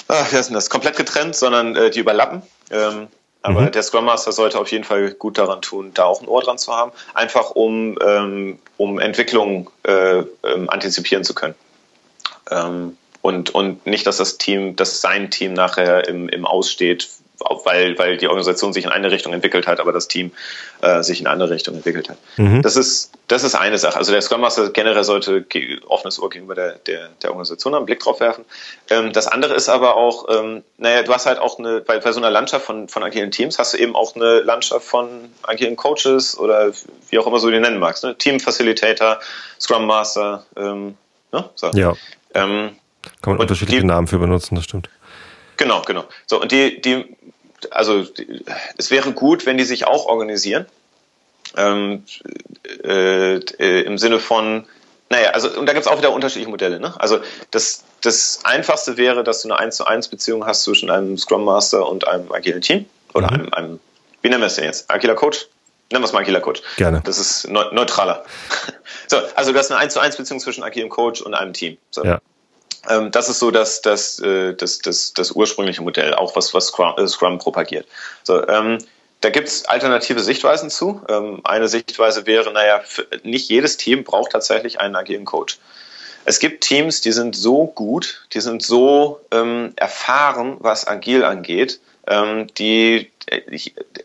ach, 0.07 0.31
wie 0.31 0.37
heißt 0.37 0.53
das, 0.53 0.69
komplett 0.69 0.97
getrennt, 0.97 1.35
sondern 1.35 1.75
äh, 1.75 1.91
die 1.91 1.99
überlappen. 1.99 2.41
Ähm, 2.71 3.07
aber 3.41 3.61
mhm. 3.61 3.71
der 3.71 3.83
Scrum 3.83 4.05
Master 4.05 4.31
sollte 4.31 4.59
auf 4.59 4.71
jeden 4.71 4.83
Fall 4.83 5.11
gut 5.11 5.37
daran 5.37 5.61
tun, 5.61 5.91
da 5.93 6.05
auch 6.05 6.21
ein 6.21 6.27
Ohr 6.27 6.41
dran 6.41 6.57
zu 6.57 6.73
haben, 6.73 6.91
einfach 7.13 7.51
um, 7.51 7.97
ähm, 8.05 8.59
um 8.77 8.99
Entwicklung 8.99 9.69
äh, 9.83 10.23
ähm, 10.43 10.69
antizipieren 10.69 11.23
zu 11.23 11.33
können. 11.33 11.55
Ähm, 12.49 12.97
und, 13.21 13.49
und 13.53 13.85
nicht, 13.85 14.07
dass 14.07 14.17
das 14.17 14.37
Team, 14.37 14.75
dass 14.75 15.01
sein 15.01 15.31
Team 15.31 15.53
nachher 15.53 16.07
im, 16.07 16.29
im 16.29 16.45
Aussteht, 16.45 17.09
weil, 17.63 17.97
weil 17.97 18.17
die 18.17 18.27
Organisation 18.27 18.73
sich 18.73 18.85
in 18.85 18.91
eine 18.91 19.11
Richtung 19.11 19.33
entwickelt 19.33 19.67
hat, 19.67 19.79
aber 19.79 19.91
das 19.91 20.07
Team 20.07 20.31
äh, 20.81 21.03
sich 21.03 21.19
in 21.19 21.27
eine 21.27 21.33
andere 21.33 21.49
Richtung 21.51 21.75
entwickelt 21.75 22.09
hat. 22.09 22.17
Mhm. 22.37 22.61
Das, 22.61 22.75
ist, 22.75 23.11
das 23.27 23.43
ist 23.43 23.55
eine 23.55 23.77
Sache. 23.77 23.97
Also 23.97 24.11
der 24.11 24.21
Scrum 24.21 24.41
Master 24.41 24.69
generell 24.69 25.03
sollte 25.03 25.45
offenes 25.87 26.19
Ohr 26.19 26.29
gegenüber 26.29 26.55
der, 26.55 26.73
der, 26.87 27.09
der 27.21 27.29
Organisation 27.31 27.75
einen 27.75 27.85
Blick 27.85 27.99
drauf 27.99 28.19
werfen. 28.19 28.45
Ähm, 28.89 29.13
das 29.13 29.27
andere 29.27 29.53
ist 29.53 29.69
aber 29.69 29.95
auch, 29.95 30.27
ähm, 30.29 30.63
naja, 30.77 31.03
du 31.03 31.13
hast 31.13 31.25
halt 31.25 31.39
auch 31.39 31.59
eine, 31.59 31.81
bei, 31.81 31.99
bei 31.99 32.11
so 32.11 32.19
einer 32.19 32.31
Landschaft 32.31 32.65
von, 32.65 32.87
von 32.87 33.03
agilen 33.03 33.31
Teams 33.31 33.59
hast 33.59 33.73
du 33.73 33.77
eben 33.77 33.95
auch 33.95 34.15
eine 34.15 34.39
Landschaft 34.41 34.85
von 34.85 35.07
agilen 35.43 35.75
Coaches 35.75 36.37
oder 36.37 36.71
wie 37.09 37.19
auch 37.19 37.27
immer 37.27 37.39
so 37.39 37.49
die 37.49 37.59
nennen 37.59 37.79
magst. 37.79 38.03
Ne? 38.03 38.17
Team 38.17 38.39
Facilitator, 38.39 39.19
Scrum 39.59 39.85
Master, 39.85 40.45
ähm, 40.55 40.95
ne? 41.31 41.49
so. 41.55 41.69
Ja. 41.73 41.93
Ähm, 42.33 42.71
Kann 43.21 43.33
man 43.33 43.39
unterschiedliche 43.39 43.81
die, 43.81 43.87
Namen 43.87 44.07
für 44.07 44.19
benutzen, 44.19 44.55
das 44.55 44.65
stimmt. 44.65 44.89
Genau, 45.57 45.81
genau. 45.81 46.05
So, 46.25 46.41
und 46.41 46.51
die, 46.51 46.81
die 46.81 47.05
also 47.71 48.05
es 48.77 48.91
wäre 48.91 49.11
gut, 49.13 49.45
wenn 49.45 49.57
die 49.57 49.63
sich 49.63 49.87
auch 49.87 50.05
organisieren. 50.05 50.65
Ähm, 51.55 52.03
äh, 52.83 53.35
äh, 53.35 53.81
Im 53.81 53.97
Sinne 53.97 54.19
von, 54.19 54.65
naja, 55.09 55.31
also 55.31 55.49
und 55.57 55.65
da 55.65 55.73
gibt 55.73 55.85
es 55.85 55.91
auch 55.91 55.97
wieder 55.97 56.11
unterschiedliche 56.11 56.49
Modelle. 56.49 56.79
Ne? 56.79 56.93
Also 56.99 57.19
das, 57.51 57.83
das 58.01 58.41
Einfachste 58.43 58.97
wäre, 58.97 59.23
dass 59.23 59.41
du 59.41 59.49
eine 59.49 59.59
1 59.59 59.77
zu 59.77 59.85
1 59.85 60.09
Beziehung 60.09 60.45
hast 60.45 60.63
zwischen 60.63 60.89
einem 60.89 61.17
Scrum 61.17 61.45
Master 61.45 61.87
und 61.87 62.07
einem 62.07 62.31
agilen 62.31 62.61
Team. 62.61 62.85
Oder 63.13 63.31
mhm. 63.31 63.33
einem, 63.33 63.53
einem, 63.53 63.79
wie 64.21 64.29
nennen 64.29 64.41
wir 64.41 64.47
es 64.47 64.55
denn 64.55 64.65
jetzt? 64.65 64.91
Agiler 64.91 65.15
Coach? 65.15 65.47
Nennen 65.89 66.03
wir 66.03 66.07
es 66.07 66.13
mal 66.13 66.19
agiler 66.19 66.41
Coach. 66.41 66.61
Gerne. 66.75 67.01
Das 67.05 67.17
ist 67.17 67.47
neutraler. 67.49 68.25
so, 69.07 69.17
also 69.35 69.53
du 69.53 69.57
hast 69.57 69.71
eine 69.71 69.79
1 69.79 69.93
zu 69.93 70.01
1 70.01 70.17
Beziehung 70.17 70.41
zwischen 70.41 70.63
agilem 70.63 70.89
Coach 70.89 71.21
und 71.21 71.33
einem 71.33 71.53
Team. 71.53 71.77
So. 71.91 72.03
Ja. 72.03 72.19
Ähm, 72.89 73.11
das 73.11 73.29
ist 73.29 73.39
so 73.39 73.51
das, 73.51 73.81
das, 73.81 74.19
äh, 74.19 74.53
das, 74.53 74.79
das, 74.79 75.13
das 75.13 75.31
ursprüngliche 75.31 75.81
Modell, 75.81 76.13
auch 76.13 76.35
was, 76.35 76.53
was 76.53 76.67
Scrum, 76.67 76.93
äh, 76.97 77.07
Scrum 77.07 77.37
propagiert. 77.37 77.87
So, 78.23 78.47
ähm, 78.47 78.77
da 79.21 79.29
gibt's 79.29 79.65
alternative 79.65 80.19
Sichtweisen 80.19 80.69
zu. 80.69 81.01
Ähm, 81.09 81.41
eine 81.43 81.67
Sichtweise 81.67 82.25
wäre, 82.25 82.51
naja, 82.51 82.81
nicht 83.23 83.49
jedes 83.49 83.77
Team 83.77 84.03
braucht 84.03 84.31
tatsächlich 84.31 84.79
einen 84.79 84.95
agilen 84.95 85.25
Coach. 85.25 85.57
Es 86.25 86.39
gibt 86.39 86.63
Teams, 86.63 87.01
die 87.01 87.13
sind 87.13 87.35
so 87.35 87.67
gut, 87.67 88.27
die 88.33 88.41
sind 88.41 88.61
so 88.61 89.21
ähm, 89.31 89.73
erfahren, 89.77 90.57
was 90.59 90.85
agil 90.85 91.23
angeht, 91.23 91.79
ähm, 92.07 92.47
die, 92.55 93.11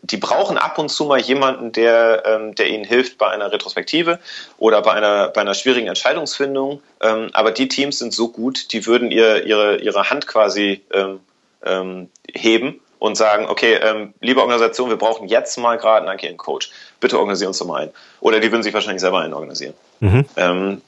die 0.02 0.16
brauchen 0.16 0.58
ab 0.58 0.78
und 0.78 0.90
zu 0.90 1.04
mal 1.04 1.20
jemanden, 1.20 1.72
der, 1.72 2.24
ähm, 2.26 2.54
der 2.54 2.68
ihnen 2.68 2.84
hilft 2.84 3.18
bei 3.18 3.28
einer 3.28 3.52
Retrospektive 3.52 4.18
oder 4.58 4.82
bei 4.82 4.92
einer, 4.92 5.28
bei 5.28 5.40
einer 5.40 5.54
schwierigen 5.54 5.86
Entscheidungsfindung. 5.86 6.82
Ähm, 7.00 7.30
aber 7.32 7.52
die 7.52 7.68
Teams 7.68 7.98
sind 7.98 8.12
so 8.12 8.28
gut, 8.28 8.72
die 8.72 8.86
würden 8.86 9.10
ihr, 9.10 9.46
ihre, 9.46 9.76
ihre 9.78 10.10
Hand 10.10 10.26
quasi 10.26 10.82
ähm, 10.92 11.20
ähm, 11.64 12.10
heben 12.32 12.80
und 12.98 13.16
sagen, 13.16 13.46
okay, 13.48 13.74
ähm, 13.74 14.14
liebe 14.20 14.40
Organisation, 14.40 14.88
wir 14.88 14.96
brauchen 14.96 15.28
jetzt 15.28 15.58
mal 15.58 15.76
gerade 15.76 16.06
einen 16.06 16.08
agilen 16.08 16.36
Coach. 16.36 16.70
Bitte 17.00 17.18
organisieren 17.18 17.48
uns 17.48 17.58
doch 17.58 17.66
mal 17.66 17.82
einen. 17.82 17.92
Oder 18.20 18.40
die 18.40 18.50
würden 18.52 18.62
sich 18.62 18.74
wahrscheinlich 18.74 19.00
selber 19.00 19.20
einen 19.20 19.34
organisieren. 19.34 19.74
Mhm. 20.00 20.24
Ähm, 20.36 20.82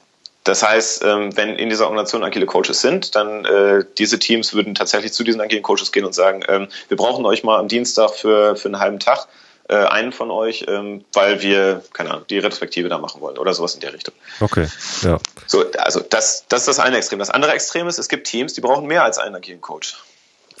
das 0.45 0.61
heißt, 0.61 1.03
ähm, 1.03 1.35
wenn 1.35 1.55
in 1.55 1.69
dieser 1.69 1.85
Organisation 1.85 2.23
agile 2.23 2.45
Coaches 2.45 2.79
sind, 2.79 3.15
dann 3.15 3.45
äh, 3.45 3.83
diese 3.97 4.19
Teams 4.19 4.53
würden 4.53 4.75
tatsächlich 4.75 5.11
zu 5.11 5.23
diesen 5.23 5.41
agilen 5.41 5.63
Coaches 5.63 5.91
gehen 5.91 6.05
und 6.05 6.13
sagen, 6.13 6.43
ähm, 6.47 6.67
wir 6.87 6.95
brauchen 6.95 7.25
euch 7.25 7.43
mal 7.43 7.59
am 7.59 7.67
Dienstag 7.67 8.11
für, 8.11 8.55
für 8.55 8.67
einen 8.67 8.79
halben 8.79 8.99
Tag, 8.99 9.27
äh, 9.69 9.75
einen 9.75 10.11
von 10.11 10.29
euch, 10.29 10.65
ähm, 10.67 11.03
weil 11.13 11.41
wir, 11.41 11.83
keine 11.93 12.11
Ahnung, 12.11 12.25
die 12.29 12.37
Retrospektive 12.37 12.87
da 12.89 12.99
machen 12.99 13.21
wollen 13.21 13.39
oder 13.39 13.55
sowas 13.55 13.73
in 13.73 13.81
der 13.81 13.93
Richtung. 13.93 14.13
Okay, 14.39 14.67
ja. 15.01 15.17
So, 15.47 15.65
also 15.79 16.01
das, 16.01 16.45
das 16.47 16.61
ist 16.61 16.67
das 16.67 16.79
eine 16.79 16.97
Extrem. 16.97 17.17
Das 17.17 17.31
andere 17.31 17.53
Extrem 17.53 17.87
ist, 17.87 17.97
es 17.97 18.07
gibt 18.07 18.27
Teams, 18.27 18.53
die 18.53 18.61
brauchen 18.61 18.85
mehr 18.85 19.03
als 19.03 19.17
einen 19.17 19.33
agilen 19.33 19.61
Coach. 19.61 19.97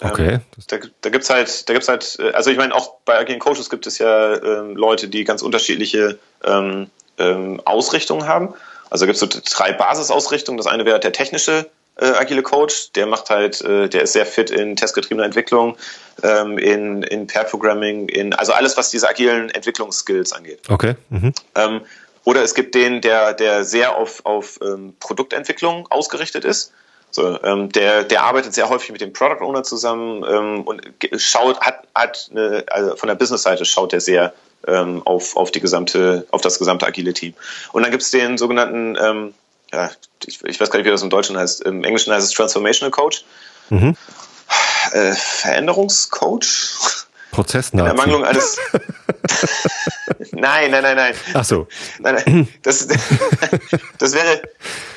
Okay. 0.01 0.33
Ähm, 0.33 0.41
da, 0.67 0.77
da 1.01 1.09
gibt's 1.11 1.29
halt, 1.29 1.69
da 1.69 1.73
gibt's 1.73 1.87
halt, 1.87 2.17
äh, 2.19 2.31
also 2.31 2.49
ich 2.49 2.57
meine, 2.57 2.73
auch 2.73 2.95
bei 3.05 3.19
agilen 3.19 3.39
Coaches 3.39 3.69
gibt 3.69 3.85
es 3.85 3.99
ja 3.99 4.33
ähm, 4.33 4.75
Leute, 4.75 5.09
die 5.09 5.23
ganz 5.25 5.43
unterschiedliche 5.43 6.17
ähm, 6.43 6.89
ähm, 7.19 7.61
Ausrichtungen 7.65 8.27
haben. 8.27 8.55
Also 8.95 9.07
gibt 9.07 9.15
es 9.15 9.19
so 9.19 9.27
drei 9.57 9.73
Basisausrichtungen. 9.73 10.57
Das 10.57 10.67
eine 10.67 10.85
wäre 10.85 11.01
der 11.01 11.11
technische 11.11 11.69
äh, 11.97 12.05
agile 12.05 12.43
Coach, 12.43 12.93
der 12.93 13.05
macht 13.07 13.29
halt, 13.29 13.59
äh, 13.59 13.89
der 13.89 14.03
ist 14.03 14.13
sehr 14.13 14.25
fit 14.25 14.49
in 14.51 14.77
testgetriebener 14.77 15.25
Entwicklung, 15.25 15.75
ähm, 16.23 16.57
in, 16.57 17.03
in 17.03 17.27
Pair-Programming, 17.27 18.07
in, 18.07 18.33
also 18.33 18.53
alles, 18.53 18.77
was 18.77 18.91
diese 18.91 19.09
agilen 19.09 19.49
Entwicklungsskills 19.49 20.31
angeht. 20.31 20.61
Okay. 20.69 20.95
Mhm. 21.09 21.33
Ähm, 21.55 21.81
oder 22.23 22.41
es 22.41 22.55
gibt 22.55 22.73
den, 22.73 23.01
der, 23.01 23.33
der 23.33 23.65
sehr 23.65 23.97
auf, 23.97 24.25
auf 24.25 24.59
ähm, 24.61 24.95
Produktentwicklung 25.01 25.87
ausgerichtet 25.91 26.45
ist. 26.45 26.71
So, 27.11 27.37
ähm, 27.43 27.69
der, 27.73 28.05
der 28.05 28.23
arbeitet 28.23 28.53
sehr 28.53 28.69
häufig 28.69 28.93
mit 28.93 29.01
dem 29.01 29.11
Product 29.11 29.43
Owner 29.43 29.63
zusammen 29.63 30.23
ähm, 30.23 30.61
und 30.61 30.81
schaut, 31.17 31.59
hat, 31.59 31.83
hat 31.93 32.29
eine, 32.31 32.63
also 32.71 32.95
von 32.95 33.07
der 33.07 33.15
Business-Seite 33.15 33.65
schaut 33.65 33.91
er 33.91 33.99
sehr 33.99 34.33
ähm, 34.67 35.01
auf, 35.05 35.35
auf 35.35 35.51
die 35.51 35.59
gesamte, 35.59 36.27
auf 36.31 36.41
das 36.41 36.59
gesamte 36.59 36.85
agile 36.85 37.13
Team. 37.13 37.33
Und 37.71 37.83
dann 37.83 37.91
gibt 37.91 38.03
es 38.03 38.11
den 38.11 38.37
sogenannten, 38.37 38.97
ähm, 39.01 39.33
ja, 39.71 39.91
ich, 40.25 40.43
ich, 40.43 40.59
weiß 40.59 40.69
gar 40.69 40.79
nicht, 40.79 40.85
wie 40.85 40.91
das 40.91 41.01
im 41.01 41.09
Deutschen 41.09 41.37
heißt, 41.37 41.61
im 41.61 41.83
Englischen 41.83 42.13
heißt 42.13 42.25
es 42.25 42.33
Transformational 42.33 42.91
Coach. 42.91 43.23
Mhm. 43.69 43.95
Äh, 44.91 45.13
Veränderungscoach. 45.13 47.05
Prozessnazi. 47.31 47.83
In 47.83 47.97
Ermangelung 47.97 48.23
eines. 48.23 48.57
nein, 50.31 50.71
nein, 50.71 50.83
nein, 50.83 50.95
nein. 50.95 51.15
Ach 51.33 51.43
so. 51.43 51.67
Nein, 51.99 52.23
nein. 52.25 52.47
Das, 52.63 52.87
das 53.97 54.13
wäre, 54.13 54.41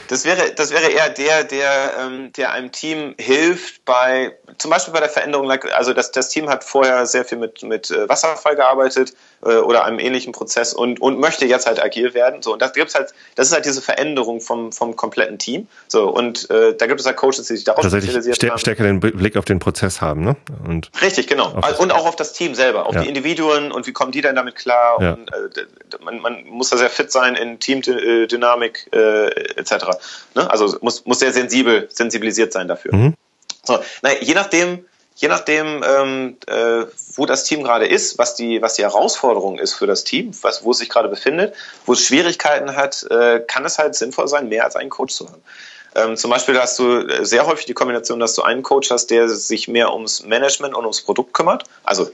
das 0.08 0.24
wäre, 0.24 0.52
das 0.52 0.70
wäre 0.70 0.88
eher 0.88 1.10
der, 1.10 1.44
der, 1.44 1.94
ähm, 1.98 2.32
der 2.32 2.52
einem 2.52 2.70
Team 2.70 3.14
hilft 3.18 3.84
bei, 3.84 4.36
zum 4.58 4.70
Beispiel 4.70 4.94
bei 4.94 5.00
der 5.00 5.08
Veränderung, 5.08 5.50
also 5.50 5.92
das, 5.92 6.12
das 6.12 6.28
Team 6.28 6.48
hat 6.48 6.64
vorher 6.64 7.06
sehr 7.06 7.24
viel 7.24 7.38
mit, 7.38 7.62
mit 7.62 7.90
äh, 7.90 8.08
Wasserfall 8.08 8.56
gearbeitet 8.56 9.14
äh, 9.44 9.56
oder 9.56 9.84
einem 9.84 9.98
ähnlichen 9.98 10.32
Prozess 10.32 10.72
und, 10.72 11.00
und 11.00 11.18
möchte 11.18 11.46
jetzt 11.46 11.66
halt 11.66 11.82
agil 11.82 12.14
werden. 12.14 12.42
So, 12.42 12.52
und 12.52 12.62
das 12.62 12.72
gibt's 12.72 12.94
halt, 12.94 13.12
das 13.34 13.48
ist 13.48 13.52
halt 13.52 13.64
diese 13.64 13.82
Veränderung 13.82 14.40
vom, 14.40 14.72
vom 14.72 14.96
kompletten 14.96 15.38
Team. 15.38 15.68
So, 15.86 16.08
und 16.08 16.50
äh, 16.50 16.74
da 16.76 16.86
gibt 16.86 17.00
es 17.00 17.06
halt 17.06 17.16
Coaches, 17.16 17.46
die 17.46 17.56
sich 17.56 17.64
darauf 17.64 17.84
spezialisiert 17.84 18.36
st 18.36 18.50
haben. 18.50 18.58
stärker 18.58 18.82
den 18.84 19.00
Blick 19.00 19.36
auf 19.36 19.44
den 19.44 19.58
Prozess 19.58 20.00
haben, 20.00 20.22
ne? 20.22 20.36
Und 20.66 20.90
Richtig, 21.00 21.26
genau. 21.26 21.54
Und 21.78 21.92
auch 21.92 22.06
auf 22.06 22.16
das 22.16 22.32
Team 22.32 22.54
selber, 22.54 22.86
auf 22.86 22.94
ja. 22.94 23.02
die 23.02 23.08
Individuen 23.08 23.72
und 23.72 23.86
wie 23.86 23.92
kommen 23.92 24.12
die 24.12 24.20
denn 24.20 24.34
damit 24.34 24.56
klar. 24.56 25.00
Ja. 25.00 25.12
Und, 25.12 25.32
äh, 25.32 25.64
man, 26.00 26.20
man 26.20 26.44
muss 26.46 26.70
da 26.70 26.76
sehr 26.76 26.90
fit 26.90 27.12
sein 27.12 27.34
in 27.34 27.60
Teamdynamik 27.60 28.88
äh, 28.92 29.28
etc. 29.56 29.72
Ne? 30.34 30.50
Also 30.50 30.76
muss, 30.80 31.04
muss 31.06 31.18
sehr 31.20 31.32
sensibel, 31.32 31.88
sensibilisiert 31.90 32.52
sein 32.52 32.68
dafür. 32.68 32.94
Mhm. 32.94 33.14
So, 33.64 33.78
na, 34.02 34.10
je 34.20 34.34
nachdem, 34.34 34.84
je 35.18 35.26
nachdem, 35.28 35.84
ähm, 35.84 36.36
äh, 36.46 36.86
wo 37.14 37.26
das 37.26 37.42
Team 37.42 37.64
gerade 37.64 37.86
ist, 37.86 38.18
was 38.18 38.36
die, 38.36 38.62
was 38.62 38.74
die 38.74 38.82
Herausforderung 38.82 39.58
ist 39.58 39.74
für 39.74 39.88
das 39.88 40.04
Team, 40.04 40.30
was, 40.42 40.62
wo 40.62 40.70
es 40.70 40.78
sich 40.78 40.88
gerade 40.88 41.08
befindet, 41.08 41.54
wo 41.86 41.92
es 41.92 42.04
Schwierigkeiten 42.04 42.76
hat, 42.76 43.04
äh, 43.10 43.40
kann 43.40 43.64
es 43.64 43.78
halt 43.78 43.96
sinnvoll 43.96 44.28
sein, 44.28 44.48
mehr 44.48 44.64
als 44.64 44.76
einen 44.76 44.90
Coach 44.90 45.14
zu 45.14 45.28
haben. 45.28 45.42
Ähm, 45.96 46.16
zum 46.16 46.30
Beispiel 46.30 46.56
hast 46.60 46.78
du 46.78 46.98
äh, 47.00 47.24
sehr 47.26 47.46
häufig 47.46 47.66
die 47.66 47.74
Kombination, 47.74 48.20
dass 48.20 48.34
du 48.34 48.42
einen 48.42 48.62
Coach 48.62 48.92
hast, 48.92 49.08
der 49.10 49.28
sich 49.28 49.66
mehr 49.66 49.92
ums 49.92 50.24
Management 50.24 50.74
und 50.76 50.84
ums 50.84 51.02
Produkt 51.02 51.34
kümmert, 51.34 51.64
also 51.82 52.08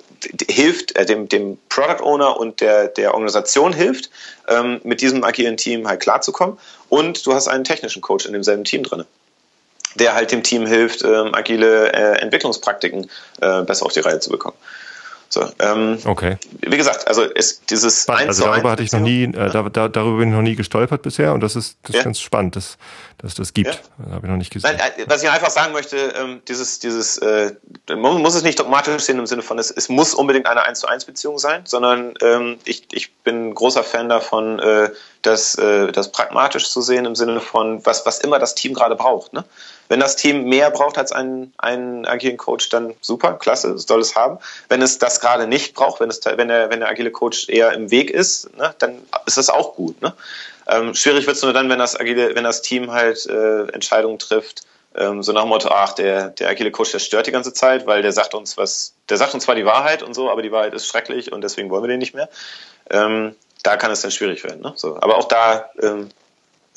hilft 0.49 0.97
äh, 0.97 1.05
dem, 1.05 1.29
dem 1.29 1.59
Product 1.69 2.03
Owner 2.03 2.39
und 2.39 2.63
der, 2.63 2.89
der 2.89 3.13
Organisation 3.13 3.75
hilft, 3.75 4.09
ähm, 4.49 4.81
mit 4.83 5.03
diesem 5.03 5.25
agilen 5.25 5.59
Team 5.59 5.87
halt 5.87 6.01
klarzukommen. 6.01 6.57
Und 6.89 7.27
du 7.27 7.35
hast 7.35 7.49
einen 7.49 7.65
technischen 7.65 8.01
Coach 8.01 8.25
in 8.25 8.33
demselben 8.33 8.65
Team 8.65 8.83
drin 8.83 9.05
der 9.95 10.15
halt 10.15 10.33
dem 10.33 10.43
Team 10.43 10.67
hilft, 10.67 11.05
ähm, 11.05 11.35
agile 11.35 11.93
äh, 11.93 12.21
Entwicklungspraktiken 12.21 13.11
äh, 13.41 13.63
besser 13.63 13.87
auf 13.87 13.93
die 13.93 14.01
Reihe 14.01 14.21
zu 14.21 14.31
bekommen. 14.31 14.57
So, 15.35 15.51
ähm, 15.59 15.99
okay. 16.05 16.37
Wie 16.61 16.77
gesagt, 16.77 17.09
also 17.09 17.23
ist 17.23 17.69
dieses 17.71 18.03
spannend. 18.03 18.29
Also 18.29 18.45
darüber 18.45 18.71
hatte 18.71 18.85
ich 18.85 18.93
noch 18.93 19.01
nie, 19.01 19.25
äh, 19.25 19.51
da, 19.51 19.63
da, 19.63 19.89
darüber 19.89 20.19
bin 20.19 20.29
ich 20.29 20.35
noch 20.35 20.43
nie 20.43 20.55
gestolpert 20.55 21.03
bisher 21.03 21.33
und 21.33 21.41
das 21.41 21.57
ist, 21.57 21.77
das 21.83 21.97
ist 21.97 22.05
ganz 22.05 22.21
spannend, 22.21 22.55
dass, 22.55 22.79
dass 23.19 23.35
das 23.35 23.53
gibt. 23.53 23.83
Ja. 23.99 24.13
habe 24.13 24.27
ich 24.27 24.31
noch 24.31 24.37
nicht 24.39 24.53
gesehen. 24.53 24.77
Nein, 24.79 24.93
äh, 24.97 25.07
was 25.09 25.25
ich 25.25 25.31
einfach 25.31 25.51
sagen 25.51 25.73
möchte, 25.73 25.97
ähm, 25.97 26.41
dieses, 26.47 26.79
dieses, 26.79 27.19
äh, 27.19 27.53
man 27.89 28.23
muss 28.23 28.37
es 28.37 28.45
nicht 28.45 28.61
dogmatisch 28.61 29.03
sehen 29.03 29.19
im 29.19 29.27
Sinne 29.27 29.43
von, 29.43 29.59
es, 29.59 29.73
es 29.73 29.89
muss 29.89 30.15
unbedingt 30.15 30.47
eine 30.47 30.63
1 30.63 30.79
zu 30.79 30.87
1 30.87 31.05
Beziehung 31.05 31.41
sein, 31.41 31.63
sondern 31.65 32.15
ähm, 32.23 32.59
ich, 32.65 32.87
ich 32.93 33.13
bin 33.17 33.55
großer 33.55 33.83
Fan 33.83 34.09
davon, 34.09 34.61
äh, 34.61 34.91
das, 35.23 35.57
äh, 35.57 35.91
das 35.91 36.13
pragmatisch 36.13 36.71
zu 36.71 36.81
sehen 36.81 37.07
im 37.07 37.17
Sinne 37.17 37.41
von, 37.41 37.85
was, 37.85 38.07
was 38.07 38.21
immer 38.21 38.39
das 38.39 38.55
Team 38.55 38.73
gerade 38.73 38.95
braucht. 38.95 39.33
Ne? 39.33 39.45
Wenn 39.89 40.01
das 40.01 40.17
Team 40.17 40.45
mehr 40.45 40.71
braucht 40.71 40.99
als 40.99 41.13
einen, 41.13 41.53
einen 41.59 42.07
agilen 42.07 42.37
Coach, 42.37 42.69
dann 42.71 42.95
super, 43.01 43.35
klasse, 43.35 43.79
soll 43.79 44.01
es 44.01 44.17
haben. 44.17 44.39
Wenn 44.69 44.83
es 44.83 44.99
das 44.99 45.21
gerade 45.21 45.47
nicht 45.47 45.75
braucht, 45.75 46.01
wenn, 46.01 46.11
es, 46.11 46.21
wenn, 46.25 46.49
der, 46.49 46.71
wenn 46.71 46.81
der 46.81 46.89
agile 46.89 47.11
Coach 47.11 47.49
eher 47.49 47.73
im 47.73 47.91
Weg 47.91 48.11
ist, 48.11 48.57
ne, 48.57 48.75
dann 48.79 48.99
ist 49.27 49.37
das 49.37 49.51
auch 49.51 49.75
gut. 49.75 50.01
Ne? 50.01 50.15
Ähm, 50.67 50.95
schwierig 50.95 51.27
wird 51.27 51.37
es 51.37 51.43
nur 51.43 51.53
dann, 51.53 51.69
wenn 51.69 51.79
das 51.79 51.99
agile, 51.99 52.35
wenn 52.35 52.45
das 52.45 52.63
Team 52.63 52.91
halt 52.93 53.27
äh, 53.27 53.69
Entscheidungen 53.73 54.19
trifft, 54.19 54.63
ähm, 54.97 55.23
so 55.23 55.33
nach 55.33 55.43
dem 55.43 55.49
Motto, 55.49 55.69
ach, 55.71 55.93
der, 55.93 56.29
der 56.31 56.49
agile 56.49 56.71
Coach, 56.71 56.93
der 56.93 57.01
stört 57.01 57.27
die 57.27 57.33
ganze 57.33 57.53
Zeit, 57.53 57.87
weil 57.87 58.03
der 58.03 58.13
sagt 58.13 58.35
uns 58.35 58.57
was, 58.57 58.95
der 59.09 59.17
sagt 59.17 59.35
uns 59.35 59.45
zwar 59.45 59.57
die 59.57 59.65
Wahrheit 59.65 60.03
und 60.03 60.15
so, 60.15 60.31
aber 60.31 60.43
die 60.43 60.53
Wahrheit 60.53 60.73
ist 60.73 60.87
schrecklich 60.87 61.33
und 61.33 61.43
deswegen 61.43 61.69
wollen 61.71 61.83
wir 61.83 61.89
den 61.89 61.99
nicht 61.99 62.15
mehr. 62.15 62.29
Ähm, 62.91 63.35
da 63.63 63.77
kann 63.77 63.91
es 63.91 64.03
dann 64.03 64.11
schwierig 64.11 64.45
werden. 64.45 64.61
Ne? 64.61 64.73
So, 64.77 64.97
aber 65.01 65.17
auch 65.17 65.27
da 65.27 65.71
ähm, 65.83 66.11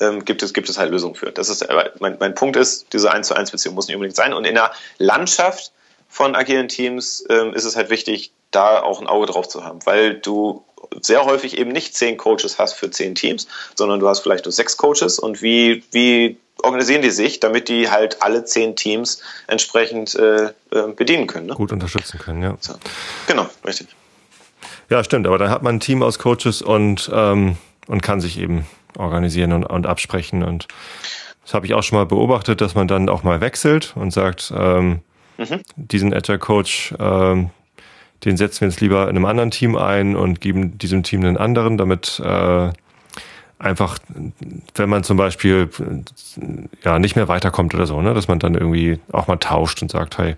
ähm, 0.00 0.24
gibt, 0.24 0.42
es, 0.42 0.52
gibt 0.52 0.68
es 0.68 0.78
halt 0.78 0.90
Lösungen 0.90 1.14
für. 1.14 1.32
Das 1.32 1.48
ist, 1.48 1.66
mein, 2.00 2.16
mein 2.18 2.34
Punkt 2.34 2.56
ist, 2.56 2.92
diese 2.92 3.10
1 3.10 3.28
zu 3.28 3.34
1 3.34 3.50
Beziehung 3.50 3.74
muss 3.74 3.88
nicht 3.88 3.96
unbedingt 3.96 4.16
sein. 4.16 4.32
Und 4.32 4.44
in 4.44 4.54
der 4.54 4.72
Landschaft 4.98 5.72
von 6.08 6.34
agilen 6.34 6.68
Teams 6.68 7.24
ähm, 7.28 7.54
ist 7.54 7.64
es 7.64 7.76
halt 7.76 7.90
wichtig, 7.90 8.32
da 8.50 8.80
auch 8.80 9.00
ein 9.00 9.06
Auge 9.06 9.26
drauf 9.26 9.48
zu 9.48 9.64
haben, 9.64 9.84
weil 9.84 10.14
du 10.14 10.64
sehr 11.00 11.24
häufig 11.24 11.58
eben 11.58 11.70
nicht 11.70 11.94
zehn 11.94 12.16
Coaches 12.16 12.58
hast 12.58 12.74
für 12.74 12.90
zehn 12.90 13.14
Teams, 13.14 13.46
sondern 13.74 14.00
du 14.00 14.08
hast 14.08 14.20
vielleicht 14.20 14.44
nur 14.44 14.52
sechs 14.52 14.76
Coaches 14.76 15.18
und 15.18 15.42
wie, 15.42 15.84
wie 15.90 16.38
organisieren 16.62 17.02
die 17.02 17.10
sich, 17.10 17.40
damit 17.40 17.68
die 17.68 17.90
halt 17.90 18.22
alle 18.22 18.44
zehn 18.44 18.74
Teams 18.74 19.20
entsprechend 19.46 20.14
äh, 20.14 20.46
äh 20.70 20.92
bedienen 20.96 21.26
können. 21.26 21.46
Ne? 21.46 21.54
Gut 21.54 21.72
unterstützen 21.72 22.18
können, 22.18 22.42
ja. 22.42 22.56
So. 22.60 22.74
Genau, 23.26 23.48
richtig. 23.66 23.88
Ja, 24.88 25.04
stimmt, 25.04 25.26
aber 25.26 25.38
dann 25.38 25.50
hat 25.50 25.62
man 25.62 25.76
ein 25.76 25.80
Team 25.80 26.02
aus 26.02 26.18
Coaches 26.18 26.62
und, 26.62 27.10
ähm, 27.12 27.58
und 27.86 28.02
kann 28.02 28.20
sich 28.20 28.38
eben 28.38 28.66
organisieren 28.96 29.52
und, 29.52 29.64
und 29.64 29.86
absprechen. 29.86 30.42
Und 30.42 30.68
das 31.42 31.54
habe 31.54 31.66
ich 31.66 31.74
auch 31.74 31.82
schon 31.82 31.98
mal 31.98 32.06
beobachtet, 32.06 32.60
dass 32.60 32.74
man 32.74 32.88
dann 32.88 33.08
auch 33.08 33.22
mal 33.22 33.40
wechselt 33.40 33.94
und 33.96 34.12
sagt, 34.12 34.52
ähm, 34.56 35.00
mhm. 35.36 35.62
diesen 35.76 36.14
Agile 36.14 36.38
Coach, 36.38 36.94
ähm, 36.98 37.50
den 38.24 38.36
setzen 38.36 38.62
wir 38.62 38.68
jetzt 38.68 38.80
lieber 38.80 39.04
in 39.04 39.10
einem 39.10 39.24
anderen 39.24 39.50
Team 39.50 39.76
ein 39.76 40.16
und 40.16 40.40
geben 40.40 40.76
diesem 40.78 41.02
Team 41.02 41.24
einen 41.24 41.36
anderen, 41.36 41.78
damit 41.78 42.20
äh, 42.24 42.70
einfach, 43.58 43.98
wenn 44.74 44.88
man 44.88 45.04
zum 45.04 45.16
Beispiel 45.16 45.68
ja 46.84 46.98
nicht 46.98 47.16
mehr 47.16 47.28
weiterkommt 47.28 47.74
oder 47.74 47.86
so, 47.86 48.00
ne, 48.00 48.14
dass 48.14 48.28
man 48.28 48.38
dann 48.38 48.54
irgendwie 48.54 49.00
auch 49.12 49.26
mal 49.26 49.36
tauscht 49.36 49.82
und 49.82 49.90
sagt, 49.90 50.18
hey, 50.18 50.36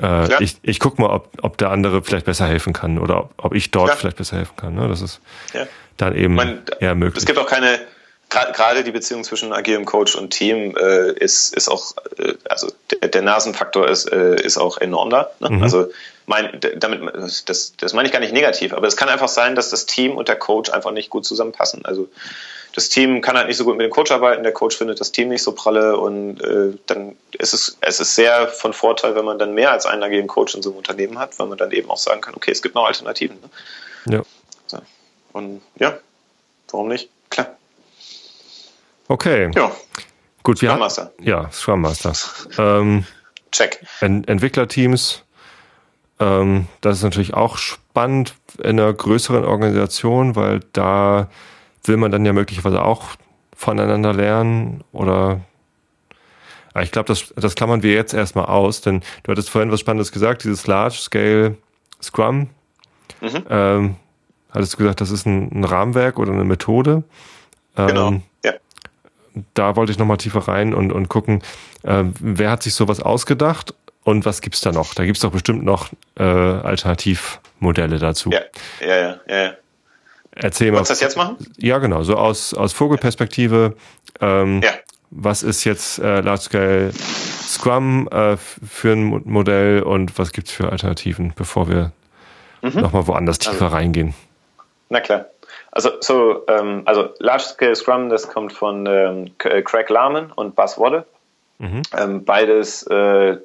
äh, 0.00 0.42
ich, 0.42 0.56
ich 0.62 0.78
guck 0.78 0.98
mal, 0.98 1.08
ob, 1.08 1.30
ob 1.42 1.58
der 1.58 1.70
andere 1.70 2.02
vielleicht 2.02 2.26
besser 2.26 2.46
helfen 2.46 2.72
kann 2.72 2.98
oder 2.98 3.24
ob, 3.24 3.34
ob 3.38 3.54
ich 3.54 3.70
dort 3.70 3.90
ja. 3.90 3.96
vielleicht 3.96 4.16
besser 4.16 4.36
helfen 4.36 4.56
kann. 4.56 4.74
Ne? 4.74 4.88
Das 4.88 5.00
ist 5.00 5.20
ja. 5.54 5.66
Dann 5.96 6.14
eben 6.14 6.34
Man, 6.34 6.62
eher 6.80 6.94
möglich. 6.94 7.18
Es 7.18 7.26
gibt 7.26 7.38
auch 7.38 7.46
keine, 7.46 7.80
gerade 8.28 8.84
die 8.84 8.90
Beziehung 8.90 9.24
zwischen 9.24 9.52
agilem 9.52 9.84
Coach 9.84 10.14
und 10.16 10.30
Team 10.30 10.76
äh, 10.76 11.12
ist, 11.12 11.54
ist 11.54 11.68
auch, 11.68 11.94
äh, 12.18 12.34
also 12.48 12.72
der, 12.90 13.08
der 13.08 13.22
Nasenfaktor 13.22 13.88
ist, 13.88 14.10
äh, 14.10 14.36
ist 14.36 14.58
auch 14.58 14.78
enorm 14.78 15.10
da. 15.10 15.30
Ne? 15.40 15.50
Mhm. 15.50 15.62
Also 15.62 15.88
mein, 16.26 16.60
damit, 16.76 17.00
das, 17.46 17.74
das 17.76 17.92
meine 17.92 18.06
ich 18.06 18.12
gar 18.12 18.20
nicht 18.20 18.32
negativ, 18.32 18.72
aber 18.72 18.86
es 18.86 18.96
kann 18.96 19.08
einfach 19.08 19.28
sein, 19.28 19.54
dass 19.54 19.70
das 19.70 19.86
Team 19.86 20.16
und 20.16 20.28
der 20.28 20.36
Coach 20.36 20.70
einfach 20.70 20.90
nicht 20.90 21.08
gut 21.08 21.24
zusammenpassen. 21.24 21.84
Also 21.84 22.08
das 22.74 22.88
Team 22.90 23.22
kann 23.22 23.36
halt 23.36 23.46
nicht 23.46 23.56
so 23.56 23.64
gut 23.64 23.76
mit 23.76 23.84
dem 23.84 23.90
Coach 23.90 24.10
arbeiten, 24.10 24.42
der 24.42 24.52
Coach 24.52 24.76
findet 24.76 25.00
das 25.00 25.12
Team 25.12 25.28
nicht 25.28 25.42
so 25.42 25.52
pralle 25.52 25.96
und 25.96 26.42
äh, 26.42 26.76
dann 26.86 27.16
ist 27.38 27.54
es, 27.54 27.78
es 27.80 28.00
ist 28.00 28.16
sehr 28.16 28.48
von 28.48 28.72
Vorteil, 28.72 29.14
wenn 29.14 29.24
man 29.24 29.38
dann 29.38 29.54
mehr 29.54 29.70
als 29.70 29.86
einen 29.86 30.02
agilen 30.02 30.26
Coach 30.26 30.54
in 30.54 30.62
so 30.62 30.70
einem 30.70 30.78
Unternehmen 30.78 31.18
hat, 31.18 31.38
weil 31.38 31.46
man 31.46 31.56
dann 31.56 31.70
eben 31.70 31.88
auch 31.88 31.96
sagen 31.96 32.20
kann, 32.20 32.34
okay, 32.34 32.50
es 32.50 32.60
gibt 32.60 32.74
noch 32.74 32.84
Alternativen. 32.86 33.38
Ne? 33.40 34.16
Ja. 34.16 34.22
Und 35.36 35.60
ja, 35.78 35.98
warum 36.70 36.88
nicht? 36.88 37.10
Klar. 37.28 37.48
Okay. 39.06 39.50
Ja. 39.54 39.70
Gut, 40.42 40.62
wir 40.62 40.70
Scrum 40.70 40.80
Master. 40.80 41.12
Ja, 41.20 41.52
Scrum 41.52 41.82
Master. 41.82 42.14
ähm, 42.58 43.04
Check. 43.52 43.84
Ent 44.00 44.26
Entwicklerteams 44.30 45.22
Ähm, 46.18 46.68
das 46.80 46.96
ist 46.96 47.02
natürlich 47.02 47.34
auch 47.34 47.58
spannend 47.58 48.34
in 48.56 48.80
einer 48.80 48.90
größeren 48.90 49.44
Organisation, 49.44 50.36
weil 50.36 50.60
da 50.72 51.28
will 51.84 51.98
man 51.98 52.10
dann 52.10 52.24
ja 52.24 52.32
möglicherweise 52.32 52.82
auch 52.82 53.04
voneinander 53.54 54.14
lernen 54.14 54.84
oder 54.92 55.42
ich 56.80 56.92
glaube, 56.92 57.08
das, 57.08 57.34
das 57.36 57.54
klammern 57.54 57.82
wir 57.82 57.92
jetzt 57.92 58.14
erstmal 58.14 58.46
aus, 58.46 58.80
denn 58.80 59.02
du 59.22 59.32
hattest 59.32 59.50
vorhin 59.50 59.70
was 59.70 59.80
Spannendes 59.80 60.12
gesagt, 60.12 60.44
dieses 60.44 60.66
Large-Scale 60.66 61.56
Scrum. 62.02 62.48
Mhm. 63.20 63.46
Ähm, 63.50 63.96
hattest 64.56 64.74
du 64.74 64.78
gesagt, 64.78 65.00
das 65.00 65.10
ist 65.10 65.26
ein, 65.26 65.50
ein 65.52 65.64
Rahmenwerk 65.64 66.18
oder 66.18 66.32
eine 66.32 66.44
Methode? 66.44 67.04
Ähm, 67.76 67.86
genau, 67.86 68.12
ja. 68.44 68.52
Da 69.54 69.76
wollte 69.76 69.92
ich 69.92 69.98
nochmal 69.98 70.16
tiefer 70.16 70.48
rein 70.48 70.74
und, 70.74 70.92
und 70.92 71.08
gucken, 71.08 71.42
äh, 71.82 72.04
wer 72.20 72.50
hat 72.50 72.62
sich 72.62 72.74
sowas 72.74 73.00
ausgedacht 73.00 73.74
und 74.02 74.24
was 74.24 74.40
gibt's 74.40 74.60
da 74.60 74.72
noch? 74.72 74.94
Da 74.94 75.04
gibt's 75.04 75.20
doch 75.20 75.32
bestimmt 75.32 75.64
noch 75.64 75.90
äh, 76.18 76.22
Alternativmodelle 76.22 77.98
dazu. 77.98 78.30
Ja, 78.30 78.40
ja, 78.80 78.96
ja, 78.96 79.20
ja. 79.28 79.52
Erzähl 80.36 80.70
mal. 80.70 80.78
Wolltest 80.78 80.90
du 80.90 80.94
das 80.94 81.00
jetzt 81.00 81.16
machen? 81.16 81.36
Ja, 81.56 81.78
genau. 81.78 82.02
So 82.02 82.16
aus, 82.16 82.52
aus 82.54 82.72
Vogelperspektive. 82.72 83.74
Ähm, 84.20 84.60
ja. 84.62 84.70
Was 85.10 85.42
ist 85.42 85.64
jetzt 85.64 85.98
äh, 85.98 86.20
Large 86.20 86.42
Scale 86.42 86.92
Scrum 87.46 88.08
äh, 88.08 88.36
für 88.36 88.92
ein 88.92 89.04
Modell 89.24 89.82
und 89.82 90.18
was 90.18 90.32
gibt's 90.32 90.52
für 90.52 90.70
Alternativen, 90.70 91.32
bevor 91.36 91.68
wir 91.68 91.92
mhm. 92.62 92.80
nochmal 92.80 93.06
woanders 93.06 93.38
tiefer 93.38 93.66
also, 93.66 93.76
reingehen? 93.76 94.14
Na 94.88 95.00
klar. 95.00 95.26
Also, 95.72 95.90
so, 96.00 96.44
ähm, 96.48 96.82
also 96.86 97.10
Large 97.18 97.44
Scale 97.44 97.76
Scrum, 97.76 98.08
das 98.08 98.28
kommt 98.28 98.52
von 98.52 98.86
ähm, 98.86 99.38
Craig 99.38 99.90
Larman 99.90 100.32
und 100.32 100.56
Buzz 100.56 100.78
Wadde. 100.78 101.04
Mhm. 101.58 101.82
Ähm, 101.96 102.24
beides, 102.24 102.82
äh, 102.84 103.38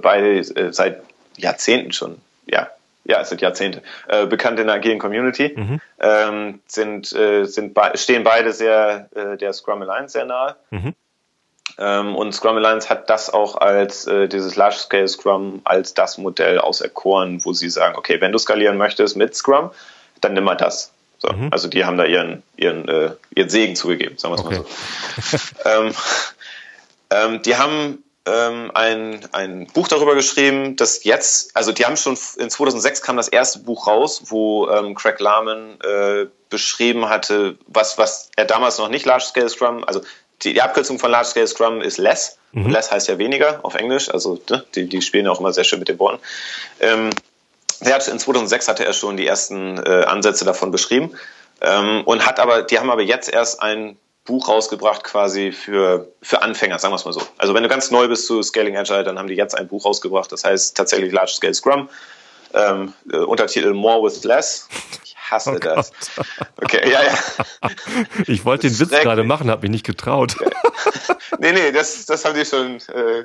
beide 0.00 0.38
äh, 0.38 0.72
seit 0.72 1.02
Jahrzehnten 1.36 1.92
schon, 1.92 2.18
ja, 2.46 2.68
ja, 3.04 3.24
seit 3.24 3.40
Jahrzehnte, 3.40 3.82
äh, 4.08 4.26
bekannt 4.26 4.58
in 4.58 4.66
der 4.66 4.76
agilen 4.76 4.98
Community, 4.98 5.54
mhm. 5.56 5.80
ähm, 6.00 6.60
sind, 6.66 7.12
äh, 7.12 7.44
sind 7.44 7.74
be 7.74 7.92
stehen 7.94 8.24
beide 8.24 8.52
sehr 8.52 9.08
äh, 9.14 9.36
der 9.36 9.52
Scrum 9.52 9.82
Alliance 9.82 10.12
sehr 10.12 10.24
nahe. 10.24 10.56
Mhm. 10.70 10.94
Ähm, 11.78 12.16
und 12.16 12.32
Scrum 12.32 12.56
Alliance 12.56 12.88
hat 12.88 13.10
das 13.10 13.32
auch 13.32 13.56
als 13.56 14.06
äh, 14.06 14.28
dieses 14.28 14.56
Large 14.56 14.76
Scale 14.76 15.08
Scrum 15.08 15.60
als 15.64 15.94
das 15.94 16.18
Modell 16.18 16.58
auserkoren, 16.58 17.44
wo 17.44 17.52
sie 17.52 17.68
sagen, 17.68 17.96
okay, 17.96 18.20
wenn 18.20 18.32
du 18.32 18.38
skalieren 18.38 18.76
möchtest 18.76 19.16
mit 19.16 19.34
Scrum, 19.34 19.70
dann 20.20 20.34
nimm 20.34 20.44
mal 20.44 20.54
das. 20.54 20.92
So, 21.18 21.32
mhm. 21.32 21.48
Also 21.50 21.68
die 21.68 21.84
haben 21.84 21.96
da 21.96 22.04
ihren, 22.04 22.42
ihren, 22.56 22.88
äh, 22.88 23.10
ihren 23.34 23.48
Segen 23.48 23.76
zugegeben, 23.76 24.18
sagen 24.18 24.34
wir 24.34 24.38
es 24.38 24.44
okay. 24.44 24.58
mal 24.58 25.32
so. 25.32 25.68
ähm, 25.70 25.94
ähm, 27.10 27.42
die 27.42 27.56
haben 27.56 28.02
ähm, 28.26 28.70
ein, 28.74 29.20
ein 29.32 29.66
Buch 29.68 29.88
darüber 29.88 30.14
geschrieben, 30.14 30.76
dass 30.76 31.04
jetzt, 31.04 31.56
also 31.56 31.72
die 31.72 31.86
haben 31.86 31.96
schon 31.96 32.18
in 32.38 32.50
2006 32.50 33.00
kam 33.02 33.16
das 33.16 33.28
erste 33.28 33.60
Buch 33.60 33.86
raus, 33.86 34.24
wo 34.26 34.68
ähm, 34.68 34.94
Craig 34.94 35.20
Larman 35.20 35.78
äh, 35.80 36.26
beschrieben 36.50 37.08
hatte, 37.08 37.56
was, 37.66 37.98
was 37.98 38.30
er 38.36 38.44
damals 38.44 38.78
noch 38.78 38.88
nicht 38.88 39.06
Large 39.06 39.24
Scale 39.24 39.48
Scrum, 39.48 39.84
also 39.84 40.02
die, 40.42 40.54
die 40.54 40.62
Abkürzung 40.62 40.98
von 40.98 41.10
Large 41.10 41.28
Scale 41.28 41.46
Scrum 41.46 41.80
ist 41.80 41.98
Less. 41.98 42.38
Mhm. 42.52 42.70
Less 42.70 42.90
heißt 42.90 43.08
ja 43.08 43.18
weniger 43.18 43.60
auf 43.62 43.74
Englisch, 43.74 44.10
also 44.10 44.40
ne, 44.50 44.64
die, 44.74 44.88
die 44.88 45.02
spielen 45.02 45.28
auch 45.28 45.40
immer 45.40 45.52
sehr 45.52 45.64
schön 45.64 45.78
mit 45.78 45.88
den 45.88 45.98
Worten. 45.98 46.20
Ähm, 46.80 47.10
der 47.80 47.94
hat, 47.94 48.08
in 48.08 48.18
2006 48.18 48.68
hatte 48.68 48.84
er 48.84 48.92
schon 48.92 49.16
die 49.16 49.26
ersten 49.26 49.78
äh, 49.78 50.04
Ansätze 50.04 50.44
davon 50.44 50.70
beschrieben 50.70 51.16
ähm, 51.60 52.02
und 52.04 52.26
hat 52.26 52.40
aber, 52.40 52.62
die 52.62 52.78
haben 52.78 52.90
aber 52.90 53.02
jetzt 53.02 53.32
erst 53.32 53.62
ein 53.62 53.96
Buch 54.24 54.48
rausgebracht 54.48 55.04
quasi 55.04 55.52
für, 55.52 56.12
für 56.20 56.42
Anfänger, 56.42 56.78
sagen 56.78 56.92
wir 56.92 56.96
es 56.96 57.04
mal 57.04 57.12
so. 57.12 57.22
Also 57.38 57.54
wenn 57.54 57.62
du 57.62 57.68
ganz 57.68 57.90
neu 57.90 58.08
bist 58.08 58.26
zu 58.26 58.42
Scaling 58.42 58.76
Agile, 58.76 59.04
dann 59.04 59.18
haben 59.18 59.28
die 59.28 59.34
jetzt 59.34 59.56
ein 59.56 59.68
Buch 59.68 59.84
rausgebracht, 59.84 60.30
das 60.32 60.44
heißt 60.44 60.76
tatsächlich 60.76 61.12
Large 61.12 61.32
Scale 61.32 61.54
Scrum. 61.54 61.88
Ähm, 62.54 62.92
äh, 63.12 63.18
Untertitel 63.18 63.72
More 63.72 64.02
with 64.02 64.24
Less. 64.24 64.68
Ich 65.04 65.16
hasse 65.16 65.52
oh 65.52 65.58
das. 65.58 65.92
Okay, 66.62 66.90
ja, 66.90 67.02
ja. 67.02 67.18
Ich 68.26 68.44
wollte 68.44 68.68
den 68.68 68.78
Witz 68.78 68.90
gerade 68.90 69.24
machen, 69.24 69.50
habe 69.50 69.62
mich 69.62 69.70
nicht 69.70 69.86
getraut. 69.86 70.36
nee, 71.38 71.52
nee, 71.52 71.72
das, 71.72 72.06
das 72.06 72.24
haben 72.24 72.34
die 72.34 72.44
schon, 72.44 72.76
äh, 72.76 73.24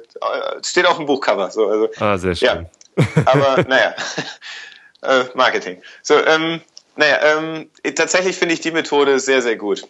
steht 0.63 0.85
auf 0.85 0.97
dem 0.97 1.05
Buchcover. 1.05 1.51
So, 1.51 1.67
also, 1.67 1.89
ah, 1.99 2.17
sehr 2.17 2.35
schön. 2.35 2.47
Ja. 2.47 2.80
Aber 3.25 3.63
naja, 3.67 3.95
äh, 5.01 5.25
Marketing. 5.33 5.81
So, 6.01 6.15
ähm, 6.25 6.61
naja, 6.95 7.19
ähm, 7.23 7.69
tatsächlich 7.95 8.35
finde 8.35 8.53
ich 8.53 8.61
die 8.61 8.71
Methode 8.71 9.19
sehr, 9.19 9.41
sehr 9.41 9.55
gut. 9.55 9.87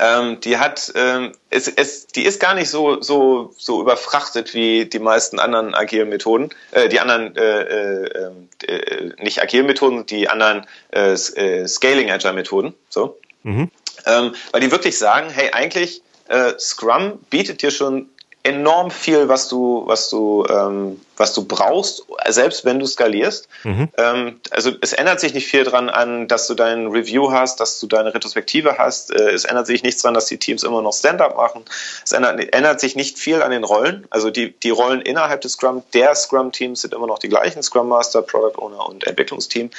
Ähm, 0.00 0.40
die 0.40 0.58
hat, 0.58 0.92
ähm, 0.96 1.32
es, 1.50 1.68
es, 1.68 2.06
die 2.08 2.24
ist 2.24 2.40
gar 2.40 2.54
nicht 2.54 2.68
so 2.68 3.00
so 3.00 3.54
so 3.56 3.80
überfrachtet 3.80 4.52
wie 4.52 4.86
die 4.86 4.98
meisten 4.98 5.38
anderen 5.38 5.74
agilen 5.74 6.08
Methoden, 6.08 6.50
äh, 6.72 6.88
die 6.88 6.98
anderen 6.98 7.36
äh, 7.36 7.60
äh, 7.62 8.40
äh, 8.66 9.12
nicht 9.22 9.40
agilen 9.40 9.66
Methoden, 9.66 10.04
die 10.06 10.28
anderen 10.28 10.66
äh, 10.92 11.12
äh, 11.12 11.68
Scaling 11.68 12.10
Agile 12.10 12.32
Methoden, 12.32 12.74
so, 12.88 13.18
mhm. 13.44 13.70
ähm, 14.06 14.34
weil 14.50 14.60
die 14.60 14.72
wirklich 14.72 14.98
sagen, 14.98 15.30
hey, 15.30 15.52
eigentlich 15.52 16.02
äh, 16.28 16.58
Scrum 16.58 17.20
bietet 17.30 17.62
dir 17.62 17.70
schon 17.70 18.08
enorm 18.44 18.90
viel, 18.90 19.28
was 19.28 19.48
du, 19.48 19.84
was 19.86 20.10
du, 20.10 20.44
ähm, 20.50 21.00
was 21.16 21.32
du 21.32 21.46
brauchst, 21.46 22.04
selbst 22.28 22.66
wenn 22.66 22.78
du 22.78 22.86
skalierst. 22.86 23.48
Mhm. 23.64 23.88
Ähm, 23.96 24.40
also 24.50 24.70
es 24.82 24.92
ändert 24.92 25.18
sich 25.18 25.32
nicht 25.32 25.46
viel 25.46 25.64
dran 25.64 25.88
an, 25.88 26.28
dass 26.28 26.46
du 26.46 26.54
dein 26.54 26.88
Review 26.88 27.32
hast, 27.32 27.58
dass 27.60 27.80
du 27.80 27.86
deine 27.86 28.12
Retrospektive 28.14 28.76
hast. 28.76 29.10
Äh, 29.12 29.30
es 29.30 29.46
ändert 29.46 29.66
sich 29.66 29.82
nichts 29.82 30.02
dran, 30.02 30.12
dass 30.12 30.26
die 30.26 30.36
Teams 30.36 30.62
immer 30.62 30.82
noch 30.82 30.92
Stand-up 30.92 31.36
machen. 31.36 31.64
Es 32.04 32.12
ändert, 32.12 32.54
ändert, 32.54 32.80
sich 32.80 32.96
nicht 32.96 33.18
viel 33.18 33.42
an 33.42 33.50
den 33.50 33.64
Rollen. 33.64 34.06
Also 34.10 34.30
die, 34.30 34.52
die 34.52 34.70
Rollen 34.70 35.00
innerhalb 35.00 35.40
des 35.40 35.52
Scrum, 35.52 35.82
der 35.94 36.14
Scrum-Teams 36.14 36.82
sind 36.82 36.92
immer 36.92 37.06
noch 37.06 37.18
die 37.18 37.30
gleichen, 37.30 37.62
Scrum 37.62 37.88
Master, 37.88 38.20
Product 38.20 38.58
Owner 38.58 38.86
und 38.86 39.06
Entwicklungsteam. 39.06 39.70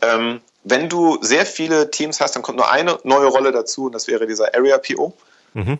Ähm, 0.00 0.40
wenn 0.64 0.88
du 0.88 1.18
sehr 1.20 1.44
viele 1.44 1.90
Teams 1.90 2.20
hast, 2.20 2.34
dann 2.34 2.42
kommt 2.42 2.56
nur 2.56 2.70
eine 2.70 2.98
neue 3.04 3.26
Rolle 3.26 3.52
dazu 3.52 3.86
und 3.86 3.94
das 3.94 4.08
wäre 4.08 4.26
dieser 4.26 4.54
Area 4.54 4.78
PO. 4.78 5.12
Mhm. 5.52 5.78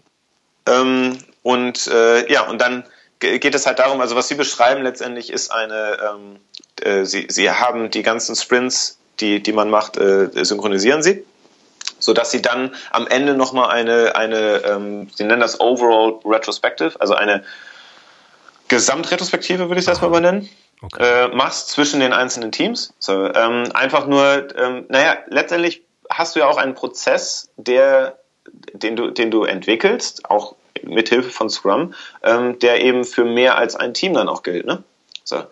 Ähm, 0.67 1.19
und 1.43 1.87
äh, 1.87 2.31
ja, 2.33 2.43
und 2.49 2.61
dann 2.61 2.85
geht 3.19 3.55
es 3.55 3.67
halt 3.67 3.79
darum, 3.79 4.01
also 4.01 4.15
was 4.17 4.29
Sie 4.29 4.35
beschreiben 4.35 4.83
letztendlich 4.83 5.33
ist 5.33 5.51
eine, 5.51 5.99
ähm, 6.03 6.37
äh, 6.83 7.05
Sie, 7.05 7.27
Sie 7.31 7.51
haben 7.51 7.91
die 7.91 8.03
ganzen 8.03 8.37
Sprints, 8.37 8.99
die, 9.21 9.43
die 9.43 9.53
man 9.53 9.71
macht, 9.71 9.97
äh, 9.97 10.29
synchronisieren 10.33 11.03
Sie, 11.03 11.25
sodass 11.99 12.31
Sie 12.31 12.43
dann 12.43 12.75
am 12.91 13.07
Ende 13.07 13.35
nochmal 13.35 13.71
eine, 13.71 14.17
eine 14.17 14.63
ähm, 14.65 15.11
Sie 15.15 15.25
nennen 15.25 15.41
das 15.41 15.61
Overall 15.61 16.21
Retrospective, 16.25 17.01
also 17.01 17.15
eine 17.15 17.45
Gesamtretrospektive 18.69 19.69
würde 19.69 19.79
ich 19.79 19.85
es 19.85 19.89
erstmal 19.89 20.11
benennen. 20.11 20.49
Okay. 20.83 21.25
Äh, 21.25 21.29
machst 21.29 21.71
zwischen 21.71 22.01
den 22.01 22.13
einzelnen 22.13 22.53
Teams. 22.53 22.93
So, 22.99 23.33
ähm, 23.33 23.71
einfach 23.73 24.07
nur, 24.07 24.49
ähm, 24.57 24.85
naja, 24.89 25.17
letztendlich 25.29 25.83
hast 26.11 26.37
du 26.37 26.41
ja 26.41 26.49
auch 26.49 26.59
einen 26.59 26.75
Prozess, 26.75 27.49
der, 27.57 28.19
den 28.73 28.97
du, 28.97 29.11
den 29.11 29.31
du 29.31 29.45
entwickelst, 29.45 30.29
auch 30.31 30.55
mithilfe 30.83 31.31
von 31.31 31.51
Scrum, 31.51 31.95
ähm, 32.23 32.59
der 32.59 32.83
eben 32.83 33.05
für 33.05 33.25
mehr 33.25 33.57
als 33.57 33.77
ein 33.77 33.95
Team 33.95 34.15
dann 34.15 34.29
auch 34.29 34.43
gilt. 34.43 34.67
Ne? 34.67 34.83
So. 35.25 35.43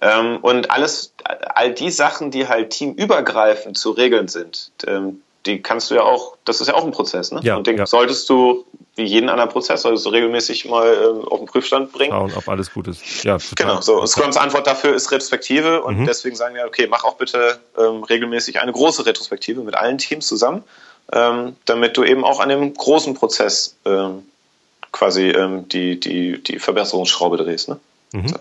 Ähm, 0.00 0.38
und 0.42 0.70
alles, 0.70 1.12
all 1.24 1.72
die 1.72 1.90
Sachen, 1.90 2.30
die 2.30 2.48
halt 2.48 2.70
teamübergreifend 2.70 3.76
zu 3.76 3.90
regeln 3.90 4.28
sind, 4.28 4.72
ähm, 4.86 5.22
die 5.46 5.62
kannst 5.62 5.90
du 5.90 5.94
ja 5.94 6.02
auch, 6.02 6.36
das 6.44 6.60
ist 6.60 6.66
ja 6.66 6.74
auch 6.74 6.84
ein 6.84 6.90
Prozess, 6.90 7.32
ne? 7.32 7.40
Ja, 7.42 7.56
und 7.56 7.66
den 7.66 7.78
ja. 7.78 7.86
solltest 7.86 8.28
du, 8.28 8.66
wie 8.96 9.04
jeden 9.04 9.30
anderen 9.30 9.48
Prozess, 9.48 9.82
solltest 9.82 10.04
du 10.04 10.10
regelmäßig 10.10 10.66
mal 10.66 10.92
ähm, 10.92 11.28
auf 11.28 11.38
den 11.38 11.46
Prüfstand 11.46 11.92
bringen. 11.92 12.12
Schauen, 12.12 12.32
ob 12.36 12.48
alles 12.48 12.72
gut 12.72 12.88
ist. 12.88 13.24
Ja, 13.24 13.38
total. 13.38 13.54
Genau, 13.56 13.80
so. 13.80 14.04
Scrums 14.04 14.36
Antwort 14.36 14.66
dafür 14.66 14.94
ist 14.94 15.10
Retrospektive 15.10 15.82
und 15.82 16.00
mhm. 16.00 16.04
deswegen 16.04 16.36
sagen 16.36 16.54
wir, 16.54 16.66
okay, 16.66 16.86
mach 16.90 17.04
auch 17.04 17.14
bitte 17.14 17.58
ähm, 17.78 18.02
regelmäßig 18.04 18.60
eine 18.60 18.72
große 18.72 19.06
Retrospektive 19.06 19.62
mit 19.62 19.74
allen 19.74 19.96
Teams 19.96 20.26
zusammen, 20.26 20.62
ähm, 21.12 21.56
damit 21.64 21.96
du 21.96 22.04
eben 22.04 22.24
auch 22.24 22.40
an 22.40 22.48
dem 22.48 22.72
großen 22.74 23.14
Prozess 23.14 23.76
ähm, 23.84 24.26
quasi 24.92 25.30
ähm, 25.30 25.68
die, 25.68 25.98
die, 25.98 26.42
die 26.42 26.58
Verbesserungsschraube 26.58 27.36
drehst. 27.36 27.68
Ne? 27.68 27.78
Mhm. 28.12 28.28
So. 28.28 28.36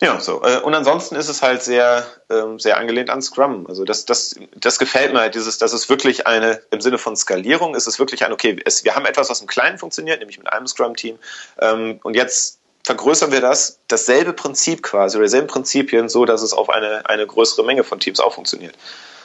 Ja, 0.00 0.20
so. 0.20 0.42
Äh, 0.42 0.60
und 0.60 0.74
ansonsten 0.74 1.16
ist 1.16 1.28
es 1.28 1.40
halt 1.40 1.62
sehr, 1.62 2.06
ähm, 2.28 2.58
sehr 2.58 2.76
angelehnt 2.76 3.08
an 3.08 3.22
Scrum. 3.22 3.66
Also 3.66 3.84
das, 3.84 4.04
das, 4.04 4.34
das 4.54 4.78
gefällt 4.78 5.12
mir 5.12 5.20
halt, 5.20 5.34
dieses, 5.34 5.56
das 5.56 5.72
ist 5.72 5.88
wirklich 5.88 6.26
eine, 6.26 6.60
im 6.70 6.80
Sinne 6.80 6.98
von 6.98 7.16
Skalierung, 7.16 7.74
ist 7.74 7.86
es 7.86 7.98
wirklich 7.98 8.24
ein, 8.24 8.32
okay, 8.32 8.60
es, 8.64 8.84
wir 8.84 8.94
haben 8.94 9.06
etwas, 9.06 9.30
was 9.30 9.40
im 9.40 9.46
Kleinen 9.46 9.78
funktioniert, 9.78 10.18
nämlich 10.18 10.38
mit 10.38 10.52
einem 10.52 10.66
Scrum-Team. 10.66 11.18
Ähm, 11.60 11.98
und 12.02 12.14
jetzt 12.14 12.58
vergrößern 12.84 13.32
wir 13.32 13.40
das, 13.40 13.78
dasselbe 13.88 14.32
Prinzip 14.34 14.82
quasi, 14.82 15.16
oder 15.16 15.24
dieselben 15.24 15.48
Prinzipien, 15.48 16.08
so 16.08 16.24
dass 16.26 16.42
es 16.42 16.52
auf 16.52 16.68
eine, 16.68 17.08
eine 17.08 17.26
größere 17.26 17.64
Menge 17.64 17.82
von 17.82 17.98
Teams 17.98 18.20
auch 18.20 18.34
funktioniert. 18.34 18.74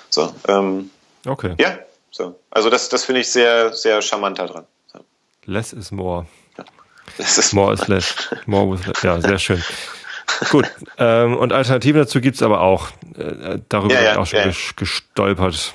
So, 0.10 0.34
ähm, 0.48 0.90
okay. 1.28 1.54
Ja, 1.60 1.78
so. 2.12 2.40
Also 2.50 2.70
das, 2.70 2.90
das 2.90 3.06
finde 3.06 3.22
ich 3.22 3.32
sehr, 3.32 3.74
sehr 3.74 4.02
charmant 4.02 4.40
daran. 4.40 4.66
Less 5.46 5.74
is 5.74 5.92
more. 5.92 6.28
Is 7.18 7.54
more 7.54 7.74
is 7.74 7.88
less. 7.88 8.30
More 8.46 8.72
with 8.72 8.86
less. 8.86 9.02
Ja, 9.02 9.20
sehr 9.20 9.40
schön. 9.40 9.64
Gut. 10.50 10.66
Ähm, 10.98 11.36
und 11.36 11.52
Alternativen 11.52 12.02
dazu 12.02 12.22
gibt 12.22 12.36
es 12.36 12.44
aber 12.44 12.62
auch. 12.62 12.90
Äh, 13.18 13.60
darüber 13.70 13.94
ja, 13.94 14.02
ja, 14.02 14.18
auch 14.18 14.26
schon 14.26 14.40
ja. 14.40 14.52
gestolpert. 14.76 15.74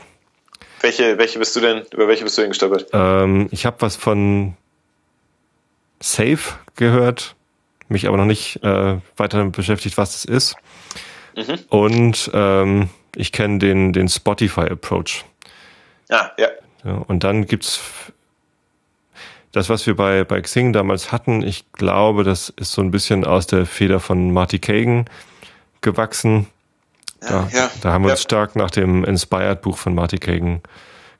Welche, 0.80 1.18
welche 1.18 1.38
bist 1.38 1.54
du 1.56 1.60
denn, 1.60 1.82
über 1.92 2.08
welche 2.08 2.24
bist 2.24 2.38
du 2.38 2.42
denn 2.42 2.50
gestolpert? 2.50 2.86
Ähm, 2.92 3.48
ich 3.50 3.66
habe 3.66 3.76
was 3.80 3.96
von 3.96 4.56
Safe 6.00 6.38
gehört, 6.76 7.34
mich 7.88 8.06
aber 8.06 8.16
noch 8.16 8.24
nicht 8.24 8.62
äh, 8.62 8.98
weiter 9.16 9.38
damit 9.38 9.56
beschäftigt, 9.56 9.96
was 9.98 10.12
das 10.12 10.24
ist. 10.24 10.56
Mhm. 11.36 11.58
Und 11.68 12.30
ähm, 12.32 12.90
ich 13.14 13.32
kenne 13.32 13.58
den, 13.58 13.92
den 13.92 14.08
Spotify-Approach. 14.08 15.24
Ah, 16.08 16.30
ja. 16.38 16.48
ja. 16.84 16.92
Und 16.92 17.24
dann 17.24 17.46
gibt's 17.46 17.80
das, 19.52 19.68
was 19.68 19.86
wir 19.86 19.96
bei, 19.96 20.24
bei 20.24 20.40
Xing 20.40 20.72
damals 20.72 21.12
hatten. 21.12 21.42
Ich 21.42 21.72
glaube, 21.72 22.24
das 22.24 22.50
ist 22.50 22.72
so 22.72 22.82
ein 22.82 22.90
bisschen 22.90 23.24
aus 23.24 23.46
der 23.46 23.66
Feder 23.66 24.00
von 24.00 24.32
Marty 24.32 24.58
Kagan 24.58 25.06
gewachsen. 25.80 26.46
Da, 27.20 27.48
ja, 27.52 27.70
da 27.80 27.92
haben 27.92 28.02
wir 28.02 28.08
ja. 28.08 28.14
uns 28.14 28.22
stark 28.22 28.56
nach 28.56 28.70
dem 28.70 29.04
Inspired-Buch 29.04 29.78
von 29.78 29.94
Marty 29.94 30.18
Kagan 30.18 30.60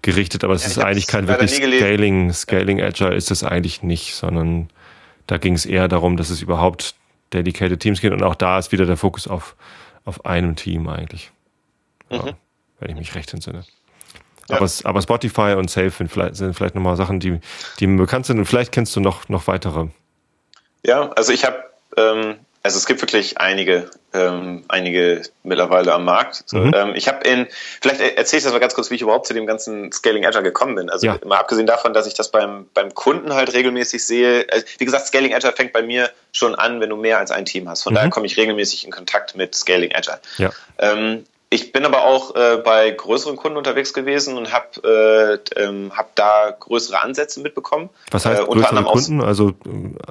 gerichtet, 0.03 0.45
aber 0.45 0.55
es 0.55 0.67
ist 0.67 0.79
eigentlich 0.79 1.07
kein 1.07 1.27
wirklich 1.27 1.55
Scaling, 1.55 2.33
Scaling 2.33 2.81
Agile 2.81 3.15
ist 3.15 3.31
es 3.31 3.43
eigentlich 3.43 3.83
nicht, 3.83 4.15
sondern 4.15 4.69
da 5.27 5.39
ging 5.39 5.55
es 5.55 5.67
eher 5.67 5.89
darum, 5.89 6.17
dass 6.17 6.31
es 6.31 6.43
überhaupt 6.43 6.95
dedicated 7.33 7.81
Teams 7.81 8.01
gibt 8.01 8.13
und 8.15 8.23
auch 8.23 8.35
da 8.37 8.59
ist 8.59 8.71
wieder 8.71 8.87
der 8.87 8.97
Fokus 8.97 9.27
auf, 9.27 9.57
auf 10.05 10.25
einem 10.25 10.55
Team 10.55 10.89
eigentlich. 10.89 11.33
Mhm. 12.11 12.35
wenn 12.79 12.91
ich 12.91 12.97
mich 12.97 13.15
recht 13.17 13.33
entsinne. 13.35 13.65
Ja. 14.49 14.57
Aber, 14.57 14.71
aber 14.85 15.03
Spotify 15.03 15.55
und 15.57 15.71
Safe 15.71 15.91
sind 15.91 16.11
vielleicht, 16.11 16.37
sind 16.37 16.55
vielleicht 16.55 16.75
nochmal 16.75 16.97
Sachen, 16.97 17.21
die, 17.21 17.41
die 17.81 17.87
mir 17.87 17.99
bekannt 17.99 18.27
sind 18.27 18.39
und 18.39 18.47
vielleicht 18.47 18.73
kennst 18.73 18.95
du 18.97 19.01
noch, 19.01 19.29
noch 19.29 19.47
weitere. 19.47 19.89
Ja, 20.85 21.11
also 21.13 21.33
ich 21.33 21.45
habe 21.45 21.65
ähm, 21.97 22.37
also 22.67 22.79
es 22.79 22.87
gibt 22.87 23.01
wirklich 23.01 23.39
einige, 23.39 23.89
ähm, 24.13 24.65
einige 24.67 25.23
mittlerweile 25.45 25.95
am 25.95 26.05
Markt. 26.05 26.43
So, 26.47 26.59
mhm. 26.59 26.73
ähm, 26.75 26.93
ich 26.97 27.07
habe 27.07 27.27
in, 27.27 27.47
vielleicht 27.81 28.01
erzähle 28.01 28.39
ich 28.39 28.45
das 28.45 28.53
mal 28.53 28.59
ganz 28.59 28.75
kurz, 28.75 28.91
wie 28.91 28.97
ich 28.97 29.03
überhaupt 29.03 29.29
zu 29.29 29.35
dem 29.35 29.47
ganzen 29.47 29.93
Scaling 29.93 30.27
Agile 30.27 30.43
gekommen 30.43 30.75
bin. 30.75 30.91
Also 30.91 31.07
ja. 31.07 31.17
mal 31.25 31.39
abgesehen 31.39 31.69
davon, 31.69 31.95
dass 31.95 32.09
ich 32.09 32.15
das 32.15 32.33
beim, 32.33 32.67
beim 32.75 32.93
Kunden 32.93 33.35
halt 33.35 33.55
regelmäßig 33.55 34.05
sehe. 34.05 34.47
Also, 34.51 34.67
wie 34.79 34.85
gesagt, 34.85 35.07
Scaling 35.07 35.33
Agile 35.33 35.53
fängt 35.53 35.73
bei 35.73 35.83
mir 35.83 36.11
schon 36.33 36.57
an, 36.57 36.81
wenn 36.81 36.91
du 36.91 36.97
mehr 36.97 37.19
als 37.19 37.31
ein 37.31 37.45
Team 37.45 37.69
hast. 37.69 37.85
Von 37.85 37.93
mhm. 37.93 37.97
daher 37.97 38.11
komme 38.11 38.27
ich 38.27 38.37
regelmäßig 38.37 38.85
in 38.85 38.91
Kontakt 38.91 39.37
mit 39.37 39.55
Scaling 39.55 39.95
Agile. 39.95 40.19
Ja. 40.39 40.51
Ähm, 40.79 41.25
ich 41.49 41.73
bin 41.73 41.85
aber 41.85 42.05
auch 42.05 42.35
äh, 42.35 42.57
bei 42.57 42.91
größeren 42.91 43.37
Kunden 43.37 43.57
unterwegs 43.57 43.93
gewesen 43.93 44.37
und 44.37 44.53
habe 44.53 45.41
äh, 45.57 45.63
ähm, 45.63 45.93
hab 45.97 46.15
da 46.17 46.51
größere 46.59 47.01
Ansätze 47.01 47.41
mitbekommen. 47.41 47.89
Was 48.11 48.27
heißt 48.27 48.41
äh, 48.41 48.45
unter 48.45 48.69
größere 48.69 48.85
Kunden? 48.85 49.23
Also 49.23 49.51
äh, 49.51 49.53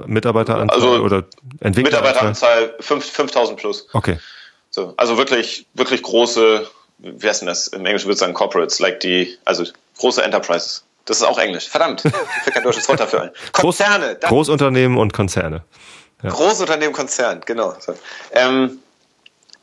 Mitarbeiteranzahl 0.06 0.76
also 0.76 1.04
oder 1.04 1.26
Entwickler? 1.60 1.90
Mitarbeiteranzahl 1.90 2.76
5000 2.80 3.60
plus. 3.60 3.88
Okay. 3.92 4.18
So, 4.70 4.94
also 4.98 5.18
wirklich, 5.18 5.68
wirklich 5.74 6.04
große, 6.04 6.68
wie 7.00 7.28
heißt 7.28 7.42
denn 7.42 7.48
das? 7.48 7.68
Im 7.68 7.86
Englischen 7.86 8.06
würde 8.06 8.14
ich 8.14 8.20
sagen 8.20 8.34
Corporates, 8.34 8.80
like 8.80 9.02
die, 9.02 9.38
also 9.44 9.66
große 9.98 10.24
Enterprises. 10.24 10.86
Das 11.06 11.18
ist 11.18 11.24
auch 11.24 11.38
Englisch. 11.38 11.68
Verdammt, 11.68 12.04
ich 12.06 12.54
kein 12.54 12.64
deutsches 12.64 12.88
Wort 12.88 13.00
dafür 13.00 13.24
ein. 13.24 13.32
Konzerne. 13.52 14.16
Groß, 14.16 14.30
Großunternehmen 14.30 14.98
und 14.98 15.14
Konzerne. 15.14 15.64
Ja. 16.24 16.30
Großunternehmen, 16.30 16.94
Konzern, 16.94 17.42
genau. 17.46 17.76
So. 17.80 17.94
Ähm, 18.32 18.80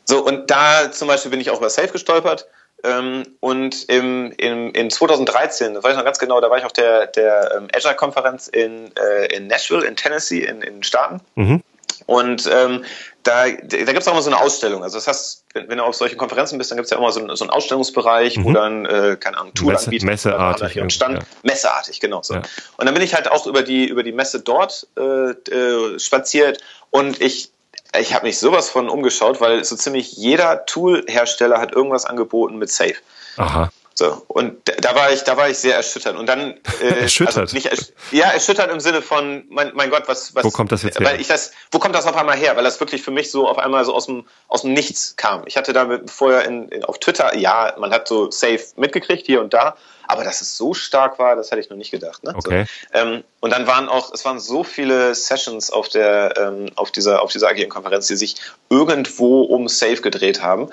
so, 0.05 0.25
und 0.25 0.51
da 0.51 0.91
zum 0.91 1.09
Beispiel 1.09 1.31
bin 1.31 1.41
ich 1.41 1.51
auch 1.51 1.59
über 1.59 1.71
Safe 1.71 1.89
gestolpert. 1.89 2.47
Ähm, 2.85 3.23
und 3.39 3.89
im, 3.89 4.33
im, 4.39 4.73
in 4.73 4.91
2013, 4.91 5.75
das 5.75 5.85
weiß 5.85 5.93
ich 5.93 5.97
noch 5.99 6.05
ganz 6.05 6.19
genau, 6.19 6.41
da 6.41 6.51
war 6.51 6.59
ich 6.59 6.65
auf 6.65 6.73
der, 6.73 7.07
der 7.07 7.55
ähm, 7.57 7.69
Azure-Konferenz 7.73 8.49
in, 8.49 8.91
äh, 8.97 9.27
in 9.37 9.47
Nashville, 9.47 9.87
in 9.87 9.95
Tennessee, 9.95 10.41
in, 10.41 10.63
in 10.63 10.75
den 10.75 10.83
Staaten. 10.83 11.21
Mhm. 11.37 11.63
Und 12.07 12.51
ähm, 12.53 12.85
da, 13.23 13.45
da 13.45 13.77
gibt 13.77 14.01
es 14.01 14.09
auch 14.09 14.15
mal 14.15 14.23
so 14.23 14.31
eine 14.31 14.41
Ausstellung. 14.41 14.83
Also 14.83 14.99
das 14.99 15.07
heißt, 15.07 15.45
wenn, 15.55 15.69
wenn 15.69 15.79
du 15.79 15.85
auf 15.85 15.95
solchen 15.95 16.17
Konferenzen 16.19 16.59
bist, 16.59 16.73
dann 16.73 16.77
gibt 16.77 16.87
es 16.87 16.91
ja 16.91 16.99
immer 16.99 17.13
so, 17.13 17.21
einen, 17.21 17.37
so 17.37 17.45
einen 17.45 17.51
Ausstellungsbereich, 17.51 18.39
mhm. 18.39 18.45
wo 18.45 18.53
dann, 18.53 18.85
äh, 18.85 19.17
keine 19.21 19.39
Ahnung, 19.39 19.55
Tool 19.55 19.73
Messe, 19.73 19.87
anbietet. 19.87 20.09
Messeartig. 20.09 20.81
Und 20.81 20.93
Stand, 20.93 21.19
ja. 21.19 21.25
Messeartig, 21.45 22.01
genau. 22.01 22.23
So. 22.23 22.35
Ja. 22.35 22.43
Und 22.77 22.87
dann 22.87 22.95
bin 22.95 23.05
ich 23.05 23.15
halt 23.15 23.31
auch 23.31 23.47
über 23.47 23.63
die, 23.63 23.87
über 23.87 24.03
die 24.03 24.13
Messe 24.13 24.41
dort 24.41 24.89
äh, 24.99 25.31
äh, 25.31 25.99
spaziert 26.01 26.59
und 26.91 27.21
ich 27.21 27.52
ich 27.99 28.15
habe 28.15 28.27
mich 28.27 28.39
sowas 28.39 28.71
von 28.71 28.89
umgeschaut, 28.89 29.41
weil 29.41 29.65
so 29.65 29.77
ziemlich 29.77 30.13
jeder 30.13 30.65
Tool-Hersteller 30.67 31.61
hat 31.61 31.73
irgendwas 31.73 32.05
angeboten 32.05 32.57
mit 32.57 32.71
Safe. 32.71 32.97
Aha. 33.37 33.71
So, 33.95 34.23
und 34.29 34.57
da 34.65 34.95
war 34.95 35.13
ich, 35.13 35.23
da 35.23 35.37
war 35.37 35.51
ich 35.51 35.59
sehr 35.59 35.77
erschüttert. 35.77 36.17
Und 36.17 36.27
dann 36.27 36.59
äh, 36.81 36.87
erschüttert. 37.03 37.37
Also 37.37 37.55
nicht, 37.55 37.95
ja, 38.11 38.31
erschüttert 38.31 38.71
im 38.71 38.81
Sinne 38.81 39.03
von, 39.03 39.45
mein, 39.51 39.73
mein 39.75 39.91
Gott, 39.91 40.05
was, 40.07 40.35
was 40.35 40.45
Wo 40.45 40.51
kommt 40.51 40.73
das 40.73 40.83
jetzt 40.83 40.99
her? 40.99 41.07
Weil 41.07 41.21
ich 41.21 41.29
das, 41.29 41.53
wo 41.71 41.79
kommt 41.79 41.95
das 41.95 42.07
auf 42.07 42.17
einmal 42.17 42.37
her? 42.37 42.57
Weil 42.57 42.65
das 42.65 42.81
wirklich 42.81 43.03
für 43.03 43.11
mich 43.11 43.31
so 43.31 43.47
auf 43.47 43.59
einmal 43.59 43.85
so 43.85 43.95
aus 43.95 44.07
dem, 44.07 44.25
aus 44.49 44.63
dem 44.63 44.73
Nichts 44.73 45.17
kam. 45.17 45.43
Ich 45.47 45.57
hatte 45.57 45.75
da 45.75 46.01
vorher 46.07 46.45
in, 46.47 46.69
in, 46.69 46.85
auf 46.85 46.99
Twitter, 47.01 47.37
ja, 47.37 47.75
man 47.79 47.93
hat 47.93 48.09
so 48.09 48.31
Safe 48.31 48.63
mitgekriegt 48.77 49.27
hier 49.27 49.43
und 49.43 49.53
da, 49.53 49.77
aber 50.09 50.25
dass 50.25 50.41
es 50.41 50.57
so 50.57 50.75
stark 50.75 51.19
war, 51.19 51.37
das 51.37 51.51
hätte 51.51 51.61
ich 51.61 51.71
noch 51.71 51.77
nicht 51.77 51.91
gedacht. 51.91 52.23
Ne? 52.25 52.33
Okay. 52.35 52.67
So, 52.93 52.99
ähm, 52.99 53.25
und 53.41 53.51
dann 53.51 53.67
waren 53.67 53.89
auch, 53.89 54.13
es 54.13 54.25
waren 54.25 54.41
so 54.41 54.65
viele 54.65 55.15
Sessions 55.15 55.71
auf 55.71 55.89
der, 55.89 56.35
ähm, 56.37 56.71
auf 56.77 56.91
dieser, 56.91 57.23
auf 57.23 57.33
dieser 57.33 57.49
agilen 57.49 57.71
Konferenz, 57.71 58.07
die 58.07 58.17
sich 58.17 58.37
irgendwo 58.71 59.43
um 59.43 59.69
Safe 59.69 60.01
gedreht 60.01 60.43
haben. 60.43 60.71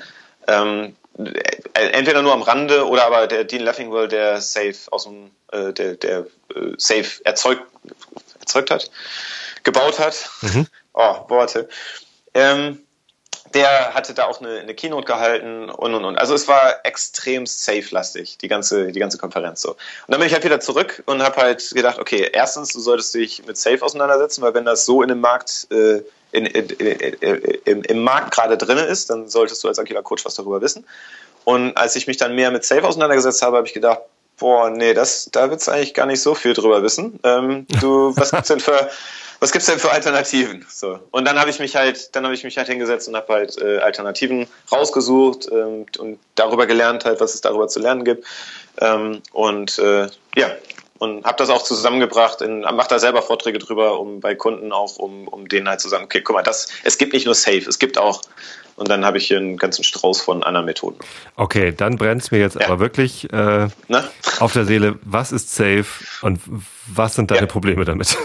Ähm, 0.48 0.96
entweder 1.74 2.22
nur 2.22 2.34
am 2.34 2.42
Rande 2.42 2.88
oder 2.88 3.06
aber 3.06 3.28
der 3.28 3.44
Dean 3.44 3.64
Leffingwell, 3.64 4.08
der 4.08 4.42
Safe 4.42 4.76
aus 4.92 5.04
dem, 5.04 5.32
äh, 5.52 5.74
der, 5.74 5.96
der 5.96 6.20
äh, 6.56 6.74
Safe 6.78 7.08
erzeugt, 7.24 7.64
erzeugt 8.40 8.72
hat, 8.72 8.90
gebaut 9.64 10.00
hat. 10.00 10.30
Mhm. 10.42 10.68
Oh, 10.94 11.30
Worte. 11.30 11.68
Ähm, 12.34 12.80
der 13.54 13.94
hatte 13.94 14.14
da 14.14 14.26
auch 14.26 14.42
eine, 14.42 14.60
eine 14.60 14.74
Keynote 14.76 15.06
gehalten 15.06 15.70
und 15.70 15.94
und 15.94 16.06
und. 16.06 16.18
Also 16.18 16.34
es 16.34 16.48
war 16.48 16.86
extrem 16.86 17.46
safe-lastig, 17.46 18.38
die 18.38 18.48
ganze, 18.48 18.92
die 18.92 19.00
ganze 19.00 19.18
Konferenz 19.18 19.62
so. 19.62 19.72
Und 19.72 19.78
dann 20.08 20.20
bin 20.20 20.28
ich 20.28 20.34
halt 20.34 20.44
wieder 20.44 20.60
zurück 20.60 21.04
und 21.06 21.24
habe 21.24 21.38
halt 21.38 21.72
gedacht, 21.74 22.00
okay, 22.00 22.30
erstens, 22.32 22.74
du 22.74 22.80
solltest 22.80 23.14
dich 23.16 23.46
mit 23.46 23.58
Safe 23.58 23.82
auseinandersetzen, 23.82 24.42
weil 24.42 24.54
wenn 24.54 24.66
das 24.66 24.86
so 24.86 25.02
in 25.02 25.10
dem 25.10 25.20
Markt, 25.20 25.68
äh, 25.72 26.02
in, 26.32 26.46
in, 26.46 26.70
in, 26.70 27.42
im, 27.66 27.82
im 27.84 28.04
Markt 28.04 28.32
gerade 28.32 28.58
drin 28.58 28.78
ist, 28.78 29.10
dann 29.10 29.28
solltest 29.28 29.64
du 29.64 29.68
als 29.68 29.80
agiler 29.80 30.04
Coach 30.04 30.26
was 30.26 30.36
darüber 30.36 30.62
wissen. 30.62 30.86
Und 31.44 31.76
als 31.78 31.96
ich 31.96 32.06
mich 32.06 32.18
dann 32.18 32.36
mehr 32.36 32.52
mit 32.52 32.64
Safe 32.64 32.88
auseinandergesetzt 32.88 33.42
habe, 33.42 33.58
habe 33.58 33.68
ich 33.68 33.74
gedacht, 33.74 34.02
boah, 34.40 34.70
nee, 34.70 34.94
das, 34.94 35.30
da 35.32 35.50
willst 35.52 35.68
du 35.68 35.72
eigentlich 35.72 35.94
gar 35.94 36.06
nicht 36.06 36.22
so 36.22 36.36
viel 36.36 36.54
drüber 36.54 36.82
wissen. 36.84 37.20
Ähm, 37.24 37.68
du, 37.82 38.14
was 38.16 38.32
gibt's 38.32 38.48
denn 38.48 38.60
für 38.60 38.90
was 39.40 39.54
gibt's 39.54 39.68
denn 39.68 39.80
für 39.80 39.92
Alternativen? 39.92 40.66
So. 40.70 41.00
Und 41.12 41.26
dann 41.26 41.40
habe 41.40 41.50
ich 41.50 41.60
mich 41.60 41.76
halt, 41.76 42.14
dann 42.16 42.26
habe 42.26 42.34
ich 42.36 42.44
mich 42.44 42.58
halt 42.58 42.68
hingesetzt 42.68 43.08
und 43.08 43.16
habe 43.16 43.34
halt 43.34 43.58
äh, 43.62 43.78
Alternativen 43.78 44.48
rausgesucht 44.72 45.48
ähm, 45.52 45.86
und 45.98 46.20
darüber 46.36 46.68
gelernt 46.68 47.06
halt, 47.06 47.22
was 47.22 47.36
es 47.36 47.42
darüber 47.42 47.70
zu 47.70 47.80
lernen 47.80 48.04
gibt. 48.04 48.26
Ähm, 48.82 49.22
und 49.32 49.80
äh, 49.80 50.08
ja, 50.36 50.52
und 51.00 51.26
habe 51.26 51.38
das 51.38 51.50
auch 51.50 51.64
zusammengebracht, 51.64 52.42
mache 52.42 52.90
da 52.90 53.00
selber 53.00 53.22
Vorträge 53.22 53.58
drüber, 53.58 54.00
um 54.00 54.20
bei 54.20 54.36
Kunden 54.36 54.72
auch, 54.72 54.98
um, 54.98 55.28
um 55.28 55.48
denen 55.48 55.68
halt 55.68 55.80
zu 55.80 55.90
sagen, 55.90 56.04
okay, 56.04 56.22
guck 56.22 56.36
mal, 56.36 56.44
das, 56.44 56.68
es 56.84 56.98
gibt 56.98 57.14
nicht 57.14 57.26
nur 57.26 57.36
Safe, 57.36 57.64
es 57.68 57.80
gibt 57.80 57.98
auch, 57.98 58.22
und 58.76 58.90
dann 58.90 59.06
habe 59.06 59.18
ich 59.18 59.28
hier 59.28 59.38
einen 59.38 59.58
ganzen 59.58 59.84
Strauß 59.84 60.22
von 60.22 60.44
anderen 60.44 60.66
Methoden. 60.66 61.00
Okay, 61.36 61.74
dann 61.76 61.98
brennt 61.98 62.22
es 62.22 62.32
mir 62.32 62.40
jetzt 62.40 62.60
ja. 62.60 62.68
aber 62.68 62.80
wirklich 62.80 63.32
äh, 63.32 63.68
auf 64.40 64.54
der 64.54 64.66
Seele, 64.66 65.00
was 65.04 65.32
ist 65.32 65.56
Safe 65.56 65.86
und 66.22 66.40
was 66.86 67.16
sind 67.16 67.32
deine 67.32 67.42
ja. 67.42 67.48
Probleme 67.48 67.86
damit? 67.86 68.18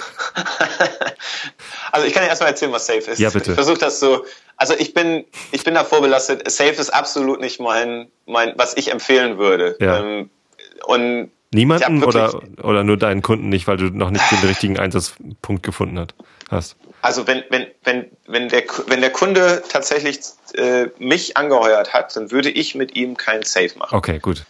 also 1.92 2.06
ich 2.06 2.12
kann 2.12 2.24
dir 2.24 2.28
erstmal 2.28 2.50
erzählen, 2.50 2.72
was 2.72 2.86
Safe 2.86 3.10
ist. 3.10 3.18
Ja, 3.18 3.30
bitte. 3.30 3.52
Ich 3.52 3.54
versuche 3.54 3.78
das 3.78 4.00
so, 4.00 4.24
also 4.56 4.74
ich 4.76 4.94
bin, 4.94 5.24
ich 5.52 5.62
bin 5.64 5.74
da 5.74 5.84
vorbelastet, 5.84 6.48
Safe 6.50 6.70
ist 6.70 6.90
absolut 6.90 7.40
nicht 7.40 7.60
mein, 7.60 8.08
mein 8.26 8.54
was 8.56 8.76
ich 8.76 8.90
empfehlen 8.90 9.38
würde. 9.38 9.76
Ja. 9.80 10.00
Ähm, 10.00 10.30
und 10.86 11.30
Niemanden 11.54 12.02
oder, 12.04 12.42
oder 12.62 12.84
nur 12.84 12.96
deinen 12.96 13.22
Kunden 13.22 13.48
nicht, 13.48 13.66
weil 13.66 13.76
du 13.76 13.84
noch 13.84 14.10
nicht 14.10 14.24
den 14.30 14.40
richtigen 14.40 14.78
Einsatzpunkt 14.78 15.62
gefunden 15.62 16.06
hast? 16.50 16.76
Also 17.00 17.26
wenn, 17.26 17.44
wenn, 17.50 17.66
wenn, 17.84 18.06
wenn, 18.26 18.48
der, 18.48 18.64
wenn 18.88 19.00
der 19.00 19.10
Kunde 19.10 19.62
tatsächlich 19.68 20.20
äh, 20.54 20.86
mich 20.98 21.36
angeheuert 21.36 21.92
hat, 21.92 22.16
dann 22.16 22.30
würde 22.30 22.50
ich 22.50 22.74
mit 22.74 22.96
ihm 22.96 23.16
kein 23.16 23.42
Safe 23.42 23.70
machen. 23.78 23.94
Okay, 23.94 24.18
gut. 24.18 24.44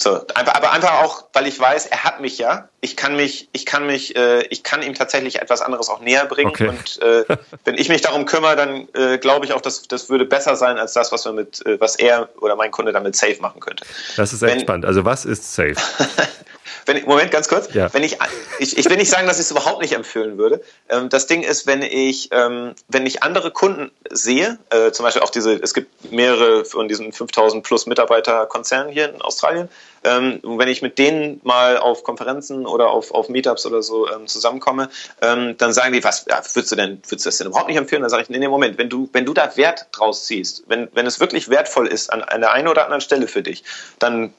So, 0.00 0.24
einfach, 0.34 0.54
aber 0.54 0.70
einfach 0.70 1.02
auch, 1.02 1.24
weil 1.32 1.48
ich 1.48 1.58
weiß, 1.58 1.86
er 1.86 2.04
hat 2.04 2.20
mich 2.20 2.38
ja. 2.38 2.68
Ich 2.80 2.96
kann 2.96 3.16
mich, 3.16 3.48
ich 3.52 3.66
kann 3.66 3.84
mich, 3.84 4.14
äh, 4.14 4.42
ich 4.42 4.62
kann 4.62 4.80
ihm 4.82 4.94
tatsächlich 4.94 5.40
etwas 5.42 5.60
anderes 5.60 5.88
auch 5.88 6.00
näher 6.00 6.24
bringen. 6.26 6.50
Okay. 6.50 6.68
Und 6.68 7.02
äh, 7.02 7.24
wenn 7.64 7.74
ich 7.74 7.88
mich 7.88 8.00
darum 8.02 8.24
kümmere, 8.24 8.54
dann 8.54 8.88
äh, 8.94 9.18
glaube 9.18 9.44
ich 9.44 9.52
auch, 9.52 9.60
dass 9.60 9.82
das 9.82 10.08
würde 10.08 10.24
besser 10.24 10.54
sein 10.54 10.78
als 10.78 10.92
das, 10.92 11.10
was 11.10 11.24
wir 11.24 11.32
mit, 11.32 11.66
äh, 11.66 11.80
was 11.80 11.96
er 11.96 12.28
oder 12.40 12.54
mein 12.54 12.70
Kunde 12.70 12.92
damit 12.92 13.16
safe 13.16 13.38
machen 13.40 13.58
könnte. 13.58 13.84
Das 14.16 14.32
ist 14.32 14.40
echt 14.42 14.54
wenn, 14.54 14.60
spannend. 14.60 14.86
Also 14.86 15.04
was 15.04 15.24
ist 15.24 15.52
safe? 15.52 15.74
wenn 16.86 17.04
Moment, 17.04 17.30
ganz 17.30 17.48
kurz. 17.48 17.72
Ja. 17.74 17.92
Wenn 17.92 18.02
ich, 18.02 18.18
ich, 18.58 18.76
ich 18.76 18.88
will 18.88 18.96
nicht 18.96 19.10
sagen, 19.10 19.26
dass 19.26 19.38
ich 19.38 19.46
es 19.46 19.50
überhaupt 19.50 19.80
nicht 19.80 19.92
empfehlen 19.94 20.38
würde. 20.38 20.62
Ähm, 20.88 21.08
das 21.08 21.26
Ding 21.26 21.42
ist, 21.42 21.66
wenn 21.66 21.82
ich, 21.82 22.28
ähm, 22.32 22.74
wenn 22.88 23.06
ich 23.06 23.22
andere 23.22 23.50
Kunden 23.50 23.90
sehe, 24.10 24.58
äh, 24.70 24.90
zum 24.92 25.04
Beispiel 25.04 25.22
auch 25.22 25.30
diese, 25.30 25.54
es 25.54 25.74
gibt 25.74 26.12
mehrere 26.12 26.64
von 26.64 26.88
diesen 26.88 27.12
5000 27.12 27.64
plus 27.64 27.86
Mitarbeiter 27.86 28.46
Konzernen 28.46 28.92
hier 28.92 29.12
in 29.12 29.22
Australien. 29.22 29.68
Ähm, 30.04 30.40
wenn 30.42 30.68
ich 30.68 30.80
mit 30.80 30.98
denen 30.98 31.40
mal 31.42 31.76
auf 31.76 32.04
Konferenzen 32.04 32.66
oder 32.66 32.90
auf, 32.90 33.10
auf 33.12 33.28
Meetups 33.28 33.66
oder 33.66 33.82
so 33.82 34.08
zusammenkomme, 34.26 34.88
dann 35.20 35.72
sagen 35.72 35.92
die, 35.92 36.04
was 36.04 36.24
ja, 36.28 36.40
würdest 36.54 36.70
du 36.70 36.76
denn, 36.76 37.02
würdest 37.08 37.24
du 37.24 37.28
das 37.28 37.38
denn 37.38 37.48
überhaupt 37.48 37.68
nicht 37.68 37.76
empfehlen? 37.76 38.02
Dann 38.02 38.10
sage 38.10 38.22
ich, 38.22 38.28
nee, 38.28 38.38
nee, 38.38 38.48
Moment, 38.48 38.78
wenn 38.78 38.88
du, 38.88 39.08
wenn 39.12 39.26
du 39.26 39.34
da 39.34 39.56
Wert 39.56 39.86
draus 39.92 40.26
ziehst, 40.26 40.64
wenn, 40.68 40.88
wenn 40.94 41.06
es 41.06 41.20
wirklich 41.20 41.48
wertvoll 41.48 41.88
ist 41.88 42.12
an, 42.12 42.22
an 42.22 42.40
der 42.40 42.52
einen 42.52 42.68
oder 42.68 42.84
anderen 42.84 43.00
Stelle 43.00 43.26
für 43.26 43.42
dich, 43.42 43.64
dann 43.98 44.32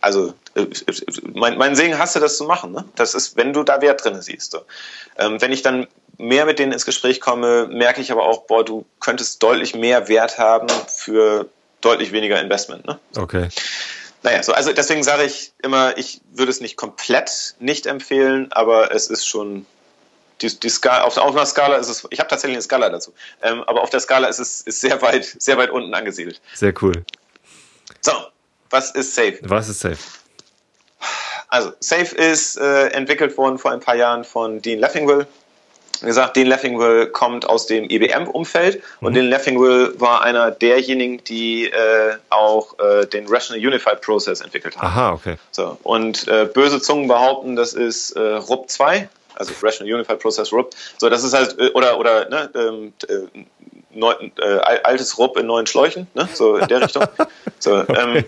also 0.00 0.34
äh, 0.54 0.66
mein, 1.34 1.58
mein 1.58 1.74
Segen 1.76 1.98
hast 1.98 2.16
du 2.16 2.20
das 2.20 2.36
zu 2.36 2.44
machen. 2.44 2.72
Ne? 2.72 2.84
Das 2.94 3.14
ist, 3.14 3.36
wenn 3.36 3.52
du 3.52 3.62
da 3.62 3.80
Wert 3.80 4.04
drin 4.04 4.20
siehst. 4.20 4.56
Ähm, 5.18 5.40
wenn 5.40 5.52
ich 5.52 5.62
dann 5.62 5.86
mehr 6.18 6.46
mit 6.46 6.58
denen 6.58 6.72
ins 6.72 6.84
Gespräch 6.84 7.20
komme, 7.20 7.66
merke 7.66 8.00
ich 8.00 8.12
aber 8.12 8.24
auch, 8.24 8.46
boah, 8.46 8.64
du 8.64 8.84
könntest 9.00 9.42
deutlich 9.42 9.74
mehr 9.74 10.08
Wert 10.08 10.38
haben 10.38 10.68
für 10.88 11.48
deutlich 11.80 12.12
weniger 12.12 12.40
Investment. 12.40 12.86
Ne? 12.86 12.98
Okay. 13.16 13.48
Naja, 14.22 14.42
so, 14.42 14.52
also 14.52 14.72
deswegen 14.72 15.02
sage 15.02 15.24
ich 15.24 15.52
immer, 15.62 15.98
ich 15.98 16.20
würde 16.32 16.50
es 16.50 16.60
nicht 16.60 16.76
komplett 16.76 17.56
nicht 17.58 17.86
empfehlen, 17.86 18.52
aber 18.52 18.94
es 18.94 19.08
ist 19.08 19.26
schon 19.26 19.66
die, 20.40 20.60
die 20.60 20.68
Skala, 20.68 21.02
auf, 21.04 21.16
auf 21.16 21.34
einer 21.34 21.46
Skala 21.46 21.76
ist 21.76 21.88
es, 21.88 22.06
ich 22.10 22.20
habe 22.20 22.28
tatsächlich 22.28 22.56
eine 22.56 22.62
Skala 22.62 22.88
dazu, 22.88 23.12
ähm, 23.42 23.62
aber 23.64 23.82
auf 23.82 23.90
der 23.90 24.00
Skala 24.00 24.28
ist 24.28 24.38
es 24.38 24.60
ist 24.60 24.80
sehr 24.80 25.02
weit, 25.02 25.24
sehr 25.24 25.56
weit 25.58 25.70
unten 25.70 25.92
angesiedelt. 25.94 26.40
Sehr 26.54 26.72
cool. 26.82 27.04
So, 28.00 28.12
was 28.72 28.90
ist 28.90 29.14
Safe? 29.14 29.38
Was 29.42 29.68
ist 29.68 29.80
Safe? 29.80 29.98
Also, 31.48 31.72
Safe 31.80 32.16
ist 32.16 32.56
äh, 32.56 32.88
entwickelt 32.88 33.36
worden 33.36 33.58
vor 33.58 33.72
ein 33.72 33.80
paar 33.80 33.94
Jahren 33.94 34.24
von 34.24 34.62
Dean 34.62 34.78
Leffingwell. 34.78 35.26
Wie 36.00 36.06
gesagt, 36.06 36.34
Dean 36.34 36.48
Leffingwell 36.48 37.08
kommt 37.08 37.46
aus 37.46 37.66
dem 37.66 37.88
IBM-Umfeld 37.88 38.76
mhm. 39.00 39.06
und 39.06 39.14
Dean 39.14 39.26
Leffingwell 39.26 39.92
war 40.00 40.22
einer 40.22 40.50
derjenigen, 40.50 41.22
die 41.24 41.66
äh, 41.66 42.16
auch 42.30 42.78
äh, 42.78 43.06
den 43.06 43.28
Rational 43.28 43.64
Unified 43.64 44.00
Process 44.00 44.40
entwickelt 44.40 44.76
haben. 44.78 44.86
Aha, 44.86 45.12
okay. 45.12 45.36
So, 45.50 45.76
und 45.82 46.26
äh, 46.26 46.46
böse 46.46 46.80
Zungen 46.80 47.06
behaupten, 47.06 47.54
das 47.54 47.74
ist 47.74 48.12
äh, 48.12 48.20
RUP 48.20 48.68
2, 48.68 49.08
also 49.34 49.52
Rational 49.62 49.92
Unified 49.94 50.18
Process 50.18 50.52
RUP. 50.52 50.74
So, 50.98 51.08
das 51.08 51.22
ist 51.22 51.34
halt, 51.34 51.58
äh, 51.58 51.70
oder, 51.74 51.98
oder, 51.98 52.28
ne, 52.28 52.50
ähm, 52.54 52.92
äh, 53.08 53.44
neu, 53.94 54.12
äh, 54.40 54.58
altes 54.84 55.18
RUP 55.18 55.36
in 55.36 55.46
neuen 55.46 55.66
Schläuchen, 55.66 56.08
ne, 56.14 56.28
so 56.32 56.56
in 56.56 56.66
der 56.66 56.80
Richtung. 56.80 57.04
So, 57.62 57.86
ähm, 57.88 58.24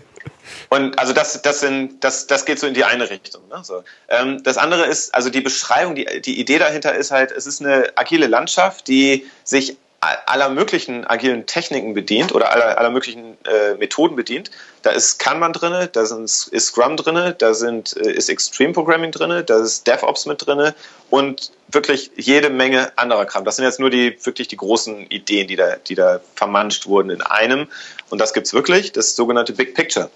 und 0.69 0.99
also 0.99 1.13
das, 1.13 1.43
das, 1.43 1.61
sind, 1.61 2.05
das, 2.05 2.27
das 2.27 2.45
geht 2.45 2.59
so 2.59 2.67
in 2.67 2.75
die 2.75 2.85
eine 2.85 3.11
Richtung. 3.11 3.43
Ne? 3.49 3.61
So. 3.65 3.83
Ähm, 4.09 4.43
das 4.43 4.59
andere 4.59 4.87
ist, 4.87 5.15
also 5.15 5.31
die 5.31 5.41
Beschreibung, 5.41 5.95
die, 5.95 6.07
die 6.21 6.39
Idee 6.39 6.59
dahinter 6.59 6.95
ist 6.95 7.11
halt, 7.11 7.33
es 7.33 7.47
ist 7.47 7.61
eine 7.61 7.93
agile 7.97 8.27
Landschaft, 8.27 8.87
die 8.87 9.27
sich 9.43 9.77
aller 10.27 10.49
möglichen 10.51 11.07
agilen 11.07 11.47
Techniken 11.47 11.95
bedient 11.95 12.35
oder 12.35 12.53
aller, 12.53 12.79
aller 12.79 12.91
möglichen 12.91 13.37
äh, 13.45 13.75
Methoden 13.79 14.17
bedient. 14.17 14.51
Da 14.83 14.91
ist 14.91 15.19
Kanban 15.19 15.53
drin, 15.53 15.89
da 15.93 16.05
sind, 16.07 16.25
ist 16.25 16.67
Scrum 16.67 16.97
drin, 16.97 17.35
da 17.39 17.55
sind, 17.55 17.97
äh, 17.97 18.13
ist 18.13 18.29
Extreme 18.29 18.73
Programming 18.73 19.11
drin, 19.11 19.43
da 19.47 19.63
ist 19.63 19.87
DevOps 19.87 20.27
mit 20.27 20.47
drin 20.47 20.73
und 21.11 21.53
wirklich 21.69 22.11
jede 22.17 22.51
Menge 22.51 22.93
anderer 22.97 23.25
Kram. 23.27 23.45
Das 23.45 23.57
sind 23.57 23.65
jetzt 23.65 23.81
nur 23.81 23.91
die 23.91 24.17
wirklich 24.25 24.49
die 24.49 24.57
großen 24.57 25.07
Ideen, 25.07 25.49
die 25.49 25.57
da, 25.57 25.77
die 25.77 25.95
da 25.95 26.21
vermanscht 26.35 26.87
wurden 26.87 27.11
in 27.11 27.23
einem. 27.23 27.69
Und 28.11 28.21
das 28.21 28.33
gibt's 28.33 28.53
wirklich, 28.55 28.93
das 28.93 29.17
sogenannte 29.17 29.53
Big 29.53 29.75
Picture. 29.75 30.11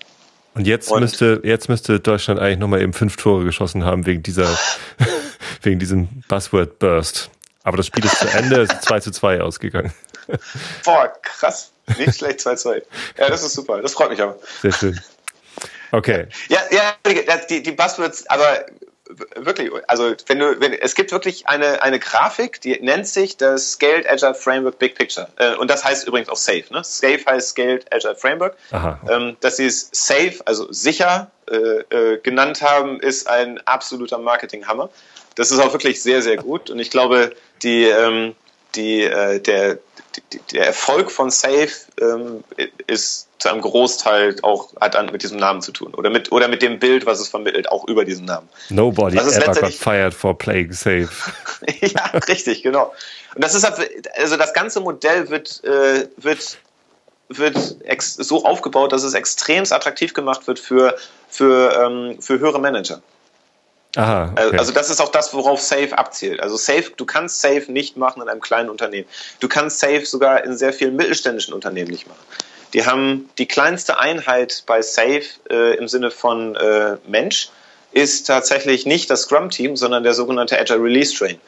Und 0.55 0.67
jetzt 0.67 0.91
und 0.91 1.01
müsste, 1.01 1.41
jetzt 1.45 1.69
müsste 1.69 2.01
Deutschland 2.01 2.41
eigentlich 2.41 2.59
nochmal 2.59 2.83
eben 2.83 2.93
fünf 2.93 3.17
Tore 3.17 3.45
geschossen 3.45 3.85
haben 3.85 4.07
wegen 4.07 4.23
dieser, 4.23 4.59
wegen 5.63 5.79
diesem 5.79 6.09
Buzzword 6.29 6.79
Burst. 6.79 7.31
Aber 7.69 7.77
das 7.77 7.87
Spiel 7.87 8.03
ist 8.03 8.19
zu 8.19 8.27
Ende, 8.27 8.63
es 8.63 8.73
ist 8.73 8.85
2 8.85 9.01
zu 9.01 9.11
2 9.11 9.43
ausgegangen. 9.43 9.93
Boah, 10.87 11.13
krass. 11.21 11.71
Nicht 11.99 12.17
schlecht 12.17 12.41
2-2. 12.41 12.83
Ja, 13.19 13.29
das 13.29 13.43
ist 13.43 13.53
super. 13.53 13.83
Das 13.83 13.93
freut 13.93 14.09
mich 14.09 14.23
aber. 14.23 14.39
Sehr 14.63 14.73
schön. 14.73 14.99
Okay. 15.93 16.29
Ja, 16.49 16.61
ja, 16.71 16.95
die, 17.51 17.63
die 17.63 17.73
Buzzwords, 17.73 18.27
aber 18.31 18.65
wirklich, 19.37 19.71
also 19.87 20.15
wenn 20.29 20.39
du, 20.39 20.59
wenn, 20.61 20.73
es 20.73 20.95
gibt 20.95 21.13
wirklich 21.13 21.47
eine, 21.47 21.83
eine 21.83 21.99
Grafik, 21.99 22.63
die 22.63 22.81
nennt 22.81 23.07
sich 23.07 23.37
das 23.37 23.73
Scaled 23.73 24.09
Agile 24.09 24.35
Framework 24.35 24.79
Big 24.79 24.95
Picture. 24.95 25.29
Äh, 25.37 25.55
und 25.57 25.71
das 25.71 25.85
heißt 25.85 26.09
übrigens 26.09 26.31
auch 26.31 26.37
Safe. 26.39 26.65
Ne? 26.71 26.83
Safe 26.83 27.21
heißt 27.27 27.51
Scaled 27.51 27.93
Agile 27.93 28.17
Framework. 28.17 28.57
Aha. 28.71 28.99
Ähm, 29.11 29.37
dass 29.41 29.59
sie 29.59 29.67
es 29.67 29.91
Safe, 29.93 30.37
also 30.47 30.73
sicher 30.73 31.31
äh, 31.51 31.57
äh, 31.95 32.19
genannt 32.23 32.63
haben, 32.63 32.99
ist 32.99 33.29
ein 33.29 33.61
absoluter 33.67 34.17
Marketinghammer. 34.17 34.89
Das 35.35 35.53
ist 35.53 35.61
auch 35.61 35.73
wirklich 35.73 36.03
sehr, 36.03 36.21
sehr 36.21 36.37
gut. 36.37 36.69
Und 36.69 36.81
ich 36.81 36.91
glaube, 36.91 37.31
die, 37.63 37.85
ähm, 37.85 38.35
die, 38.75 39.03
äh, 39.03 39.41
der, 39.41 39.79
der 40.53 40.67
Erfolg 40.67 41.11
von 41.11 41.31
Safe 41.31 41.71
ähm, 42.01 42.45
ist 42.87 43.29
zu 43.39 43.49
einem 43.49 43.61
Großteil 43.61 44.37
auch 44.43 44.75
hat 44.81 44.95
dann 44.95 45.07
mit 45.13 45.23
diesem 45.23 45.39
Namen 45.39 45.63
zu 45.63 45.73
tun 45.73 45.95
oder 45.95 46.11
mit 46.11 46.33
oder 46.33 46.49
mit 46.49 46.61
dem 46.61 46.79
Bild, 46.79 47.07
was 47.07 47.21
es 47.21 47.29
vermittelt, 47.29 47.71
auch 47.71 47.87
über 47.87 48.05
diesen 48.05 48.25
Namen. 48.25 48.49
Nobody 48.69 49.17
ever 49.17 49.55
got 49.55 49.73
fired 49.73 50.13
for 50.13 50.37
playing 50.37 50.73
Safe. 50.73 51.09
ja, 51.81 52.05
richtig, 52.27 52.63
genau. 52.63 52.93
Und 53.35 53.45
das 53.45 53.55
ist 53.55 53.65
halt, 53.65 53.91
also 54.19 54.37
das 54.37 54.53
ganze 54.55 54.81
Modell 54.81 55.31
wird 55.31 55.63
äh, 55.65 56.09
wird 56.17 56.59
wird 57.29 57.57
so 58.09 58.45
aufgebaut, 58.45 58.93
dass 58.93 59.05
es 59.05 59.15
extrem 59.15 59.65
attraktiv 59.71 60.15
gemacht 60.15 60.47
wird 60.47 60.59
für 60.59 60.97
für 61.29 61.81
ähm, 61.81 62.21
für 62.21 62.39
höhere 62.41 62.59
Manager. 62.59 63.03
Aha, 63.99 64.31
okay. 64.31 64.57
Also 64.57 64.71
das 64.71 64.91
ist 64.91 65.01
auch 65.01 65.11
das, 65.11 65.35
worauf 65.35 65.61
Safe 65.61 65.99
abzielt. 65.99 66.41
Also 66.41 66.57
Safe, 66.57 66.85
du 66.97 67.05
kannst 67.05 67.41
Safe 67.41 67.65
nicht 67.67 67.97
machen 67.97 68.23
in 68.23 68.29
einem 68.29 68.41
kleinen 68.41 68.71
Unternehmen. 68.71 69.09
Du 69.41 69.49
kannst 69.49 69.81
Safe 69.81 70.07
sogar 70.07 70.45
in 70.45 70.57
sehr 70.57 70.73
vielen 70.73 70.95
mittelständischen 70.95 71.53
Unternehmen 71.53 71.91
nicht 71.91 72.07
machen. 72.07 72.21
Die 72.75 72.87
haben 72.87 73.29
die 73.39 73.47
kleinste 73.47 73.99
Einheit 73.99 74.63
bei 74.67 74.83
Safe 74.83 75.25
äh, 75.51 75.77
im 75.77 75.89
Sinne 75.89 76.13
von 76.13 76.55
äh, 76.55 76.99
Mensch 77.09 77.49
ist 77.91 78.29
tatsächlich 78.29 78.87
nicht 78.87 79.11
das 79.11 79.23
Scrum-Team, 79.23 79.77
sondern 79.77 80.05
der 80.05 80.15
sogenannte 80.15 80.57
Agile 80.61 80.81
Release 80.81 81.13
Train. 81.17 81.41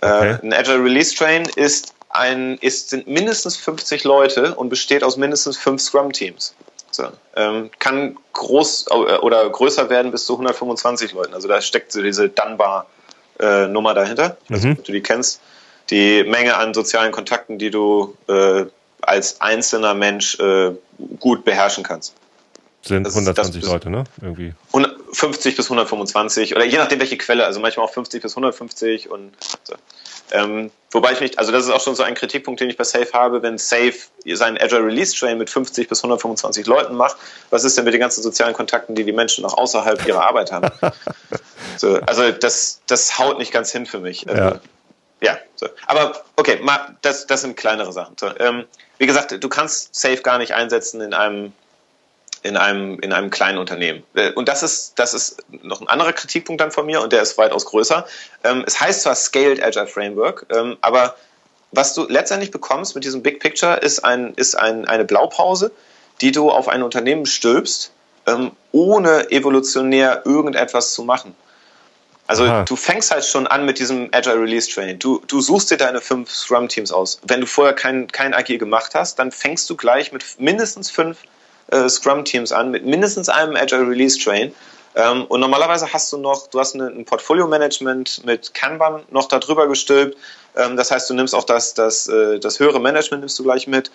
Äh, 0.00 0.06
okay. 0.06 0.38
ein 0.42 0.54
Agile 0.54 0.82
Release 0.82 1.14
Train 1.14 1.46
ist 1.56 1.92
ein, 2.08 2.56
ist, 2.62 2.88
sind 2.88 3.06
mindestens 3.06 3.58
50 3.58 4.04
Leute 4.04 4.54
und 4.54 4.70
besteht 4.70 5.04
aus 5.04 5.18
mindestens 5.18 5.58
fünf 5.58 5.82
Scrum-Teams. 5.82 6.54
So, 6.90 7.08
ähm, 7.36 7.70
kann 7.78 8.16
groß 8.32 8.86
äh, 8.90 8.94
oder 8.94 9.48
größer 9.48 9.90
werden 9.90 10.10
bis 10.10 10.26
zu 10.26 10.34
125 10.34 11.12
Leuten. 11.12 11.34
Also 11.34 11.48
da 11.48 11.60
steckt 11.60 11.92
so 11.92 12.02
diese 12.02 12.28
Dunbar-Nummer 12.28 13.90
äh, 13.90 13.94
dahinter. 13.94 14.36
Ich 14.44 14.50
weiß 14.50 14.64
nicht, 14.64 14.72
mhm. 14.72 14.78
ob 14.78 14.84
du 14.84 14.92
die 14.92 15.02
kennst. 15.02 15.40
Die 15.90 16.24
Menge 16.24 16.56
an 16.56 16.74
sozialen 16.74 17.12
Kontakten, 17.12 17.58
die 17.58 17.70
du 17.70 18.16
äh, 18.28 18.66
als 19.02 19.40
einzelner 19.40 19.94
Mensch 19.94 20.38
äh, 20.38 20.72
gut 21.18 21.44
beherrschen 21.44 21.84
kannst. 21.84 22.14
Sind 22.82 23.04
das, 23.04 23.14
120 23.14 23.60
das, 23.60 23.70
Leute, 23.70 23.90
ne? 23.90 24.04
Irgendwie. 24.22 24.54
50 25.12 25.56
bis 25.56 25.66
125 25.66 26.56
oder 26.56 26.64
je 26.64 26.78
nachdem 26.78 26.98
welche 27.00 27.18
Quelle, 27.18 27.44
also 27.44 27.60
manchmal 27.60 27.86
auch 27.86 27.92
50 27.92 28.22
bis 28.22 28.32
150 28.32 29.10
und 29.10 29.32
so. 29.64 29.74
Ähm, 30.32 30.70
wobei 30.90 31.12
ich 31.12 31.20
nicht, 31.20 31.38
also 31.38 31.52
das 31.52 31.64
ist 31.64 31.70
auch 31.70 31.80
schon 31.80 31.94
so 31.94 32.02
ein 32.02 32.14
Kritikpunkt, 32.14 32.60
den 32.60 32.70
ich 32.70 32.76
bei 32.76 32.84
Safe 32.84 33.10
habe, 33.12 33.42
wenn 33.42 33.58
Safe 33.58 33.94
seinen 34.26 34.58
Agile 34.58 34.84
Release 34.84 35.16
Train 35.16 35.38
mit 35.38 35.50
50 35.50 35.88
bis 35.88 36.00
125 36.00 36.66
Leuten 36.66 36.94
macht, 36.96 37.16
was 37.50 37.64
ist 37.64 37.76
denn 37.76 37.84
mit 37.84 37.94
den 37.94 38.00
ganzen 38.00 38.22
sozialen 38.22 38.54
Kontakten, 38.54 38.94
die 38.94 39.04
die 39.04 39.12
Menschen 39.12 39.42
noch 39.42 39.56
außerhalb 39.56 40.06
ihrer 40.06 40.26
Arbeit 40.26 40.52
haben? 40.52 40.70
so, 41.76 42.00
also 42.06 42.30
das, 42.32 42.80
das 42.86 43.18
haut 43.18 43.38
nicht 43.38 43.52
ganz 43.52 43.72
hin 43.72 43.86
für 43.86 43.98
mich. 43.98 44.28
Also, 44.28 44.42
ja. 44.42 44.60
ja 45.20 45.38
so. 45.56 45.68
Aber 45.86 46.22
okay, 46.36 46.58
mal, 46.62 46.96
das, 47.02 47.26
das 47.26 47.42
sind 47.42 47.56
kleinere 47.56 47.92
Sachen. 47.92 48.16
So, 48.18 48.28
ähm, 48.38 48.64
wie 48.98 49.06
gesagt, 49.06 49.36
du 49.42 49.48
kannst 49.48 49.94
Safe 49.94 50.22
gar 50.22 50.38
nicht 50.38 50.54
einsetzen 50.54 51.00
in 51.00 51.14
einem 51.14 51.52
in 52.42 52.56
einem, 52.56 52.98
in 53.00 53.12
einem 53.12 53.30
kleinen 53.30 53.58
Unternehmen. 53.58 54.02
Äh, 54.14 54.32
und 54.32 54.48
das 54.48 54.62
ist, 54.62 54.98
das 54.98 55.14
ist 55.14 55.44
noch 55.62 55.80
ein 55.80 55.88
anderer 55.88 56.12
Kritikpunkt 56.12 56.60
dann 56.60 56.70
von 56.70 56.86
mir 56.86 57.00
und 57.00 57.12
der 57.12 57.22
ist 57.22 57.36
weitaus 57.38 57.66
größer. 57.66 58.06
Ähm, 58.44 58.64
es 58.66 58.80
heißt 58.80 59.02
zwar 59.02 59.14
Scaled 59.14 59.62
Agile 59.62 59.86
Framework, 59.86 60.46
ähm, 60.50 60.76
aber 60.80 61.16
was 61.72 61.94
du 61.94 62.06
letztendlich 62.08 62.50
bekommst 62.50 62.94
mit 62.94 63.04
diesem 63.04 63.22
Big 63.22 63.40
Picture 63.40 63.76
ist, 63.76 64.04
ein, 64.04 64.34
ist 64.34 64.56
ein, 64.56 64.86
eine 64.86 65.04
Blaupause, 65.04 65.70
die 66.20 66.32
du 66.32 66.50
auf 66.50 66.68
ein 66.68 66.82
Unternehmen 66.82 67.26
stülpst, 67.26 67.92
ähm, 68.26 68.52
ohne 68.72 69.30
evolutionär 69.30 70.22
irgendetwas 70.24 70.92
zu 70.94 71.04
machen. 71.04 71.34
Also 72.26 72.44
Aha. 72.44 72.62
du 72.62 72.76
fängst 72.76 73.10
halt 73.10 73.24
schon 73.24 73.48
an 73.48 73.64
mit 73.66 73.80
diesem 73.80 74.08
Agile 74.12 74.40
Release 74.40 74.70
Training. 74.70 75.00
Du, 75.00 75.20
du 75.26 75.40
suchst 75.40 75.70
dir 75.70 75.76
deine 75.76 76.00
fünf 76.00 76.30
Scrum-Teams 76.30 76.92
aus. 76.92 77.20
Wenn 77.24 77.40
du 77.40 77.46
vorher 77.46 77.74
kein, 77.74 78.06
kein 78.06 78.34
Agil 78.34 78.58
gemacht 78.58 78.94
hast, 78.94 79.18
dann 79.18 79.32
fängst 79.32 79.68
du 79.68 79.76
gleich 79.76 80.12
mit 80.12 80.24
mindestens 80.38 80.90
fünf 80.90 81.18
äh, 81.70 81.88
Scrum-Teams 81.88 82.52
an 82.52 82.70
mit 82.70 82.84
mindestens 82.84 83.28
einem 83.28 83.56
Agile 83.56 83.88
Release 83.88 84.18
Train. 84.18 84.54
Ähm, 84.94 85.24
und 85.26 85.40
normalerweise 85.40 85.92
hast 85.92 86.12
du 86.12 86.18
noch, 86.18 86.48
du 86.48 86.58
hast 86.58 86.74
eine, 86.74 86.88
ein 86.88 87.04
Portfolio-Management 87.04 88.24
mit 88.24 88.54
Kanban 88.54 89.02
noch 89.10 89.28
darüber 89.28 89.68
gestülpt. 89.68 90.16
Ähm, 90.56 90.76
das 90.76 90.90
heißt, 90.90 91.08
du 91.08 91.14
nimmst 91.14 91.34
auch 91.34 91.44
das, 91.44 91.74
das, 91.74 92.08
äh, 92.08 92.38
das 92.38 92.58
höhere 92.58 92.80
Management 92.80 93.20
nimmst 93.20 93.38
du 93.38 93.44
gleich 93.44 93.66
mit. 93.66 93.90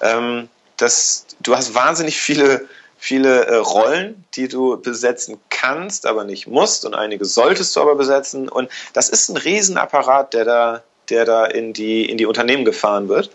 Ähm, 0.00 0.48
das, 0.76 1.26
du 1.40 1.54
hast 1.54 1.74
wahnsinnig 1.74 2.20
viele, 2.20 2.66
viele 2.98 3.46
äh, 3.46 3.56
Rollen, 3.56 4.24
die 4.34 4.48
du 4.48 4.80
besetzen 4.80 5.38
kannst, 5.50 6.06
aber 6.06 6.24
nicht 6.24 6.48
musst. 6.48 6.84
Und 6.84 6.94
einige 6.94 7.24
solltest 7.24 7.76
du 7.76 7.80
aber 7.80 7.94
besetzen. 7.94 8.48
Und 8.48 8.68
das 8.92 9.08
ist 9.08 9.28
ein 9.28 9.36
Riesenapparat, 9.36 10.34
der 10.34 10.44
da, 10.44 10.82
der 11.10 11.24
da 11.24 11.46
in 11.46 11.72
die, 11.72 12.10
in 12.10 12.18
die 12.18 12.26
Unternehmen 12.26 12.64
gefahren 12.64 13.08
wird. 13.08 13.30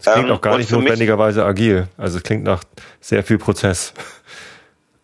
Es 0.00 0.10
klingt 0.10 0.28
ähm, 0.28 0.34
auch 0.34 0.40
gar 0.40 0.58
nicht 0.58 0.70
notwendigerweise 0.70 1.44
agil. 1.44 1.86
Also 1.96 2.18
es 2.18 2.22
klingt 2.22 2.44
nach 2.44 2.64
sehr 3.00 3.22
viel 3.22 3.38
Prozess 3.38 3.92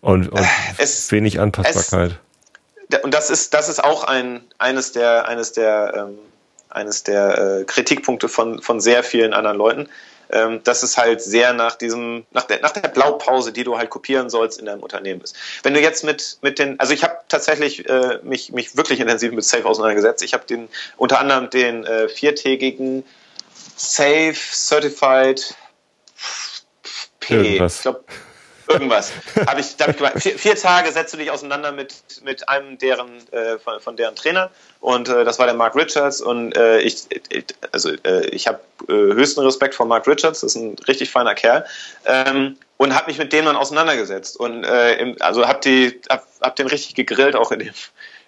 und, 0.01 0.29
und 0.29 0.47
es, 0.79 1.13
wenig 1.13 1.39
Anpassbarkeit. 1.39 2.19
Es, 2.89 2.99
und 3.01 3.13
das 3.13 3.31
ist, 3.31 3.55
das 3.55 3.69
ist 3.69 3.83
auch 3.83 4.05
ein, 4.05 4.43
eines 4.59 4.93
der, 4.93 5.29
eines 5.29 5.53
der, 5.53 6.09
ähm, 6.09 6.19
eines 6.71 7.03
der 7.03 7.39
äh, 7.61 7.65
Kritikpunkte 7.65 8.29
von, 8.29 8.63
von 8.63 8.81
sehr 8.81 9.03
vielen 9.03 9.33
anderen 9.33 9.59
Leuten. 9.59 9.89
ähm, 10.31 10.63
dass 10.65 10.83
es 10.83 10.97
halt 10.97 11.23
sehr 11.23 11.53
nach 11.53 11.77
diesem, 11.77 12.27
nach 12.33 12.45
der, 12.45 12.61
nach 12.61 12.73
der 12.73 12.89
Blaupause, 12.89 13.53
die 13.53 13.65
du 13.65 13.79
halt 13.79 13.91
kopieren 13.91 14.31
sollst 14.31 14.59
in 14.59 14.67
deinem 14.67 14.83
Unternehmen 14.83 15.21
ist. 15.21 15.37
Wenn 15.63 15.75
du 15.75 15.81
jetzt 15.81 16.05
mit, 16.05 16.39
mit 16.43 16.59
den, 16.59 16.81
also 16.81 16.93
ich 16.93 17.05
habe 17.05 17.17
tatsächlich 17.29 17.89
äh, 17.89 18.19
mich, 18.23 18.53
mich 18.53 18.77
wirklich 18.77 19.01
intensiv 19.01 19.33
mit 19.33 19.45
Safe 19.45 19.65
auseinandergesetzt. 19.65 20.23
Ich 20.23 20.35
habe 20.35 20.45
den 20.47 20.69
unter 20.97 21.21
anderem 21.21 21.51
den 21.51 21.85
äh, 21.85 22.09
viertägigen 22.09 23.05
Safe 23.77 24.35
Certified 24.35 25.55
P, 27.21 27.35
Irgendwas. 27.35 27.77
ich 27.77 27.83
glaube 27.83 28.05
Irgendwas. 28.69 29.13
Hab 29.47 29.59
ich, 29.59 29.67
ich 29.79 29.97
gemacht. 29.97 30.15
Vier, 30.17 30.39
vier, 30.39 30.57
Tage 30.57 30.91
setzt 30.91 31.15
du 31.15 31.19
dich 31.19 31.31
auseinander 31.31 31.73
mit, 31.73 31.95
mit 32.25 32.49
einem 32.49 32.79
deren, 32.79 33.11
äh, 33.33 33.59
von, 33.59 33.81
von 33.81 33.97
deren 33.97 34.17
Trainer. 34.17 34.51
Und 34.81 35.09
äh, 35.09 35.25
das 35.25 35.39
war 35.39 35.47
der 35.47 35.55
Mark 35.55 35.77
Richards. 35.77 36.21
Und 36.21 36.57
äh, 36.57 36.81
ich, 36.81 37.05
ich, 37.29 37.45
also, 37.73 37.91
äh, 38.05 38.27
ich 38.29 38.47
habe 38.49 38.61
äh, 38.89 38.93
höchsten 38.93 39.41
Respekt 39.41 39.75
vor 39.75 39.87
Mark 39.87 40.07
Richards. 40.07 40.41
Das 40.41 40.55
ist 40.55 40.61
ein 40.61 40.77
richtig 40.89 41.11
feiner 41.11 41.35
Kerl. 41.35 41.65
Ähm, 42.07 42.57
und 42.77 42.95
habe 42.95 43.07
mich 43.07 43.19
mit 43.19 43.33
dem 43.33 43.45
dann 43.45 43.57
auseinandergesetzt. 43.57 44.37
Und 44.37 44.65
äh, 44.65 44.97
im, 44.97 45.17
also 45.21 45.47
hab, 45.47 45.61
die, 45.63 46.01
hab, 46.09 46.27
hab 46.41 46.57
den 46.57 46.67
richtig 46.67 46.95
gegrillt, 46.95 47.37
auch 47.37 47.53
in 47.53 47.61
dem, 47.61 47.75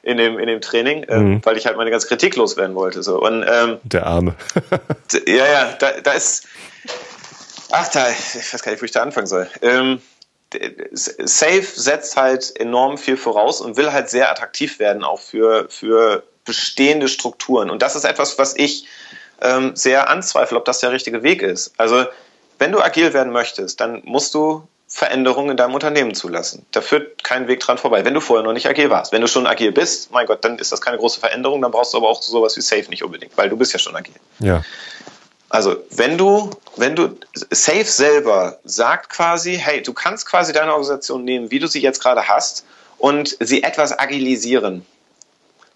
in 0.09 0.17
dem, 0.17 0.39
in 0.39 0.47
dem 0.47 0.63
Training, 0.63 1.03
äh, 1.03 1.19
mhm. 1.19 1.41
weil 1.45 1.59
ich 1.59 1.67
halt 1.67 1.77
meine 1.77 1.91
ganze 1.91 2.09
Kritik 2.09 2.35
loswerden 2.35 2.75
wollte. 2.75 3.03
So. 3.03 3.21
Und, 3.21 3.45
ähm, 3.47 3.77
der 3.83 4.07
Arme. 4.07 4.35
ja, 5.27 5.47
ja, 5.47 5.77
da, 5.79 6.01
da 6.01 6.13
ist. 6.13 6.47
Ach, 7.71 7.87
da, 7.89 8.09
ich 8.09 8.55
weiß 8.55 8.63
gar 8.63 8.73
nicht, 8.73 8.81
wo 8.81 8.87
ich 8.87 8.93
da 8.93 9.03
anfangen 9.03 9.27
soll. 9.27 9.47
Ähm, 9.61 10.01
Safe 10.95 11.63
setzt 11.63 12.17
halt 12.17 12.59
enorm 12.59 12.97
viel 12.97 13.19
voraus 13.19 13.61
und 13.61 13.77
will 13.77 13.93
halt 13.93 14.09
sehr 14.09 14.31
attraktiv 14.31 14.79
werden, 14.79 15.05
auch 15.05 15.21
für, 15.21 15.69
für 15.69 16.23
bestehende 16.47 17.09
Strukturen. 17.09 17.69
Und 17.69 17.83
das 17.83 17.95
ist 17.95 18.05
etwas, 18.05 18.39
was 18.39 18.57
ich 18.57 18.87
ähm, 19.43 19.77
sehr 19.77 20.09
anzweifle, 20.09 20.57
ob 20.57 20.65
das 20.65 20.81
der 20.81 20.91
richtige 20.91 21.23
Weg 21.23 21.43
ist. 21.43 21.75
Also, 21.77 22.07
wenn 22.59 22.73
du 22.73 22.81
agil 22.81 23.13
werden 23.13 23.31
möchtest, 23.31 23.79
dann 23.83 24.01
musst 24.07 24.33
du 24.33 24.67
Veränderungen 24.99 25.53
in 25.53 25.57
deinem 25.57 25.75
Unternehmen 25.75 26.13
zulassen. 26.13 26.67
Da 26.73 26.81
führt 26.81 27.23
kein 27.23 27.47
Weg 27.47 27.61
dran 27.61 27.79
vorbei, 27.79 28.05
wenn 28.05 28.15
du 28.15 28.21
vorher 28.21 28.45
noch 28.45 28.53
nicht 28.53 28.67
agil 28.67 28.91
warst. 28.91 29.13
Wenn 29.13 29.21
du 29.21 29.29
schon 29.29 29.47
agil 29.47 29.71
bist, 29.71 30.11
mein 30.11 30.27
Gott, 30.27 30.45
dann 30.45 30.59
ist 30.59 30.73
das 30.73 30.81
keine 30.81 30.99
große 30.99 31.21
Veränderung, 31.21 31.63
dann 31.63 31.71
brauchst 31.71 31.95
du 31.95 31.99
aber 31.99 32.09
auch 32.09 32.21
sowas 32.21 32.57
wie 32.57 32.63
Safe 32.63 32.91
nicht 32.91 33.05
unbedingt, 33.05 33.37
weil 33.37 33.49
du 33.49 33.57
bist 33.57 33.73
ja 33.73 33.79
schon 33.79 33.95
agil. 33.95 34.17
Ja. 34.41 34.65
Also, 35.51 35.77
wenn 35.91 36.19
du, 36.19 36.51
wenn 36.77 36.97
du, 36.97 37.17
Safe 37.33 37.85
selber 37.85 38.59
sagt 38.65 39.11
quasi, 39.11 39.57
hey, 39.57 39.83
du 39.83 39.93
kannst 39.93 40.27
quasi 40.27 40.53
deine 40.53 40.73
Organisation 40.73 41.23
nehmen, 41.23 41.53
wie 41.53 41.61
du 41.61 41.69
sie 41.69 41.81
jetzt 41.81 42.03
gerade 42.03 42.27
hast, 42.27 42.65
und 42.99 43.37
sie 43.39 43.63
etwas 43.63 43.97
agilisieren. 43.97 44.85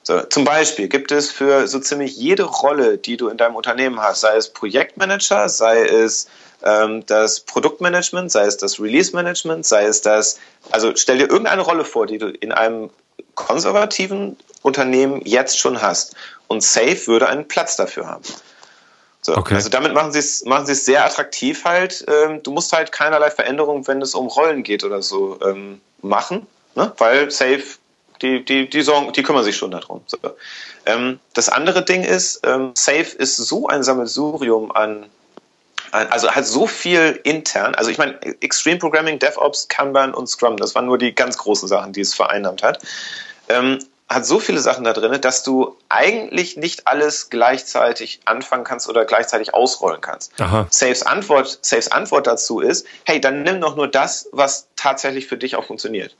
So, 0.04 0.20
zum 0.22 0.44
Beispiel 0.44 0.88
gibt 0.88 1.12
es 1.12 1.30
für 1.30 1.68
so 1.68 1.78
ziemlich 1.78 2.16
jede 2.16 2.42
Rolle, 2.42 2.98
die 2.98 3.16
du 3.16 3.28
in 3.28 3.36
deinem 3.36 3.54
Unternehmen 3.54 4.00
hast, 4.00 4.22
sei 4.22 4.36
es 4.36 4.48
Projektmanager, 4.48 5.48
sei 5.48 5.84
es 5.84 6.26
ähm, 6.64 7.06
das 7.06 7.40
Produktmanagement, 7.40 8.30
sei 8.30 8.46
es 8.46 8.56
das 8.56 8.80
Release-Management, 8.80 9.64
sei 9.64 9.84
es 9.84 10.00
das, 10.00 10.38
also 10.70 10.92
stell 10.96 11.18
dir 11.18 11.30
irgendeine 11.30 11.62
Rolle 11.62 11.84
vor, 11.84 12.06
die 12.06 12.18
du 12.18 12.28
in 12.28 12.50
einem 12.50 12.90
konservativen 13.34 14.36
Unternehmen 14.62 15.22
jetzt 15.24 15.58
schon 15.58 15.80
hast. 15.80 16.16
Und 16.48 16.62
Safe 16.62 17.06
würde 17.06 17.28
einen 17.28 17.46
Platz 17.48 17.76
dafür 17.76 18.06
haben. 18.06 18.24
So, 19.20 19.36
okay. 19.36 19.54
Also 19.54 19.68
damit 19.68 19.94
machen 19.94 20.12
sie 20.12 20.18
es 20.18 20.44
machen 20.44 20.66
sie 20.66 20.72
es 20.72 20.84
sehr 20.84 21.04
attraktiv 21.04 21.64
halt. 21.64 22.04
Ähm, 22.08 22.42
du 22.42 22.50
musst 22.50 22.72
halt 22.72 22.90
keinerlei 22.90 23.30
Veränderungen, 23.30 23.86
wenn 23.86 24.02
es 24.02 24.14
um 24.14 24.26
Rollen 24.26 24.64
geht 24.64 24.82
oder 24.82 25.00
so, 25.00 25.38
ähm, 25.42 25.80
machen, 26.02 26.46
ne? 26.74 26.92
weil 26.98 27.30
Safe 27.30 27.62
die 28.22 28.44
die 28.44 28.68
die 28.68 28.82
sorgen, 28.82 29.12
die 29.12 29.22
kümmern 29.22 29.44
sich 29.44 29.56
schon 29.56 29.70
darum. 29.70 30.02
So. 30.06 30.18
Ähm, 30.86 31.20
das 31.34 31.48
andere 31.48 31.84
Ding 31.84 32.02
ist, 32.04 32.40
ähm, 32.46 32.72
Safe 32.74 33.16
ist 33.16 33.36
so 33.36 33.68
ein 33.68 33.82
Sammelsurium 33.82 34.72
an 34.72 35.06
also 35.92 36.30
hat 36.30 36.46
so 36.46 36.66
viel 36.66 37.20
intern, 37.22 37.74
also 37.74 37.90
ich 37.90 37.98
meine, 37.98 38.18
Extreme 38.40 38.78
Programming, 38.78 39.18
DevOps, 39.18 39.68
Kanban 39.68 40.14
und 40.14 40.26
Scrum, 40.26 40.56
das 40.56 40.74
waren 40.74 40.86
nur 40.86 40.96
die 40.96 41.14
ganz 41.14 41.36
großen 41.36 41.68
Sachen, 41.68 41.92
die 41.92 42.00
es 42.00 42.14
vereinnahmt 42.14 42.62
hat. 42.62 42.82
Ähm, 43.50 43.78
hat 44.08 44.26
so 44.26 44.38
viele 44.38 44.60
Sachen 44.60 44.84
da 44.84 44.92
drin, 44.92 45.20
dass 45.20 45.42
du 45.42 45.76
eigentlich 45.88 46.56
nicht 46.56 46.86
alles 46.86 47.30
gleichzeitig 47.30 48.20
anfangen 48.24 48.64
kannst 48.64 48.88
oder 48.88 49.04
gleichzeitig 49.04 49.54
ausrollen 49.54 50.00
kannst. 50.00 50.38
Aha. 50.40 50.66
Saves 50.70 51.02
Antwort, 51.02 51.58
Saves 51.62 51.90
Antwort 51.90 52.26
dazu 52.26 52.60
ist, 52.60 52.86
hey, 53.04 53.20
dann 53.20 53.42
nimm 53.42 53.60
doch 53.60 53.76
nur 53.76 53.88
das, 53.88 54.28
was 54.32 54.68
tatsächlich 54.76 55.26
für 55.26 55.36
dich 55.36 55.56
auch 55.56 55.64
funktioniert. 55.64 56.14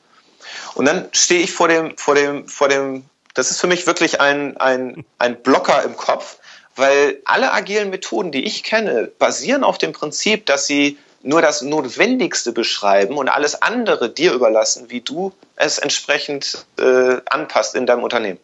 Und 0.75 0.87
dann 0.87 1.09
stehe 1.13 1.43
ich 1.43 1.53
vor 1.53 1.69
dem, 1.69 1.97
vor 1.97 2.15
dem, 2.15 2.49
vor 2.49 2.69
dem, 2.69 3.05
das 3.35 3.51
ist 3.51 3.61
für 3.61 3.67
mich 3.67 3.87
wirklich 3.87 4.21
ein, 4.21 4.57
ein, 4.57 5.05
ein 5.19 5.43
Blocker 5.43 5.83
im 5.83 5.97
Kopf, 5.97 6.39
weil 6.77 7.19
alle 7.25 7.53
agilen 7.53 7.91
Methoden, 7.91 8.33
die 8.33 8.45
ich 8.45 8.63
kenne, 8.63 9.11
basieren 9.19 9.65
auf 9.65 9.79
dem 9.79 9.93
Prinzip, 9.93 10.47
dass 10.47 10.67
sie 10.67 10.99
nur 11.23 11.41
das 11.41 11.63
Notwendigste 11.63 12.53
beschreiben 12.53 13.17
und 13.17 13.29
alles 13.29 13.63
andere 13.63 14.11
dir 14.11 14.33
überlassen, 14.33 14.91
wie 14.91 15.01
du 15.01 15.33
es 15.57 15.79
entsprechend 15.79 16.67
äh, 16.79 17.19
anpasst 17.27 17.75
in 17.75 17.87
deinem 17.87 18.03
Unternehmen. 18.03 18.41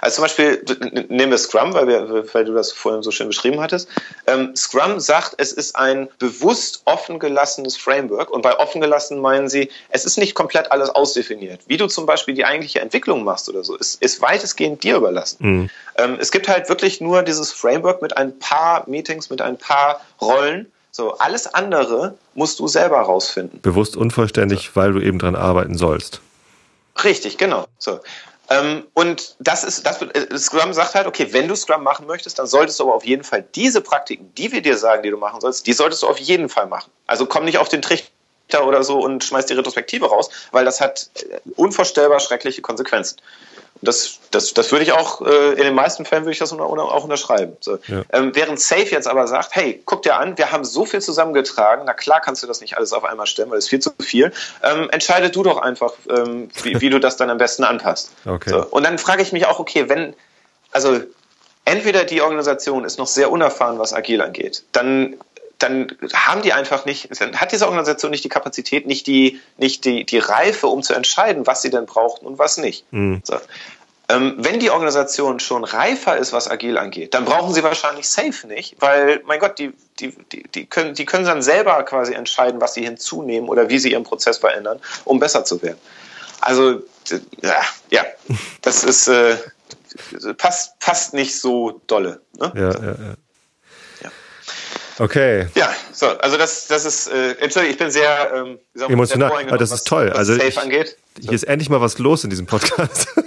Also 0.00 0.16
zum 0.16 0.22
Beispiel, 0.22 0.64
nehmen 1.08 1.30
wir 1.30 1.38
Scrum, 1.38 1.74
weil, 1.74 1.86
wir, 1.86 2.34
weil 2.34 2.44
du 2.44 2.54
das 2.54 2.72
vorhin 2.72 3.02
so 3.02 3.10
schön 3.10 3.28
beschrieben 3.28 3.60
hattest. 3.60 3.88
Ähm, 4.26 4.54
Scrum 4.56 5.00
sagt, 5.00 5.34
es 5.38 5.52
ist 5.52 5.76
ein 5.76 6.08
bewusst 6.18 6.82
offen 6.84 7.18
gelassenes 7.18 7.76
Framework 7.76 8.30
und 8.30 8.42
bei 8.42 8.58
offen 8.58 8.80
gelassen 8.80 9.20
meinen 9.20 9.48
sie, 9.48 9.70
es 9.88 10.04
ist 10.04 10.18
nicht 10.18 10.34
komplett 10.34 10.72
alles 10.72 10.90
ausdefiniert. 10.90 11.60
Wie 11.66 11.76
du 11.76 11.86
zum 11.86 12.06
Beispiel 12.06 12.34
die 12.34 12.44
eigentliche 12.44 12.80
Entwicklung 12.80 13.24
machst 13.24 13.48
oder 13.48 13.64
so, 13.64 13.76
ist, 13.76 14.02
ist 14.02 14.20
weitestgehend 14.20 14.82
dir 14.82 14.96
überlassen. 14.96 15.36
Mhm. 15.40 15.70
Ähm, 15.96 16.16
es 16.20 16.30
gibt 16.30 16.48
halt 16.48 16.68
wirklich 16.68 17.00
nur 17.00 17.22
dieses 17.22 17.52
Framework 17.52 18.02
mit 18.02 18.16
ein 18.16 18.38
paar 18.38 18.88
Meetings, 18.88 19.30
mit 19.30 19.40
ein 19.40 19.58
paar 19.58 20.00
Rollen 20.20 20.70
so, 20.94 21.16
alles 21.16 21.46
andere 21.46 22.18
musst 22.34 22.60
du 22.60 22.68
selber 22.68 23.00
rausfinden. 23.00 23.62
Bewusst 23.62 23.96
unvollständig, 23.96 24.66
so. 24.66 24.76
weil 24.80 24.92
du 24.92 25.00
eben 25.00 25.18
dran 25.18 25.34
arbeiten 25.34 25.78
sollst. 25.78 26.20
Richtig, 27.02 27.38
genau. 27.38 27.66
So. 27.78 28.00
Ähm, 28.52 28.86
und 28.94 29.36
das 29.38 29.64
ist, 29.64 29.86
das, 29.86 30.02
äh, 30.02 30.38
Scrum 30.38 30.72
sagt 30.72 30.94
halt, 30.94 31.06
okay, 31.06 31.28
wenn 31.32 31.48
du 31.48 31.56
Scrum 31.56 31.82
machen 31.82 32.06
möchtest, 32.06 32.38
dann 32.38 32.46
solltest 32.46 32.78
du 32.80 32.84
aber 32.84 32.94
auf 32.94 33.04
jeden 33.04 33.24
Fall 33.24 33.44
diese 33.54 33.80
Praktiken, 33.80 34.32
die 34.34 34.52
wir 34.52 34.62
dir 34.62 34.76
sagen, 34.76 35.02
die 35.02 35.10
du 35.10 35.16
machen 35.16 35.40
sollst, 35.40 35.66
die 35.66 35.72
solltest 35.72 36.02
du 36.02 36.08
auf 36.08 36.18
jeden 36.18 36.48
Fall 36.48 36.66
machen. 36.66 36.90
Also 37.06 37.26
komm 37.26 37.44
nicht 37.44 37.58
auf 37.58 37.68
den 37.68 37.82
Trichter 37.82 38.10
oder 38.64 38.84
so 38.84 39.00
und 39.00 39.24
schmeiß 39.24 39.46
die 39.46 39.54
Retrospektive 39.54 40.06
raus, 40.06 40.30
weil 40.50 40.64
das 40.64 40.80
hat 40.80 41.10
äh, 41.16 41.38
unvorstellbar 41.56 42.20
schreckliche 42.20 42.62
Konsequenzen 42.62 43.16
das, 43.82 44.20
das, 44.30 44.54
das 44.54 44.70
würde 44.70 44.84
ich 44.84 44.92
auch, 44.92 45.20
äh, 45.22 45.50
in 45.52 45.64
den 45.64 45.74
meisten 45.74 46.04
Fällen 46.04 46.22
würde 46.22 46.32
ich 46.32 46.38
das 46.38 46.52
auch 46.52 47.04
unterschreiben. 47.04 47.56
So. 47.60 47.78
Ja. 47.88 48.02
Ähm, 48.12 48.30
während 48.34 48.60
Safe 48.60 48.86
jetzt 48.86 49.08
aber 49.08 49.26
sagt, 49.26 49.50
hey, 49.52 49.82
guck 49.84 50.02
dir 50.02 50.16
an, 50.16 50.38
wir 50.38 50.52
haben 50.52 50.64
so 50.64 50.86
viel 50.86 51.02
zusammengetragen, 51.02 51.82
na 51.84 51.92
klar 51.92 52.20
kannst 52.20 52.42
du 52.42 52.46
das 52.46 52.60
nicht 52.60 52.76
alles 52.76 52.92
auf 52.92 53.04
einmal 53.04 53.26
stellen, 53.26 53.50
weil 53.50 53.58
es 53.58 53.68
viel 53.68 53.80
zu 53.80 53.90
viel. 54.00 54.32
Ähm, 54.62 54.88
entscheide 54.90 55.30
du 55.30 55.42
doch 55.42 55.58
einfach, 55.58 55.94
ähm, 56.08 56.48
wie, 56.62 56.80
wie 56.80 56.90
du 56.90 57.00
das 57.00 57.16
dann 57.16 57.28
am 57.28 57.38
besten 57.38 57.64
anpasst. 57.64 58.12
Okay. 58.24 58.50
So. 58.50 58.66
Und 58.66 58.84
dann 58.84 58.98
frage 58.98 59.22
ich 59.22 59.32
mich 59.32 59.46
auch, 59.46 59.58
okay, 59.58 59.88
wenn, 59.88 60.14
also 60.70 61.00
entweder 61.64 62.04
die 62.04 62.22
Organisation 62.22 62.84
ist 62.84 62.98
noch 62.98 63.08
sehr 63.08 63.32
unerfahren, 63.32 63.80
was 63.80 63.92
agil 63.92 64.22
angeht, 64.22 64.62
dann 64.70 65.16
dann 65.62 65.96
haben 66.12 66.42
die 66.42 66.52
einfach 66.52 66.84
nicht, 66.84 67.10
hat 67.20 67.52
diese 67.52 67.66
Organisation 67.66 68.10
nicht 68.10 68.24
die 68.24 68.28
Kapazität, 68.28 68.86
nicht 68.86 69.06
die, 69.06 69.40
nicht 69.56 69.84
die, 69.84 70.04
die 70.04 70.18
Reife, 70.18 70.66
um 70.66 70.82
zu 70.82 70.94
entscheiden, 70.94 71.46
was 71.46 71.62
sie 71.62 71.70
denn 71.70 71.86
brauchen 71.86 72.26
und 72.26 72.38
was 72.38 72.56
nicht. 72.56 72.84
Mhm. 72.92 73.22
So. 73.24 73.36
Ähm, 74.08 74.34
wenn 74.38 74.60
die 74.60 74.70
Organisation 74.70 75.40
schon 75.40 75.64
reifer 75.64 76.16
ist, 76.16 76.32
was 76.32 76.50
agil 76.50 76.76
angeht, 76.76 77.14
dann 77.14 77.24
brauchen 77.24 77.54
sie 77.54 77.62
wahrscheinlich 77.62 78.08
Safe 78.08 78.46
nicht, 78.46 78.76
weil, 78.80 79.22
mein 79.24 79.40
Gott, 79.40 79.58
die, 79.58 79.72
die, 80.00 80.14
die, 80.32 80.42
die, 80.42 80.66
können, 80.66 80.94
die 80.94 81.06
können 81.06 81.24
dann 81.24 81.40
selber 81.40 81.82
quasi 81.84 82.12
entscheiden, 82.12 82.60
was 82.60 82.74
sie 82.74 82.82
hinzunehmen 82.82 83.48
oder 83.48 83.68
wie 83.68 83.78
sie 83.78 83.92
ihren 83.92 84.02
Prozess 84.02 84.38
verändern, 84.38 84.80
um 85.04 85.18
besser 85.18 85.44
zu 85.44 85.62
werden. 85.62 85.78
Also, 86.40 86.82
ja, 87.42 87.62
ja 87.90 88.04
das 88.60 88.84
ist, 88.84 89.08
äh, 89.08 89.36
passt, 90.36 90.78
passt 90.80 91.14
nicht 91.14 91.40
so 91.40 91.80
dolle. 91.86 92.20
Ne? 92.38 92.52
Ja, 92.54 92.70
ja, 92.70 92.90
ja. 92.90 93.14
Okay. 94.98 95.48
Ja, 95.54 95.72
so, 95.92 96.08
also 96.18 96.36
das, 96.36 96.66
das 96.66 96.84
ist, 96.84 97.08
äh, 97.08 97.32
Entschuldigung, 97.38 97.70
ich 97.70 97.78
bin 97.78 97.90
sehr 97.90 98.32
ähm, 98.34 98.58
wie 98.74 98.92
emotional, 98.92 99.30
sehr 99.30 99.48
aber 99.48 99.58
das 99.58 99.72
ist 99.72 99.86
toll. 99.86 100.10
Was 100.10 100.18
also 100.18 100.34
ich, 100.34 100.58
angeht. 100.58 100.96
hier 101.20 101.32
ist 101.32 101.44
endlich 101.44 101.70
mal 101.70 101.80
was 101.80 101.98
los 101.98 102.24
in 102.24 102.30
diesem 102.30 102.46
Podcast. 102.46 103.08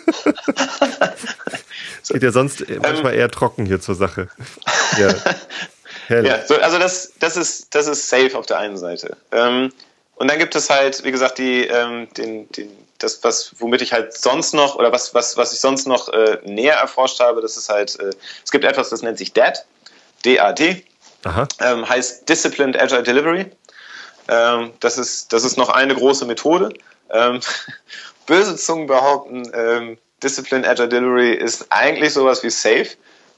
Es 2.05 2.09
geht 2.09 2.21
ja 2.21 2.31
sonst 2.31 2.61
ähm, 2.69 2.81
manchmal 2.83 3.15
eher 3.15 3.31
trocken 3.31 3.65
hier 3.65 3.81
zur 3.81 3.95
Sache. 3.95 4.29
Ja, 4.99 6.21
ja 6.21 6.45
so, 6.45 6.55
also 6.55 6.77
das, 6.77 7.13
das 7.19 7.35
ist, 7.35 7.73
das 7.73 7.87
ist 7.87 8.07
safe 8.07 8.37
auf 8.37 8.45
der 8.45 8.59
einen 8.59 8.77
Seite. 8.77 9.17
Ähm, 9.31 9.73
und 10.13 10.29
dann 10.29 10.37
gibt 10.37 10.55
es 10.55 10.69
halt, 10.69 11.03
wie 11.03 11.11
gesagt, 11.11 11.39
die, 11.39 11.65
ähm, 11.65 12.07
den, 12.15 12.47
den, 12.51 12.69
das, 12.99 13.23
was, 13.23 13.55
womit 13.57 13.81
ich 13.81 13.91
halt 13.91 14.15
sonst 14.15 14.53
noch, 14.53 14.75
oder 14.75 14.91
was, 14.91 15.15
was, 15.15 15.35
was 15.35 15.51
ich 15.51 15.59
sonst 15.59 15.87
noch 15.87 16.09
äh, 16.09 16.37
näher 16.45 16.75
erforscht 16.75 17.19
habe, 17.19 17.41
das 17.41 17.57
ist 17.57 17.69
halt, 17.69 17.99
äh, 17.99 18.11
es 18.43 18.51
gibt 18.51 18.65
etwas, 18.65 18.89
das 18.89 19.01
nennt 19.01 19.17
sich 19.17 19.33
DAD, 19.33 19.65
D-A-D 20.23 20.83
ähm, 21.59 21.87
heißt 21.87 22.27
Disciplined 22.29 22.79
Agile 22.79 23.03
Delivery. 23.03 23.51
Ähm, 24.27 24.73
das, 24.79 24.97
ist, 24.97 25.33
das 25.33 25.43
ist 25.43 25.57
noch 25.57 25.69
eine 25.69 25.95
große 25.95 26.25
Methode. 26.25 26.69
Ähm, 27.09 27.39
böse 28.25 28.55
Zungen 28.55 28.87
behaupten, 28.87 29.51
ähm, 29.53 29.97
Disciplined 30.23 30.67
Agile 30.67 30.89
Delivery 30.89 31.33
ist 31.33 31.67
eigentlich 31.69 32.13
sowas 32.13 32.41
wie 32.43 32.49
Safe, 32.49 32.87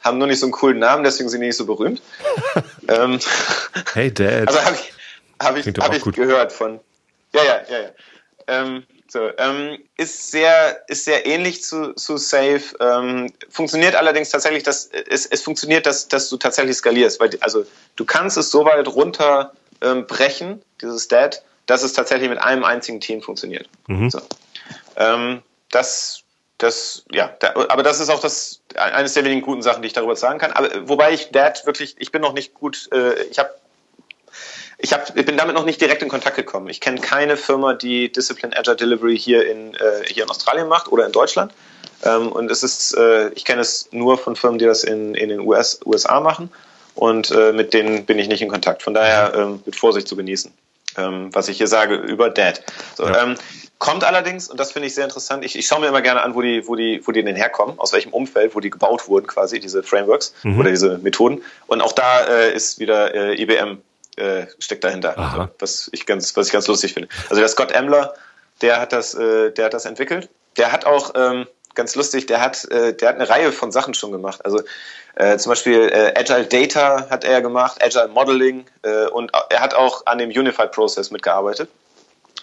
haben 0.01 0.17
nur 0.17 0.27
nicht 0.27 0.39
so 0.39 0.45
einen 0.45 0.53
coolen 0.53 0.79
Namen, 0.79 1.03
deswegen 1.03 1.27
sind 1.29 1.41
die 1.41 1.47
nicht 1.47 1.57
so 1.57 1.65
berühmt. 1.65 2.01
Ähm, 2.89 3.19
hey 3.95 4.13
Dad. 4.13 4.47
Also 4.47 4.61
habe 4.63 4.77
ich, 4.77 4.93
hab 5.41 5.57
ich, 5.57 5.67
hab 5.67 5.93
ich 5.93 6.03
gehört 6.15 6.53
von. 6.53 6.79
Ja, 7.33 7.43
ja, 7.43 7.61
ja, 7.69 7.79
ja. 7.81 8.81
So, 9.09 9.29
ähm, 9.37 9.77
ist 9.95 10.31
sehr, 10.31 10.83
ist 10.87 11.05
sehr 11.05 11.25
ähnlich 11.25 11.63
zu, 11.63 11.93
zu 11.93 12.17
Safe. 12.17 12.61
Ähm, 12.79 13.31
funktioniert 13.49 13.95
allerdings 13.95 14.29
tatsächlich, 14.29 14.63
dass 14.63 14.89
es, 15.09 15.25
es 15.25 15.41
funktioniert, 15.41 15.85
dass, 15.85 16.09
dass 16.09 16.29
du 16.29 16.37
tatsächlich 16.37 16.75
skalierst, 16.75 17.19
weil 17.19 17.29
also 17.39 17.65
du 17.95 18.05
kannst 18.05 18.37
es 18.37 18.51
so 18.51 18.65
weit 18.65 18.87
runterbrechen, 18.87 20.49
ähm, 20.49 20.61
dieses 20.81 21.07
Dead, 21.07 21.41
dass 21.67 21.83
es 21.83 21.93
tatsächlich 21.93 22.29
mit 22.29 22.39
einem 22.39 22.65
einzigen 22.65 22.99
Team 22.99 23.21
funktioniert. 23.21 23.69
Mhm. 23.87 24.09
So. 24.09 24.21
Ähm, 24.97 25.41
das, 25.71 26.23
das, 26.57 27.05
ja, 27.11 27.33
da, 27.39 27.53
aber 27.69 27.83
das 27.83 28.01
ist 28.01 28.09
auch 28.09 28.19
das 28.19 28.61
eines 28.75 29.13
der 29.13 29.23
wenigen 29.23 29.41
guten 29.41 29.61
Sachen, 29.61 29.81
die 29.81 29.87
ich 29.87 29.93
darüber 29.93 30.17
sagen 30.17 30.39
kann. 30.39 30.51
Aber 30.51 30.69
wobei 30.89 31.13
ich 31.13 31.29
Dead 31.31 31.53
wirklich, 31.65 31.95
ich 31.99 32.11
bin 32.11 32.21
noch 32.21 32.33
nicht 32.33 32.53
gut, 32.53 32.89
äh, 32.91 33.23
ich 33.23 33.39
habe 33.39 33.51
ich, 34.77 34.93
hab, 34.93 35.15
ich 35.17 35.25
bin 35.25 35.37
damit 35.37 35.55
noch 35.55 35.65
nicht 35.65 35.81
direkt 35.81 36.03
in 36.03 36.09
Kontakt 36.09 36.35
gekommen. 36.35 36.69
Ich 36.69 36.79
kenne 36.79 37.01
keine 37.01 37.35
Firma, 37.35 37.73
die 37.73 38.11
Discipline 38.11 38.55
Agile 38.55 38.75
Delivery 38.75 39.17
hier 39.17 39.49
in, 39.49 39.73
äh, 39.73 40.03
hier 40.07 40.23
in 40.23 40.29
Australien 40.29 40.67
macht 40.67 40.91
oder 40.91 41.05
in 41.05 41.11
Deutschland. 41.11 41.51
Ähm, 42.03 42.31
und 42.31 42.51
es 42.51 42.61
ist, 42.61 42.95
äh, 42.95 43.29
ich 43.29 43.43
kenne 43.43 43.61
es 43.61 43.89
nur 43.91 44.17
von 44.17 44.35
Firmen, 44.35 44.59
die 44.59 44.65
das 44.65 44.83
in, 44.83 45.15
in 45.15 45.29
den 45.29 45.39
US, 45.39 45.79
USA 45.85 46.19
machen. 46.19 46.51
Und 46.93 47.31
äh, 47.31 47.53
mit 47.53 47.73
denen 47.73 48.05
bin 48.05 48.19
ich 48.19 48.27
nicht 48.27 48.41
in 48.41 48.49
Kontakt. 48.49 48.83
Von 48.83 48.93
daher 48.93 49.33
ähm, 49.35 49.63
mit 49.65 49.75
Vorsicht 49.75 50.07
zu 50.07 50.15
genießen, 50.15 50.51
ähm, 50.97 51.29
was 51.33 51.47
ich 51.47 51.57
hier 51.57 51.67
sage 51.67 51.95
über 51.95 52.29
Dead. 52.29 52.61
So, 52.95 53.05
ja. 53.05 53.23
ähm, 53.23 53.35
kommt 53.79 54.03
allerdings, 54.03 54.47
und 54.47 54.59
das 54.59 54.71
finde 54.71 54.87
ich 54.87 54.95
sehr 54.95 55.03
interessant, 55.05 55.45
ich, 55.45 55.55
ich 55.55 55.67
schaue 55.67 55.81
mir 55.81 55.87
immer 55.87 56.01
gerne 56.01 56.21
an, 56.21 56.33
wo 56.33 56.41
die, 56.41 56.67
wo, 56.67 56.75
die, 56.75 57.01
wo 57.05 57.11
die 57.11 57.23
denn 57.23 57.35
herkommen, 57.35 57.79
aus 57.79 57.93
welchem 57.93 58.13
Umfeld, 58.13 58.55
wo 58.55 58.59
die 58.59 58.71
gebaut 58.71 59.07
wurden 59.07 59.27
quasi, 59.27 59.59
diese 59.59 59.83
Frameworks 59.83 60.33
mhm. 60.43 60.59
oder 60.59 60.69
diese 60.69 60.97
Methoden. 60.99 61.43
Und 61.67 61.81
auch 61.81 61.93
da 61.93 62.25
äh, 62.25 62.55
ist 62.55 62.79
wieder 62.79 63.13
äh, 63.13 63.41
IBM 63.41 63.79
äh, 64.17 64.47
steckt 64.59 64.83
dahinter, 64.83 65.17
also, 65.17 65.49
was 65.59 65.89
ich 65.93 66.05
ganz, 66.05 66.35
was 66.35 66.47
ich 66.47 66.53
ganz 66.53 66.67
lustig 66.67 66.93
finde. 66.93 67.09
Also 67.29 67.39
der 67.39 67.47
Scott 67.49 67.71
Emler, 67.71 68.13
der 68.61 68.79
hat 68.79 68.93
das, 68.93 69.13
äh, 69.13 69.51
der 69.51 69.65
hat 69.65 69.73
das 69.73 69.85
entwickelt. 69.85 70.29
Der 70.57 70.71
hat 70.71 70.85
auch 70.85 71.13
ähm, 71.15 71.47
ganz 71.75 71.95
lustig, 71.95 72.25
der 72.25 72.41
hat, 72.41 72.65
äh, 72.65 72.93
der 72.93 73.09
hat 73.09 73.15
eine 73.15 73.29
Reihe 73.29 73.51
von 73.51 73.71
Sachen 73.71 73.93
schon 73.93 74.11
gemacht. 74.11 74.43
Also 74.43 74.61
äh, 75.15 75.37
zum 75.37 75.51
Beispiel 75.51 75.89
äh, 75.89 76.13
Agile 76.19 76.45
Data 76.45 77.09
hat 77.09 77.23
er 77.23 77.41
gemacht, 77.41 77.81
Agile 77.83 78.07
Modeling 78.07 78.65
äh, 78.81 79.05
und 79.07 79.31
er 79.49 79.61
hat 79.61 79.73
auch 79.73 80.05
an 80.05 80.17
dem 80.17 80.29
Unified 80.29 80.71
Process 80.71 81.11
mitgearbeitet. 81.11 81.69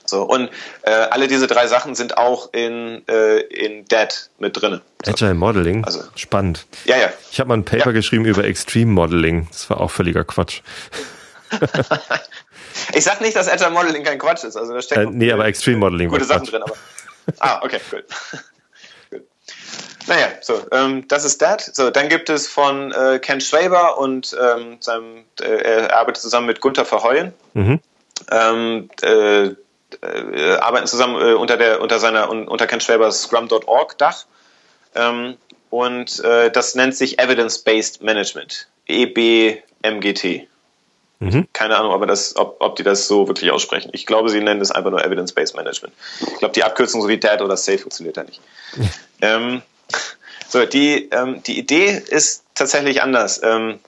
So, 0.07 0.23
und 0.23 0.51
äh, 0.83 0.91
alle 0.91 1.29
diese 1.29 1.47
drei 1.47 1.67
Sachen 1.67 1.95
sind 1.95 2.19
auch 2.19 2.53
in, 2.53 3.03
äh, 3.09 3.39
in 3.41 3.87
DAD 3.87 4.29
mit 4.39 4.61
drin. 4.61 4.81
Agile 5.07 5.35
Modeling? 5.35 5.85
Also, 5.85 6.01
Spannend. 6.15 6.67
Ja, 6.85 6.97
ja. 6.99 7.13
Ich 7.31 7.41
habe 7.41 7.49
mal 7.49 7.57
ein 7.57 7.65
Paper 7.65 7.87
ja. 7.87 7.93
geschrieben 7.93 8.27
über 8.27 8.45
Extreme 8.45 8.93
Modeling. 8.93 9.49
Das 9.51 9.71
war 9.71 9.81
auch 9.81 9.91
völliger 9.91 10.25
Quatsch. 10.25 10.61
ich 12.95 13.05
sag 13.05 13.21
nicht, 13.21 13.37
dass 13.37 13.49
Agile 13.49 13.71
Modeling 13.71 14.05
kein 14.05 14.19
Quatsch 14.19 14.45
ist. 14.45 14.57
Also 14.57 14.75
da 14.75 14.83
steckt 14.83 15.01
äh, 15.01 15.07
nee, 15.11 15.33
aber 15.33 15.47
Extreme 15.47 15.79
Modeling 15.79 16.09
gute 16.09 16.25
Sachen 16.25 16.47
drin. 16.47 16.63
Aber, 16.63 16.77
ah, 17.41 17.61
okay, 17.63 17.81
gut. 17.91 18.05
Naja, 20.07 20.29
so, 20.43 20.67
ähm, 20.71 21.09
das 21.09 21.25
ist 21.25 21.41
das. 21.41 21.67
So, 21.67 21.91
dann 21.91 22.09
gibt 22.09 22.29
es 22.29 22.47
von 22.47 22.93
äh, 22.93 23.19
Ken 23.21 23.41
Schwaber 23.41 23.99
und 23.99 24.37
ähm, 24.39 24.77
seinem, 24.81 25.25
äh, 25.41 25.45
er 25.45 25.97
arbeitet 25.97 26.23
zusammen 26.23 26.47
mit 26.47 26.61
Gunther 26.61 26.85
Verheuen. 26.85 27.33
Mhm. 27.55 27.81
Ähm, 28.31 28.91
äh, 29.03 29.55
äh, 30.03 30.57
arbeiten 30.57 30.87
zusammen 30.87 31.21
äh, 31.21 31.35
unter 31.35 31.57
der 31.57 31.81
unter 31.81 31.99
seiner 31.99 32.29
unter 32.31 32.67
Ken 32.67 32.81
Schwabers 32.81 33.23
Scrum.org 33.23 33.97
Dach. 33.99 34.27
Ähm, 34.95 35.37
und 35.71 36.23
äh, 36.23 36.51
das 36.51 36.75
nennt 36.75 36.95
sich 36.95 37.19
Evidence-Based 37.19 38.03
Management, 38.03 38.69
EBMGT. 38.87 40.47
Mhm. 41.21 41.47
Keine 41.53 41.77
Ahnung, 41.77 41.93
aber 41.93 42.07
das, 42.07 42.37
ob, 42.37 42.57
ob 42.61 42.77
die 42.77 42.83
das 42.83 43.07
so 43.07 43.29
wirklich 43.29 43.51
aussprechen. 43.51 43.91
Ich 43.93 44.07
glaube, 44.07 44.29
sie 44.29 44.41
nennen 44.41 44.61
es 44.61 44.71
einfach 44.71 44.91
nur 44.91 45.05
Evidence-Based 45.05 45.57
Management. 45.57 45.95
Ich 46.21 46.39
glaube, 46.39 46.53
die 46.53 46.65
Abkürzung 46.65 47.03
so 47.03 47.09
wie 47.09 47.19
DAD 47.19 47.43
oder 47.43 47.57
SAFE 47.57 47.79
funktioniert 47.79 48.17
da 48.17 48.25
nicht. 48.25 48.41
ähm, 49.21 49.63
so, 50.49 50.65
die, 50.67 51.09
ähm, 51.11 51.43
die 51.43 51.59
Idee 51.59 52.03
ist 52.09 52.45
tatsächlich 52.55 53.03
anders. 53.03 53.41
Ähm, 53.43 53.79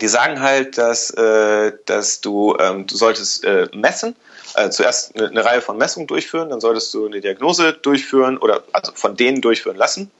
die 0.00 0.08
sagen 0.08 0.40
halt, 0.40 0.78
dass, 0.78 1.10
äh, 1.10 1.72
dass 1.86 2.20
du, 2.20 2.56
ähm, 2.58 2.86
du 2.86 2.96
solltest 2.96 3.44
äh, 3.44 3.68
messen, 3.72 4.14
äh, 4.54 4.70
zuerst 4.70 5.16
eine, 5.16 5.28
eine, 5.28 5.44
Reihe 5.44 5.60
von 5.60 5.76
Messungen 5.76 6.06
durchführen, 6.06 6.50
dann 6.50 6.60
solltest 6.60 6.94
du 6.94 7.06
eine 7.06 7.20
Diagnose 7.20 7.72
durchführen 7.72 8.38
oder 8.38 8.62
also 8.72 8.92
von 8.94 9.16
denen 9.16 9.40
durchführen 9.40 9.76
lassen 9.76 10.10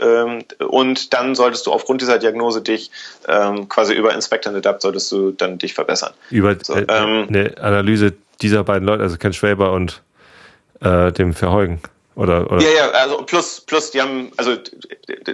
ähm, 0.00 0.44
und 0.58 1.12
dann 1.14 1.34
solltest 1.34 1.66
du 1.66 1.72
aufgrund 1.72 2.00
dieser 2.00 2.18
Diagnose 2.18 2.62
dich 2.62 2.90
ähm, 3.28 3.68
quasi 3.68 3.94
über 3.94 4.14
Inspect 4.14 4.46
and 4.46 4.56
Adapt 4.56 4.82
solltest 4.82 5.10
du 5.12 5.30
dann 5.32 5.58
dich 5.58 5.74
verbessern. 5.74 6.12
Über 6.30 6.56
so, 6.62 6.74
äh, 6.74 6.86
ähm, 6.88 7.26
eine 7.28 7.54
Analyse 7.60 8.14
dieser 8.42 8.64
beiden 8.64 8.86
Leute, 8.86 9.02
also 9.02 9.16
Ken 9.16 9.32
Schwaber 9.32 9.72
und 9.72 10.02
äh, 10.80 11.12
dem 11.12 11.32
Verheugen. 11.32 11.80
Oder, 12.16 12.50
oder? 12.50 12.62
Ja, 12.62 12.70
ja, 12.70 12.90
also 12.90 13.18
plus, 13.24 13.60
plus, 13.62 13.90
die 13.90 14.00
haben, 14.00 14.30
also 14.36 14.56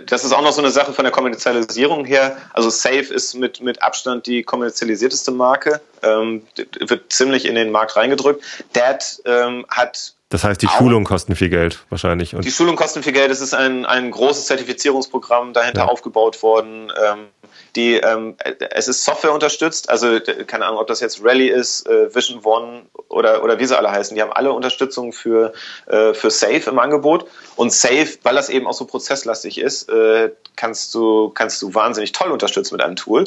das 0.07 0.25
ist 0.25 0.33
auch 0.33 0.41
noch 0.41 0.53
so 0.53 0.63
eine 0.63 0.71
Sache 0.71 0.95
von 0.95 1.05
der 1.05 1.13
Kommerzialisierung 1.13 2.07
her. 2.07 2.39
Also 2.55 2.71
Safe 2.71 3.13
ist 3.13 3.35
mit, 3.35 3.61
mit 3.61 3.83
Abstand 3.83 4.27
die 4.27 4.43
kommerzialisierteste 4.43 5.31
Marke, 5.31 5.83
ähm, 6.03 6.43
wird 6.81 7.13
ziemlich 7.13 7.45
in 7.45 7.55
den 7.55 7.71
Markt 7.71 7.97
reingedrückt. 7.97 8.43
Dad 8.73 9.21
ähm, 9.27 9.67
hat 9.69 10.15
das 10.31 10.45
heißt, 10.45 10.63
die 10.63 10.69
auch, 10.69 10.79
Schulung 10.79 11.03
kosten 11.03 11.35
viel 11.35 11.49
Geld 11.49 11.85
wahrscheinlich. 11.91 12.37
Und 12.37 12.45
die 12.45 12.53
Schulung 12.53 12.77
kosten 12.77 13.03
viel 13.03 13.13
Geld. 13.13 13.33
Es 13.33 13.41
ist 13.41 13.53
ein, 13.53 13.85
ein 13.85 14.13
großes 14.13 14.47
Zertifizierungsprogramm 14.47 15.53
dahinter 15.53 15.83
ja. 15.83 15.87
aufgebaut 15.89 16.41
worden. 16.45 16.93
Ähm, 17.05 17.27
die, 17.75 17.97
ähm, 17.97 18.37
es 18.71 18.87
ist 18.87 19.05
Software 19.05 19.33
unterstützt. 19.33 19.91
Also 19.91 20.21
keine 20.47 20.67
Ahnung, 20.67 20.79
ob 20.79 20.87
das 20.87 21.01
jetzt 21.01 21.21
Rally 21.25 21.49
ist, 21.49 21.85
äh, 21.89 22.15
Vision 22.15 22.45
One 22.45 22.83
oder, 23.09 23.43
oder 23.43 23.59
wie 23.59 23.67
sie 23.67 23.77
alle 23.77 23.91
heißen. 23.91 24.15
Die 24.15 24.23
haben 24.23 24.33
alle 24.33 24.53
Unterstützung 24.53 25.13
für, 25.13 25.53
äh, 25.87 26.15
für 26.15 26.31
Safe 26.31 26.63
im 26.71 26.79
Angebot. 26.79 27.27
Und 27.57 27.73
Safe, 27.73 28.09
weil 28.23 28.37
das 28.37 28.51
eben 28.51 28.69
auch 28.69 28.73
so 28.75 28.85
prozesslastig 28.85 29.59
ist, 29.59 29.89
äh, 29.89 30.31
kannst, 30.55 30.95
du, 30.95 31.31
kannst 31.31 31.61
du 31.61 31.75
wahnsinnig 31.75 32.13
toll 32.13 32.31
unterstützen 32.31 32.75
mit 32.75 32.85
einem 32.85 32.95
Tool. 32.95 33.25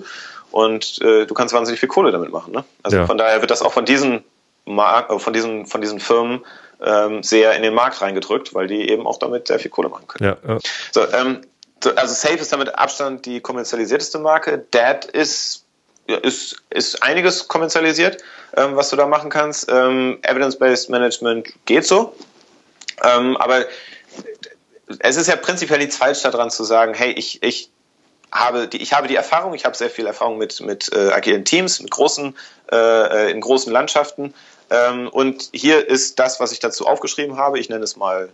Und 0.51 1.01
äh, 1.01 1.25
du 1.25 1.33
kannst 1.33 1.53
wahnsinnig 1.53 1.81
viel 1.81 1.89
Kohle 1.89 2.13
damit 2.13 2.31
machen. 2.31 2.53
Ne? 2.53 2.63
Also 2.81 2.95
ja. 2.95 3.05
von 3.07 3.17
daher 3.17 3.41
wird 3.41 3.51
das 3.51 3.61
auch 3.61 3.73
von 3.73 3.83
diesen, 3.83 4.23
Mark 4.65 5.09
äh, 5.09 5.19
von 5.19 5.33
diesen, 5.33 5.65
von 5.65 5.81
diesen 5.81 5.99
Firmen 5.99 6.45
ähm, 6.83 7.23
sehr 7.23 7.53
in 7.55 7.63
den 7.63 7.73
Markt 7.73 8.01
reingedrückt, 8.01 8.53
weil 8.53 8.67
die 8.67 8.89
eben 8.89 9.07
auch 9.07 9.17
damit 9.17 9.47
sehr 9.47 9.59
viel 9.59 9.71
Kohle 9.71 9.89
machen 9.89 10.07
können. 10.07 10.37
Ja, 10.43 10.53
ja. 10.53 10.59
So, 10.91 11.11
ähm, 11.11 11.41
so, 11.83 11.93
also 11.95 12.13
Safe 12.13 12.35
ist 12.35 12.51
damit 12.53 12.77
Abstand 12.77 13.25
die 13.25 13.41
kommerzialisierteste 13.41 14.19
Marke. 14.19 14.65
Dad 14.71 15.05
ist, 15.05 15.65
ist, 16.07 16.61
ist 16.69 17.03
einiges 17.03 17.47
kommerzialisiert, 17.47 18.23
ähm, 18.55 18.75
was 18.75 18.89
du 18.89 18.95
da 18.95 19.05
machen 19.05 19.29
kannst. 19.29 19.69
Ähm, 19.69 20.19
Evidence-Based 20.21 20.89
Management 20.89 21.53
geht 21.65 21.85
so. 21.85 22.15
Ähm, 23.03 23.37
aber 23.37 23.65
es 24.99 25.15
ist 25.15 25.27
ja 25.27 25.35
prinzipiell 25.35 25.79
nichts 25.79 25.97
falsch 25.97 26.21
daran 26.21 26.51
zu 26.51 26.63
sagen, 26.63 26.93
hey, 26.93 27.11
ich, 27.11 27.41
ich 27.41 27.69
habe 28.31 28.67
die, 28.67 28.81
ich 28.81 28.93
habe 28.93 29.07
die 29.07 29.15
Erfahrung, 29.15 29.53
ich 29.53 29.65
habe 29.65 29.75
sehr 29.75 29.89
viel 29.89 30.05
Erfahrung 30.05 30.37
mit, 30.37 30.59
mit 30.61 30.91
äh, 30.93 31.11
agilen 31.11 31.45
Teams, 31.45 31.79
mit 31.79 31.91
großen, 31.91 32.35
äh, 32.71 32.75
äh 32.75 33.31
in 33.31 33.41
großen 33.41 33.71
Landschaften. 33.71 34.33
Ähm, 34.73 35.07
und 35.07 35.49
hier 35.53 35.87
ist 35.87 36.19
das, 36.19 36.39
was 36.39 36.51
ich 36.51 36.59
dazu 36.59 36.87
aufgeschrieben 36.87 37.37
habe. 37.37 37.59
Ich 37.59 37.69
nenne 37.69 37.83
es 37.83 37.95
mal 37.95 38.29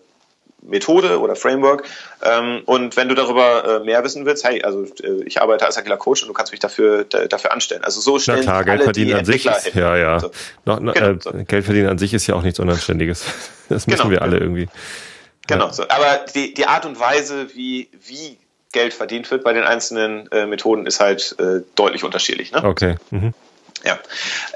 Methode 0.62 1.20
oder 1.20 1.36
Framework. 1.36 1.84
Ähm, 2.24 2.62
und 2.66 2.96
wenn 2.98 3.10
du 3.10 3.16
darüber 3.16 3.82
äh, 3.82 3.86
mehr 3.86 4.04
wissen 4.04 4.26
willst, 4.26 4.46
hey, 4.46 4.64
also 4.64 4.84
äh, 5.04 5.24
ich 5.26 5.42
arbeite 5.42 5.66
als 5.66 5.78
agiler 5.78 5.98
Coach 5.98 6.24
und 6.24 6.30
du 6.30 6.34
kannst 6.34 6.52
mich 6.52 6.60
dafür 6.60 7.04
dafür 7.04 7.52
anstellen. 7.52 7.84
Also 7.84 8.02
so 8.02 8.20
stellen 8.20 8.40
Na 8.40 8.44
klar, 8.44 8.64
Geld 8.64 8.84
verdienen 8.84 9.20
an 9.20 9.26
sich 9.26 9.46
ist, 9.46 9.74
ja 9.74 9.96
ja. 9.98 10.20
So. 10.20 10.32
Noch, 10.66 10.80
noch, 10.80 10.94
genau, 10.94 11.12
äh, 11.12 11.18
so. 11.20 11.32
Geld 11.32 11.66
verdienen 11.66 11.90
an 11.90 11.98
sich 11.98 12.14
ist 12.14 12.28
ja 12.28 12.36
auch 12.36 12.42
nichts 12.42 12.60
Unanständiges. 12.60 13.26
Das 13.70 13.86
müssen 13.86 14.00
genau, 14.00 14.10
wir 14.10 14.24
alle 14.24 14.40
irgendwie. 14.40 14.68
Genau. 15.46 15.68
Ja. 15.68 15.74
So. 15.74 15.84
Aber 15.90 16.26
die 16.34 16.56
die 16.56 16.66
Art 16.66 16.88
und 16.88 17.00
Weise, 17.00 17.54
wie 17.54 17.88
wie 18.04 18.40
Geld 18.72 18.96
verdient 18.96 19.30
wird 19.30 19.44
bei 19.44 19.54
den 19.54 19.64
einzelnen 19.64 20.28
äh, 20.32 20.48
Methoden, 20.48 20.88
ist 20.88 21.00
halt 21.00 21.36
äh, 21.38 21.62
deutlich 21.76 22.04
unterschiedlich. 22.04 22.52
Ne? 22.52 22.64
Okay. 22.64 22.96
Mhm. 23.12 23.36
Ja. 23.84 24.00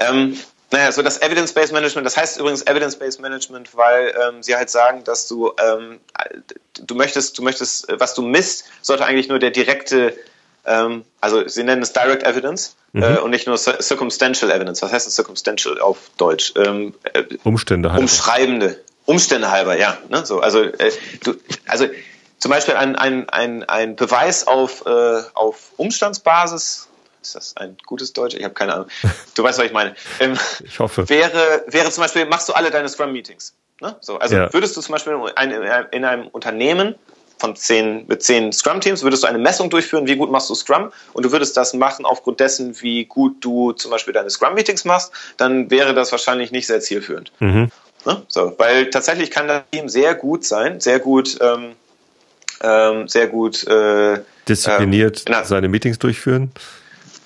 Ähm, 0.00 0.36
naja, 0.74 0.90
so 0.90 1.02
das 1.02 1.22
Evidence-Based 1.22 1.72
Management, 1.72 2.04
das 2.04 2.16
heißt 2.16 2.40
übrigens 2.40 2.62
Evidence-Based 2.62 3.20
Management, 3.20 3.76
weil 3.76 4.12
ähm, 4.20 4.42
sie 4.42 4.56
halt 4.56 4.70
sagen, 4.70 5.04
dass 5.04 5.28
du, 5.28 5.52
ähm, 5.56 6.00
du 6.80 6.96
möchtest, 6.96 7.38
du 7.38 7.42
möchtest, 7.42 7.86
was 8.00 8.14
du 8.14 8.22
misst, 8.22 8.64
sollte 8.82 9.04
eigentlich 9.04 9.28
nur 9.28 9.38
der 9.38 9.50
direkte, 9.50 10.16
ähm, 10.66 11.04
also 11.20 11.46
sie 11.46 11.62
nennen 11.62 11.80
es 11.80 11.92
Direct 11.92 12.24
Evidence 12.24 12.74
mhm. 12.92 13.02
äh, 13.04 13.18
und 13.18 13.30
nicht 13.30 13.46
nur 13.46 13.56
Circumstantial 13.56 14.50
Evidence. 14.50 14.82
Was 14.82 14.92
heißt 14.92 15.06
das 15.06 15.14
Circumstantial 15.14 15.80
auf 15.80 16.10
Deutsch? 16.16 16.52
Ähm, 16.56 16.94
äh, 17.12 17.22
Umstände 17.44 17.92
halber. 17.92 18.02
Umschreibende. 18.02 18.80
Umstände 19.04 19.52
halber, 19.52 19.78
ja. 19.78 19.96
Ne? 20.08 20.26
So, 20.26 20.40
also, 20.40 20.60
äh, 20.60 20.90
du, 21.22 21.36
also 21.68 21.86
zum 22.38 22.50
Beispiel 22.50 22.74
ein, 22.74 22.96
ein, 22.96 23.28
ein, 23.28 23.62
ein 23.62 23.94
Beweis 23.94 24.48
auf, 24.48 24.84
äh, 24.86 25.22
auf 25.34 25.70
Umstandsbasis 25.76 26.88
ist 27.24 27.34
das 27.34 27.56
ein 27.56 27.76
gutes 27.86 28.12
Deutsch? 28.12 28.34
Ich 28.34 28.44
habe 28.44 28.54
keine 28.54 28.74
Ahnung. 28.74 28.88
Du 29.34 29.42
weißt, 29.42 29.58
was 29.58 29.66
ich 29.66 29.72
meine. 29.72 29.94
Ähm, 30.20 30.38
ich 30.64 30.78
hoffe. 30.78 31.08
Wäre, 31.08 31.64
wäre 31.66 31.90
zum 31.90 32.02
Beispiel, 32.02 32.26
machst 32.26 32.48
du 32.48 32.52
alle 32.52 32.70
deine 32.70 32.88
Scrum-Meetings? 32.88 33.54
Ne? 33.80 33.96
So, 34.00 34.18
also 34.18 34.36
ja. 34.36 34.52
würdest 34.52 34.76
du 34.76 34.80
zum 34.80 34.92
Beispiel 34.92 35.14
in 35.14 35.36
einem, 35.36 35.86
in 35.90 36.04
einem 36.04 36.28
Unternehmen 36.28 36.94
von 37.38 37.56
zehn, 37.56 38.06
mit 38.06 38.22
zehn 38.22 38.52
Scrum-Teams, 38.52 39.02
würdest 39.02 39.24
du 39.24 39.26
eine 39.26 39.38
Messung 39.38 39.68
durchführen, 39.70 40.06
wie 40.06 40.16
gut 40.16 40.30
machst 40.30 40.48
du 40.48 40.54
Scrum 40.54 40.92
und 41.12 41.24
du 41.24 41.32
würdest 41.32 41.56
das 41.56 41.74
machen 41.74 42.04
aufgrund 42.04 42.40
dessen, 42.40 42.80
wie 42.80 43.04
gut 43.04 43.44
du 43.44 43.72
zum 43.72 43.90
Beispiel 43.90 44.14
deine 44.14 44.30
Scrum-Meetings 44.30 44.84
machst, 44.84 45.12
dann 45.36 45.70
wäre 45.70 45.94
das 45.94 46.12
wahrscheinlich 46.12 46.52
nicht 46.52 46.66
sehr 46.66 46.80
zielführend. 46.80 47.32
Mhm. 47.40 47.70
Ne? 48.06 48.22
So, 48.28 48.54
weil 48.58 48.90
tatsächlich 48.90 49.30
kann 49.30 49.48
das 49.48 49.62
Team 49.72 49.88
sehr 49.88 50.14
gut 50.14 50.44
sein, 50.44 50.80
sehr 50.80 51.00
gut, 51.00 51.38
ähm, 51.40 51.72
ähm, 52.62 53.08
sehr 53.08 53.26
gut 53.26 53.66
äh, 53.66 54.20
diszipliniert 54.48 55.24
ähm, 55.26 55.36
seine 55.44 55.68
Meetings 55.68 55.98
durchführen. 55.98 56.52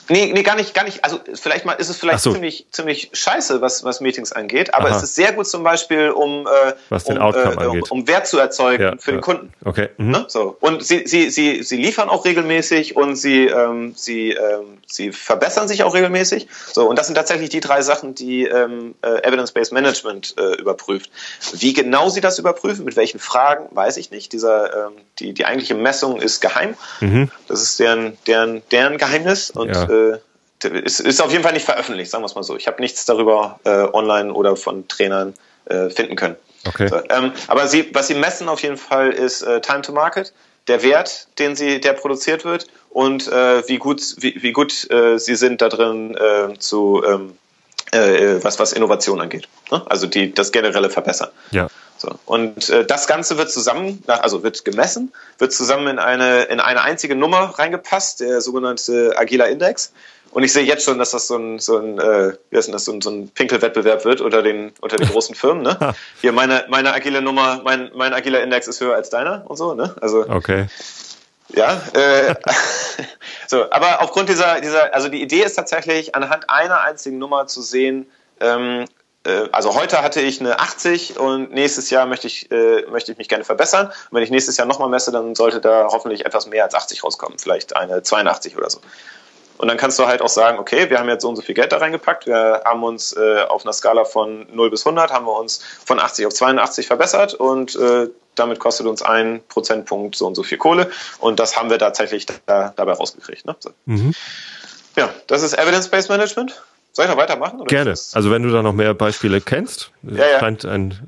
Nee, 0.08 0.32
nee, 0.32 0.42
gar 0.42 0.56
nicht, 0.56 0.74
gar 0.74 0.84
nicht. 0.84 1.04
Also 1.04 1.20
vielleicht 1.34 1.64
mal 1.64 1.74
ist 1.74 1.88
es 1.88 1.96
vielleicht 1.98 2.20
so. 2.20 2.32
ziemlich, 2.32 2.66
ziemlich 2.70 3.10
scheiße, 3.12 3.60
was, 3.60 3.84
was 3.84 4.00
Meetings 4.00 4.32
angeht, 4.32 4.74
aber 4.74 4.88
Aha. 4.88 4.96
es 4.96 5.02
ist 5.02 5.14
sehr 5.14 5.32
gut 5.32 5.46
zum 5.46 5.62
Beispiel, 5.62 6.10
um, 6.10 6.46
äh, 6.46 6.74
was 6.88 7.04
den 7.04 7.18
um, 7.18 7.24
Outcome 7.24 7.54
äh, 7.54 7.66
angeht. 7.66 7.90
Um 7.90 8.08
Wert 8.08 8.26
zu 8.26 8.38
erzeugen 8.38 8.82
ja, 8.82 8.94
für 8.98 9.12
ja. 9.12 9.16
den 9.18 9.20
Kunden. 9.20 9.52
Okay. 9.64 9.88
Mhm. 9.98 10.10
Ne? 10.10 10.24
So. 10.28 10.56
Und 10.60 10.84
sie, 10.84 11.06
sie, 11.06 11.30
sie, 11.30 11.62
sie 11.62 11.76
liefern 11.76 12.08
auch 12.08 12.24
regelmäßig 12.24 12.96
und 12.96 13.16
sie, 13.16 13.46
ähm, 13.46 13.92
sie, 13.96 14.30
ähm, 14.30 14.78
sie 14.86 15.12
verbessern 15.12 15.68
sich 15.68 15.82
auch 15.82 15.94
regelmäßig. 15.94 16.48
So, 16.72 16.88
und 16.88 16.98
das 16.98 17.06
sind 17.06 17.14
tatsächlich 17.14 17.50
die 17.50 17.60
drei 17.60 17.82
Sachen, 17.82 18.14
die 18.14 18.44
ähm, 18.44 18.94
äh, 19.02 19.22
Evidence-Based 19.26 19.72
Management 19.72 20.34
äh, 20.38 20.54
überprüft. 20.60 21.10
Wie 21.52 21.72
genau 21.72 22.08
sie 22.08 22.20
das 22.20 22.38
überprüfen, 22.38 22.84
mit 22.84 22.96
welchen 22.96 23.18
Fragen, 23.18 23.66
weiß 23.72 23.98
ich 23.98 24.10
nicht. 24.10 24.32
Dieser, 24.32 24.86
ähm, 24.86 24.92
die, 25.18 25.34
die 25.34 25.44
eigentliche 25.44 25.74
Messung 25.74 26.20
ist 26.20 26.40
geheim. 26.40 26.74
Mhm. 27.00 27.30
Das 27.46 27.62
ist 27.62 27.78
deren, 27.78 28.16
deren, 28.26 28.62
deren 28.70 28.98
Geheimnis 28.98 29.50
und 29.50 29.68
ja. 29.68 29.84
äh, 29.84 29.97
ist, 30.62 31.00
ist 31.00 31.20
auf 31.20 31.30
jeden 31.30 31.42
Fall 31.42 31.52
nicht 31.52 31.64
veröffentlicht, 31.64 32.10
sagen 32.10 32.22
wir 32.22 32.26
es 32.26 32.34
mal 32.34 32.42
so. 32.42 32.56
Ich 32.56 32.66
habe 32.66 32.80
nichts 32.80 33.04
darüber 33.04 33.60
äh, 33.64 33.86
online 33.92 34.32
oder 34.32 34.56
von 34.56 34.88
Trainern 34.88 35.34
äh, 35.66 35.90
finden 35.90 36.16
können. 36.16 36.36
Okay. 36.66 36.88
So, 36.88 37.00
ähm, 37.08 37.32
aber 37.46 37.68
sie, 37.68 37.88
was 37.94 38.08
sie 38.08 38.14
messen 38.14 38.48
auf 38.48 38.62
jeden 38.62 38.76
Fall 38.76 39.10
ist 39.10 39.42
äh, 39.42 39.60
Time 39.60 39.82
to 39.82 39.92
Market, 39.92 40.32
der 40.66 40.82
Wert, 40.82 41.28
den 41.38 41.56
sie, 41.56 41.80
der 41.80 41.92
produziert 41.92 42.44
wird 42.44 42.66
und 42.90 43.28
äh, 43.28 43.66
wie 43.68 43.78
gut, 43.78 44.02
wie, 44.18 44.42
wie 44.42 44.52
gut 44.52 44.90
äh, 44.90 45.18
sie 45.18 45.36
sind 45.36 45.62
da 45.62 45.68
drin 45.68 46.16
äh, 46.16 46.58
zu 46.58 47.02
ähm, 47.06 47.38
äh, 47.92 48.42
was 48.42 48.58
was 48.58 48.72
Innovation 48.72 49.20
angeht. 49.20 49.48
Ne? 49.70 49.82
Also 49.86 50.06
die 50.06 50.34
das 50.34 50.52
generelle 50.52 50.90
Verbessern. 50.90 51.30
Ja. 51.52 51.68
So. 51.98 52.10
Und 52.26 52.70
äh, 52.70 52.84
das 52.84 53.06
Ganze 53.06 53.38
wird 53.38 53.50
zusammen, 53.50 54.02
also 54.06 54.42
wird 54.42 54.64
gemessen, 54.64 55.12
wird 55.38 55.52
zusammen 55.52 55.88
in 55.88 55.98
eine, 55.98 56.44
in 56.44 56.60
eine 56.60 56.82
einzige 56.82 57.16
Nummer 57.16 57.58
reingepasst, 57.58 58.20
der 58.20 58.40
sogenannte 58.40 59.14
Agiler 59.16 59.48
Index. 59.48 59.92
Und 60.30 60.42
ich 60.42 60.52
sehe 60.52 60.64
jetzt 60.64 60.84
schon, 60.84 60.98
dass 60.98 61.10
das 61.10 61.26
so 61.26 61.36
ein, 61.36 61.58
so 61.58 61.78
ein, 61.78 61.98
äh, 61.98 62.34
wie 62.50 62.56
heißt 62.56 62.72
das, 62.72 62.84
so 62.84 62.92
ein, 62.92 63.00
so 63.00 63.10
ein 63.10 63.30
Pinkelwettbewerb 63.30 64.04
wird 64.04 64.20
unter 64.20 64.42
den, 64.42 64.72
unter 64.80 64.96
den 64.96 65.08
großen 65.08 65.34
Firmen, 65.34 65.62
ne? 65.62 65.94
Hier 66.20 66.32
meine, 66.32 66.66
meine 66.68 66.92
agile 66.92 67.22
Nummer, 67.22 67.62
mein, 67.64 67.90
mein 67.94 68.12
agiler 68.12 68.42
Index 68.42 68.68
ist 68.68 68.80
höher 68.80 68.94
als 68.94 69.10
deiner 69.10 69.44
und 69.48 69.56
so, 69.56 69.74
ne? 69.74 69.94
Also. 70.00 70.28
Okay. 70.28 70.66
Ja, 71.48 71.80
äh, 71.94 72.34
so, 73.46 73.70
aber 73.70 74.02
aufgrund 74.02 74.28
dieser, 74.28 74.60
dieser, 74.60 74.94
also 74.94 75.08
die 75.08 75.22
Idee 75.22 75.42
ist 75.42 75.54
tatsächlich, 75.54 76.14
anhand 76.14 76.50
einer 76.50 76.82
einzigen 76.82 77.18
Nummer 77.18 77.46
zu 77.46 77.62
sehen, 77.62 78.06
ähm, 78.40 78.84
äh, 79.28 79.48
also 79.52 79.74
heute 79.74 80.02
hatte 80.02 80.20
ich 80.20 80.40
eine 80.40 80.58
80 80.58 81.18
und 81.18 81.52
nächstes 81.52 81.90
Jahr 81.90 82.06
möchte 82.06 82.26
ich, 82.26 82.50
äh, 82.50 82.86
möchte 82.90 83.12
ich 83.12 83.18
mich 83.18 83.28
gerne 83.28 83.44
verbessern. 83.44 83.86
Und 83.86 83.94
wenn 84.12 84.22
ich 84.22 84.30
nächstes 84.30 84.56
Jahr 84.56 84.66
nochmal 84.66 84.88
messe, 84.88 85.12
dann 85.12 85.34
sollte 85.34 85.60
da 85.60 85.88
hoffentlich 85.90 86.26
etwas 86.26 86.46
mehr 86.46 86.64
als 86.64 86.74
80 86.74 87.04
rauskommen, 87.04 87.38
vielleicht 87.38 87.76
eine 87.76 88.02
82 88.02 88.56
oder 88.56 88.70
so. 88.70 88.80
Und 89.58 89.66
dann 89.66 89.76
kannst 89.76 89.98
du 89.98 90.06
halt 90.06 90.22
auch 90.22 90.28
sagen, 90.28 90.58
okay, 90.58 90.88
wir 90.88 91.00
haben 91.00 91.08
jetzt 91.08 91.22
so 91.22 91.28
und 91.28 91.36
so 91.36 91.42
viel 91.42 91.54
Geld 91.54 91.72
da 91.72 91.78
reingepackt, 91.78 92.26
wir 92.26 92.62
haben 92.64 92.82
uns 92.84 93.12
äh, 93.16 93.42
auf 93.48 93.64
einer 93.64 93.72
Skala 93.72 94.04
von 94.04 94.46
0 94.52 94.70
bis 94.70 94.86
100, 94.86 95.12
haben 95.12 95.26
wir 95.26 95.36
uns 95.36 95.60
von 95.84 95.98
80 95.98 96.26
auf 96.26 96.32
82 96.32 96.86
verbessert 96.86 97.34
und 97.34 97.74
äh, 97.74 98.08
damit 98.36 98.60
kostet 98.60 98.86
uns 98.86 99.02
ein 99.02 99.40
Prozentpunkt 99.48 100.14
so 100.14 100.28
und 100.28 100.36
so 100.36 100.44
viel 100.44 100.58
Kohle 100.58 100.90
und 101.18 101.40
das 101.40 101.56
haben 101.56 101.70
wir 101.70 101.78
tatsächlich 101.80 102.26
da, 102.46 102.72
dabei 102.76 102.92
rausgekriegt. 102.92 103.46
Ne? 103.46 103.56
So. 103.58 103.70
Mhm. 103.86 104.14
Ja, 104.96 105.10
das 105.26 105.42
ist 105.42 105.58
Evidence-Based 105.58 106.08
Management. 106.08 106.62
Soll 106.92 107.04
ich 107.04 107.10
noch 107.10 107.18
weitermachen? 107.18 107.64
Gerne. 107.66 107.90
Also 107.90 108.30
wenn 108.30 108.42
du 108.42 108.50
da 108.50 108.62
noch 108.62 108.72
mehr 108.72 108.92
Beispiele 108.94 109.40
kennst, 109.40 109.92
ja, 110.02 110.26
ja. 110.26 110.40
scheint 110.40 110.64
ein, 110.64 110.98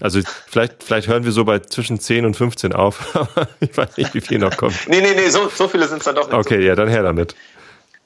also 0.00 0.20
vielleicht, 0.48 0.82
vielleicht 0.82 1.06
hören 1.06 1.24
wir 1.24 1.32
so 1.32 1.44
bei 1.44 1.60
zwischen 1.60 2.00
10 2.00 2.26
und 2.26 2.34
15 2.34 2.72
auf, 2.72 3.14
aber 3.14 3.48
ich 3.60 3.76
weiß 3.76 3.96
nicht, 3.96 4.14
wie 4.14 4.20
viel 4.20 4.38
noch 4.38 4.56
kommt. 4.56 4.74
nee, 4.88 5.00
nee, 5.00 5.14
nee, 5.14 5.28
so, 5.28 5.48
so 5.48 5.68
viele 5.68 5.86
sind 5.86 5.98
es 5.98 6.04
dann 6.04 6.16
doch 6.16 6.26
nicht. 6.26 6.36
Okay, 6.36 6.56
so. 6.56 6.62
ja, 6.62 6.74
dann 6.74 6.88
her 6.88 7.02
damit. 7.02 7.34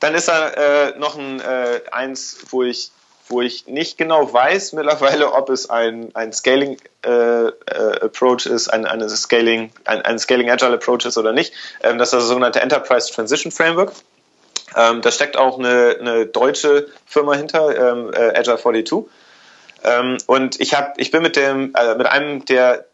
Dann 0.01 0.15
ist 0.15 0.29
da 0.29 0.49
äh, 0.49 0.99
noch 0.99 1.17
ein 1.17 1.41
äh, 1.41 1.81
eins, 1.91 2.39
wo 2.51 2.63
ich 2.63 2.91
wo 3.29 3.41
ich 3.41 3.67
nicht 3.67 3.99
genau 3.99 4.33
weiß 4.33 4.73
mittlerweile, 4.73 5.33
ob 5.33 5.51
es 5.51 5.69
ein, 5.69 6.15
ein 6.15 6.33
Scaling 6.33 6.77
äh, 7.05 7.11
äh, 7.11 7.53
Approach 8.01 8.47
ist, 8.47 8.69
ein, 8.69 8.87
eine 8.87 9.09
Scaling, 9.09 9.73
ein, 9.85 10.03
ein 10.03 10.19
Scaling 10.19 10.51
Agile 10.51 10.75
Approach 10.75 11.07
ist 11.07 11.19
oder 11.19 11.33
nicht. 11.33 11.53
Ähm, 11.83 11.99
das 11.99 12.13
ist 12.13 12.21
das 12.21 12.29
sogenannte 12.29 12.61
Enterprise 12.61 13.13
Transition 13.13 13.51
Framework. 13.51 13.93
Ähm, 14.77 15.01
da 15.01 15.11
steckt 15.11 15.37
auch 15.37 15.59
eine, 15.59 15.97
eine 15.99 16.27
deutsche 16.27 16.89
Firma 17.07 17.35
hinter, 17.35 17.93
ähm, 17.93 18.13
äh, 18.13 18.39
Agile 18.39 18.59
42. 18.59 19.11
Ähm, 19.85 20.19
und 20.27 20.61
ich 20.61 20.75
habe, 20.75 20.93
ich 20.99 21.11
bin 21.11 21.23
mit 21.23 21.37
dem, 21.37 21.73
äh, 21.75 21.95
mit 21.95 22.07
einem 22.07 22.45
der 22.45 22.85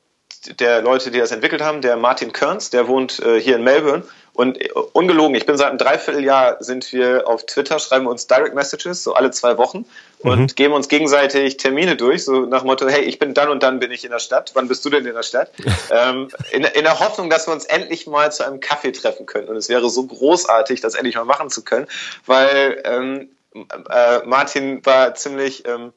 der 0.58 0.82
Leute, 0.82 1.10
die 1.10 1.18
das 1.18 1.30
entwickelt 1.30 1.62
haben, 1.62 1.82
der 1.82 1.96
Martin 1.96 2.32
Kearns, 2.32 2.70
der 2.70 2.88
wohnt 2.88 3.20
äh, 3.20 3.40
hier 3.40 3.56
in 3.56 3.62
Melbourne. 3.62 4.02
Und 4.34 4.60
äh, 4.60 4.70
ungelogen, 4.92 5.34
ich 5.34 5.46
bin 5.46 5.56
seit 5.56 5.68
einem 5.68 5.78
Dreivierteljahr 5.78 6.56
sind 6.62 6.90
wir 6.92 7.28
auf 7.28 7.44
Twitter, 7.44 7.78
schreiben 7.78 8.06
uns 8.06 8.26
Direct 8.26 8.54
Messages, 8.54 9.04
so 9.04 9.14
alle 9.14 9.30
zwei 9.30 9.58
Wochen 9.58 9.84
und 10.20 10.40
mhm. 10.40 10.46
geben 10.46 10.74
uns 10.74 10.88
gegenseitig 10.88 11.58
Termine 11.58 11.96
durch, 11.96 12.24
so 12.24 12.46
nach 12.46 12.64
Motto, 12.64 12.88
hey, 12.88 13.02
ich 13.02 13.18
bin 13.18 13.34
dann 13.34 13.50
und 13.50 13.62
dann 13.62 13.78
bin 13.78 13.90
ich 13.90 14.04
in 14.04 14.10
der 14.10 14.20
Stadt, 14.20 14.52
wann 14.54 14.68
bist 14.68 14.84
du 14.84 14.90
denn 14.90 15.04
in 15.04 15.14
der 15.14 15.22
Stadt? 15.22 15.50
ähm, 15.90 16.28
in, 16.50 16.64
in 16.64 16.84
der 16.84 17.00
Hoffnung, 17.00 17.28
dass 17.28 17.46
wir 17.46 17.52
uns 17.52 17.64
endlich 17.66 18.06
mal 18.06 18.32
zu 18.32 18.46
einem 18.46 18.60
Kaffee 18.60 18.92
treffen 18.92 19.26
können. 19.26 19.48
Und 19.48 19.56
es 19.56 19.68
wäre 19.68 19.90
so 19.90 20.06
großartig, 20.06 20.80
das 20.80 20.94
endlich 20.94 21.16
mal 21.16 21.24
machen 21.24 21.50
zu 21.50 21.62
können, 21.62 21.86
weil 22.26 22.80
ähm, 22.84 23.28
äh, 23.54 24.20
Martin 24.24 24.84
war 24.86 25.14
ziemlich... 25.14 25.66
Ähm, 25.66 25.92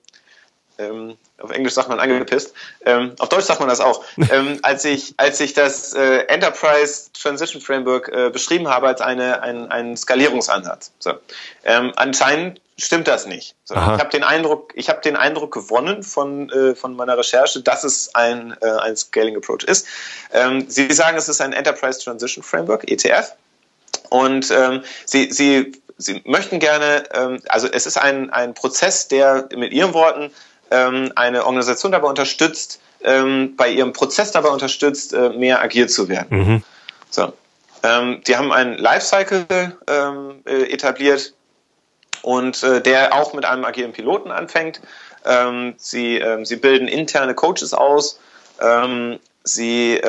ähm, 0.78 1.18
auf 1.42 1.52
Englisch 1.52 1.74
sagt 1.74 1.90
man 1.90 2.00
angepisst, 2.00 2.54
ähm, 2.86 3.14
auf 3.20 3.30
Deutsch 3.30 3.46
sagt 3.46 3.60
man 3.60 3.70
das 3.70 3.80
auch, 3.80 4.04
ähm, 4.32 4.60
als 4.62 4.86
ich 4.86 5.14
als 5.18 5.40
ich 5.40 5.54
das 5.54 5.94
äh, 5.94 6.26
Enterprise 6.28 7.12
Transition 7.14 7.62
Framework 7.62 8.10
äh, 8.10 8.30
beschrieben 8.30 8.68
habe 8.68 8.88
als 8.88 9.02
eine 9.02 9.42
ein, 9.42 9.72
ein 9.72 9.98
Skalierungsansatz. 9.98 10.92
So. 11.00 11.14
Ähm, 11.64 11.92
anscheinend 11.96 12.62
stimmt 12.78 13.08
das 13.08 13.26
nicht. 13.26 13.56
So. 13.64 13.74
Ich 13.74 13.80
habe 13.80 14.10
den 14.10 14.24
Eindruck, 14.24 14.74
ich 14.76 14.90
habe 14.90 15.02
den 15.02 15.16
Eindruck 15.16 15.54
gewonnen 15.54 16.04
von 16.04 16.50
äh, 16.50 16.76
von 16.76 16.96
meiner 16.96 17.18
Recherche, 17.18 17.62
dass 17.62 17.84
es 17.84 18.14
ein 18.16 18.56
äh, 18.62 18.66
ein 18.66 18.96
Scaling 18.96 19.36
Approach 19.36 19.64
ist. 19.66 19.88
Ähm, 20.34 20.66
Sie 20.70 20.92
sagen, 20.94 21.18
es 21.18 21.30
ist 21.30 21.42
ein 21.42 21.54
Enterprise 21.54 22.00
Transition 22.00 22.44
Framework 22.44 22.90
(ETF) 22.90 23.34
und 24.10 24.52
ähm, 24.52 24.84
Sie 25.06 25.32
Sie 25.32 25.74
Sie 25.98 26.22
möchten 26.26 26.60
gerne, 26.60 27.06
also 27.48 27.70
es 27.72 27.86
ist 27.86 27.96
ein, 27.96 28.30
ein 28.30 28.54
Prozess, 28.54 29.08
der 29.08 29.48
mit 29.56 29.72
Ihren 29.72 29.94
Worten 29.94 30.30
ähm, 30.72 31.12
eine 31.16 31.46
Organisation 31.46 31.92
dabei 31.92 32.08
unterstützt, 32.08 32.80
ähm, 33.04 33.56
bei 33.56 33.70
ihrem 33.70 33.94
Prozess 33.94 34.32
dabei 34.32 34.50
unterstützt, 34.50 35.14
äh, 35.14 35.30
mehr 35.30 35.62
agil 35.62 35.88
zu 35.88 36.10
werden. 36.10 36.38
Mhm. 36.38 36.64
So. 37.10 37.34
Ähm, 37.84 38.22
die 38.26 38.36
haben 38.36 38.52
einen 38.52 38.78
Lifecycle 38.78 39.46
ähm, 39.88 40.42
äh, 40.46 40.72
etabliert 40.72 41.34
und 42.24 42.64
äh, 42.64 42.82
der 42.82 43.14
auch 43.14 43.34
mit 43.34 43.46
einem 43.46 43.64
agilen 43.64 43.92
Piloten 43.92 44.32
anfängt. 44.32 44.82
Ähm, 45.24 45.76
sie, 45.78 46.18
ähm, 46.18 46.46
sie 46.46 46.56
bilden 46.56 46.88
interne 46.88 47.36
Coaches 47.36 47.74
aus. 47.74 48.20
Ähm, 48.60 49.20
sie 49.44 50.02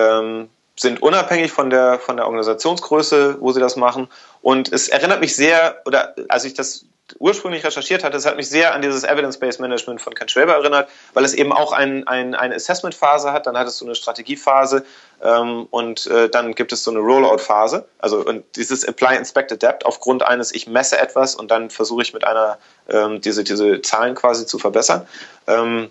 sind 0.79 1.03
unabhängig 1.03 1.53
von 1.53 1.71
der, 1.71 1.99
von 1.99 2.17
der 2.17 2.27
Organisationsgröße, 2.27 3.39
wo 3.41 3.53
sie 3.53 3.61
das 3.61 3.77
machen. 3.77 4.09
Und 4.43 4.73
es 4.73 4.89
erinnert 4.89 5.21
mich 5.21 5.35
sehr, 5.35 5.81
oder 5.87 6.15
als 6.29 6.45
ich 6.45 6.55
das 6.55 6.85
ursprünglich 7.19 7.65
recherchiert 7.65 8.03
hatte, 8.03 8.17
es 8.17 8.27
hat 8.27 8.37
mich 8.37 8.49
sehr 8.49 8.75
an 8.75 8.83
dieses 8.83 9.05
Evidence-Based 9.05 9.61
Management 9.61 10.01
von 10.01 10.15
Ken 10.15 10.29
Schwaber 10.29 10.55
erinnert, 10.55 10.89
weil 11.15 11.25
es 11.25 11.35
eben 11.35 11.53
auch 11.53 11.73
ein, 11.73 12.07
ein, 12.07 12.35
eine 12.35 12.55
Assessment-Phase 12.55 13.33
hat, 13.33 13.47
dann 13.47 13.57
hattest 13.57 13.81
du 13.81 13.85
eine 13.85 13.95
Strategiephase 13.95 14.85
ähm, 15.23 15.67
und 15.71 16.07
äh, 16.07 16.29
dann 16.29 16.55
gibt 16.55 16.73
es 16.73 16.83
so 16.83 16.91
eine 16.91 17.01
Rollout-Phase. 17.01 17.89
Also 17.99 18.19
und 18.19 18.45
dieses 18.57 18.85
Apply, 18.85 19.17
Inspect, 19.17 19.53
Adapt 19.53 19.87
aufgrund 19.87 20.25
eines, 20.25 20.53
ich 20.53 20.67
messe 20.67 20.99
etwas 20.99 21.35
und 21.35 21.51
dann 21.51 21.71
versuche 21.71 22.03
ich 22.03 22.13
mit 22.13 22.25
einer 22.25 22.59
ähm, 22.89 23.21
diese, 23.21 23.45
diese 23.45 23.83
Zahlen 23.83 24.15
quasi 24.15 24.47
zu 24.47 24.59
verbessern. 24.59 25.07
Ähm, 25.47 25.91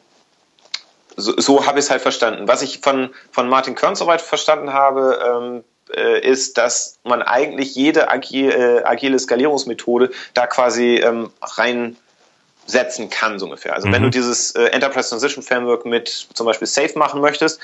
so, 1.15 1.33
so 1.37 1.65
habe 1.65 1.79
ich 1.79 1.85
es 1.85 1.91
halt 1.91 2.01
verstanden. 2.01 2.47
Was 2.47 2.61
ich 2.61 2.79
von, 2.79 3.13
von 3.31 3.47
Martin 3.47 3.75
Kern 3.75 3.95
soweit 3.95 4.21
verstanden 4.21 4.73
habe, 4.73 5.19
ähm, 5.25 5.63
äh, 5.95 6.19
ist, 6.19 6.57
dass 6.57 6.99
man 7.03 7.21
eigentlich 7.21 7.75
jede 7.75 8.09
agile, 8.09 8.79
äh, 8.79 8.83
agile 8.83 9.17
Skalierungsmethode 9.17 10.11
da 10.33 10.47
quasi 10.47 10.95
ähm, 10.95 11.31
reinsetzen 11.41 13.09
kann, 13.09 13.39
so 13.39 13.45
ungefähr. 13.45 13.73
Also 13.73 13.87
mhm. 13.87 13.93
wenn 13.93 14.03
du 14.03 14.09
dieses 14.09 14.51
äh, 14.51 14.65
Enterprise 14.65 15.09
Transition 15.09 15.43
Framework 15.43 15.85
mit 15.85 16.27
zum 16.33 16.45
Beispiel 16.45 16.67
Safe 16.67 16.97
machen 16.97 17.21
möchtest, 17.21 17.59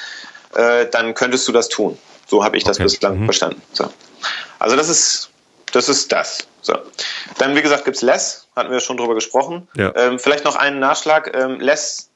äh, 0.55 0.85
dann 0.87 1.13
könntest 1.13 1.47
du 1.47 1.51
das 1.51 1.69
tun. 1.69 1.97
So 2.27 2.43
habe 2.43 2.57
ich 2.57 2.63
das 2.63 2.77
okay. 2.77 2.83
bislang 2.83 3.19
mhm. 3.19 3.25
verstanden. 3.25 3.61
So. 3.73 3.89
Also 4.59 4.75
das 4.75 4.89
ist 4.89 5.31
das 5.71 5.89
ist 5.89 6.11
das. 6.11 6.47
So. 6.61 6.77
Dann, 7.37 7.55
wie 7.55 7.61
gesagt, 7.61 7.85
gibt's 7.85 8.01
Less, 8.01 8.47
hatten 8.55 8.71
wir 8.71 8.79
schon 8.79 8.97
drüber 8.97 9.15
gesprochen. 9.15 9.67
Ja. 9.75 9.93
Ähm, 9.95 10.19
vielleicht 10.19 10.45
noch 10.45 10.55
einen 10.55 10.79
Nachschlag. 10.79 11.35
Ähm, 11.35 11.59
Less 11.59 12.09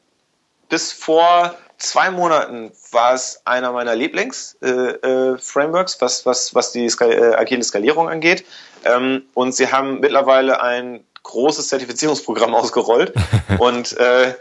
bis 0.70 0.92
vor 0.92 1.56
zwei 1.78 2.12
Monaten 2.12 2.72
war 2.92 3.14
es 3.14 3.42
einer 3.46 3.72
meiner 3.72 3.96
Lieblings-Frameworks, 3.96 5.94
äh, 5.94 5.98
äh, 5.98 6.02
was, 6.02 6.26
was, 6.26 6.56
was 6.56 6.72
die 6.72 6.90
Skal 6.90 7.12
äh, 7.12 7.36
agile 7.36 7.64
Skalierung 7.64 8.10
angeht. 8.10 8.46
Ähm, 8.84 9.24
und 9.34 9.54
sie 9.54 9.72
haben 9.72 10.00
mittlerweile 10.00 10.62
ein 10.62 11.04
großes 11.24 11.68
Zertifizierungsprogramm 11.70 12.54
ausgerollt. 12.56 13.14
und 13.60 13.98
äh, 13.98 14.34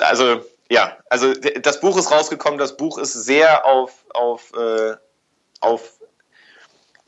also 0.00 0.40
ja, 0.68 0.96
also 1.10 1.32
das 1.34 1.80
Buch 1.80 1.96
ist 1.96 2.10
rausgekommen. 2.10 2.58
Das 2.58 2.76
Buch 2.76 2.98
ist 2.98 3.12
sehr 3.12 3.64
auf 3.66 3.92
auf 4.12 4.52
äh, 4.54 4.96
auf 5.60 5.92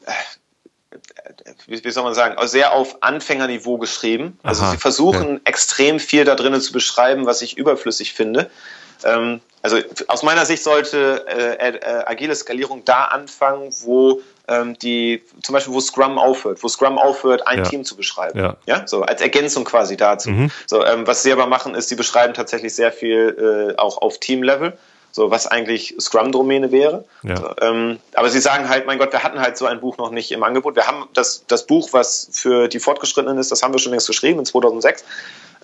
äh, 0.07 0.13
wie, 1.67 1.91
soll 1.91 2.05
man 2.05 2.15
sagen, 2.15 2.37
sehr 2.47 2.73
auf 2.73 3.03
Anfängerniveau 3.03 3.79
geschrieben. 3.79 4.39
Also 4.43 4.63
Aha, 4.63 4.73
sie 4.73 4.77
versuchen 4.79 5.35
ja. 5.35 5.41
extrem 5.45 6.01
viel 6.01 6.25
da 6.25 6.35
drinnen 6.35 6.61
zu 6.61 6.73
beschreiben, 6.73 7.27
was 7.27 7.43
ich 7.43 7.57
überflüssig 7.59 8.15
finde. 8.15 8.51
Ähm, 9.05 9.41
also 9.63 9.79
aus 10.07 10.23
meiner 10.23 10.47
Sicht 10.47 10.63
sollte 10.63 11.27
äh, 11.27 11.69
äh, 11.69 12.05
agile 12.07 12.35
Skalierung 12.35 12.85
da 12.85 13.07
anfangen, 13.07 13.73
wo 13.83 14.21
ähm, 14.47 14.79
die, 14.79 15.23
zum 15.43 15.53
Beispiel 15.53 15.75
wo 15.75 15.81
Scrum 15.81 16.19
aufhört, 16.19 16.63
wo 16.63 16.69
Scrum 16.69 16.97
aufhört, 16.97 17.47
ein 17.47 17.59
ja. 17.59 17.65
Team 17.65 17.85
zu 17.85 17.97
beschreiben. 17.97 18.39
Ja. 18.39 18.57
ja, 18.67 18.87
so 18.87 19.03
als 19.03 19.21
Ergänzung 19.21 19.65
quasi 19.65 19.97
dazu. 19.97 20.31
Mhm. 20.31 20.51
So, 20.67 20.85
ähm, 20.85 21.07
was 21.07 21.23
sie 21.23 21.33
aber 21.33 21.47
machen, 21.47 21.75
ist, 21.75 21.89
sie 21.89 21.97
beschreiben 21.97 22.35
tatsächlich 22.35 22.75
sehr 22.75 22.93
viel 22.93 23.75
äh, 23.77 23.79
auch 23.79 24.01
auf 24.01 24.19
Team-Level 24.19 24.79
so 25.11 25.31
was 25.31 25.47
eigentlich 25.47 25.97
Scrum-Domäne 25.99 26.71
wäre. 26.71 27.05
Ja. 27.23 27.37
So, 27.37 27.51
ähm, 27.61 27.99
aber 28.15 28.29
sie 28.29 28.41
sagen 28.41 28.69
halt, 28.69 28.87
mein 28.87 28.99
Gott, 28.99 29.13
wir 29.13 29.23
hatten 29.23 29.41
halt 29.41 29.57
so 29.57 29.67
ein 29.67 29.81
Buch 29.81 29.99
noch 29.99 30.11
nicht 30.11 30.31
im 30.33 30.43
Angebot. 30.43 30.77
Wir 30.77 30.87
haben 30.87 31.09
das, 31.15 31.45
das 31.47 31.67
Buch, 31.67 31.89
was 31.93 32.29
für 32.33 32.69
die 32.69 32.79
Fortgeschrittenen 32.79 33.39
ist, 33.39 33.51
das 33.51 33.63
haben 33.63 33.75
wir 33.75 33.79
schon 33.79 33.91
längst 33.91 34.07
geschrieben 34.07 34.39
in 34.39 34.45
2006. 34.45 35.05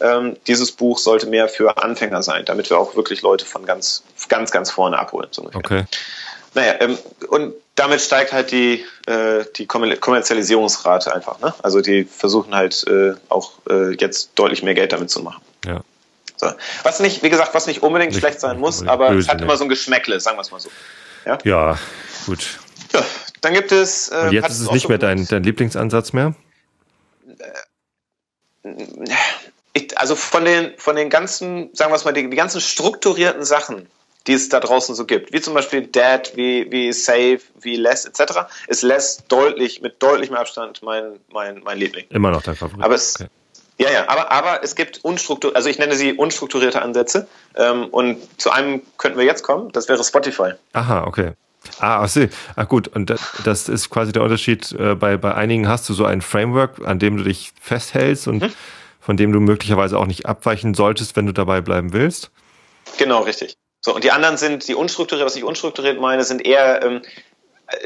Ähm, 0.00 0.36
dieses 0.46 0.72
Buch 0.72 0.98
sollte 0.98 1.26
mehr 1.26 1.48
für 1.48 1.78
Anfänger 1.78 2.22
sein, 2.22 2.44
damit 2.44 2.70
wir 2.70 2.78
auch 2.78 2.96
wirklich 2.96 3.22
Leute 3.22 3.44
von 3.44 3.64
ganz, 3.64 4.02
ganz, 4.28 4.50
ganz 4.50 4.70
vorne 4.70 4.98
abholen. 4.98 5.28
So 5.30 5.48
okay. 5.54 5.84
Naja, 6.54 6.74
ähm, 6.80 6.98
und 7.28 7.54
damit 7.74 8.00
steigt 8.00 8.32
halt 8.32 8.52
die, 8.52 8.84
äh, 9.06 9.44
die 9.56 9.66
Kommerzialisierungsrate 9.66 11.14
einfach. 11.14 11.40
Ne? 11.40 11.52
Also 11.62 11.80
die 11.80 12.04
versuchen 12.04 12.54
halt 12.54 12.86
äh, 12.86 13.14
auch 13.28 13.52
äh, 13.68 13.94
jetzt 13.94 14.30
deutlich 14.36 14.62
mehr 14.62 14.74
Geld 14.74 14.92
damit 14.92 15.10
zu 15.10 15.22
machen. 15.22 15.42
Ja. 15.64 15.80
So. 16.36 16.52
Was 16.82 17.00
nicht, 17.00 17.22
wie 17.22 17.30
gesagt, 17.30 17.54
was 17.54 17.66
nicht 17.66 17.82
unbedingt 17.82 18.12
nicht 18.12 18.20
schlecht 18.20 18.40
sein 18.40 18.58
muss, 18.58 18.86
aber 18.86 19.12
es 19.12 19.28
hat 19.28 19.40
immer 19.40 19.56
so 19.56 19.64
ein 19.64 19.68
Geschmäckle, 19.68 20.20
sagen 20.20 20.36
wir 20.36 20.42
es 20.42 20.50
mal 20.50 20.60
so. 20.60 20.70
Ja, 21.24 21.38
ja 21.44 21.78
gut. 22.26 22.58
Ja, 22.92 23.02
dann 23.40 23.54
gibt 23.54 23.72
es. 23.72 24.08
Äh, 24.08 24.26
Und 24.26 24.32
jetzt 24.32 24.50
ist 24.50 24.60
es 24.60 24.70
nicht 24.70 24.88
mehr 24.88 24.98
dein, 24.98 25.26
dein 25.26 25.42
Lieblingsansatz 25.42 26.12
mehr? 26.12 26.34
Ich, 29.74 29.98
also 29.98 30.16
von 30.16 30.44
den, 30.44 30.72
von 30.78 30.96
den 30.96 31.10
ganzen, 31.10 31.70
sagen 31.74 31.90
wir 31.90 31.96
es 31.96 32.04
mal, 32.04 32.12
die, 32.12 32.30
die 32.30 32.36
ganzen 32.36 32.60
strukturierten 32.60 33.44
Sachen, 33.44 33.88
die 34.26 34.32
es 34.32 34.48
da 34.48 34.60
draußen 34.60 34.94
so 34.94 35.04
gibt, 35.04 35.32
wie 35.32 35.40
zum 35.40 35.52
Beispiel 35.52 35.82
Dead, 35.82 36.32
wie, 36.34 36.70
wie 36.70 36.92
Save, 36.92 37.40
wie 37.60 37.76
Less 37.76 38.06
etc., 38.06 38.46
ist 38.68 38.82
Less 38.82 39.24
deutlich, 39.28 39.82
mit 39.82 40.02
deutlichem 40.02 40.36
Abstand 40.36 40.82
mein, 40.82 41.18
mein, 41.30 41.60
mein 41.62 41.76
Liebling. 41.76 42.06
Immer 42.10 42.30
noch 42.30 42.42
dein 42.42 42.56
Favorit. 42.56 42.84
Aber 42.84 42.94
es, 42.94 43.16
okay. 43.16 43.28
Ja, 43.76 43.90
ja, 43.90 44.08
aber, 44.08 44.30
aber 44.30 44.62
es 44.62 44.76
gibt 44.76 45.04
unstrukturierte, 45.04 45.56
also 45.56 45.68
ich 45.68 45.78
nenne 45.78 45.96
sie 45.96 46.12
unstrukturierte 46.12 46.80
Ansätze. 46.80 47.26
Ähm, 47.56 47.88
und 47.88 48.18
zu 48.40 48.50
einem 48.50 48.82
könnten 48.98 49.18
wir 49.18 49.24
jetzt 49.24 49.42
kommen, 49.42 49.72
das 49.72 49.88
wäre 49.88 50.02
Spotify. 50.04 50.52
Aha, 50.72 51.04
okay. 51.04 51.32
Ah, 51.80 52.02
ach 52.02 52.08
so. 52.08 52.26
Ah, 52.56 52.64
gut. 52.64 52.88
Und 52.88 53.10
das, 53.10 53.20
das 53.44 53.68
ist 53.68 53.90
quasi 53.90 54.12
der 54.12 54.22
Unterschied. 54.22 54.70
Äh, 54.72 54.94
bei, 54.94 55.16
bei 55.16 55.34
einigen 55.34 55.66
hast 55.66 55.88
du 55.88 55.94
so 55.94 56.04
ein 56.04 56.20
Framework, 56.20 56.86
an 56.86 56.98
dem 56.98 57.16
du 57.16 57.24
dich 57.24 57.52
festhältst 57.60 58.28
und 58.28 58.42
hm. 58.42 58.52
Von 59.04 59.18
dem 59.18 59.32
du 59.32 59.40
möglicherweise 59.40 59.98
auch 59.98 60.06
nicht 60.06 60.24
abweichen 60.24 60.72
solltest, 60.72 61.14
wenn 61.14 61.26
du 61.26 61.32
dabei 61.32 61.60
bleiben 61.60 61.92
willst. 61.92 62.30
Genau, 62.96 63.20
richtig. 63.20 63.56
So, 63.82 63.94
und 63.94 64.02
die 64.02 64.12
anderen 64.12 64.38
sind, 64.38 64.66
die 64.66 64.74
unstrukturiert, 64.74 65.26
was 65.26 65.36
ich 65.36 65.44
unstrukturiert 65.44 66.00
meine, 66.00 66.24
sind 66.24 66.44
eher, 66.44 66.82
ähm, 66.82 67.02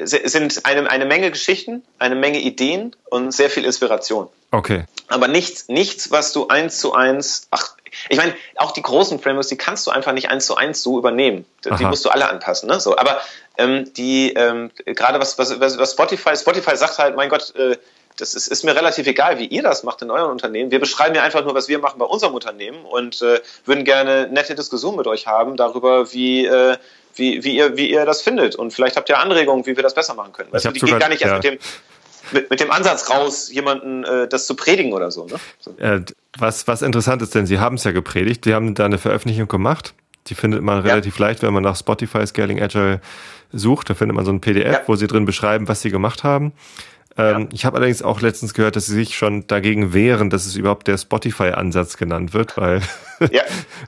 sind 0.04 0.64
eine, 0.64 0.88
eine 0.88 1.06
Menge 1.06 1.32
Geschichten, 1.32 1.82
eine 1.98 2.14
Menge 2.14 2.40
Ideen 2.40 2.94
und 3.10 3.32
sehr 3.32 3.50
viel 3.50 3.64
Inspiration. 3.64 4.28
Okay. 4.52 4.84
Aber 5.08 5.26
nichts, 5.26 5.66
nichts, 5.68 6.12
was 6.12 6.32
du 6.32 6.46
eins 6.46 6.78
zu 6.78 6.94
eins, 6.94 7.48
ach, 7.50 7.74
ich 8.08 8.16
meine, 8.16 8.32
auch 8.54 8.70
die 8.70 8.82
großen 8.82 9.18
Frameworks, 9.18 9.48
die 9.48 9.56
kannst 9.56 9.88
du 9.88 9.90
einfach 9.90 10.12
nicht 10.12 10.28
eins 10.28 10.46
zu 10.46 10.54
eins 10.54 10.84
so 10.84 10.98
übernehmen. 10.98 11.46
Die 11.64 11.70
Aha. 11.70 11.88
musst 11.88 12.04
du 12.04 12.10
alle 12.10 12.28
anpassen, 12.28 12.68
ne? 12.68 12.78
So, 12.78 12.96
aber 12.96 13.20
ähm, 13.56 13.92
die 13.94 14.34
ähm, 14.34 14.70
gerade 14.84 15.18
was, 15.18 15.36
was, 15.36 15.58
was 15.58 15.92
Spotify, 15.92 16.36
Spotify 16.36 16.76
sagt 16.76 16.98
halt, 16.98 17.16
mein 17.16 17.28
Gott, 17.28 17.54
äh, 17.56 17.76
das 18.18 18.34
ist, 18.34 18.48
ist 18.48 18.64
mir 18.64 18.74
relativ 18.74 19.06
egal, 19.06 19.38
wie 19.38 19.46
ihr 19.46 19.62
das 19.62 19.82
macht 19.84 20.02
in 20.02 20.10
euren 20.10 20.30
Unternehmen. 20.30 20.70
Wir 20.70 20.80
beschreiben 20.80 21.14
ja 21.14 21.22
einfach 21.22 21.44
nur, 21.44 21.54
was 21.54 21.68
wir 21.68 21.78
machen 21.78 21.98
bei 21.98 22.04
unserem 22.04 22.34
Unternehmen 22.34 22.84
und 22.84 23.22
äh, 23.22 23.40
würden 23.64 23.84
gerne 23.84 24.28
nette 24.28 24.54
Diskussionen 24.54 24.96
mit 24.96 25.06
euch 25.06 25.26
haben 25.26 25.56
darüber, 25.56 26.12
wie 26.12 26.46
äh, 26.46 26.76
wie, 27.14 27.42
wie, 27.42 27.56
ihr, 27.56 27.76
wie 27.76 27.90
ihr 27.90 28.04
das 28.04 28.22
findet. 28.22 28.54
Und 28.54 28.72
vielleicht 28.72 28.96
habt 28.96 29.08
ihr 29.08 29.18
Anregungen, 29.18 29.66
wie 29.66 29.76
wir 29.76 29.82
das 29.82 29.94
besser 29.94 30.14
machen 30.14 30.32
können. 30.32 30.50
Du, 30.52 30.58
die 30.58 30.78
sogar, 30.78 30.94
geht 30.94 31.00
gar 31.00 31.08
nicht 31.08 31.22
erst 31.22 31.44
ja. 31.44 31.50
mit 31.50 31.60
dem 31.60 31.68
mit, 32.32 32.50
mit 32.50 32.60
dem 32.60 32.70
Ansatz 32.70 33.08
raus, 33.08 33.50
jemanden 33.50 34.04
äh, 34.04 34.28
das 34.28 34.46
zu 34.46 34.54
predigen 34.54 34.92
oder 34.92 35.10
so. 35.10 35.24
Ne? 35.26 35.36
so. 35.58 35.70
Äh, 35.78 36.02
was, 36.36 36.68
was 36.68 36.82
interessant 36.82 37.22
ist, 37.22 37.34
denn 37.34 37.46
Sie 37.46 37.58
haben 37.58 37.76
es 37.76 37.84
ja 37.84 37.92
gepredigt, 37.92 38.44
Sie 38.44 38.54
haben 38.54 38.74
da 38.74 38.84
eine 38.84 38.98
Veröffentlichung 38.98 39.48
gemacht. 39.48 39.94
Die 40.26 40.34
findet 40.34 40.60
man 40.62 40.80
relativ 40.80 41.18
ja. 41.18 41.26
leicht, 41.26 41.42
wenn 41.42 41.54
man 41.54 41.62
nach 41.62 41.76
Spotify 41.76 42.26
Scaling 42.26 42.60
Agile 42.60 43.00
sucht. 43.50 43.88
Da 43.88 43.94
findet 43.94 44.14
man 44.14 44.26
so 44.26 44.32
ein 44.32 44.42
PDF, 44.42 44.72
ja. 44.72 44.82
wo 44.86 44.94
Sie 44.94 45.06
drin 45.06 45.24
beschreiben, 45.24 45.68
was 45.68 45.80
Sie 45.80 45.90
gemacht 45.90 46.22
haben. 46.22 46.52
Ähm, 47.18 47.40
ja. 47.42 47.48
Ich 47.52 47.64
habe 47.64 47.76
allerdings 47.76 48.02
auch 48.02 48.20
letztens 48.20 48.54
gehört, 48.54 48.76
dass 48.76 48.86
Sie 48.86 48.94
sich 48.94 49.16
schon 49.16 49.46
dagegen 49.46 49.92
wehren, 49.92 50.30
dass 50.30 50.46
es 50.46 50.56
überhaupt 50.56 50.86
der 50.86 50.96
Spotify-Ansatz 50.96 51.96
genannt 51.96 52.32
wird, 52.32 52.56
weil 52.56 52.80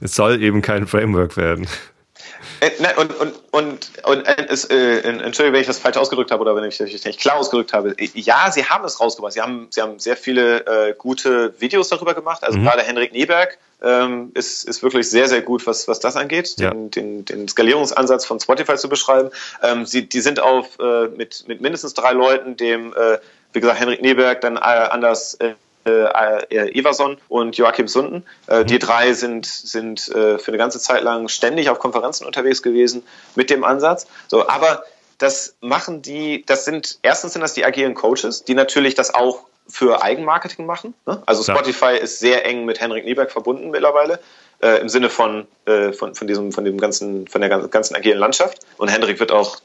es 0.00 0.14
soll 0.14 0.42
eben 0.42 0.60
kein 0.62 0.86
Framework 0.86 1.36
werden. 1.36 1.66
Äh, 2.60 2.70
nein, 2.78 2.96
und, 2.96 3.14
und, 3.18 3.34
und, 3.50 3.90
und 4.04 4.26
äh, 4.26 4.46
es, 4.48 4.64
äh, 4.66 5.00
Entschuldigung, 5.00 5.54
wenn 5.54 5.60
ich 5.60 5.66
das 5.66 5.78
falsch 5.78 5.96
ausgedrückt 5.96 6.30
habe 6.30 6.42
oder 6.42 6.54
wenn 6.54 6.64
ich 6.64 6.78
das 6.78 6.90
nicht 7.04 7.20
klar 7.20 7.36
ausgedrückt 7.36 7.72
habe. 7.72 7.94
Ja, 8.14 8.50
sie 8.50 8.64
haben 8.64 8.84
es 8.84 9.00
rausgebracht. 9.00 9.32
Sie 9.32 9.40
haben, 9.40 9.68
sie 9.70 9.80
haben 9.80 9.98
sehr 9.98 10.16
viele 10.16 10.66
äh, 10.66 10.94
gute 10.96 11.54
Videos 11.60 11.88
darüber 11.88 12.14
gemacht. 12.14 12.44
Also 12.44 12.58
mhm. 12.58 12.64
gerade 12.64 12.82
Henrik 12.82 13.12
Nieberg 13.12 13.58
ähm, 13.82 14.30
ist, 14.34 14.64
ist 14.64 14.82
wirklich 14.82 15.08
sehr, 15.08 15.28
sehr 15.28 15.42
gut, 15.42 15.66
was, 15.66 15.88
was 15.88 16.00
das 16.00 16.16
angeht, 16.16 16.54
ja. 16.58 16.70
den, 16.70 16.90
den, 16.90 17.24
den 17.24 17.48
Skalierungsansatz 17.48 18.26
von 18.26 18.38
Spotify 18.40 18.76
zu 18.76 18.88
beschreiben. 18.88 19.30
Ähm, 19.62 19.86
sie, 19.86 20.06
die 20.06 20.20
sind 20.20 20.40
auf 20.40 20.78
äh, 20.78 21.08
mit, 21.08 21.44
mit 21.48 21.60
mindestens 21.60 21.94
drei 21.94 22.12
Leuten, 22.12 22.56
dem, 22.56 22.92
äh, 22.92 23.18
wie 23.52 23.60
gesagt, 23.60 23.80
Henrik 23.80 24.02
Nieberg, 24.02 24.40
dann 24.42 24.56
äh, 24.56 24.60
Anders 24.60 25.34
äh, 25.34 25.54
äh, 25.84 26.78
Everson 26.78 27.18
und 27.28 27.56
Joachim 27.56 27.88
Sunden. 27.88 28.24
Äh, 28.46 28.60
mhm. 28.60 28.66
Die 28.66 28.78
drei 28.78 29.12
sind, 29.12 29.46
sind 29.46 30.08
äh, 30.08 30.38
für 30.38 30.48
eine 30.48 30.58
ganze 30.58 30.80
Zeit 30.80 31.02
lang 31.02 31.28
ständig 31.28 31.70
auf 31.70 31.78
Konferenzen 31.78 32.26
unterwegs 32.26 32.62
gewesen 32.62 33.02
mit 33.34 33.50
dem 33.50 33.64
Ansatz. 33.64 34.06
So, 34.28 34.48
aber 34.48 34.84
das 35.18 35.54
machen 35.60 36.02
die, 36.02 36.44
das 36.46 36.64
sind, 36.64 36.98
erstens 37.02 37.34
sind 37.34 37.42
das 37.42 37.54
die 37.54 37.64
agilen 37.64 37.94
Coaches, 37.94 38.44
die 38.44 38.54
natürlich 38.54 38.94
das 38.94 39.14
auch 39.14 39.44
für 39.68 40.02
Eigenmarketing 40.02 40.66
machen. 40.66 40.94
Ne? 41.06 41.22
Also 41.26 41.42
Spotify 41.42 41.96
ist 41.96 42.18
sehr 42.18 42.44
eng 42.44 42.64
mit 42.64 42.80
Henrik 42.80 43.04
Nieberg 43.04 43.30
verbunden 43.30 43.70
mittlerweile. 43.70 44.18
Äh, 44.62 44.80
im 44.80 44.90
Sinne 44.90 45.08
von, 45.08 45.46
äh, 45.64 45.92
von, 45.92 46.14
von 46.14 46.26
diesem, 46.26 46.52
von 46.52 46.64
dem 46.64 46.78
ganzen, 46.78 47.26
von 47.28 47.40
der 47.40 47.48
ganzen 47.48 47.96
agilen 47.96 48.18
Landschaft. 48.18 48.58
Und 48.76 48.88
Henrik 48.88 49.18
wird 49.18 49.32
auch, 49.32 49.58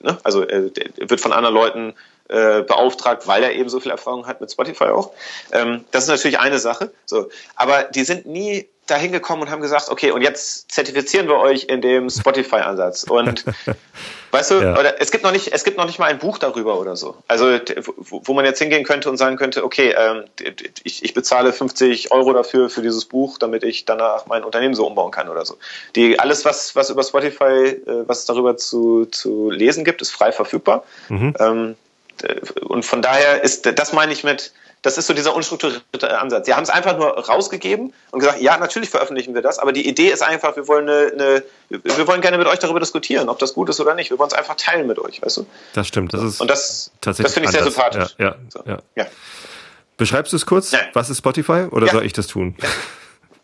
ne, 0.00 0.18
also 0.24 0.42
äh, 0.42 0.72
wird 0.96 1.20
von 1.20 1.32
anderen 1.32 1.54
Leuten 1.54 1.94
äh, 2.28 2.62
beauftragt, 2.62 3.26
weil 3.26 3.42
er 3.42 3.52
eben 3.52 3.68
so 3.68 3.80
viel 3.80 3.90
Erfahrung 3.90 4.26
hat 4.26 4.40
mit 4.40 4.50
Spotify 4.50 4.84
auch. 4.84 5.12
Ähm, 5.52 5.84
das 5.90 6.04
ist 6.04 6.10
natürlich 6.10 6.38
eine 6.38 6.58
Sache. 6.58 6.90
So, 7.04 7.28
aber 7.56 7.84
die 7.84 8.04
sind 8.04 8.26
nie 8.26 8.68
dahin 8.86 9.12
gekommen 9.12 9.42
und 9.42 9.50
haben 9.50 9.62
gesagt, 9.62 9.88
okay, 9.88 10.10
und 10.10 10.22
jetzt 10.22 10.70
zertifizieren 10.70 11.26
wir 11.26 11.38
euch 11.38 11.64
in 11.64 11.80
dem 11.80 12.10
Spotify-Ansatz. 12.10 13.04
Und 13.04 13.44
weißt 14.30 14.50
du, 14.50 14.54
ja. 14.56 14.78
oder 14.78 15.00
es 15.00 15.10
gibt 15.10 15.24
noch 15.24 15.32
nicht, 15.32 15.52
es 15.52 15.64
gibt 15.64 15.78
noch 15.78 15.86
nicht 15.86 15.98
mal 15.98 16.06
ein 16.06 16.18
Buch 16.18 16.38
darüber 16.38 16.78
oder 16.78 16.94
so. 16.96 17.16
Also 17.26 17.46
wo, 17.96 18.20
wo 18.24 18.34
man 18.34 18.44
jetzt 18.44 18.58
hingehen 18.58 18.84
könnte 18.84 19.08
und 19.08 19.16
sagen 19.16 19.36
könnte, 19.36 19.64
okay, 19.64 19.94
ähm, 19.96 20.24
ich, 20.82 21.02
ich 21.02 21.14
bezahle 21.14 21.52
50 21.52 22.12
Euro 22.12 22.32
dafür 22.34 22.68
für 22.68 22.82
dieses 22.82 23.06
Buch, 23.06 23.38
damit 23.38 23.64
ich 23.64 23.86
danach 23.86 24.26
mein 24.26 24.44
Unternehmen 24.44 24.74
so 24.74 24.86
umbauen 24.86 25.10
kann 25.10 25.28
oder 25.30 25.46
so. 25.46 25.56
Die 25.96 26.18
alles, 26.18 26.44
was 26.44 26.76
was 26.76 26.90
über 26.90 27.02
Spotify, 27.02 27.44
äh, 27.44 27.80
was 28.06 28.20
es 28.20 28.24
darüber 28.26 28.56
zu 28.56 29.06
zu 29.06 29.50
lesen 29.50 29.84
gibt, 29.84 30.02
ist 30.02 30.10
frei 30.10 30.30
verfügbar. 30.30 30.84
Mhm. 31.08 31.34
Ähm, 31.38 31.76
und 32.62 32.84
von 32.84 33.02
daher 33.02 33.42
ist, 33.42 33.66
das 33.78 33.92
meine 33.92 34.12
ich 34.12 34.24
mit, 34.24 34.52
das 34.82 34.98
ist 34.98 35.06
so 35.06 35.14
dieser 35.14 35.34
unstrukturierte 35.34 36.18
Ansatz. 36.18 36.46
Sie 36.46 36.54
haben 36.54 36.62
es 36.62 36.70
einfach 36.70 36.96
nur 36.96 37.08
rausgegeben 37.26 37.92
und 38.10 38.18
gesagt, 38.20 38.40
ja, 38.40 38.58
natürlich 38.58 38.90
veröffentlichen 38.90 39.34
wir 39.34 39.42
das, 39.42 39.58
aber 39.58 39.72
die 39.72 39.88
Idee 39.88 40.08
ist 40.08 40.22
einfach, 40.22 40.56
wir 40.56 40.68
wollen 40.68 40.88
eine, 40.88 41.12
eine, 41.12 41.42
wir 41.82 42.06
wollen 42.06 42.20
gerne 42.20 42.36
mit 42.36 42.46
euch 42.46 42.58
darüber 42.58 42.80
diskutieren, 42.80 43.28
ob 43.28 43.38
das 43.38 43.54
gut 43.54 43.68
ist 43.70 43.80
oder 43.80 43.94
nicht. 43.94 44.10
Wir 44.10 44.18
wollen 44.18 44.28
es 44.28 44.34
einfach 44.34 44.56
teilen 44.56 44.86
mit 44.86 44.98
euch, 44.98 45.22
weißt 45.22 45.38
du? 45.38 45.46
Das 45.72 45.88
stimmt, 45.88 46.12
das 46.12 46.22
ist 46.22 46.40
und 46.40 46.50
das, 46.50 46.90
tatsächlich 47.00 47.24
das 47.24 47.34
finde 47.34 47.50
ich 47.50 47.56
anders. 47.58 47.74
sehr 47.74 47.82
sympathisch. 47.82 48.14
Ja, 48.18 48.26
ja, 48.26 48.36
so. 48.48 48.62
ja. 48.94 49.06
Beschreibst 49.96 50.32
du 50.32 50.36
es 50.36 50.44
kurz? 50.44 50.72
Was 50.92 51.08
ist 51.08 51.18
Spotify 51.18 51.68
oder 51.70 51.88
soll 51.88 52.04
ich 52.04 52.12
das 52.12 52.26
tun? 52.26 52.56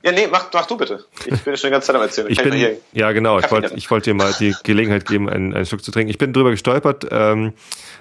Ja, 0.02 0.12
nee, 0.12 0.27
mach, 0.31 0.48
mach 0.52 0.66
du 0.66 0.78
bitte. 0.78 1.05
Ich 1.27 1.43
bin 1.43 1.56
schon 1.56 1.68
die 1.68 1.72
ganze 1.72 1.89
Zeit 1.89 1.97
am 1.97 2.02
Erzählen. 2.02 2.31
Ich 2.31 2.43
bin, 2.43 2.55
ja, 2.93 3.12
genau. 3.12 3.39
Ich 3.39 3.51
wollte, 3.51 3.74
ich 3.74 3.90
wollte 3.90 4.10
dir 4.10 4.14
mal 4.14 4.32
die 4.39 4.55
Gelegenheit 4.62 5.06
geben, 5.06 5.28
einen, 5.28 5.52
einen 5.52 5.66
Schluck 5.66 5.85
zu 5.85 5.90
trinken. 5.90 6.10
Ich 6.10 6.16
bin 6.16 6.32
drüber 6.32 6.51
gestolpert, 6.51 7.06
ähm, 7.10 7.52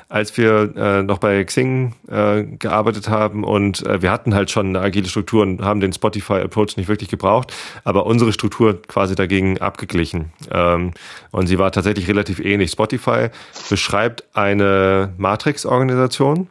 als 0.07 0.37
wir 0.37 0.73
äh, 0.77 1.03
noch 1.03 1.17
bei 1.17 1.43
Xing 1.43 1.93
äh, 2.09 2.43
gearbeitet 2.43 3.09
haben 3.09 3.43
und 3.43 3.85
äh, 3.85 4.01
wir 4.01 4.11
hatten 4.11 4.33
halt 4.33 4.49
schon 4.49 4.67
eine 4.67 4.79
agile 4.79 5.09
Struktur 5.09 5.41
und 5.43 5.61
haben 5.61 5.81
den 5.81 5.91
Spotify-Approach 5.91 6.77
nicht 6.77 6.87
wirklich 6.87 7.09
gebraucht, 7.09 7.53
aber 7.83 8.05
unsere 8.05 8.31
Struktur 8.31 8.81
quasi 8.81 9.15
dagegen 9.15 9.59
abgeglichen. 9.59 10.31
Ähm, 10.51 10.93
und 11.31 11.47
sie 11.47 11.59
war 11.59 11.71
tatsächlich 11.71 12.07
relativ 12.07 12.39
ähnlich. 12.39 12.71
Spotify 12.71 13.27
beschreibt 13.69 14.23
eine 14.33 15.13
Matrix-Organisation 15.17 16.47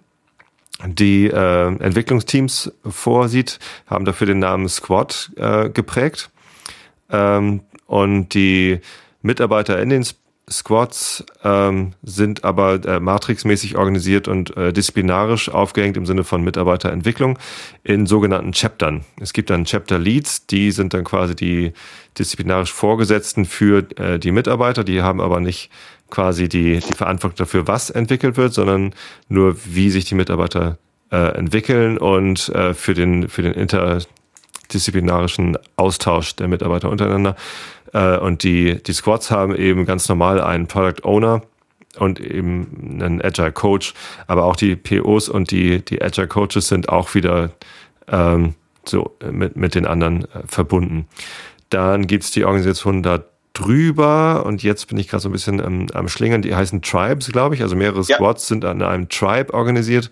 die 0.87 1.27
äh, 1.27 1.67
Entwicklungsteams 1.67 2.73
vorsieht, 2.89 3.59
haben 3.87 4.05
dafür 4.05 4.27
den 4.27 4.39
Namen 4.39 4.69
Squad 4.69 5.31
äh, 5.37 5.71
geprägt. 5.71 6.31
Ähm, 7.11 7.63
und 7.87 8.35
die 8.35 8.81
Mitarbeiter 9.23 9.81
in 9.81 9.89
den 9.89 10.05
Squads 10.51 11.25
ähm, 11.45 11.93
sind 12.03 12.45
aber 12.45 12.85
äh, 12.85 13.01
matrixmäßig 13.01 13.77
organisiert 13.77 14.29
und 14.29 14.57
äh, 14.57 14.73
disziplinarisch 14.73 15.49
aufgehängt 15.51 15.97
im 15.97 16.07
Sinne 16.07 16.25
von 16.25 16.43
Mitarbeiterentwicklung 16.43 17.39
in 17.85 18.07
sogenannten 18.07 18.53
Chaptern. 18.53 19.05
Es 19.21 19.33
gibt 19.33 19.51
dann 19.51 19.65
Chapter 19.65 19.99
Leads, 19.99 20.47
die 20.47 20.71
sind 20.71 20.95
dann 20.95 21.05
quasi 21.05 21.37
die 21.37 21.73
disziplinarisch 22.19 22.73
Vorgesetzten 22.73 23.45
für 23.45 23.87
äh, 23.99 24.19
die 24.19 24.33
Mitarbeiter, 24.33 24.85
die 24.85 25.03
haben 25.03 25.21
aber 25.21 25.41
nicht 25.41 25.71
quasi 26.11 26.49
die, 26.49 26.81
die 26.81 26.95
Verantwortung 26.95 27.37
dafür, 27.37 27.67
was 27.67 27.91
entwickelt 27.91 28.37
wird, 28.37 28.55
sondern 28.55 28.95
nur, 29.29 29.57
wie 29.65 29.91
sich 29.91 30.07
die 30.07 30.15
Mitarbeiter 30.15 30.79
äh, 31.11 31.37
entwickeln 31.37 31.99
und 31.99 32.49
äh, 32.51 32.75
für 32.75 32.95
den, 32.95 33.29
für 33.29 33.43
den 33.43 33.53
interdisziplinarischen 33.53 35.59
Austausch 35.77 36.37
der 36.37 36.49
Mitarbeiter 36.49 36.91
untereinander. 36.91 37.37
Äh, 37.93 38.19
und 38.19 38.43
die, 38.43 38.83
die 38.83 38.93
Squads 38.93 39.31
haben 39.31 39.55
eben 39.55 39.87
ganz 39.87 40.09
normal 40.09 40.41
einen 40.41 40.67
Product 40.67 41.05
Owner 41.05 41.43
und 41.99 42.21
eben 42.21 42.99
einen 43.01 43.23
Agile 43.23 43.53
Coach, 43.53 43.95
aber 44.27 44.45
auch 44.45 44.57
die 44.57 44.77
POs 44.77 45.29
und 45.29 45.51
die, 45.51 45.85
die 45.85 46.03
Agile 46.03 46.29
Coaches 46.29 46.69
sind 46.69 46.89
auch 46.89 47.15
wieder 47.15 47.51
ähm, 48.09 48.55
so 48.85 49.17
mit, 49.31 49.57
mit 49.57 49.75
den 49.75 49.87
anderen 49.87 50.25
äh, 50.25 50.47
verbunden. 50.47 51.07
Dann 51.71 52.07
gibt's 52.07 52.31
die 52.31 52.45
Organisation 52.45 53.03
da 53.03 53.25
drüber 53.59 54.45
und 54.47 54.63
jetzt 54.63 54.89
bin 54.89 54.99
ich 54.99 55.09
gerade 55.09 55.23
so 55.23 55.29
ein 55.29 55.33
bisschen 55.33 55.61
am, 55.61 55.87
am 55.93 56.09
Schlingern. 56.09 56.43
Die 56.43 56.55
heißen 56.55 56.83
Tribes, 56.83 57.31
glaube 57.33 57.55
ich. 57.55 57.63
Also 57.63 57.77
mehrere 57.77 58.05
Squads 58.05 58.45
ja. 58.45 58.49
sind 58.49 58.65
an 58.65 58.83
einem 58.83 59.09
Tribe 59.09 59.53
organisiert. 59.53 60.11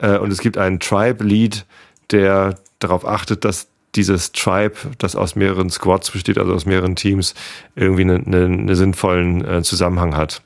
Äh, 0.00 0.18
und 0.18 0.32
es 0.32 0.40
gibt 0.40 0.56
einen 0.56 0.80
Tribe-Lead, 0.80 1.66
der 2.10 2.56
darauf 2.78 3.06
achtet, 3.06 3.44
dass 3.44 3.68
dieses 3.94 4.32
Tribe, 4.32 4.74
das 4.98 5.16
aus 5.16 5.36
mehreren 5.36 5.68
Squads 5.68 6.10
besteht, 6.10 6.38
also 6.38 6.54
aus 6.54 6.64
mehreren 6.64 6.96
Teams, 6.96 7.34
irgendwie 7.76 8.02
einen, 8.02 8.26
einen, 8.26 8.60
einen 8.60 8.74
sinnvollen 8.74 9.44
äh, 9.44 9.62
Zusammenhang 9.62 10.16
hat. 10.16 10.42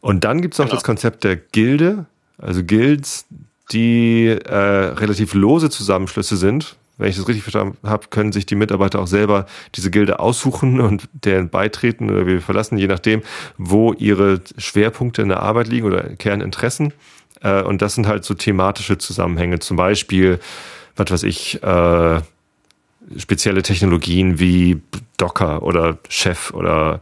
Und 0.00 0.24
dann 0.24 0.40
gibt 0.40 0.54
es 0.54 0.58
noch 0.58 0.66
genau. 0.66 0.76
das 0.76 0.84
Konzept 0.84 1.24
der 1.24 1.36
Gilde, 1.36 2.06
also 2.38 2.62
Guilds, 2.62 3.26
die 3.72 4.26
äh, 4.28 4.54
relativ 4.54 5.34
lose 5.34 5.70
Zusammenschlüsse 5.70 6.36
sind, 6.36 6.76
wenn 7.00 7.08
ich 7.08 7.16
das 7.16 7.26
richtig 7.26 7.42
verstanden 7.42 7.76
habe, 7.88 8.08
können 8.08 8.32
sich 8.32 8.46
die 8.46 8.54
Mitarbeiter 8.54 9.00
auch 9.00 9.06
selber 9.06 9.46
diese 9.74 9.90
Gilde 9.90 10.20
aussuchen 10.20 10.80
und 10.80 11.08
deren 11.12 11.48
beitreten 11.48 12.10
oder 12.10 12.26
wir 12.26 12.40
verlassen, 12.40 12.78
je 12.78 12.86
nachdem, 12.86 13.22
wo 13.58 13.92
ihre 13.92 14.40
Schwerpunkte 14.58 15.22
in 15.22 15.28
der 15.28 15.42
Arbeit 15.42 15.68
liegen 15.68 15.86
oder 15.86 16.02
Kerninteressen. 16.16 16.92
Äh, 17.42 17.62
und 17.62 17.82
das 17.82 17.94
sind 17.94 18.06
halt 18.06 18.24
so 18.24 18.34
thematische 18.34 18.98
Zusammenhänge. 18.98 19.58
Zum 19.58 19.76
Beispiel, 19.76 20.38
was 20.96 21.10
weiß 21.10 21.22
ich, 21.24 21.62
äh, 21.62 22.20
spezielle 23.16 23.62
Technologien 23.62 24.38
wie 24.38 24.80
Docker 25.16 25.62
oder 25.62 25.98
Chef 26.08 26.52
oder 26.52 27.00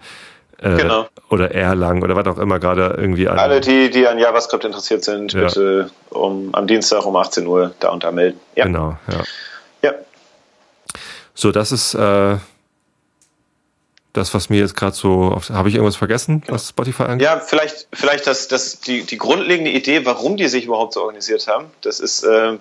äh, 0.60 0.76
genau. 0.76 1.06
oder 1.30 1.52
Erlang 1.52 2.02
oder 2.02 2.16
was 2.16 2.26
auch 2.26 2.38
immer 2.38 2.58
gerade 2.58 2.94
irgendwie 2.98 3.28
an. 3.28 3.38
Alle, 3.38 3.60
die, 3.60 3.90
die 3.90 4.06
an 4.06 4.18
JavaScript 4.18 4.64
interessiert 4.64 5.04
sind, 5.04 5.32
ja. 5.32 5.44
bitte 5.44 5.90
um, 6.10 6.50
am 6.52 6.66
Dienstag 6.66 7.06
um 7.06 7.16
18 7.16 7.46
Uhr 7.46 7.74
da 7.80 7.90
unter 7.90 8.10
melden. 8.12 8.40
Ja. 8.56 8.64
Genau, 8.64 8.96
ja. 9.10 9.22
Ja. 9.82 9.94
So, 11.34 11.52
das 11.52 11.72
ist 11.72 11.94
äh, 11.94 12.38
das, 14.12 14.34
was 14.34 14.50
mir 14.50 14.60
jetzt 14.60 14.74
gerade 14.74 14.94
so, 14.94 15.40
habe 15.50 15.68
ich 15.68 15.74
irgendwas 15.74 15.96
vergessen, 15.96 16.40
genau. 16.40 16.54
was 16.54 16.70
Spotify 16.70 17.04
angeht? 17.04 17.24
Ja, 17.24 17.40
vielleicht, 17.40 17.88
vielleicht 17.92 18.26
das, 18.26 18.48
das, 18.48 18.80
die, 18.80 19.04
die 19.04 19.18
grundlegende 19.18 19.70
Idee, 19.70 20.04
warum 20.04 20.36
die 20.36 20.48
sich 20.48 20.64
überhaupt 20.64 20.94
so 20.94 21.02
organisiert 21.02 21.46
haben. 21.46 21.70
Das 21.82 22.00
ist, 22.00 22.24
äh, 22.24 22.58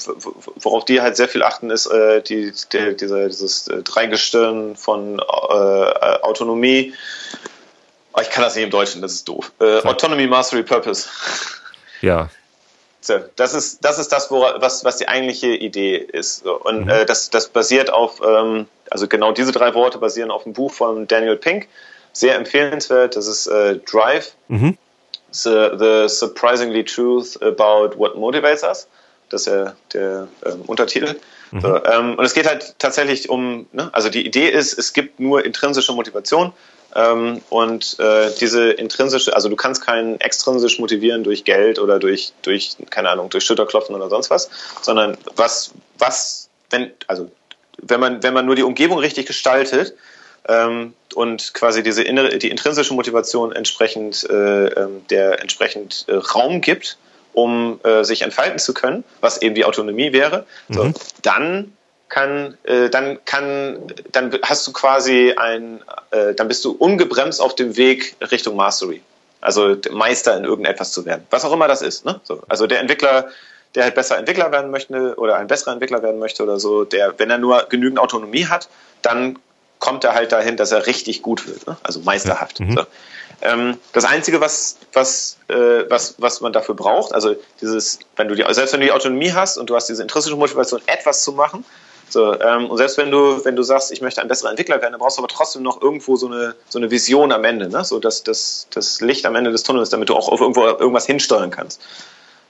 worauf 0.57 0.85
die 0.85 1.01
halt 1.01 1.17
sehr 1.17 1.27
viel 1.27 1.43
achten, 1.43 1.69
ist 1.69 1.87
äh, 1.87 2.21
die, 2.21 2.53
der, 2.71 2.93
dieser, 2.93 3.27
dieses 3.27 3.67
äh, 3.67 3.81
Dreigestirn 3.81 4.75
von 4.75 5.19
äh, 5.19 5.23
Autonomie. 5.23 6.93
Oh, 8.13 8.21
ich 8.21 8.29
kann 8.29 8.43
das 8.43 8.55
nicht 8.55 8.65
im 8.65 8.71
Deutschen, 8.71 9.01
das 9.01 9.13
ist 9.13 9.27
doof. 9.27 9.51
Äh, 9.59 9.81
Autonomy, 9.83 10.27
Mastery, 10.27 10.63
Purpose. 10.63 11.07
Ja, 12.01 12.29
das 13.35 13.53
ist 13.53 13.83
das, 13.83 13.99
ist 13.99 14.11
das 14.11 14.31
was, 14.31 14.83
was 14.83 14.97
die 14.97 15.07
eigentliche 15.07 15.47
Idee 15.47 15.97
ist. 15.97 16.45
Und 16.45 16.85
mhm. 16.85 16.89
äh, 16.89 17.05
das, 17.05 17.29
das 17.29 17.47
basiert 17.47 17.89
auf, 17.91 18.21
ähm, 18.21 18.67
also 18.89 19.07
genau 19.07 19.31
diese 19.31 19.51
drei 19.51 19.73
Worte 19.73 19.97
basieren 19.97 20.31
auf 20.31 20.45
einem 20.45 20.53
Buch 20.53 20.71
von 20.71 21.07
Daniel 21.07 21.37
Pink. 21.37 21.67
Sehr 22.13 22.35
empfehlenswert. 22.35 23.15
Das 23.15 23.27
ist 23.27 23.47
äh, 23.47 23.77
Drive. 23.77 24.33
Mhm. 24.47 24.77
The, 25.31 25.69
the 25.77 26.09
Surprisingly 26.09 26.83
Truth 26.83 27.41
About 27.41 27.97
What 27.97 28.15
Motivates 28.15 28.63
Us. 28.63 28.87
Das 29.29 29.41
ist 29.41 29.47
ja 29.47 29.75
der 29.93 30.27
ähm, 30.45 30.61
Untertitel. 30.67 31.15
Mhm. 31.51 31.61
So, 31.61 31.83
ähm, 31.83 32.15
und 32.15 32.25
es 32.25 32.33
geht 32.33 32.47
halt 32.47 32.75
tatsächlich 32.79 33.29
um, 33.29 33.67
ne? 33.71 33.89
also 33.93 34.09
die 34.09 34.25
Idee 34.25 34.49
ist, 34.49 34.77
es 34.77 34.93
gibt 34.93 35.19
nur 35.19 35.45
intrinsische 35.45 35.93
Motivation 35.93 36.53
ähm, 36.95 37.41
und 37.49 37.99
äh, 37.99 38.31
diese 38.39 38.71
intrinsische, 38.71 39.35
also 39.35 39.49
du 39.49 39.55
kannst 39.55 39.85
keinen 39.85 40.19
extrinsisch 40.21 40.79
motivieren 40.79 41.23
durch 41.23 41.43
Geld 41.43 41.79
oder 41.79 41.99
durch, 41.99 42.33
durch, 42.41 42.75
keine 42.89 43.09
Ahnung, 43.09 43.29
durch 43.29 43.43
Schulterklopfen 43.43 43.95
oder 43.95 44.09
sonst 44.09 44.29
was, 44.29 44.49
sondern 44.81 45.17
was, 45.35 45.71
was, 45.97 46.49
wenn, 46.69 46.91
also 47.07 47.29
wenn 47.81 47.99
man, 47.99 48.23
wenn 48.23 48.33
man 48.33 48.45
nur 48.45 48.55
die 48.55 48.63
Umgebung 48.63 48.99
richtig 48.99 49.27
gestaltet 49.27 49.93
ähm, 50.47 50.93
und 51.13 51.53
quasi 51.53 51.83
diese 51.83 52.03
innere, 52.03 52.37
die 52.37 52.49
intrinsische 52.49 52.93
Motivation 52.93 53.51
entsprechend 53.51 54.27
äh, 54.29 54.67
ähm, 54.67 55.05
der 55.09 55.41
entsprechend 55.41 56.05
äh, 56.07 56.15
Raum 56.15 56.61
gibt, 56.61 56.97
um 57.33 57.79
äh, 57.83 58.03
sich 58.03 58.23
entfalten 58.23 58.59
zu 58.59 58.73
können, 58.73 59.03
was 59.21 59.41
eben 59.41 59.53
die 59.53 59.65
Autonomie 59.65 60.13
wäre, 60.13 60.45
mhm. 60.69 60.73
so, 60.73 60.93
dann 61.21 61.76
kann, 62.09 62.57
äh, 62.63 62.89
dann 62.89 63.23
kann, 63.25 63.93
dann 64.11 64.37
hast 64.43 64.65
du 64.67 64.73
quasi 64.73 65.33
ein, 65.35 65.81
äh, 66.11 66.33
dann 66.33 66.47
bist 66.47 66.63
du 66.65 66.71
ungebremst 66.71 67.41
auf 67.41 67.55
dem 67.55 67.77
Weg 67.77 68.15
Richtung 68.31 68.55
Mastery. 68.55 69.01
Also 69.41 69.75
Meister 69.91 70.35
in 70.37 70.45
irgendetwas 70.45 70.91
zu 70.91 71.05
werden. 71.05 71.25
Was 71.29 71.45
auch 71.45 71.53
immer 71.53 71.67
das 71.67 71.81
ist. 71.81 72.05
Ne? 72.05 72.19
So, 72.23 72.41
also 72.47 72.65
der 72.65 72.79
Entwickler, 72.79 73.29
der 73.75 73.83
halt 73.83 73.95
besser 73.95 74.17
Entwickler 74.17 74.51
werden 74.51 74.71
möchte 74.71 75.15
oder 75.17 75.37
ein 75.37 75.47
besserer 75.47 75.73
Entwickler 75.73 76.01
werden 76.01 76.19
möchte 76.19 76.43
oder 76.43 76.59
so, 76.59 76.85
der, 76.85 77.17
wenn 77.19 77.29
er 77.29 77.37
nur 77.37 77.67
genügend 77.69 77.99
Autonomie 77.99 78.47
hat, 78.47 78.67
dann 79.01 79.37
kommt 79.79 80.03
er 80.03 80.15
halt 80.15 80.31
dahin, 80.31 80.57
dass 80.57 80.71
er 80.71 80.87
richtig 80.87 81.21
gut 81.21 81.47
wird. 81.47 81.67
Ne? 81.67 81.77
Also 81.83 81.99
meisterhaft. 81.99 82.59
Mhm. 82.59 82.77
So. 82.77 82.85
Ähm, 83.41 83.77
das 83.93 84.05
Einzige, 84.05 84.41
was, 84.41 84.77
was, 84.93 85.37
äh, 85.47 85.53
was, 85.89 86.15
was 86.17 86.41
man 86.41 86.53
dafür 86.53 86.73
braucht, 86.73 87.13
also 87.13 87.35
dieses, 87.61 87.99
wenn 88.15 88.27
du 88.27 88.35
die, 88.35 88.43
selbst 88.49 88.73
wenn 88.73 88.79
du 88.79 88.87
die 88.87 88.91
Autonomie 88.91 89.31
hast 89.31 89.57
und 89.57 89.69
du 89.69 89.75
hast 89.75 89.87
diese 89.87 90.01
intrinsische 90.01 90.35
Motivation, 90.35 90.81
etwas 90.87 91.21
zu 91.21 91.33
machen, 91.33 91.63
so, 92.09 92.39
ähm, 92.39 92.69
und 92.69 92.77
selbst 92.77 92.97
wenn 92.97 93.11
du, 93.11 93.43
wenn 93.43 93.55
du 93.55 93.63
sagst, 93.63 93.91
ich 93.91 94.01
möchte 94.01 94.21
ein 94.21 94.27
besserer 94.27 94.49
Entwickler 94.49 94.81
werden, 94.81 94.93
dann 94.93 94.99
brauchst 94.99 95.17
du 95.17 95.21
aber 95.21 95.27
trotzdem 95.27 95.61
noch 95.61 95.81
irgendwo 95.81 96.15
so 96.15 96.27
eine, 96.27 96.55
so 96.69 96.79
eine 96.79 96.89
Vision 96.89 97.31
am 97.31 97.43
Ende, 97.43 97.69
ne? 97.69 97.83
so 97.83 97.99
dass 97.99 98.23
das, 98.23 98.67
das 98.71 99.01
Licht 99.01 99.25
am 99.25 99.35
Ende 99.35 99.51
des 99.51 99.63
Tunnels, 99.63 99.89
damit 99.89 100.09
du 100.09 100.15
auch 100.15 100.29
auf 100.29 100.39
irgendwo 100.39 100.65
irgendwas 100.65 101.05
hinsteuern 101.05 101.51
kannst. 101.51 101.81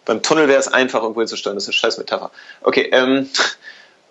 Beim 0.05 0.21
Tunnel 0.21 0.47
wäre 0.47 0.59
es 0.59 0.67
einfach, 0.67 1.01
irgendwo 1.01 1.21
hinzusteuern, 1.21 1.55
das 1.55 1.63
ist 1.63 1.69
eine 1.69 1.73
scheiß 1.73 1.97
Metapher. 1.97 2.31
Okay, 2.61 2.89
ähm, 2.91 3.29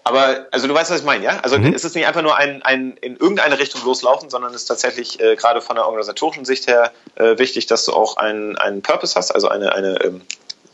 aber 0.04 0.46
also 0.50 0.68
du 0.68 0.74
weißt, 0.74 0.90
was 0.90 1.00
ich 1.00 1.04
meine, 1.04 1.24
ja? 1.24 1.40
Also 1.42 1.58
mhm. 1.58 1.74
es 1.74 1.84
ist 1.84 1.96
nicht 1.96 2.06
einfach 2.06 2.22
nur 2.22 2.36
ein, 2.36 2.62
ein 2.62 2.96
in 3.00 3.16
irgendeine 3.16 3.58
Richtung 3.58 3.82
loslaufen, 3.84 4.30
sondern 4.30 4.52
es 4.52 4.62
ist 4.62 4.66
tatsächlich 4.66 5.20
äh, 5.20 5.36
gerade 5.36 5.60
von 5.60 5.74
der 5.76 5.86
organisatorischen 5.86 6.44
Sicht 6.44 6.68
her 6.68 6.92
äh, 7.16 7.38
wichtig, 7.38 7.66
dass 7.66 7.84
du 7.84 7.92
auch 7.92 8.16
einen, 8.16 8.56
einen 8.56 8.82
Purpose 8.82 9.14
hast, 9.16 9.32
also 9.32 9.48
eine, 9.48 9.72
eine 9.72 10.00
ähm, 10.04 10.20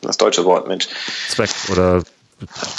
das 0.03 0.17
deutsche 0.19 0.45
Wort, 0.45 0.67
Mensch. 0.67 0.89
Zweck 1.29 1.51
oder 1.71 2.03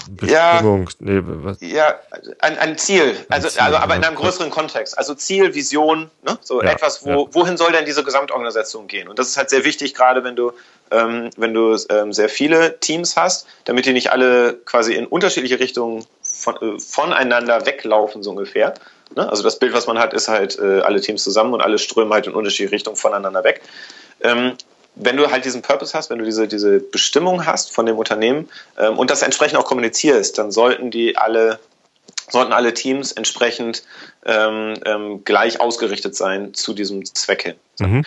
Bestimmung, 0.10 0.90
ja, 0.90 0.96
nee, 1.00 1.22
was? 1.24 1.58
ja 1.62 1.96
ein, 2.40 2.58
ein 2.58 2.78
Ziel, 2.78 3.16
also, 3.30 3.48
Ziel, 3.48 3.62
also 3.62 3.78
aber 3.78 3.96
in 3.96 4.04
einem 4.04 4.16
größeren 4.16 4.50
Kontext. 4.50 4.98
Also 4.98 5.16
Ziel, 5.16 5.54
Vision, 5.56 6.10
ne? 6.24 6.38
so 6.42 6.62
ja, 6.62 6.72
etwas, 6.72 7.06
wo, 7.06 7.10
ja. 7.10 7.28
wohin 7.32 7.58
soll 7.58 7.72
denn 7.72 7.86
diese 7.86 8.04
Gesamtorganisation 8.04 8.88
gehen? 8.88 9.08
Und 9.08 9.20
das 9.20 9.30
ist 9.30 9.38
halt 9.38 9.50
sehr 9.50 9.64
wichtig, 9.64 9.94
gerade 9.94 10.24
wenn 10.24 10.36
du, 10.36 10.52
ähm, 10.92 11.30
wenn 11.38 11.54
du 11.54 11.78
ähm, 11.90 12.14
sehr 12.14 12.30
viele 12.30 12.80
Teams 12.80 13.16
hast, 13.18 13.48
damit 13.66 13.86
die 13.86 13.94
nicht 13.94 14.12
alle 14.12 14.54
quasi 14.66 14.94
in 14.94 15.06
unterschiedliche 15.06 15.60
Richtungen 15.60 16.06
von, 16.22 16.56
äh, 16.56 16.80
voneinander 16.80 17.66
weglaufen, 17.66 18.24
so 18.24 18.32
ungefähr. 18.32 18.74
Ne? 19.16 19.30
Also 19.30 19.44
das 19.44 19.60
Bild, 19.60 19.74
was 19.74 19.88
man 19.88 20.00
hat, 20.00 20.14
ist 20.14 20.28
halt 20.28 20.58
äh, 20.60 20.82
alle 20.82 21.02
Teams 21.02 21.24
zusammen 21.24 21.54
und 21.54 21.62
alle 21.62 21.78
strömen 21.78 22.14
halt 22.14 22.28
in 22.28 22.34
unterschiedliche 22.34 22.74
Richtungen 22.74 22.98
voneinander 22.98 23.44
weg. 23.44 23.62
Ähm, 24.22 24.54
wenn 24.96 25.18
du 25.18 25.32
halt 25.32 25.46
diesen 25.46 25.62
Purpose 25.62 25.98
hast, 25.98 26.10
wenn 26.10 26.20
du 26.20 26.26
diese, 26.26 26.48
diese 26.48 26.80
Bestimmung 26.80 27.46
hast 27.46 27.74
von 27.74 27.86
dem 27.86 27.98
Unternehmen 27.98 28.50
ähm, 28.78 28.98
und 28.98 29.10
das 29.10 29.22
entsprechend 29.22 29.58
auch 29.58 29.66
kommunizierst, 29.66 30.38
dann 30.38 30.52
sollten 30.52 30.92
die 30.92 31.18
alle 31.18 31.60
sollten 32.30 32.54
alle 32.54 32.74
Teams 32.74 33.12
entsprechend 33.12 33.84
ähm, 34.26 34.76
ähm, 34.86 35.24
gleich 35.24 35.60
ausgerichtet 35.60 36.16
sein 36.16 36.54
zu 36.54 36.74
diesem 36.74 37.06
Zweck 37.06 37.44
hin. 37.44 37.56
Mhm. 37.80 38.04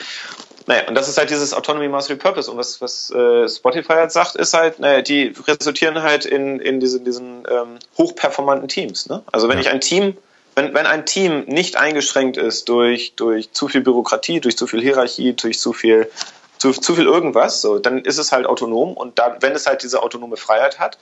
Naja, 0.66 0.88
und 0.88 0.96
das 0.96 1.08
ist 1.08 1.16
halt 1.16 1.30
dieses 1.30 1.54
Autonomy 1.54 1.88
Mastery 1.88 2.18
Purpose. 2.18 2.50
Und 2.50 2.56
was, 2.56 2.80
was 2.80 3.10
äh, 3.10 3.48
Spotify 3.48 3.92
halt 3.92 4.12
sagt, 4.12 4.34
ist 4.34 4.52
halt, 4.52 4.80
naja, 4.80 5.00
die 5.00 5.32
resultieren 5.46 6.02
halt 6.02 6.24
in, 6.24 6.58
in 6.58 6.80
diese, 6.80 7.00
diesen 7.00 7.44
ähm, 7.48 7.78
hochperformanten 7.96 8.68
Teams. 8.68 9.08
Ne? 9.08 9.22
Also 9.30 9.48
wenn 9.48 9.58
ja. 9.58 9.62
ich 9.62 9.70
ein 9.70 9.80
Team, 9.80 10.16
wenn, 10.56 10.74
wenn 10.74 10.86
ein 10.86 11.06
Team 11.06 11.44
nicht 11.46 11.76
eingeschränkt 11.76 12.36
ist 12.36 12.68
durch, 12.68 13.12
durch 13.14 13.52
zu 13.52 13.68
viel 13.68 13.82
Bürokratie, 13.82 14.40
durch 14.40 14.56
zu 14.56 14.66
viel 14.66 14.80
Hierarchie, 14.80 15.34
durch 15.34 15.60
zu 15.60 15.72
viel 15.72 16.10
zu, 16.58 16.72
zu 16.72 16.94
viel 16.94 17.06
irgendwas, 17.06 17.60
so, 17.60 17.78
dann 17.78 18.02
ist 18.02 18.18
es 18.18 18.32
halt 18.32 18.46
autonom 18.46 18.94
und 18.96 19.18
da, 19.18 19.36
wenn 19.40 19.52
es 19.52 19.66
halt 19.66 19.82
diese 19.82 20.02
autonome 20.02 20.36
Freiheit 20.36 20.78
hat, 20.78 20.98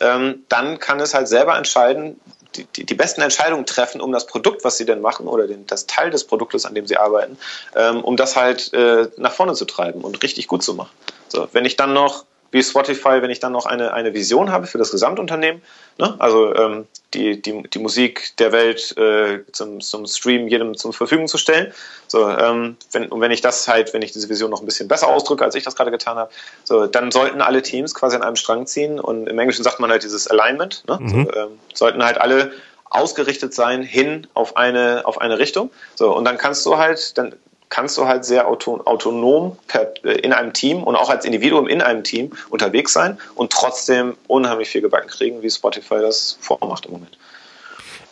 ähm, 0.00 0.44
dann 0.48 0.78
kann 0.78 1.00
es 1.00 1.14
halt 1.14 1.28
selber 1.28 1.56
entscheiden, 1.56 2.20
die, 2.54 2.64
die, 2.64 2.84
die, 2.84 2.94
besten 2.94 3.20
Entscheidungen 3.20 3.66
treffen, 3.66 4.00
um 4.00 4.12
das 4.12 4.26
Produkt, 4.26 4.64
was 4.64 4.78
sie 4.78 4.86
denn 4.86 5.00
machen, 5.00 5.26
oder 5.26 5.46
den, 5.46 5.66
das 5.66 5.86
Teil 5.86 6.10
des 6.10 6.24
Produktes, 6.24 6.64
an 6.64 6.74
dem 6.74 6.86
sie 6.86 6.96
arbeiten, 6.96 7.38
ähm, 7.74 8.02
um 8.02 8.16
das 8.16 8.36
halt 8.36 8.72
äh, 8.72 9.08
nach 9.16 9.32
vorne 9.32 9.54
zu 9.54 9.64
treiben 9.64 10.02
und 10.02 10.22
richtig 10.22 10.46
gut 10.48 10.62
zu 10.62 10.74
machen. 10.74 10.90
So, 11.28 11.48
wenn 11.52 11.64
ich 11.64 11.76
dann 11.76 11.92
noch 11.92 12.24
wie 12.52 12.62
Spotify, 12.62 13.20
wenn 13.20 13.30
ich 13.30 13.40
dann 13.40 13.52
noch 13.52 13.66
eine, 13.66 13.92
eine 13.92 14.14
Vision 14.14 14.52
habe 14.52 14.66
für 14.66 14.78
das 14.78 14.90
Gesamtunternehmen, 14.90 15.62
ne? 15.98 16.14
also 16.18 16.54
ähm, 16.54 16.86
die, 17.14 17.40
die, 17.40 17.62
die 17.62 17.78
Musik 17.78 18.36
der 18.38 18.52
Welt 18.52 18.96
äh, 18.96 19.40
zum, 19.52 19.80
zum 19.80 20.06
Stream 20.06 20.48
jedem 20.48 20.76
zur 20.76 20.92
Verfügung 20.92 21.28
zu 21.28 21.38
stellen. 21.38 21.72
So, 22.08 22.28
ähm, 22.28 22.76
wenn, 22.92 23.08
und 23.08 23.20
wenn 23.20 23.30
ich 23.30 23.40
das 23.40 23.66
halt, 23.68 23.94
wenn 23.94 24.02
ich 24.02 24.12
diese 24.12 24.28
Vision 24.28 24.50
noch 24.50 24.60
ein 24.60 24.66
bisschen 24.66 24.88
besser 24.88 25.08
ausdrücke, 25.08 25.44
als 25.44 25.54
ich 25.54 25.64
das 25.64 25.76
gerade 25.76 25.90
getan 25.90 26.16
habe, 26.16 26.30
so, 26.64 26.86
dann 26.86 27.10
sollten 27.10 27.40
alle 27.40 27.62
Teams 27.62 27.94
quasi 27.94 28.16
an 28.16 28.22
einem 28.22 28.36
Strang 28.36 28.66
ziehen 28.66 29.00
und 29.00 29.26
im 29.26 29.38
Englischen 29.38 29.64
sagt 29.64 29.80
man 29.80 29.90
halt 29.90 30.02
dieses 30.02 30.28
Alignment, 30.28 30.84
ne? 30.86 30.98
Mhm. 31.00 31.08
So, 31.08 31.32
ähm, 31.34 31.48
sollten 31.74 32.04
halt 32.04 32.18
alle 32.18 32.52
ausgerichtet 32.88 33.52
sein 33.52 33.82
hin 33.82 34.26
auf 34.34 34.56
eine, 34.56 35.02
auf 35.04 35.20
eine 35.20 35.38
Richtung. 35.38 35.70
So, 35.96 36.14
und 36.14 36.24
dann 36.24 36.38
kannst 36.38 36.64
du 36.66 36.76
halt, 36.76 37.18
dann 37.18 37.34
kannst 37.68 37.98
du 37.98 38.06
halt 38.06 38.24
sehr 38.24 38.48
autonom 38.48 39.58
äh, 39.72 40.12
in 40.20 40.32
einem 40.32 40.52
Team 40.52 40.82
und 40.82 40.96
auch 40.96 41.10
als 41.10 41.24
Individuum 41.24 41.68
in 41.68 41.82
einem 41.82 42.04
Team 42.04 42.32
unterwegs 42.50 42.92
sein 42.92 43.18
und 43.34 43.52
trotzdem 43.52 44.16
unheimlich 44.26 44.68
viel 44.68 44.80
gebacken 44.80 45.08
kriegen, 45.08 45.42
wie 45.42 45.50
Spotify 45.50 45.96
das 46.00 46.38
vormacht 46.40 46.86
im 46.86 46.92
Moment. 46.92 47.18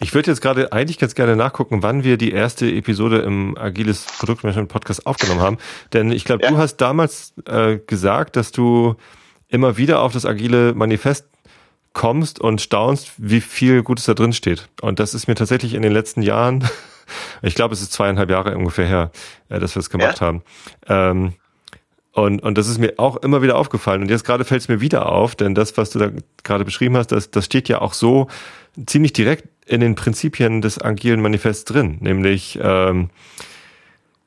Ich 0.01 0.12
würde 0.12 0.31
jetzt 0.31 0.40
gerade 0.40 0.72
eigentlich 0.72 0.98
ganz 0.98 1.14
gerne 1.14 1.36
nachgucken, 1.36 1.82
wann 1.82 2.05
wir 2.05 2.16
die 2.18 2.32
erste 2.32 2.66
Episode 2.66 3.18
im 3.20 3.56
Agiles 3.56 4.05
Produktmanagement 4.18 4.68
Podcast 4.68 5.06
aufgenommen 5.06 5.40
haben. 5.40 5.59
Denn 5.93 6.10
ich 6.10 6.24
glaube, 6.24 6.43
ja. 6.43 6.51
du 6.51 6.59
hast 6.59 6.76
damals 6.78 7.32
äh, 7.47 7.78
gesagt, 7.78 8.36
dass 8.36 8.51
du 8.51 8.97
immer 9.48 9.76
wieder 9.76 10.02
auf 10.02 10.12
das 10.12 10.26
Agile 10.26 10.74
Manifest 10.74 11.26
kommst 11.93 12.40
und 12.40 12.60
staunst, 12.60 13.12
wie 13.18 13.40
viel 13.40 13.82
Gutes 13.82 14.05
da 14.05 14.14
drin 14.14 14.32
steht. 14.32 14.68
Und 14.82 14.98
das 14.98 15.14
ist 15.14 15.28
mir 15.28 15.36
tatsächlich 15.36 15.74
in 15.74 15.82
den 15.82 15.93
letzten 15.93 16.22
Jahren 16.22 16.68
ich 17.43 17.55
glaube, 17.55 17.74
es 17.74 17.82
ist 17.82 17.93
zweieinhalb 17.93 18.31
Jahre 18.31 18.56
ungefähr 18.56 18.86
her, 18.86 19.10
äh, 19.48 19.59
dass 19.59 19.76
wir 19.76 19.81
es 19.81 19.90
gemacht 19.90 20.20
ja? 20.20 20.26
haben. 20.26 20.43
Ähm, 20.89 21.35
und, 22.12 22.43
und 22.43 22.56
das 22.56 22.68
ist 22.68 22.78
mir 22.78 22.94
auch 22.98 23.16
immer 23.16 23.43
wieder 23.43 23.56
aufgefallen. 23.56 24.02
Und 24.02 24.10
jetzt 24.10 24.24
gerade 24.24 24.44
fällt 24.44 24.62
es 24.62 24.68
mir 24.68 24.81
wieder 24.81 25.10
auf, 25.10 25.35
denn 25.35 25.55
das, 25.55 25.76
was 25.76 25.90
du 25.90 25.98
da 25.98 26.10
gerade 26.44 26.64
beschrieben 26.64 26.97
hast, 26.97 27.09
das, 27.09 27.31
das 27.32 27.44
steht 27.44 27.68
ja 27.68 27.81
auch 27.81 27.93
so 27.93 28.28
ziemlich 28.86 29.12
direkt 29.12 29.48
in 29.66 29.81
den 29.81 29.97
Prinzipien 29.97 30.60
des 30.60 30.81
agilen 30.81 31.20
Manifests 31.20 31.64
drin, 31.64 31.97
nämlich 32.01 32.59
ähm, 32.62 33.10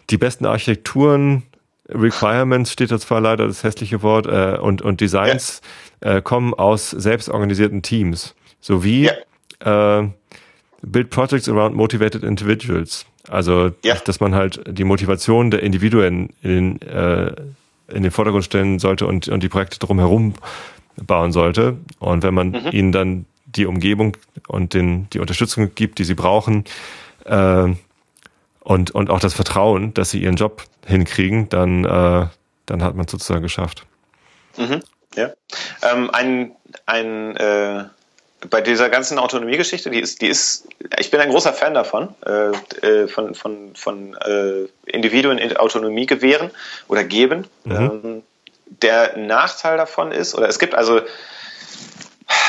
die 0.09 0.17
besten 0.17 0.45
Architekturen, 0.45 1.43
Requirements 1.89 2.73
steht 2.73 2.91
da 2.91 2.99
zwar 2.99 3.21
leider 3.21 3.47
das 3.47 3.63
hässliche 3.63 4.01
Wort, 4.01 4.25
äh, 4.25 4.57
und, 4.59 4.81
und 4.81 4.99
Designs 4.99 5.61
ja. 6.03 6.17
äh, 6.17 6.21
kommen 6.21 6.53
aus 6.53 6.89
selbstorganisierten 6.89 7.81
Teams, 7.81 8.35
sowie 8.59 9.09
ja. 9.63 9.99
äh, 10.01 10.09
Build 10.81 11.09
Projects 11.09 11.49
around 11.49 11.75
motivated 11.75 12.23
individuals. 12.23 13.05
Also, 13.29 13.71
ja. 13.83 13.95
dass 13.95 14.19
man 14.19 14.35
halt 14.35 14.61
die 14.67 14.83
Motivation 14.83 15.51
der 15.51 15.63
Individuen 15.63 16.29
in, 16.41 16.81
äh, 16.81 17.33
in 17.87 18.03
den 18.03 18.11
Vordergrund 18.11 18.45
stellen 18.45 18.79
sollte 18.79 19.05
und, 19.05 19.27
und 19.27 19.43
die 19.43 19.49
Projekte 19.49 19.79
drumherum 19.79 20.33
bauen 20.95 21.31
sollte. 21.31 21.77
Und 21.99 22.23
wenn 22.23 22.33
man 22.33 22.49
mhm. 22.49 22.69
ihnen 22.71 22.91
dann 22.91 23.25
die 23.45 23.65
Umgebung 23.65 24.17
und 24.47 24.73
den, 24.73 25.09
die 25.11 25.19
Unterstützung 25.19 25.71
gibt, 25.75 25.99
die 25.99 26.03
sie 26.03 26.15
brauchen, 26.15 26.65
äh, 27.25 27.73
und, 28.61 28.91
und 28.91 29.09
auch 29.09 29.21
das 29.21 29.33
Vertrauen, 29.33 29.93
dass 29.93 30.09
sie 30.09 30.21
ihren 30.21 30.35
Job 30.35 30.63
hinkriegen, 30.85 31.47
dann, 31.47 31.85
äh, 31.85 32.27
dann 32.65 32.83
hat 32.83 32.95
man 32.95 33.07
sozusagen 33.07 33.41
geschafft. 33.41 33.85
Mhm. 34.57 34.81
Ja. 35.15 35.29
Ähm, 35.81 36.09
ein 36.11 36.51
ein 36.85 37.35
äh, 37.35 37.85
bei 38.49 38.61
dieser 38.61 38.89
ganzen 38.89 39.17
Autonomiegeschichte, 39.17 39.89
die 39.89 39.99
ist, 39.99 40.21
die 40.21 40.27
ist, 40.27 40.67
ich 40.99 41.09
bin 41.09 41.19
ein 41.19 41.29
großer 41.29 41.53
Fan 41.53 41.73
davon, 41.73 42.13
äh, 42.25 42.51
äh 42.85 43.07
von, 43.07 43.33
von, 43.33 43.75
von 43.75 44.15
äh, 44.15 44.67
Individuen 44.85 45.57
Autonomie 45.57 46.05
gewähren 46.05 46.51
oder 46.87 47.03
geben. 47.03 47.47
Mhm. 47.63 47.75
Ähm, 47.75 48.23
der 48.65 49.17
Nachteil 49.17 49.77
davon 49.77 50.11
ist, 50.11 50.35
oder 50.35 50.47
es 50.47 50.59
gibt 50.59 50.75
also, 50.75 51.01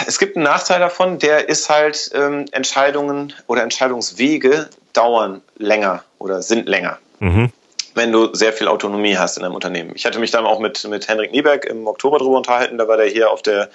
es 0.06 0.19
gibt 0.19 0.36
einen 0.36 0.44
Nachteil 0.44 0.81
davon, 0.81 1.19
der 1.19 1.48
ist 1.48 1.70
halt, 1.70 2.10
ähm, 2.15 2.47
Entscheidungen 2.52 3.32
oder 3.47 3.62
Entscheidungswege 3.62 4.69
dauern 4.93 5.43
länger 5.56 6.02
oder 6.19 6.43
sind 6.43 6.69
länger. 6.69 6.98
Mhm. 7.20 7.51
Wenn 7.94 8.12
du 8.12 8.35
sehr 8.35 8.52
viel 8.52 8.69
Autonomie 8.69 9.16
hast 9.16 9.39
in 9.39 9.44
einem 9.44 9.55
Unternehmen. 9.55 9.93
Ich 9.94 10.05
hatte 10.05 10.19
mich 10.19 10.31
dann 10.31 10.47
auch 10.47 10.60
mit, 10.60 10.86
mit 10.89 11.09
Henrik 11.09 11.32
Nieberg 11.32 11.65
im 11.65 11.86
Oktober 11.86 12.19
darüber 12.19 12.36
unterhalten, 12.36 12.78
da 12.78 12.86
war 12.86 12.97
der 12.97 13.06
hier 13.06 13.31
auf 13.31 13.43
der 13.43 13.70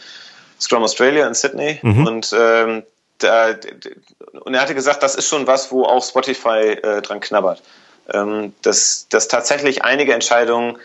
Scrum 0.60 0.84
Australia 0.84 1.28
in 1.28 1.34
Sydney 1.34 1.80
mhm. 1.82 2.08
und 2.08 2.34
ähm, 2.38 2.84
da, 3.20 3.56
und 4.42 4.54
er 4.54 4.62
hatte 4.62 4.76
gesagt, 4.76 5.04
das 5.04 5.16
ist 5.16 5.28
schon 5.28 5.48
was, 5.48 5.72
wo 5.72 5.84
auch 5.86 6.04
Spotify 6.04 6.78
äh, 6.82 7.02
dran 7.02 7.20
knabbert. 7.20 7.62
Ähm, 8.12 8.54
dass, 8.62 9.08
dass 9.10 9.30
tatsächlich 9.30 9.84
einige 9.84 10.14
Entscheidungen, 10.14 10.78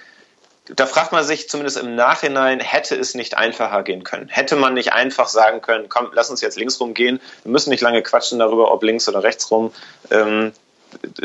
da 0.67 0.87
fragt 0.87 1.13
man 1.13 1.25
sich 1.25 1.49
zumindest 1.49 1.79
im 1.79 1.97
Nachhinein, 1.97 2.61
hätte 2.61 2.95
es 2.95 3.15
nicht 3.15 3.37
einfacher 3.37 3.83
gehen 3.83 4.05
können? 4.05 4.29
Hätte 4.29 4.55
man 4.55 4.75
nicht 4.75 4.93
einfach 4.93 5.27
sagen 5.27 5.61
können, 5.61 5.89
komm, 5.89 6.11
lass 6.13 6.31
uns 6.31 6.41
jetzt 6.41 6.57
links 6.57 6.79
rum 6.79 6.95
gehen, 6.95 7.21
wir 7.43 7.51
müssen 7.51 7.71
nicht 7.71 7.81
lange 7.81 8.03
quatschen 8.03 8.39
darüber, 8.39 8.71
ob 8.71 8.83
links 8.83 9.09
oder 9.09 9.23
rechts 9.23 9.51
rum, 9.51 9.73
ähm, 10.11 10.53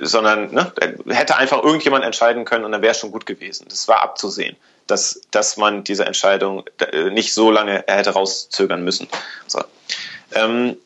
sondern 0.02 0.54
ne, 0.54 0.74
hätte 1.10 1.36
einfach 1.36 1.62
irgendjemand 1.62 2.04
entscheiden 2.04 2.46
können 2.46 2.66
und 2.66 2.72
dann 2.72 2.82
wäre 2.82 2.92
es 2.92 3.00
schon 3.00 3.12
gut 3.12 3.26
gewesen. 3.26 3.68
Das 3.70 3.88
war 3.88 4.02
abzusehen 4.02 4.56
dass, 4.88 5.22
dass 5.32 5.58
man 5.58 5.84
diese 5.84 6.06
Entscheidung 6.06 6.64
äh, 6.92 7.10
nicht 7.10 7.34
so 7.34 7.52
lange 7.52 7.84
hätte 7.88 8.12
rauszögern 8.12 8.84
müssen. 8.84 9.08
So. 9.48 9.62
Ähm, 10.34 10.78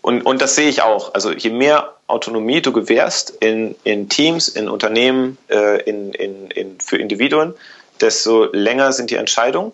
und, 0.00 0.22
und 0.22 0.42
das 0.42 0.56
sehe 0.56 0.68
ich 0.68 0.82
auch. 0.82 1.14
Also 1.14 1.32
je 1.32 1.50
mehr 1.50 1.94
Autonomie 2.06 2.60
du 2.60 2.72
gewährst 2.72 3.30
in, 3.40 3.74
in 3.84 4.08
Teams, 4.08 4.48
in 4.48 4.68
Unternehmen, 4.68 5.38
äh, 5.48 5.82
in, 5.82 6.12
in, 6.12 6.50
in, 6.50 6.80
für 6.80 6.98
Individuen, 6.98 7.54
desto 8.00 8.46
länger 8.52 8.92
sind 8.92 9.10
die 9.10 9.16
Entscheidungen 9.16 9.72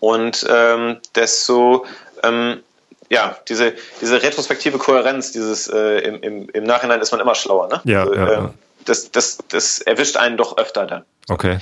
und 0.00 0.44
ähm, 0.50 0.98
desto 1.14 1.86
ähm, 2.22 2.62
ja, 3.08 3.36
diese, 3.48 3.74
diese 4.00 4.22
retrospektive 4.22 4.78
Kohärenz, 4.78 5.32
dieses 5.32 5.68
äh, 5.68 5.98
im, 5.98 6.22
im, 6.22 6.48
im 6.48 6.64
Nachhinein 6.64 7.00
ist 7.00 7.12
man 7.12 7.20
immer 7.20 7.34
schlauer, 7.34 7.68
ne? 7.68 7.80
Ja, 7.84 8.00
also, 8.00 8.14
ja, 8.14 8.46
äh, 8.46 8.48
das, 8.86 9.10
das, 9.10 9.38
das 9.50 9.80
erwischt 9.80 10.16
einen 10.16 10.38
doch 10.38 10.56
öfter 10.56 10.86
dann. 10.86 11.04
Okay. 11.28 11.58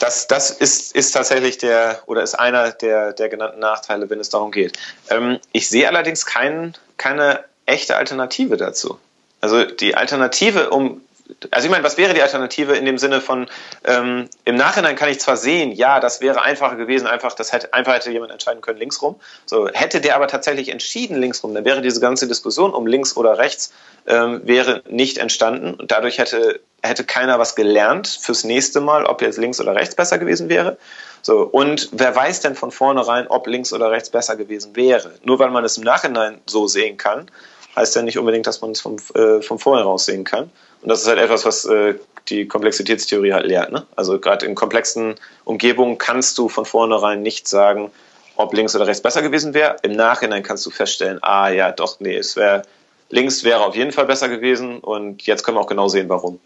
Das, 0.00 0.26
das 0.26 0.50
ist, 0.50 0.94
ist 0.94 1.12
tatsächlich 1.12 1.58
der 1.58 2.02
oder 2.06 2.22
ist 2.22 2.34
einer 2.34 2.72
der, 2.72 3.12
der 3.12 3.28
genannten 3.28 3.60
Nachteile, 3.60 4.08
wenn 4.08 4.20
es 4.20 4.30
darum 4.30 4.50
geht. 4.50 4.78
Ähm, 5.10 5.38
ich 5.52 5.68
sehe 5.68 5.86
allerdings 5.88 6.24
kein, 6.24 6.74
keine 6.96 7.44
echte 7.66 7.96
Alternative 7.96 8.56
dazu. 8.56 8.98
Also 9.40 9.64
die 9.64 9.94
Alternative, 9.94 10.70
um 10.70 11.02
also 11.50 11.66
ich 11.66 11.70
meine, 11.70 11.84
was 11.84 11.96
wäre 11.96 12.14
die 12.14 12.22
Alternative 12.22 12.76
in 12.76 12.84
dem 12.84 12.98
Sinne 12.98 13.20
von, 13.20 13.48
ähm, 13.84 14.28
im 14.44 14.56
Nachhinein 14.56 14.96
kann 14.96 15.08
ich 15.08 15.20
zwar 15.20 15.36
sehen, 15.36 15.72
ja, 15.72 16.00
das 16.00 16.20
wäre 16.20 16.42
einfacher 16.42 16.76
gewesen, 16.76 17.06
einfach, 17.06 17.32
das 17.34 17.52
hätte, 17.52 17.72
einfach 17.74 17.94
hätte 17.94 18.10
jemand 18.10 18.32
entscheiden 18.32 18.60
können, 18.60 18.78
linksrum. 18.78 19.16
So, 19.46 19.68
hätte 19.68 20.00
der 20.00 20.16
aber 20.16 20.28
tatsächlich 20.28 20.68
entschieden, 20.68 21.20
linksrum, 21.20 21.54
dann 21.54 21.64
wäre 21.64 21.82
diese 21.82 22.00
ganze 22.00 22.28
Diskussion 22.28 22.72
um 22.72 22.86
links 22.86 23.16
oder 23.16 23.38
rechts, 23.38 23.72
ähm, 24.06 24.42
wäre 24.44 24.82
nicht 24.88 25.18
entstanden 25.18 25.74
und 25.74 25.90
dadurch 25.90 26.18
hätte, 26.18 26.60
hätte 26.82 27.04
keiner 27.04 27.38
was 27.38 27.54
gelernt 27.54 28.08
fürs 28.08 28.44
nächste 28.44 28.80
Mal, 28.80 29.04
ob 29.04 29.22
jetzt 29.22 29.38
links 29.38 29.60
oder 29.60 29.74
rechts 29.74 29.94
besser 29.94 30.18
gewesen 30.18 30.48
wäre. 30.48 30.78
So, 31.22 31.42
und 31.42 31.90
wer 31.92 32.16
weiß 32.16 32.40
denn 32.40 32.54
von 32.54 32.70
vornherein, 32.70 33.26
ob 33.28 33.46
links 33.46 33.72
oder 33.72 33.90
rechts 33.90 34.10
besser 34.10 34.36
gewesen 34.36 34.74
wäre? 34.74 35.12
Nur 35.22 35.38
weil 35.38 35.50
man 35.50 35.64
es 35.64 35.76
im 35.76 35.84
Nachhinein 35.84 36.40
so 36.46 36.66
sehen 36.66 36.96
kann, 36.96 37.30
heißt 37.76 37.94
ja 37.96 38.02
nicht 38.02 38.18
unbedingt, 38.18 38.46
dass 38.46 38.60
man 38.60 38.72
es 38.72 38.80
vom, 38.80 38.96
äh, 39.14 39.42
vom 39.42 39.58
Vorher 39.58 39.86
aus 39.86 40.06
sehen 40.06 40.24
kann. 40.24 40.50
Und 40.82 40.88
das 40.88 41.02
ist 41.02 41.08
halt 41.08 41.18
etwas, 41.18 41.44
was 41.44 41.64
äh, 41.66 41.94
die 42.28 42.46
Komplexitätstheorie 42.46 43.32
halt 43.32 43.46
lehrt. 43.46 43.72
Ne? 43.72 43.86
Also 43.96 44.18
gerade 44.18 44.46
in 44.46 44.54
komplexen 44.54 45.16
Umgebungen 45.44 45.98
kannst 45.98 46.38
du 46.38 46.48
von 46.48 46.64
vornherein 46.64 47.22
nicht 47.22 47.48
sagen, 47.48 47.90
ob 48.36 48.54
links 48.54 48.74
oder 48.74 48.86
rechts 48.86 49.02
besser 49.02 49.22
gewesen 49.22 49.52
wäre. 49.54 49.76
Im 49.82 49.92
Nachhinein 49.92 50.42
kannst 50.42 50.64
du 50.64 50.70
feststellen, 50.70 51.18
ah 51.22 51.48
ja, 51.48 51.72
doch, 51.72 52.00
nee, 52.00 52.16
es 52.16 52.36
wäre 52.36 52.62
links 53.10 53.44
wäre 53.44 53.60
auf 53.60 53.74
jeden 53.74 53.92
Fall 53.92 54.06
besser 54.06 54.28
gewesen 54.28 54.78
und 54.78 55.26
jetzt 55.26 55.42
können 55.42 55.56
wir 55.56 55.60
auch 55.60 55.66
genau 55.66 55.88
sehen, 55.88 56.08
warum. 56.08 56.40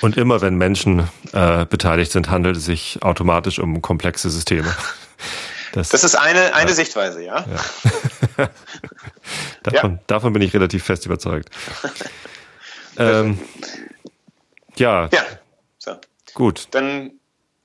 Und 0.00 0.16
immer 0.16 0.40
wenn 0.40 0.56
Menschen 0.56 1.08
äh, 1.32 1.64
beteiligt 1.64 2.12
sind, 2.12 2.30
handelt 2.30 2.56
es 2.56 2.64
sich 2.64 2.98
automatisch 3.02 3.58
um 3.58 3.80
komplexe 3.82 4.30
Systeme. 4.30 4.74
Das, 5.72 5.88
das 5.90 6.04
ist 6.04 6.14
eine, 6.14 6.54
eine 6.54 6.70
ja. 6.70 6.76
Sichtweise, 6.76 7.24
ja. 7.24 7.44
ja. 8.36 8.48
davon, 9.62 9.92
ja. 9.92 9.98
davon 10.06 10.32
bin 10.32 10.42
ich 10.42 10.54
relativ 10.54 10.84
fest 10.84 11.06
überzeugt. 11.06 11.48
ähm, 12.98 13.38
ja. 14.76 15.08
Ja. 15.12 15.22
So. 15.78 15.96
Gut. 16.34 16.68
Dann, 16.72 17.12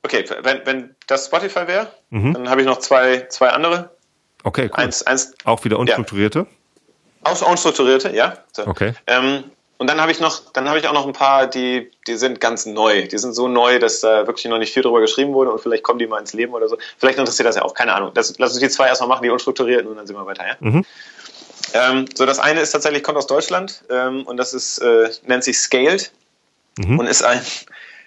okay, 0.04 0.26
wenn, 0.42 0.66
wenn 0.66 0.96
das 1.08 1.28
Spotify 1.28 1.68
wäre, 1.68 1.92
mhm. 2.10 2.34
dann 2.34 2.50
habe 2.50 2.62
ich 2.62 2.68
noch 2.68 2.80
zwei, 2.80 3.28
zwei 3.30 3.50
andere. 3.50 3.92
Okay, 4.44 4.70
cool. 4.74 4.84
Eins, 4.84 5.04
eins, 5.04 5.34
Auch 5.46 5.64
wieder 5.64 5.80
unstrukturierte? 5.80 6.48
Auch 7.24 7.42
unstrukturierte, 7.42 8.14
ja. 8.14 8.38
So. 8.52 8.68
Okay. 8.68 8.94
Ähm, 9.08 9.46
und 9.78 9.90
dann 9.90 10.00
habe 10.00 10.12
ich 10.12 10.20
noch, 10.20 10.52
dann 10.54 10.70
habe 10.70 10.80
ich 10.80 10.88
auch 10.88 10.94
noch 10.94 11.08
ein 11.08 11.14
paar, 11.14 11.48
die, 11.48 11.92
die 12.08 12.16
sind 12.16 12.40
ganz 12.40 12.66
neu. 12.66 13.08
Die 13.08 13.18
sind 13.18 13.34
so 13.34 13.48
neu, 13.48 13.80
dass 13.80 14.02
da 14.02 14.28
wirklich 14.28 14.46
noch 14.46 14.58
nicht 14.58 14.74
viel 14.74 14.84
drüber 14.84 15.02
geschrieben 15.02 15.34
wurde 15.34 15.52
und 15.52 15.60
vielleicht 15.60 15.84
kommen 15.84 16.00
die 16.00 16.08
mal 16.08 16.20
ins 16.20 16.34
Leben 16.34 16.54
oder 16.54 16.70
so. 16.70 16.78
Vielleicht 16.98 17.18
interessiert 17.18 17.48
das 17.48 17.56
ja 17.56 17.64
auch, 17.64 17.74
keine 17.74 17.94
Ahnung. 17.94 18.12
Das, 18.14 18.38
lass 18.38 18.52
uns 18.52 18.60
die 18.62 18.70
zwei 18.70 18.88
erstmal 18.88 19.10
machen, 19.10 19.24
die 19.24 19.30
unstrukturierten 19.30 19.88
und 19.88 19.98
dann 19.98 20.08
sind 20.08 20.16
wir 20.16 20.26
weiter, 20.26 20.46
ja? 20.48 20.56
Mhm. 20.60 20.86
Ähm, 21.74 22.06
so, 22.14 22.26
das 22.26 22.40
eine 22.40 22.62
ist 22.62 22.72
tatsächlich, 22.72 23.04
kommt 23.04 23.18
aus 23.18 23.28
Deutschland 23.28 23.84
ähm, 23.90 24.24
und 24.24 24.38
das 24.38 24.54
ist, 24.54 24.80
äh, 24.80 25.10
nennt 25.26 25.44
sich 25.44 25.60
Scaled 25.60 26.12
mhm. 26.78 27.00
und 27.00 27.08
ist 27.08 27.24
ein, 27.24 27.42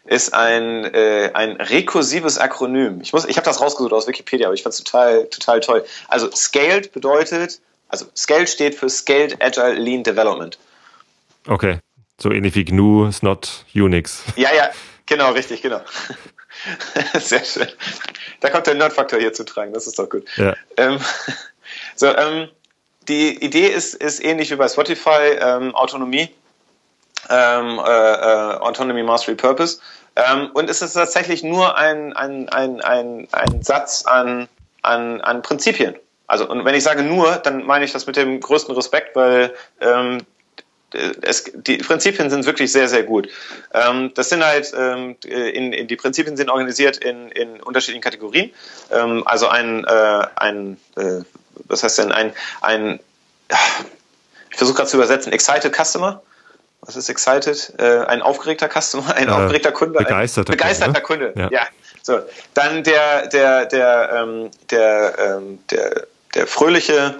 ist 0.04 0.32
ein, 0.34 0.84
äh, 0.94 1.30
ein 1.34 1.52
rekursives 1.52 2.38
Akronym. 2.38 3.00
Ich, 3.00 3.12
muss, 3.12 3.24
ich 3.24 3.36
habe 3.36 3.44
das 3.44 3.60
rausgesucht 3.60 3.92
aus 3.92 4.06
Wikipedia, 4.06 4.46
aber 4.46 4.54
ich 4.54 4.62
fand 4.62 4.74
es 4.74 4.82
total, 4.82 5.26
total 5.26 5.60
toll. 5.60 5.84
Also 6.08 6.30
Scaled 6.30 6.92
bedeutet, 6.92 7.60
also 7.88 8.06
Scaled 8.16 8.48
steht 8.48 8.74
für 8.74 8.88
Scaled 8.88 9.42
Agile 9.42 9.74
Lean 9.74 10.02
Development. 10.02 10.58
Okay. 11.48 11.80
So 12.18 12.30
ähnlich 12.30 12.54
wie 12.54 12.64
GNU 12.64 13.06
ist 13.06 13.22
not 13.22 13.64
Unix. 13.74 14.22
Ja, 14.36 14.54
ja, 14.54 14.70
genau, 15.04 15.32
richtig, 15.32 15.62
genau. 15.62 15.80
Sehr 17.18 17.44
schön. 17.44 17.68
Da 18.40 18.50
kommt 18.50 18.66
der 18.66 18.74
Nerdfaktor 18.74 19.18
hier 19.18 19.32
zu 19.32 19.44
tragen, 19.44 19.72
das 19.72 19.86
ist 19.86 19.98
doch 19.98 20.08
gut. 20.08 20.24
Ja. 20.36 20.56
Ähm, 20.76 20.98
so, 21.94 22.06
ähm, 22.06 22.48
die 23.08 23.44
Idee 23.44 23.68
ist, 23.68 23.94
ist 23.94 24.24
ähnlich 24.24 24.50
wie 24.50 24.56
bei 24.56 24.68
Spotify, 24.68 25.38
ähm, 25.40 25.74
Autonomie, 25.74 26.28
ähm, 27.28 27.78
äh, 27.78 27.82
äh, 27.82 28.56
Autonomy 28.58 29.02
Mastery 29.02 29.36
Purpose. 29.36 29.78
Ähm, 30.16 30.50
und 30.54 30.70
es 30.70 30.82
ist 30.82 30.94
tatsächlich 30.94 31.42
nur 31.42 31.76
ein, 31.76 32.12
ein, 32.14 32.48
ein, 32.48 32.80
ein, 32.80 33.28
ein 33.32 33.62
Satz 33.62 34.04
an, 34.06 34.48
an, 34.82 35.20
an 35.20 35.42
Prinzipien. 35.42 35.94
Also, 36.26 36.48
und 36.48 36.64
wenn 36.64 36.74
ich 36.74 36.82
sage 36.82 37.02
nur, 37.02 37.36
dann 37.36 37.64
meine 37.64 37.84
ich 37.84 37.92
das 37.92 38.06
mit 38.06 38.16
dem 38.16 38.40
größten 38.40 38.74
Respekt, 38.74 39.14
weil 39.14 39.54
ähm, 39.80 40.22
es, 41.22 41.50
die 41.54 41.78
Prinzipien 41.78 42.30
sind 42.30 42.46
wirklich 42.46 42.72
sehr, 42.72 42.88
sehr 42.88 43.02
gut. 43.02 43.28
Ähm, 43.74 44.12
das 44.14 44.28
sind 44.28 44.44
halt, 44.44 44.72
ähm, 44.76 45.16
in, 45.24 45.72
in, 45.72 45.86
die 45.86 45.96
Prinzipien 45.96 46.36
sind 46.36 46.50
organisiert 46.50 46.96
in, 46.98 47.30
in 47.30 47.60
unterschiedlichen 47.60 48.02
Kategorien. 48.02 48.50
Ähm, 48.90 49.26
also 49.26 49.48
ein, 49.48 49.84
äh, 49.84 50.26
ein 50.36 50.78
äh, 50.96 51.22
was 51.64 51.82
heißt 51.82 51.98
denn, 51.98 52.12
ein, 52.12 52.32
ein 52.60 53.00
ich 54.50 54.56
versuche 54.56 54.76
gerade 54.76 54.88
zu 54.88 54.96
übersetzen, 54.96 55.32
Excited 55.32 55.74
Customer. 55.74 56.22
Was 56.82 56.96
ist 56.96 57.08
Excited? 57.08 57.74
Äh, 57.78 58.04
ein 58.06 58.22
aufgeregter 58.22 58.68
Customer, 58.68 59.14
ein 59.14 59.28
äh, 59.28 59.30
aufgeregter 59.30 59.72
Kunde. 59.72 59.98
Begeisterter, 59.98 60.52
ein 60.52 60.56
begeisterter 60.56 61.00
Kunde. 61.00 61.32
Kunde. 61.32 61.50
Ja. 61.52 61.62
ja. 61.62 61.66
So, 62.02 62.20
dann 62.54 62.84
der, 62.84 63.26
der, 63.26 63.66
der, 63.66 64.12
ähm, 64.14 64.50
der, 64.70 65.18
ähm, 65.18 65.58
der, 65.70 66.06
der 66.34 66.46
fröhliche 66.46 67.16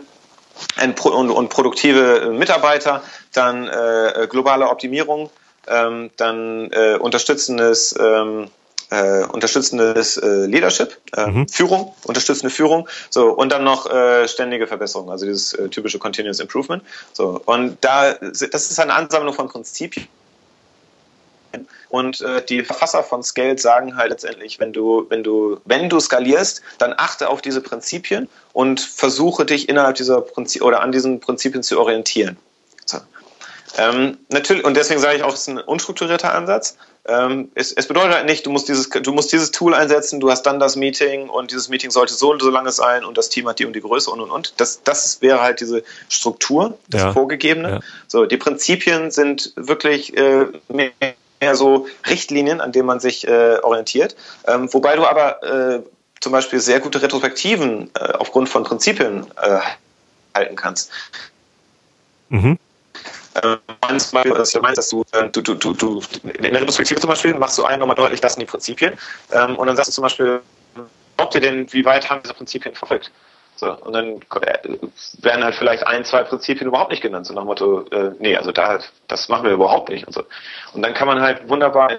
und, 0.81 1.31
und 1.31 1.49
produktive 1.49 2.31
Mitarbeiter, 2.33 3.03
dann 3.33 3.67
äh, 3.67 4.27
globale 4.31 4.69
Optimierung, 4.69 5.31
ähm, 5.67 6.11
dann 6.17 6.71
äh, 6.71 6.97
unterstützendes 6.97 7.95
ähm, 7.99 8.51
äh, 8.91 9.25
unterstützendes 9.25 10.17
äh, 10.17 10.47
Leadership, 10.47 10.97
äh, 11.17 11.27
mhm. 11.27 11.49
Führung, 11.49 11.95
unterstützende 12.05 12.55
Führung, 12.55 12.89
so 13.11 13.31
und 13.31 13.51
dann 13.53 13.65
noch 13.65 13.91
äh, 13.91 14.29
ständige 14.29 14.67
Verbesserung, 14.67 15.11
also 15.11 15.27
dieses 15.27 15.53
äh, 15.55 15.69
typische 15.69 15.99
Continuous 15.99 16.41
Improvement. 16.41 16.83
So 17.13 17.41
und 17.45 17.79
da 17.81 18.15
das 18.15 18.43
ist 18.43 18.79
eine 18.79 18.95
Ansammlung 18.95 19.35
von 19.35 19.49
Prinzipien. 19.49 20.07
Und 21.89 22.21
äh, 22.21 22.45
die 22.45 22.63
Verfasser 22.65 23.03
von 23.03 23.23
Scale 23.23 23.59
sagen 23.59 23.97
halt 23.97 24.11
letztendlich, 24.11 24.59
wenn 24.59 24.73
du, 24.73 25.07
wenn 25.09 25.23
du, 25.23 25.61
wenn 25.65 25.89
du 25.89 26.01
skalierst, 26.01 26.61
dann 26.79 26.93
achte 26.97 27.29
auf 27.29 27.41
diese 27.41 27.61
Prinzipien 27.61 28.29
und 28.53 28.81
versuche 28.81 29.47
dich 29.47 29.69
innerhalb 29.69 29.97
dieser 29.97 30.21
Prinzip 30.21 30.63
oder 30.63 30.81
an 30.81 30.93
diesen 30.93 31.21
Prinzipien 31.21 31.63
zu 31.63 31.81
orientieren. 31.81 32.37
Ähm, 33.79 34.19
natürlich, 34.31 34.65
und 34.65 34.77
deswegen 34.77 35.01
sage 35.01 35.17
ich 35.17 35.23
auch, 35.23 35.35
es 35.35 35.41
ist 35.41 35.49
ein 35.49 35.59
unstrukturierter 35.59 36.35
Ansatz. 36.35 36.77
Ähm, 37.07 37.51
es, 37.55 37.73
es, 37.73 37.87
bedeutet 37.87 38.15
halt 38.15 38.27
nicht, 38.27 38.47
du 38.47 38.51
musst, 38.51 38.69
dieses, 38.69 38.89
du 38.89 39.13
musst 39.13 39.33
dieses 39.33 39.51
Tool 39.51 39.75
einsetzen, 39.75 40.19
du 40.19 40.31
hast 40.31 40.43
dann 40.43 40.59
das 40.59 40.77
Meeting 40.77 41.29
und 41.29 41.51
dieses 41.51 41.69
Meeting 41.69 41.91
sollte 41.91 42.15
so 42.15 42.31
und 42.31 42.43
so 42.43 42.51
lange 42.51 42.73
sein 42.73 43.05
und 43.05 43.17
das 43.17 43.29
Team 43.29 43.47
hat 43.49 43.59
die 43.59 43.67
und 43.67 43.75
die 43.75 43.81
Größe 43.81 44.11
und 44.11 44.21
und 44.21 44.31
und. 44.31 44.55
Das, 44.57 44.83
das 44.83 45.21
wäre 45.23 45.41
halt 45.41 45.61
diese 45.61 45.85
Struktur, 46.09 46.79
das 46.89 47.03
ja. 47.03 47.13
Vorgegebene. 47.13 47.71
Ja. 47.71 47.81
So, 48.09 48.27
die 48.27 48.37
Prinzipien 48.37 49.11
sind 49.11 49.53
wirklich 49.57 50.17
äh, 50.17 50.47
mehr, 50.69 50.91
mehr 51.41 51.55
so 51.55 51.87
Richtlinien, 52.09 52.61
an 52.61 52.73
denen 52.73 52.87
man 52.87 52.99
sich 52.99 53.27
äh, 53.27 53.59
orientiert. 53.63 54.17
Ähm, 54.47 54.73
wobei 54.73 54.97
du 54.97 55.07
aber 55.07 55.43
äh, 55.43 55.83
zum 56.21 56.33
Beispiel 56.33 56.61
sehr 56.61 56.81
gute 56.81 57.03
Retrospektiven 57.03 57.91
äh, 57.95 58.13
aufgrund 58.15 58.49
von 58.49 58.65
Prinzipien 58.65 59.27
äh, 59.41 59.59
halten 60.35 60.57
kannst. 60.57 60.91
Mhm. 62.31 62.59
Äh, 63.37 63.57
du 63.67 64.61
meinst, 64.61 64.79
dass 64.79 64.89
du, 64.89 65.05
äh, 65.13 65.29
du, 65.31 65.43
du, 65.43 65.55
du, 65.55 65.73
du 65.75 66.03
in 66.25 66.43
der 66.43 66.61
Retrospektive 66.61 67.01
zum 67.01 67.11
Beispiel 67.11 67.35
machst 67.35 67.59
du 67.59 67.65
einen 67.65 67.81
nochmal 67.81 67.97
deutlich, 67.97 68.21
das 68.21 68.35
sind 68.35 68.41
die 68.41 68.47
Prinzipien. 68.47 68.95
Ähm, 69.33 69.57
und 69.57 69.67
dann 69.67 69.77
sagst 69.77 69.91
du 69.91 69.93
zum 69.93 70.03
Beispiel, 70.03 70.41
glaubt 71.17 71.35
ihr 71.35 71.41
denn, 71.41 71.73
wie 71.73 71.85
weit 71.85 72.09
haben 72.09 72.23
diese 72.23 72.35
Prinzipien 72.35 72.75
verfolgt? 72.75 73.11
So, 73.57 73.73
und 73.73 73.93
dann 73.95 74.21
äh, 74.43 74.79
werden 75.23 75.45
halt 75.45 75.55
vielleicht 75.55 75.87
ein, 75.87 76.05
zwei 76.05 76.23
Prinzipien 76.25 76.69
überhaupt 76.69 76.91
nicht 76.91 77.03
genannt, 77.03 77.27
so 77.27 77.33
nach 77.35 77.43
dem 77.43 77.47
Motto, 77.47 77.87
äh, 77.91 78.13
nee, 78.19 78.37
also 78.37 78.53
da, 78.53 78.81
das 79.09 79.29
machen 79.29 79.45
wir 79.45 79.53
überhaupt 79.53 79.89
nicht 79.89 80.07
und 80.07 80.13
so. 80.13 80.25
Und 80.75 80.83
dann 80.83 80.93
kann 80.93 81.09
man 81.09 81.21
halt 81.21 81.49
wunderbar 81.49 81.91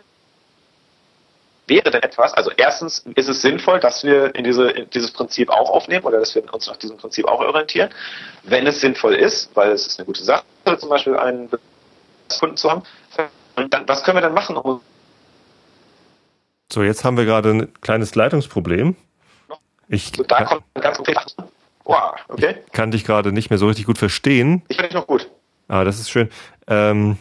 wäre 1.67 1.91
denn 1.91 2.01
etwas, 2.01 2.33
also 2.33 2.51
erstens 2.55 3.05
ist 3.15 3.27
es 3.27 3.41
sinnvoll, 3.41 3.79
dass 3.79 4.03
wir 4.03 4.33
in, 4.35 4.43
diese, 4.43 4.69
in 4.69 4.89
dieses 4.89 5.11
Prinzip 5.11 5.49
auch 5.49 5.69
aufnehmen 5.69 6.05
oder 6.05 6.19
dass 6.19 6.33
wir 6.33 6.53
uns 6.53 6.67
nach 6.67 6.77
diesem 6.77 6.97
Prinzip 6.97 7.27
auch 7.27 7.39
orientieren. 7.39 7.89
Wenn 8.43 8.65
es 8.65 8.81
sinnvoll 8.81 9.15
ist, 9.15 9.49
weil 9.55 9.71
es 9.71 9.85
ist 9.85 9.99
eine 9.99 10.05
gute 10.05 10.23
Sache, 10.23 10.43
zum 10.77 10.89
Beispiel 10.89 11.17
einen 11.17 11.49
Kunden 12.39 12.57
zu 12.57 12.71
haben, 12.71 12.83
und 13.55 13.73
dann, 13.73 13.87
was 13.87 14.03
können 14.03 14.17
wir 14.17 14.21
dann 14.21 14.33
machen? 14.33 14.55
Um 14.55 14.81
so, 16.71 16.83
jetzt 16.83 17.03
haben 17.03 17.17
wir 17.17 17.25
gerade 17.25 17.49
ein 17.49 17.73
kleines 17.81 18.13
Leitungsproblem. 18.13 18.95
Ich 19.87 20.11
so, 20.15 20.23
da 20.23 20.43
kommt 20.43 20.63
ganz 20.75 20.97
konkret. 20.97 21.17
Wow, 21.85 22.13
okay. 22.27 22.57
Ich 22.65 22.73
kann 22.73 22.91
dich 22.91 23.05
gerade 23.05 23.31
nicht 23.31 23.49
mehr 23.49 23.57
so 23.57 23.67
richtig 23.67 23.85
gut 23.85 23.97
verstehen. 23.97 24.63
Ich 24.67 24.77
höre 24.77 24.87
dich 24.87 24.93
noch 24.93 25.07
gut. 25.07 25.31
Ah, 25.69 25.85
das 25.85 25.99
ist 25.99 26.09
schön. 26.09 26.29
Ähm, 26.67 27.17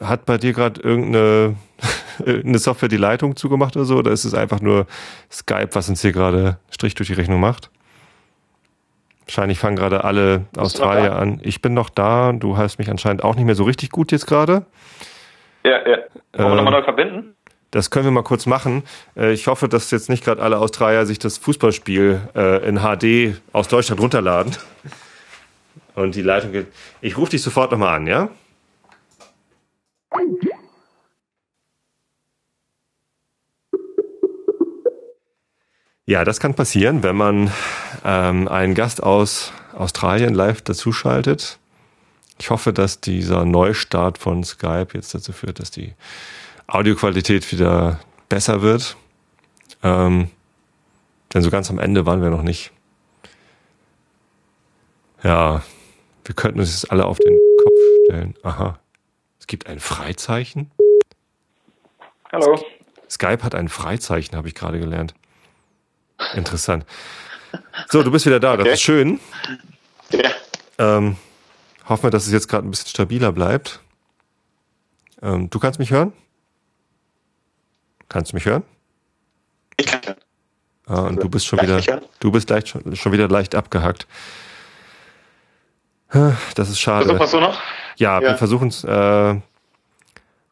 hat 0.00 0.24
bei 0.24 0.38
dir 0.38 0.52
gerade 0.52 0.80
irgendeine 0.80 1.56
eine 2.26 2.58
Software 2.58 2.88
die 2.88 2.96
Leitung 2.96 3.36
zugemacht 3.36 3.76
oder 3.76 3.84
so? 3.84 3.96
Oder 3.96 4.10
ist 4.10 4.24
es 4.24 4.34
einfach 4.34 4.60
nur 4.60 4.86
Skype, 5.30 5.70
was 5.72 5.88
uns 5.88 6.02
hier 6.02 6.12
gerade 6.12 6.58
Strich 6.70 6.94
durch 6.94 7.08
die 7.08 7.14
Rechnung 7.14 7.40
macht? 7.40 7.70
Wahrscheinlich 9.26 9.58
fangen 9.58 9.76
gerade 9.76 10.02
alle 10.02 10.46
Australier 10.56 11.14
an. 11.14 11.40
Ich 11.42 11.62
bin 11.62 11.72
noch 11.72 11.88
da. 11.88 12.32
Du 12.32 12.56
hörst 12.56 12.78
mich 12.78 12.90
anscheinend 12.90 13.22
auch 13.22 13.36
nicht 13.36 13.44
mehr 13.44 13.54
so 13.54 13.62
richtig 13.62 13.90
gut 13.90 14.10
jetzt 14.10 14.26
gerade. 14.26 14.66
Ja, 15.62 15.78
ja. 15.88 15.96
Wollen 15.96 16.08
wir 16.32 16.46
ähm, 16.46 16.56
nochmal 16.56 16.72
neu 16.72 16.82
verbinden? 16.82 17.36
Das 17.70 17.90
können 17.90 18.06
wir 18.06 18.10
mal 18.10 18.24
kurz 18.24 18.46
machen. 18.46 18.82
Äh, 19.16 19.32
ich 19.32 19.46
hoffe, 19.46 19.68
dass 19.68 19.90
jetzt 19.92 20.08
nicht 20.08 20.24
gerade 20.24 20.42
alle 20.42 20.58
Australier 20.58 21.06
sich 21.06 21.20
das 21.20 21.38
Fußballspiel 21.38 22.20
äh, 22.34 22.68
in 22.68 22.80
HD 22.80 23.40
aus 23.52 23.68
Deutschland 23.68 24.00
runterladen. 24.00 24.56
Und 25.94 26.14
die 26.14 26.22
Leitung 26.22 26.52
geht. 26.52 26.66
Ich 27.00 27.16
rufe 27.16 27.30
dich 27.30 27.42
sofort 27.42 27.70
nochmal 27.70 27.96
an, 27.96 28.06
ja? 28.06 28.30
Ja, 36.10 36.24
das 36.24 36.40
kann 36.40 36.54
passieren, 36.54 37.04
wenn 37.04 37.14
man 37.14 37.52
ähm, 38.04 38.48
einen 38.48 38.74
Gast 38.74 39.00
aus 39.00 39.52
Australien 39.72 40.34
live 40.34 40.60
dazuschaltet. 40.60 41.60
Ich 42.36 42.50
hoffe, 42.50 42.72
dass 42.72 43.00
dieser 43.00 43.44
Neustart 43.44 44.18
von 44.18 44.42
Skype 44.42 44.88
jetzt 44.94 45.14
dazu 45.14 45.32
führt, 45.32 45.60
dass 45.60 45.70
die 45.70 45.94
Audioqualität 46.66 47.52
wieder 47.52 48.00
besser 48.28 48.60
wird. 48.60 48.96
Ähm, 49.84 50.30
denn 51.32 51.42
so 51.42 51.50
ganz 51.50 51.70
am 51.70 51.78
Ende 51.78 52.06
waren 52.06 52.22
wir 52.22 52.30
noch 52.30 52.42
nicht. 52.42 52.72
Ja, 55.22 55.62
wir 56.24 56.34
könnten 56.34 56.58
uns 56.58 56.72
jetzt 56.72 56.90
alle 56.90 57.06
auf 57.06 57.20
den 57.20 57.38
Kopf 57.62 57.78
stellen. 58.06 58.34
Aha. 58.42 58.80
Es 59.38 59.46
gibt 59.46 59.68
ein 59.68 59.78
Freizeichen. 59.78 60.72
Hallo. 62.32 62.60
Skype 63.08 63.44
hat 63.44 63.54
ein 63.54 63.68
Freizeichen, 63.68 64.36
habe 64.36 64.48
ich 64.48 64.56
gerade 64.56 64.80
gelernt. 64.80 65.14
Interessant. 66.34 66.84
So, 67.88 68.02
du 68.02 68.10
bist 68.10 68.26
wieder 68.26 68.40
da, 68.40 68.56
das 68.56 68.64
okay. 68.64 68.74
ist 68.74 68.82
schön. 68.82 69.20
Ja. 70.10 70.30
Ähm, 70.78 71.16
hoffen 71.88 72.04
wir, 72.04 72.10
dass 72.10 72.26
es 72.26 72.32
jetzt 72.32 72.48
gerade 72.48 72.66
ein 72.66 72.70
bisschen 72.70 72.88
stabiler 72.88 73.32
bleibt. 73.32 73.80
Ähm, 75.22 75.50
du 75.50 75.58
kannst 75.58 75.78
mich 75.78 75.90
hören? 75.90 76.12
Kannst 78.08 78.32
du 78.32 78.36
mich 78.36 78.44
hören? 78.44 78.62
Ich 79.76 79.86
kann. 79.86 80.16
Ah, 80.86 81.02
und 81.02 81.22
du 81.22 81.28
bist 81.28 81.46
schon 81.46 81.60
wieder, 81.60 81.80
du 82.18 82.32
bist 82.32 82.50
leicht, 82.50 82.68
schon, 82.68 82.96
schon 82.96 83.12
wieder 83.12 83.28
leicht 83.28 83.54
abgehackt. 83.54 84.08
Das 86.56 86.68
ist 86.68 86.80
schade. 86.80 87.16
Versuchen 87.16 87.42
wir 87.42 87.48
noch? 87.48 87.60
Ja, 87.96 88.20
ja. 88.20 88.30
wir 88.30 88.36
versuchen 88.36 88.68
es 88.68 88.82
äh, 88.82 89.36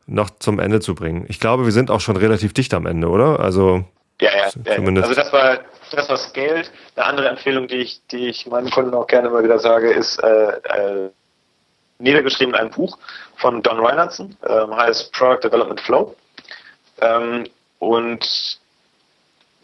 noch 0.06 0.30
zum 0.38 0.60
Ende 0.60 0.80
zu 0.80 0.94
bringen. 0.94 1.24
Ich 1.28 1.40
glaube, 1.40 1.64
wir 1.64 1.72
sind 1.72 1.90
auch 1.90 2.00
schon 2.00 2.16
relativ 2.16 2.52
dicht 2.52 2.72
am 2.74 2.86
Ende, 2.86 3.08
oder? 3.08 3.40
Also 3.40 3.84
ja, 4.20 4.30
ja, 4.30 4.48
ja. 4.64 5.02
Also 5.02 5.14
das 5.14 5.32
war 5.32 5.58
das 5.90 6.08
war 6.08 6.16
Scaled. 6.16 6.70
Eine 6.96 7.06
andere 7.06 7.28
Empfehlung, 7.28 7.68
die 7.68 7.76
ich, 7.76 8.00
die 8.10 8.28
ich 8.28 8.46
meinen 8.46 8.70
Kunden 8.70 8.94
auch 8.94 9.06
gerne 9.06 9.30
mal 9.30 9.42
wieder 9.42 9.58
sage, 9.58 9.90
ist 9.90 10.22
äh, 10.22 10.48
äh, 10.48 11.10
niedergeschrieben 11.98 12.54
ein 12.54 12.70
Buch 12.70 12.98
von 13.36 13.62
Don 13.62 13.84
Reinhardson, 13.84 14.36
ähm, 14.46 14.76
heißt 14.76 15.12
Product 15.12 15.44
Development 15.44 15.80
Flow. 15.80 16.14
Ähm, 17.00 17.48
und 17.78 18.58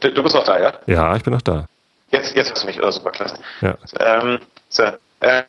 du, 0.01 0.13
du, 0.13 0.23
bist 0.23 0.35
noch 0.35 0.45
da, 0.45 0.61
ja? 0.61 0.73
Ja, 0.87 1.17
ich 1.17 1.23
bin 1.23 1.33
noch 1.33 1.43
da. 1.43 1.67
Jetzt, 2.11 2.35
jetzt 2.35 2.51
hörst 2.51 2.63
du 2.63 2.67
mich, 2.67 2.83
oh, 2.83 2.91
super 2.91 3.11
klasse. 3.11 3.37
Ja. 3.61 3.77
Ähm, 3.99 4.39
so, 4.69 4.85
äh, 5.21 5.43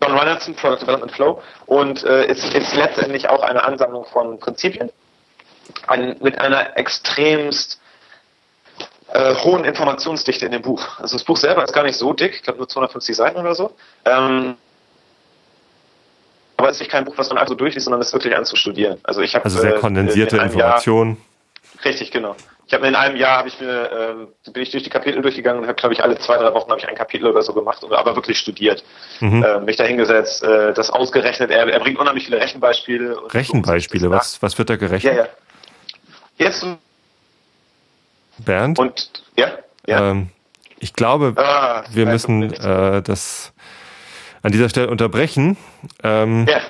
Don 0.00 0.12
Reinhardson, 0.12 0.54
Product 0.54 0.82
Development 0.82 1.12
Flow 1.12 1.42
und 1.66 2.04
äh, 2.04 2.26
ist, 2.26 2.54
ist 2.54 2.74
letztendlich 2.74 3.28
auch 3.28 3.42
eine 3.42 3.64
Ansammlung 3.64 4.04
von 4.06 4.38
Prinzipien 4.38 4.90
ein, 5.86 6.16
mit 6.20 6.38
einer 6.38 6.76
extremst 6.76 7.80
äh, 9.12 9.34
hohen 9.34 9.64
Informationsdichte 9.64 10.46
in 10.46 10.52
dem 10.52 10.62
Buch. 10.62 10.98
Also 10.98 11.16
das 11.16 11.24
Buch 11.24 11.36
selber 11.36 11.62
ist 11.62 11.72
gar 11.72 11.84
nicht 11.84 11.96
so 11.96 12.12
dick, 12.12 12.34
ich 12.34 12.42
glaube 12.42 12.58
nur 12.58 12.68
250 12.68 13.14
Seiten 13.14 13.38
oder 13.38 13.54
so. 13.54 13.72
Ähm, 14.04 14.56
aber 16.56 16.70
es 16.70 16.80
ist 16.80 16.90
kein 16.90 17.04
Buch, 17.04 17.14
was 17.16 17.28
man 17.28 17.38
einfach 17.38 17.50
so 17.50 17.54
durchliest, 17.54 17.84
sondern 17.84 18.00
es 18.00 18.08
ist 18.08 18.12
wirklich 18.14 18.36
anzustudieren. 18.36 18.98
Also 19.02 19.20
ich 19.20 19.34
habe 19.34 19.44
also 19.44 19.58
sehr 19.58 19.76
äh, 19.76 19.80
kondensierte 19.80 20.38
äh, 20.38 20.44
Informationen. 20.44 21.18
Richtig, 21.84 22.10
genau. 22.10 22.36
Ich 22.66 22.72
habe 22.72 22.86
in 22.86 22.94
einem 22.94 23.16
Jahr 23.16 23.38
habe 23.38 23.48
ich 23.48 23.60
mir 23.60 24.26
äh, 24.46 24.50
bin 24.50 24.62
ich 24.62 24.70
durch 24.70 24.82
die 24.82 24.88
Kapitel 24.88 25.20
durchgegangen 25.20 25.60
und 25.60 25.68
habe 25.68 25.74
glaube 25.74 25.92
ich 25.92 26.02
alle 26.02 26.16
zwei 26.18 26.38
drei 26.38 26.54
Wochen 26.54 26.70
habe 26.70 26.80
ich 26.80 26.88
ein 26.88 26.94
Kapitel 26.94 27.26
oder 27.26 27.42
so 27.42 27.52
gemacht, 27.52 27.84
aber 27.90 28.16
wirklich 28.16 28.38
studiert. 28.38 28.82
Mhm. 29.20 29.42
Äh, 29.42 29.60
mich 29.60 29.76
da 29.76 29.84
hingesetzt, 29.84 30.42
äh, 30.42 30.72
das 30.72 30.88
ausgerechnet. 30.88 31.50
Er, 31.50 31.68
er 31.68 31.80
bringt 31.80 31.98
unheimlich 31.98 32.24
viele 32.24 32.40
Rechenbeispiele. 32.40 33.18
Rechenbeispiele, 33.34 34.10
was 34.10 34.40
was 34.42 34.56
wird 34.56 34.70
da 34.70 34.76
gerechnet? 34.76 35.14
Ja, 35.14 35.24
ja. 35.24 35.28
Jetzt 36.38 36.64
Bernd. 38.44 38.78
Und 38.78 39.24
ja, 39.36 39.52
ja. 39.86 40.10
Ähm, 40.10 40.28
ich 40.78 40.94
glaube, 40.94 41.34
ah, 41.36 41.84
wir 41.92 42.06
müssen 42.06 42.52
äh, 42.52 43.02
das 43.02 43.52
an 44.42 44.52
dieser 44.52 44.68
Stelle 44.68 44.90
unterbrechen. 44.90 45.56
Ähm, 46.02 46.46
ja. 46.48 46.60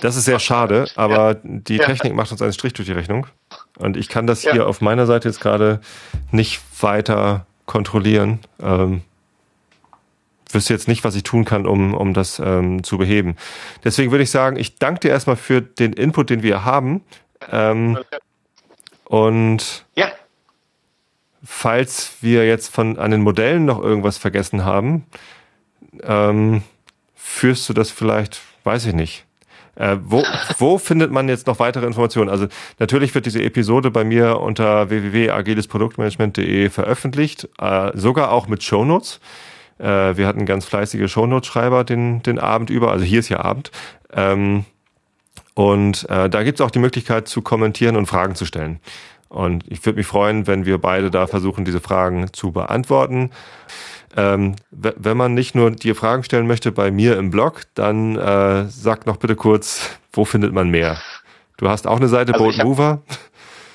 Das 0.00 0.16
ist 0.16 0.24
sehr 0.24 0.38
schade, 0.38 0.86
aber 0.96 1.32
ja. 1.32 1.40
die 1.42 1.78
Technik 1.78 2.14
macht 2.14 2.30
uns 2.30 2.42
einen 2.42 2.52
Strich 2.52 2.74
durch 2.74 2.86
die 2.86 2.92
Rechnung. 2.92 3.26
Und 3.78 3.96
ich 3.96 4.08
kann 4.08 4.26
das 4.26 4.42
ja. 4.42 4.52
hier 4.52 4.66
auf 4.66 4.80
meiner 4.80 5.06
Seite 5.06 5.28
jetzt 5.28 5.40
gerade 5.40 5.80
nicht 6.30 6.60
weiter 6.80 7.46
kontrollieren. 7.66 8.40
Ähm, 8.62 9.02
wüsste 10.50 10.72
jetzt 10.72 10.88
nicht, 10.88 11.04
was 11.04 11.14
ich 11.14 11.22
tun 11.24 11.44
kann, 11.44 11.66
um, 11.66 11.94
um 11.94 12.14
das 12.14 12.38
ähm, 12.38 12.84
zu 12.84 12.98
beheben. 12.98 13.36
Deswegen 13.82 14.10
würde 14.10 14.24
ich 14.24 14.30
sagen, 14.30 14.56
ich 14.56 14.76
danke 14.78 15.00
dir 15.00 15.08
erstmal 15.10 15.36
für 15.36 15.60
den 15.60 15.92
Input, 15.92 16.30
den 16.30 16.42
wir 16.42 16.64
haben. 16.64 17.02
Ähm, 17.50 17.98
und 19.04 19.84
ja. 19.96 20.12
Falls 21.44 22.16
wir 22.20 22.46
jetzt 22.46 22.74
von 22.74 22.98
an 22.98 23.10
den 23.10 23.22
Modellen 23.22 23.64
noch 23.64 23.82
irgendwas 23.82 24.18
vergessen 24.18 24.64
haben, 24.64 25.04
ähm, 26.02 26.62
führst 27.14 27.68
du 27.68 27.72
das 27.72 27.90
vielleicht, 27.90 28.40
weiß 28.64 28.86
ich 28.86 28.94
nicht. 28.94 29.26
Äh, 29.76 29.96
wo, 30.02 30.24
wo 30.58 30.78
findet 30.78 31.10
man 31.10 31.28
jetzt 31.28 31.46
noch 31.46 31.58
weitere 31.58 31.86
Informationen? 31.86 32.30
Also 32.30 32.46
natürlich 32.78 33.14
wird 33.14 33.26
diese 33.26 33.42
Episode 33.42 33.90
bei 33.90 34.04
mir 34.04 34.40
unter 34.40 34.88
www.agilesproduktmanagement.de 34.88 36.70
veröffentlicht, 36.70 37.48
äh, 37.58 37.90
sogar 37.94 38.32
auch 38.32 38.48
mit 38.48 38.62
Shownotes. 38.62 39.20
Äh, 39.78 40.16
wir 40.16 40.26
hatten 40.26 40.46
ganz 40.46 40.64
fleißige 40.64 41.10
Shownotes-Schreiber 41.10 41.84
den, 41.84 42.22
den 42.22 42.38
Abend 42.38 42.70
über, 42.70 42.90
also 42.90 43.04
hier 43.04 43.20
ist 43.20 43.28
ja 43.28 43.40
Abend. 43.40 43.70
Ähm, 44.12 44.64
und 45.54 46.08
äh, 46.10 46.28
da 46.28 46.42
gibt 46.42 46.58
es 46.58 46.66
auch 46.66 46.70
die 46.70 46.80
Möglichkeit 46.80 47.28
zu 47.28 47.42
kommentieren 47.42 47.96
und 47.96 48.06
Fragen 48.06 48.34
zu 48.34 48.44
stellen. 48.44 48.80
Und 49.34 49.64
ich 49.68 49.84
würde 49.84 49.98
mich 49.98 50.06
freuen, 50.06 50.46
wenn 50.46 50.64
wir 50.64 50.78
beide 50.78 51.10
da 51.10 51.26
versuchen, 51.26 51.64
diese 51.64 51.80
Fragen 51.80 52.32
zu 52.32 52.52
beantworten. 52.52 53.32
Ähm, 54.16 54.54
wenn 54.70 55.16
man 55.16 55.34
nicht 55.34 55.56
nur 55.56 55.72
dir 55.72 55.96
Fragen 55.96 56.22
stellen 56.22 56.46
möchte 56.46 56.70
bei 56.70 56.92
mir 56.92 57.18
im 57.18 57.30
Blog, 57.30 57.62
dann 57.74 58.16
äh, 58.16 58.66
sag 58.68 59.06
noch 59.06 59.16
bitte 59.16 59.34
kurz, 59.34 59.98
wo 60.12 60.24
findet 60.24 60.52
man 60.52 60.70
mehr? 60.70 60.98
Du 61.56 61.68
hast 61.68 61.88
auch 61.88 61.96
eine 61.96 62.06
Seite, 62.06 62.32
also 62.32 62.44
Boat 62.44 62.58
Mover. 62.58 63.02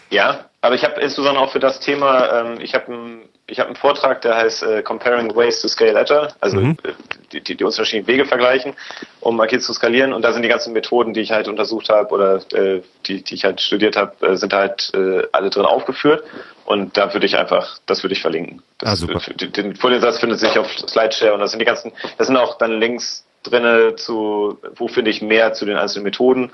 Ja, 0.09 0.45
aber 0.61 0.75
ich 0.75 0.85
habe 0.85 1.01
insbesondere 1.01 1.43
auch 1.43 1.51
für 1.51 1.59
das 1.59 1.81
Thema, 1.81 2.39
ähm, 2.39 2.61
ich 2.61 2.73
habe 2.73 2.93
ein 2.93 3.28
ich 3.49 3.59
habe 3.59 3.67
einen 3.67 3.75
Vortrag, 3.75 4.21
der 4.21 4.35
heißt 4.35 4.63
äh, 4.63 4.81
Comparing 4.83 5.35
Ways 5.35 5.61
to 5.61 5.67
Scale 5.67 5.99
Agile, 5.99 6.33
also 6.39 6.57
mhm. 6.57 6.77
Äh, 6.83 6.93
die, 7.31 7.41
die, 7.41 7.55
die 7.55 7.63
unterschiedlichen 7.63 8.07
Wege 8.07 8.25
vergleichen, 8.25 8.73
um 9.19 9.39
agil 9.39 9.59
zu 9.59 9.73
skalieren. 9.73 10.13
Und 10.13 10.23
da 10.23 10.33
sind 10.33 10.43
die 10.43 10.49
ganzen 10.49 10.73
Methoden, 10.73 11.13
die 11.13 11.21
ich 11.21 11.31
halt 11.31 11.47
untersucht 11.47 11.89
habe 11.89 12.09
oder 12.09 12.41
äh, 12.53 12.81
die, 13.05 13.23
die 13.23 13.35
ich 13.35 13.43
halt 13.43 13.61
studiert 13.61 13.95
habe, 13.95 14.25
äh, 14.25 14.35
sind 14.35 14.53
halt 14.53 14.91
äh, 14.93 15.23
alle 15.31 15.49
drin 15.49 15.65
aufgeführt. 15.65 16.23
Und 16.65 16.97
da 16.97 17.13
würde 17.13 17.25
ich 17.25 17.37
einfach, 17.37 17.79
das 17.85 18.03
würde 18.03 18.13
ich 18.13 18.21
verlinken. 18.21 18.61
Das, 18.77 18.89
ah, 18.89 18.95
super. 18.95 19.19
Den 19.33 19.75
Foliensatz 19.75 20.19
findet 20.19 20.39
sich 20.39 20.57
auf 20.57 20.67
Slideshare 20.71 21.33
und 21.33 21.39
das 21.39 21.51
sind 21.51 21.59
die 21.59 21.65
ganzen, 21.65 21.91
das 22.17 22.27
sind 22.27 22.37
auch 22.37 22.57
dann 22.57 22.79
Links 22.79 23.25
drinne 23.43 23.95
zu, 23.95 24.59
wo 24.75 24.87
finde 24.87 25.11
ich 25.11 25.21
mehr 25.21 25.53
zu 25.53 25.65
den 25.65 25.77
einzelnen 25.77 26.03
Methoden. 26.03 26.51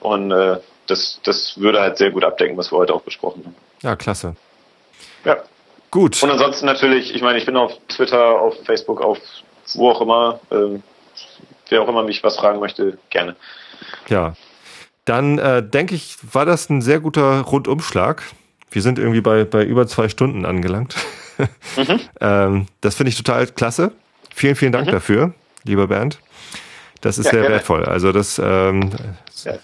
Und 0.00 0.30
äh, 0.30 0.58
das, 0.86 1.20
das 1.24 1.58
würde 1.60 1.80
halt 1.80 1.98
sehr 1.98 2.10
gut 2.10 2.24
abdecken, 2.24 2.56
was 2.56 2.72
wir 2.72 2.78
heute 2.78 2.94
auch 2.94 3.02
besprochen 3.02 3.44
haben. 3.44 3.56
Ja, 3.82 3.96
klasse. 3.96 4.36
Ja. 5.24 5.38
Gut. 5.92 6.22
Und 6.22 6.30
ansonsten 6.30 6.64
natürlich, 6.64 7.14
ich 7.14 7.20
meine, 7.20 7.38
ich 7.38 7.44
bin 7.44 7.56
auf 7.56 7.74
Twitter, 7.88 8.40
auf 8.40 8.56
Facebook, 8.64 9.02
auf 9.02 9.18
wo 9.74 9.90
auch 9.90 10.00
immer. 10.00 10.40
Ähm, 10.50 10.82
wer 11.68 11.82
auch 11.82 11.88
immer 11.88 12.02
mich 12.02 12.24
was 12.24 12.36
fragen 12.36 12.60
möchte, 12.60 12.98
gerne. 13.10 13.36
Ja. 14.08 14.34
Dann 15.04 15.38
äh, 15.38 15.62
denke 15.62 15.94
ich, 15.94 16.16
war 16.32 16.46
das 16.46 16.70
ein 16.70 16.80
sehr 16.80 16.98
guter 17.00 17.42
Rundumschlag. 17.42 18.22
Wir 18.70 18.80
sind 18.80 18.98
irgendwie 18.98 19.20
bei, 19.20 19.44
bei 19.44 19.64
über 19.64 19.86
zwei 19.86 20.08
Stunden 20.08 20.44
angelangt. 20.44 20.96
Mhm. 21.76 21.98
ähm, 22.20 22.66
das 22.82 22.94
finde 22.94 23.08
ich 23.08 23.16
total 23.16 23.46
klasse. 23.46 23.92
Vielen, 24.34 24.54
vielen 24.54 24.70
Dank 24.70 24.86
mhm. 24.86 24.92
dafür, 24.92 25.34
lieber 25.64 25.88
Bernd. 25.88 26.18
Das 27.00 27.16
ist 27.16 27.24
ja, 27.24 27.30
sehr 27.32 27.40
gerne. 27.40 27.54
wertvoll. 27.56 27.84
Also 27.86 28.12
das 28.12 28.38
ähm, 28.38 28.90
ja 29.42 29.54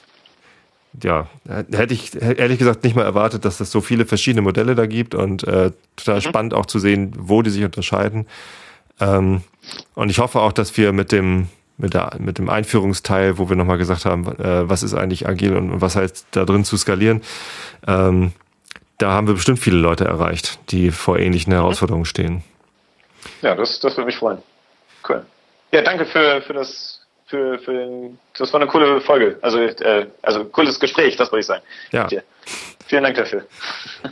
ja, 1.02 1.28
hätte 1.46 1.94
ich 1.94 2.20
ehrlich 2.20 2.58
gesagt 2.58 2.84
nicht 2.84 2.96
mal 2.96 3.04
erwartet, 3.04 3.44
dass 3.44 3.60
es 3.60 3.70
so 3.70 3.80
viele 3.80 4.06
verschiedene 4.06 4.42
Modelle 4.42 4.74
da 4.74 4.86
gibt 4.86 5.14
und 5.14 5.44
äh, 5.44 5.72
total 5.96 6.16
mhm. 6.16 6.20
spannend 6.20 6.54
auch 6.54 6.66
zu 6.66 6.78
sehen, 6.78 7.12
wo 7.16 7.42
die 7.42 7.50
sich 7.50 7.64
unterscheiden. 7.64 8.26
Ähm, 9.00 9.42
und 9.94 10.10
ich 10.10 10.18
hoffe 10.18 10.40
auch, 10.40 10.52
dass 10.52 10.76
wir 10.76 10.92
mit 10.92 11.12
dem 11.12 11.48
mit, 11.80 11.94
der, 11.94 12.16
mit 12.18 12.38
dem 12.38 12.48
Einführungsteil, 12.48 13.38
wo 13.38 13.48
wir 13.48 13.54
nochmal 13.54 13.78
gesagt 13.78 14.04
haben, 14.04 14.26
äh, 14.40 14.68
was 14.68 14.82
ist 14.82 14.94
eigentlich 14.94 15.28
agil 15.28 15.56
und 15.56 15.80
was 15.80 15.94
heißt 15.94 16.26
da 16.32 16.44
drin 16.44 16.64
zu 16.64 16.76
skalieren, 16.76 17.22
ähm, 17.86 18.32
da 18.98 19.12
haben 19.12 19.28
wir 19.28 19.34
bestimmt 19.34 19.60
viele 19.60 19.76
Leute 19.76 20.04
erreicht, 20.04 20.58
die 20.70 20.90
vor 20.90 21.18
ähnlichen. 21.18 21.52
Herausforderungen 21.52 22.04
stehen. 22.04 22.42
Ja, 23.42 23.54
das, 23.54 23.78
das 23.78 23.96
würde 23.96 24.06
mich 24.06 24.16
freuen. 24.16 24.38
Cool. 25.08 25.24
Ja, 25.70 25.82
danke 25.82 26.04
für, 26.04 26.42
für 26.42 26.52
das 26.52 26.97
für, 27.28 27.58
für 27.58 27.72
den, 27.72 28.18
das 28.36 28.52
war 28.52 28.60
eine 28.60 28.68
coole 28.68 29.00
Folge. 29.00 29.38
Also, 29.42 29.58
äh, 29.60 30.06
also 30.22 30.44
cooles 30.46 30.80
Gespräch, 30.80 31.16
das 31.16 31.30
wollte 31.30 31.40
ich 31.40 31.46
sagen. 31.46 31.62
Ja. 31.92 32.08
Vielen 32.86 33.02
Dank 33.02 33.16
dafür. 33.16 33.44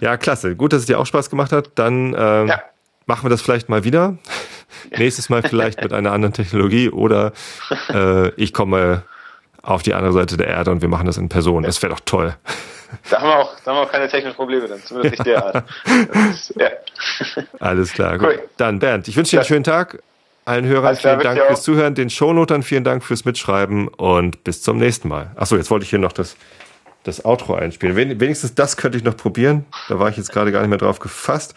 Ja, 0.01 0.17
klasse. 0.17 0.55
Gut, 0.55 0.73
dass 0.73 0.81
es 0.81 0.87
dir 0.87 0.99
auch 0.99 1.07
Spaß 1.07 1.31
gemacht 1.31 1.51
hat. 1.51 1.71
Dann 1.77 2.15
ähm, 2.17 2.49
ja. 2.49 2.63
machen 3.07 3.25
wir 3.25 3.31
das 3.31 3.41
vielleicht 3.41 3.69
mal 3.69 3.85
wieder. 3.85 4.19
Nächstes 4.97 5.31
Mal 5.31 5.43
vielleicht 5.43 5.83
mit 5.83 5.93
einer 5.93 6.13
anderen 6.13 6.35
Technologie 6.35 6.91
oder 6.91 7.33
äh, 7.89 8.29
ich 8.35 8.53
komme 8.53 9.03
auf 9.63 9.83
die 9.83 9.95
andere 9.95 10.13
Seite 10.13 10.37
der 10.37 10.49
Erde 10.49 10.71
und 10.71 10.83
wir 10.83 10.89
machen 10.89 11.07
das 11.07 11.17
in 11.17 11.29
Person. 11.29 11.63
Das 11.63 11.83
wäre 11.83 11.95
doch 11.95 12.01
toll. 12.05 12.37
Da 13.11 13.21
haben 13.21 13.29
wir 13.29 13.39
auch, 13.39 13.57
da 13.65 13.71
haben 13.71 13.79
wir 13.79 13.83
auch 13.83 13.91
keine 13.91 14.09
technischen 14.09 14.37
Probleme 14.37 14.69
dann, 14.69 14.81
zumindest 14.85 15.19
nicht 15.19 15.27
derart. 15.27 15.65
Ist, 16.31 16.55
ja. 16.61 16.69
Alles 17.59 17.93
klar. 17.93 18.19
Gut. 18.19 18.29
Cool. 18.29 18.49
Dann 18.59 18.79
Bernd, 18.79 19.09
ich 19.09 19.17
wünsche 19.17 19.33
dir 19.33 19.41
einen 19.41 19.47
schönen 19.47 19.65
Tag. 19.65 20.03
Allen 20.47 20.65
Hörern 20.65 20.87
also, 20.87 21.01
vielen 21.01 21.21
Dank 21.21 21.41
fürs 21.41 21.63
Zuhören, 21.65 21.95
den 21.97 22.09
Shownotern 22.09 22.63
vielen 22.63 22.85
Dank 22.85 23.03
fürs 23.03 23.25
Mitschreiben 23.25 23.89
und 23.89 24.45
bis 24.45 24.63
zum 24.63 24.79
nächsten 24.79 25.09
Mal. 25.09 25.33
Achso, 25.35 25.57
jetzt 25.57 25.73
wollte 25.73 25.83
ich 25.83 25.91
hier 25.91 25.99
noch 25.99 26.13
das, 26.13 26.37
das 27.03 27.25
Outro 27.25 27.57
einspielen. 27.57 27.97
Wenigstens 27.97 28.55
das 28.55 28.77
könnte 28.77 28.97
ich 28.97 29.03
noch 29.03 29.17
probieren. 29.17 29.65
Da 29.89 29.99
war 29.99 30.09
ich 30.09 30.17
jetzt 30.17 30.31
gerade 30.31 30.53
gar 30.53 30.61
nicht 30.61 30.71
mehr 30.71 30.79
drauf 30.79 31.01
gefasst. 31.01 31.57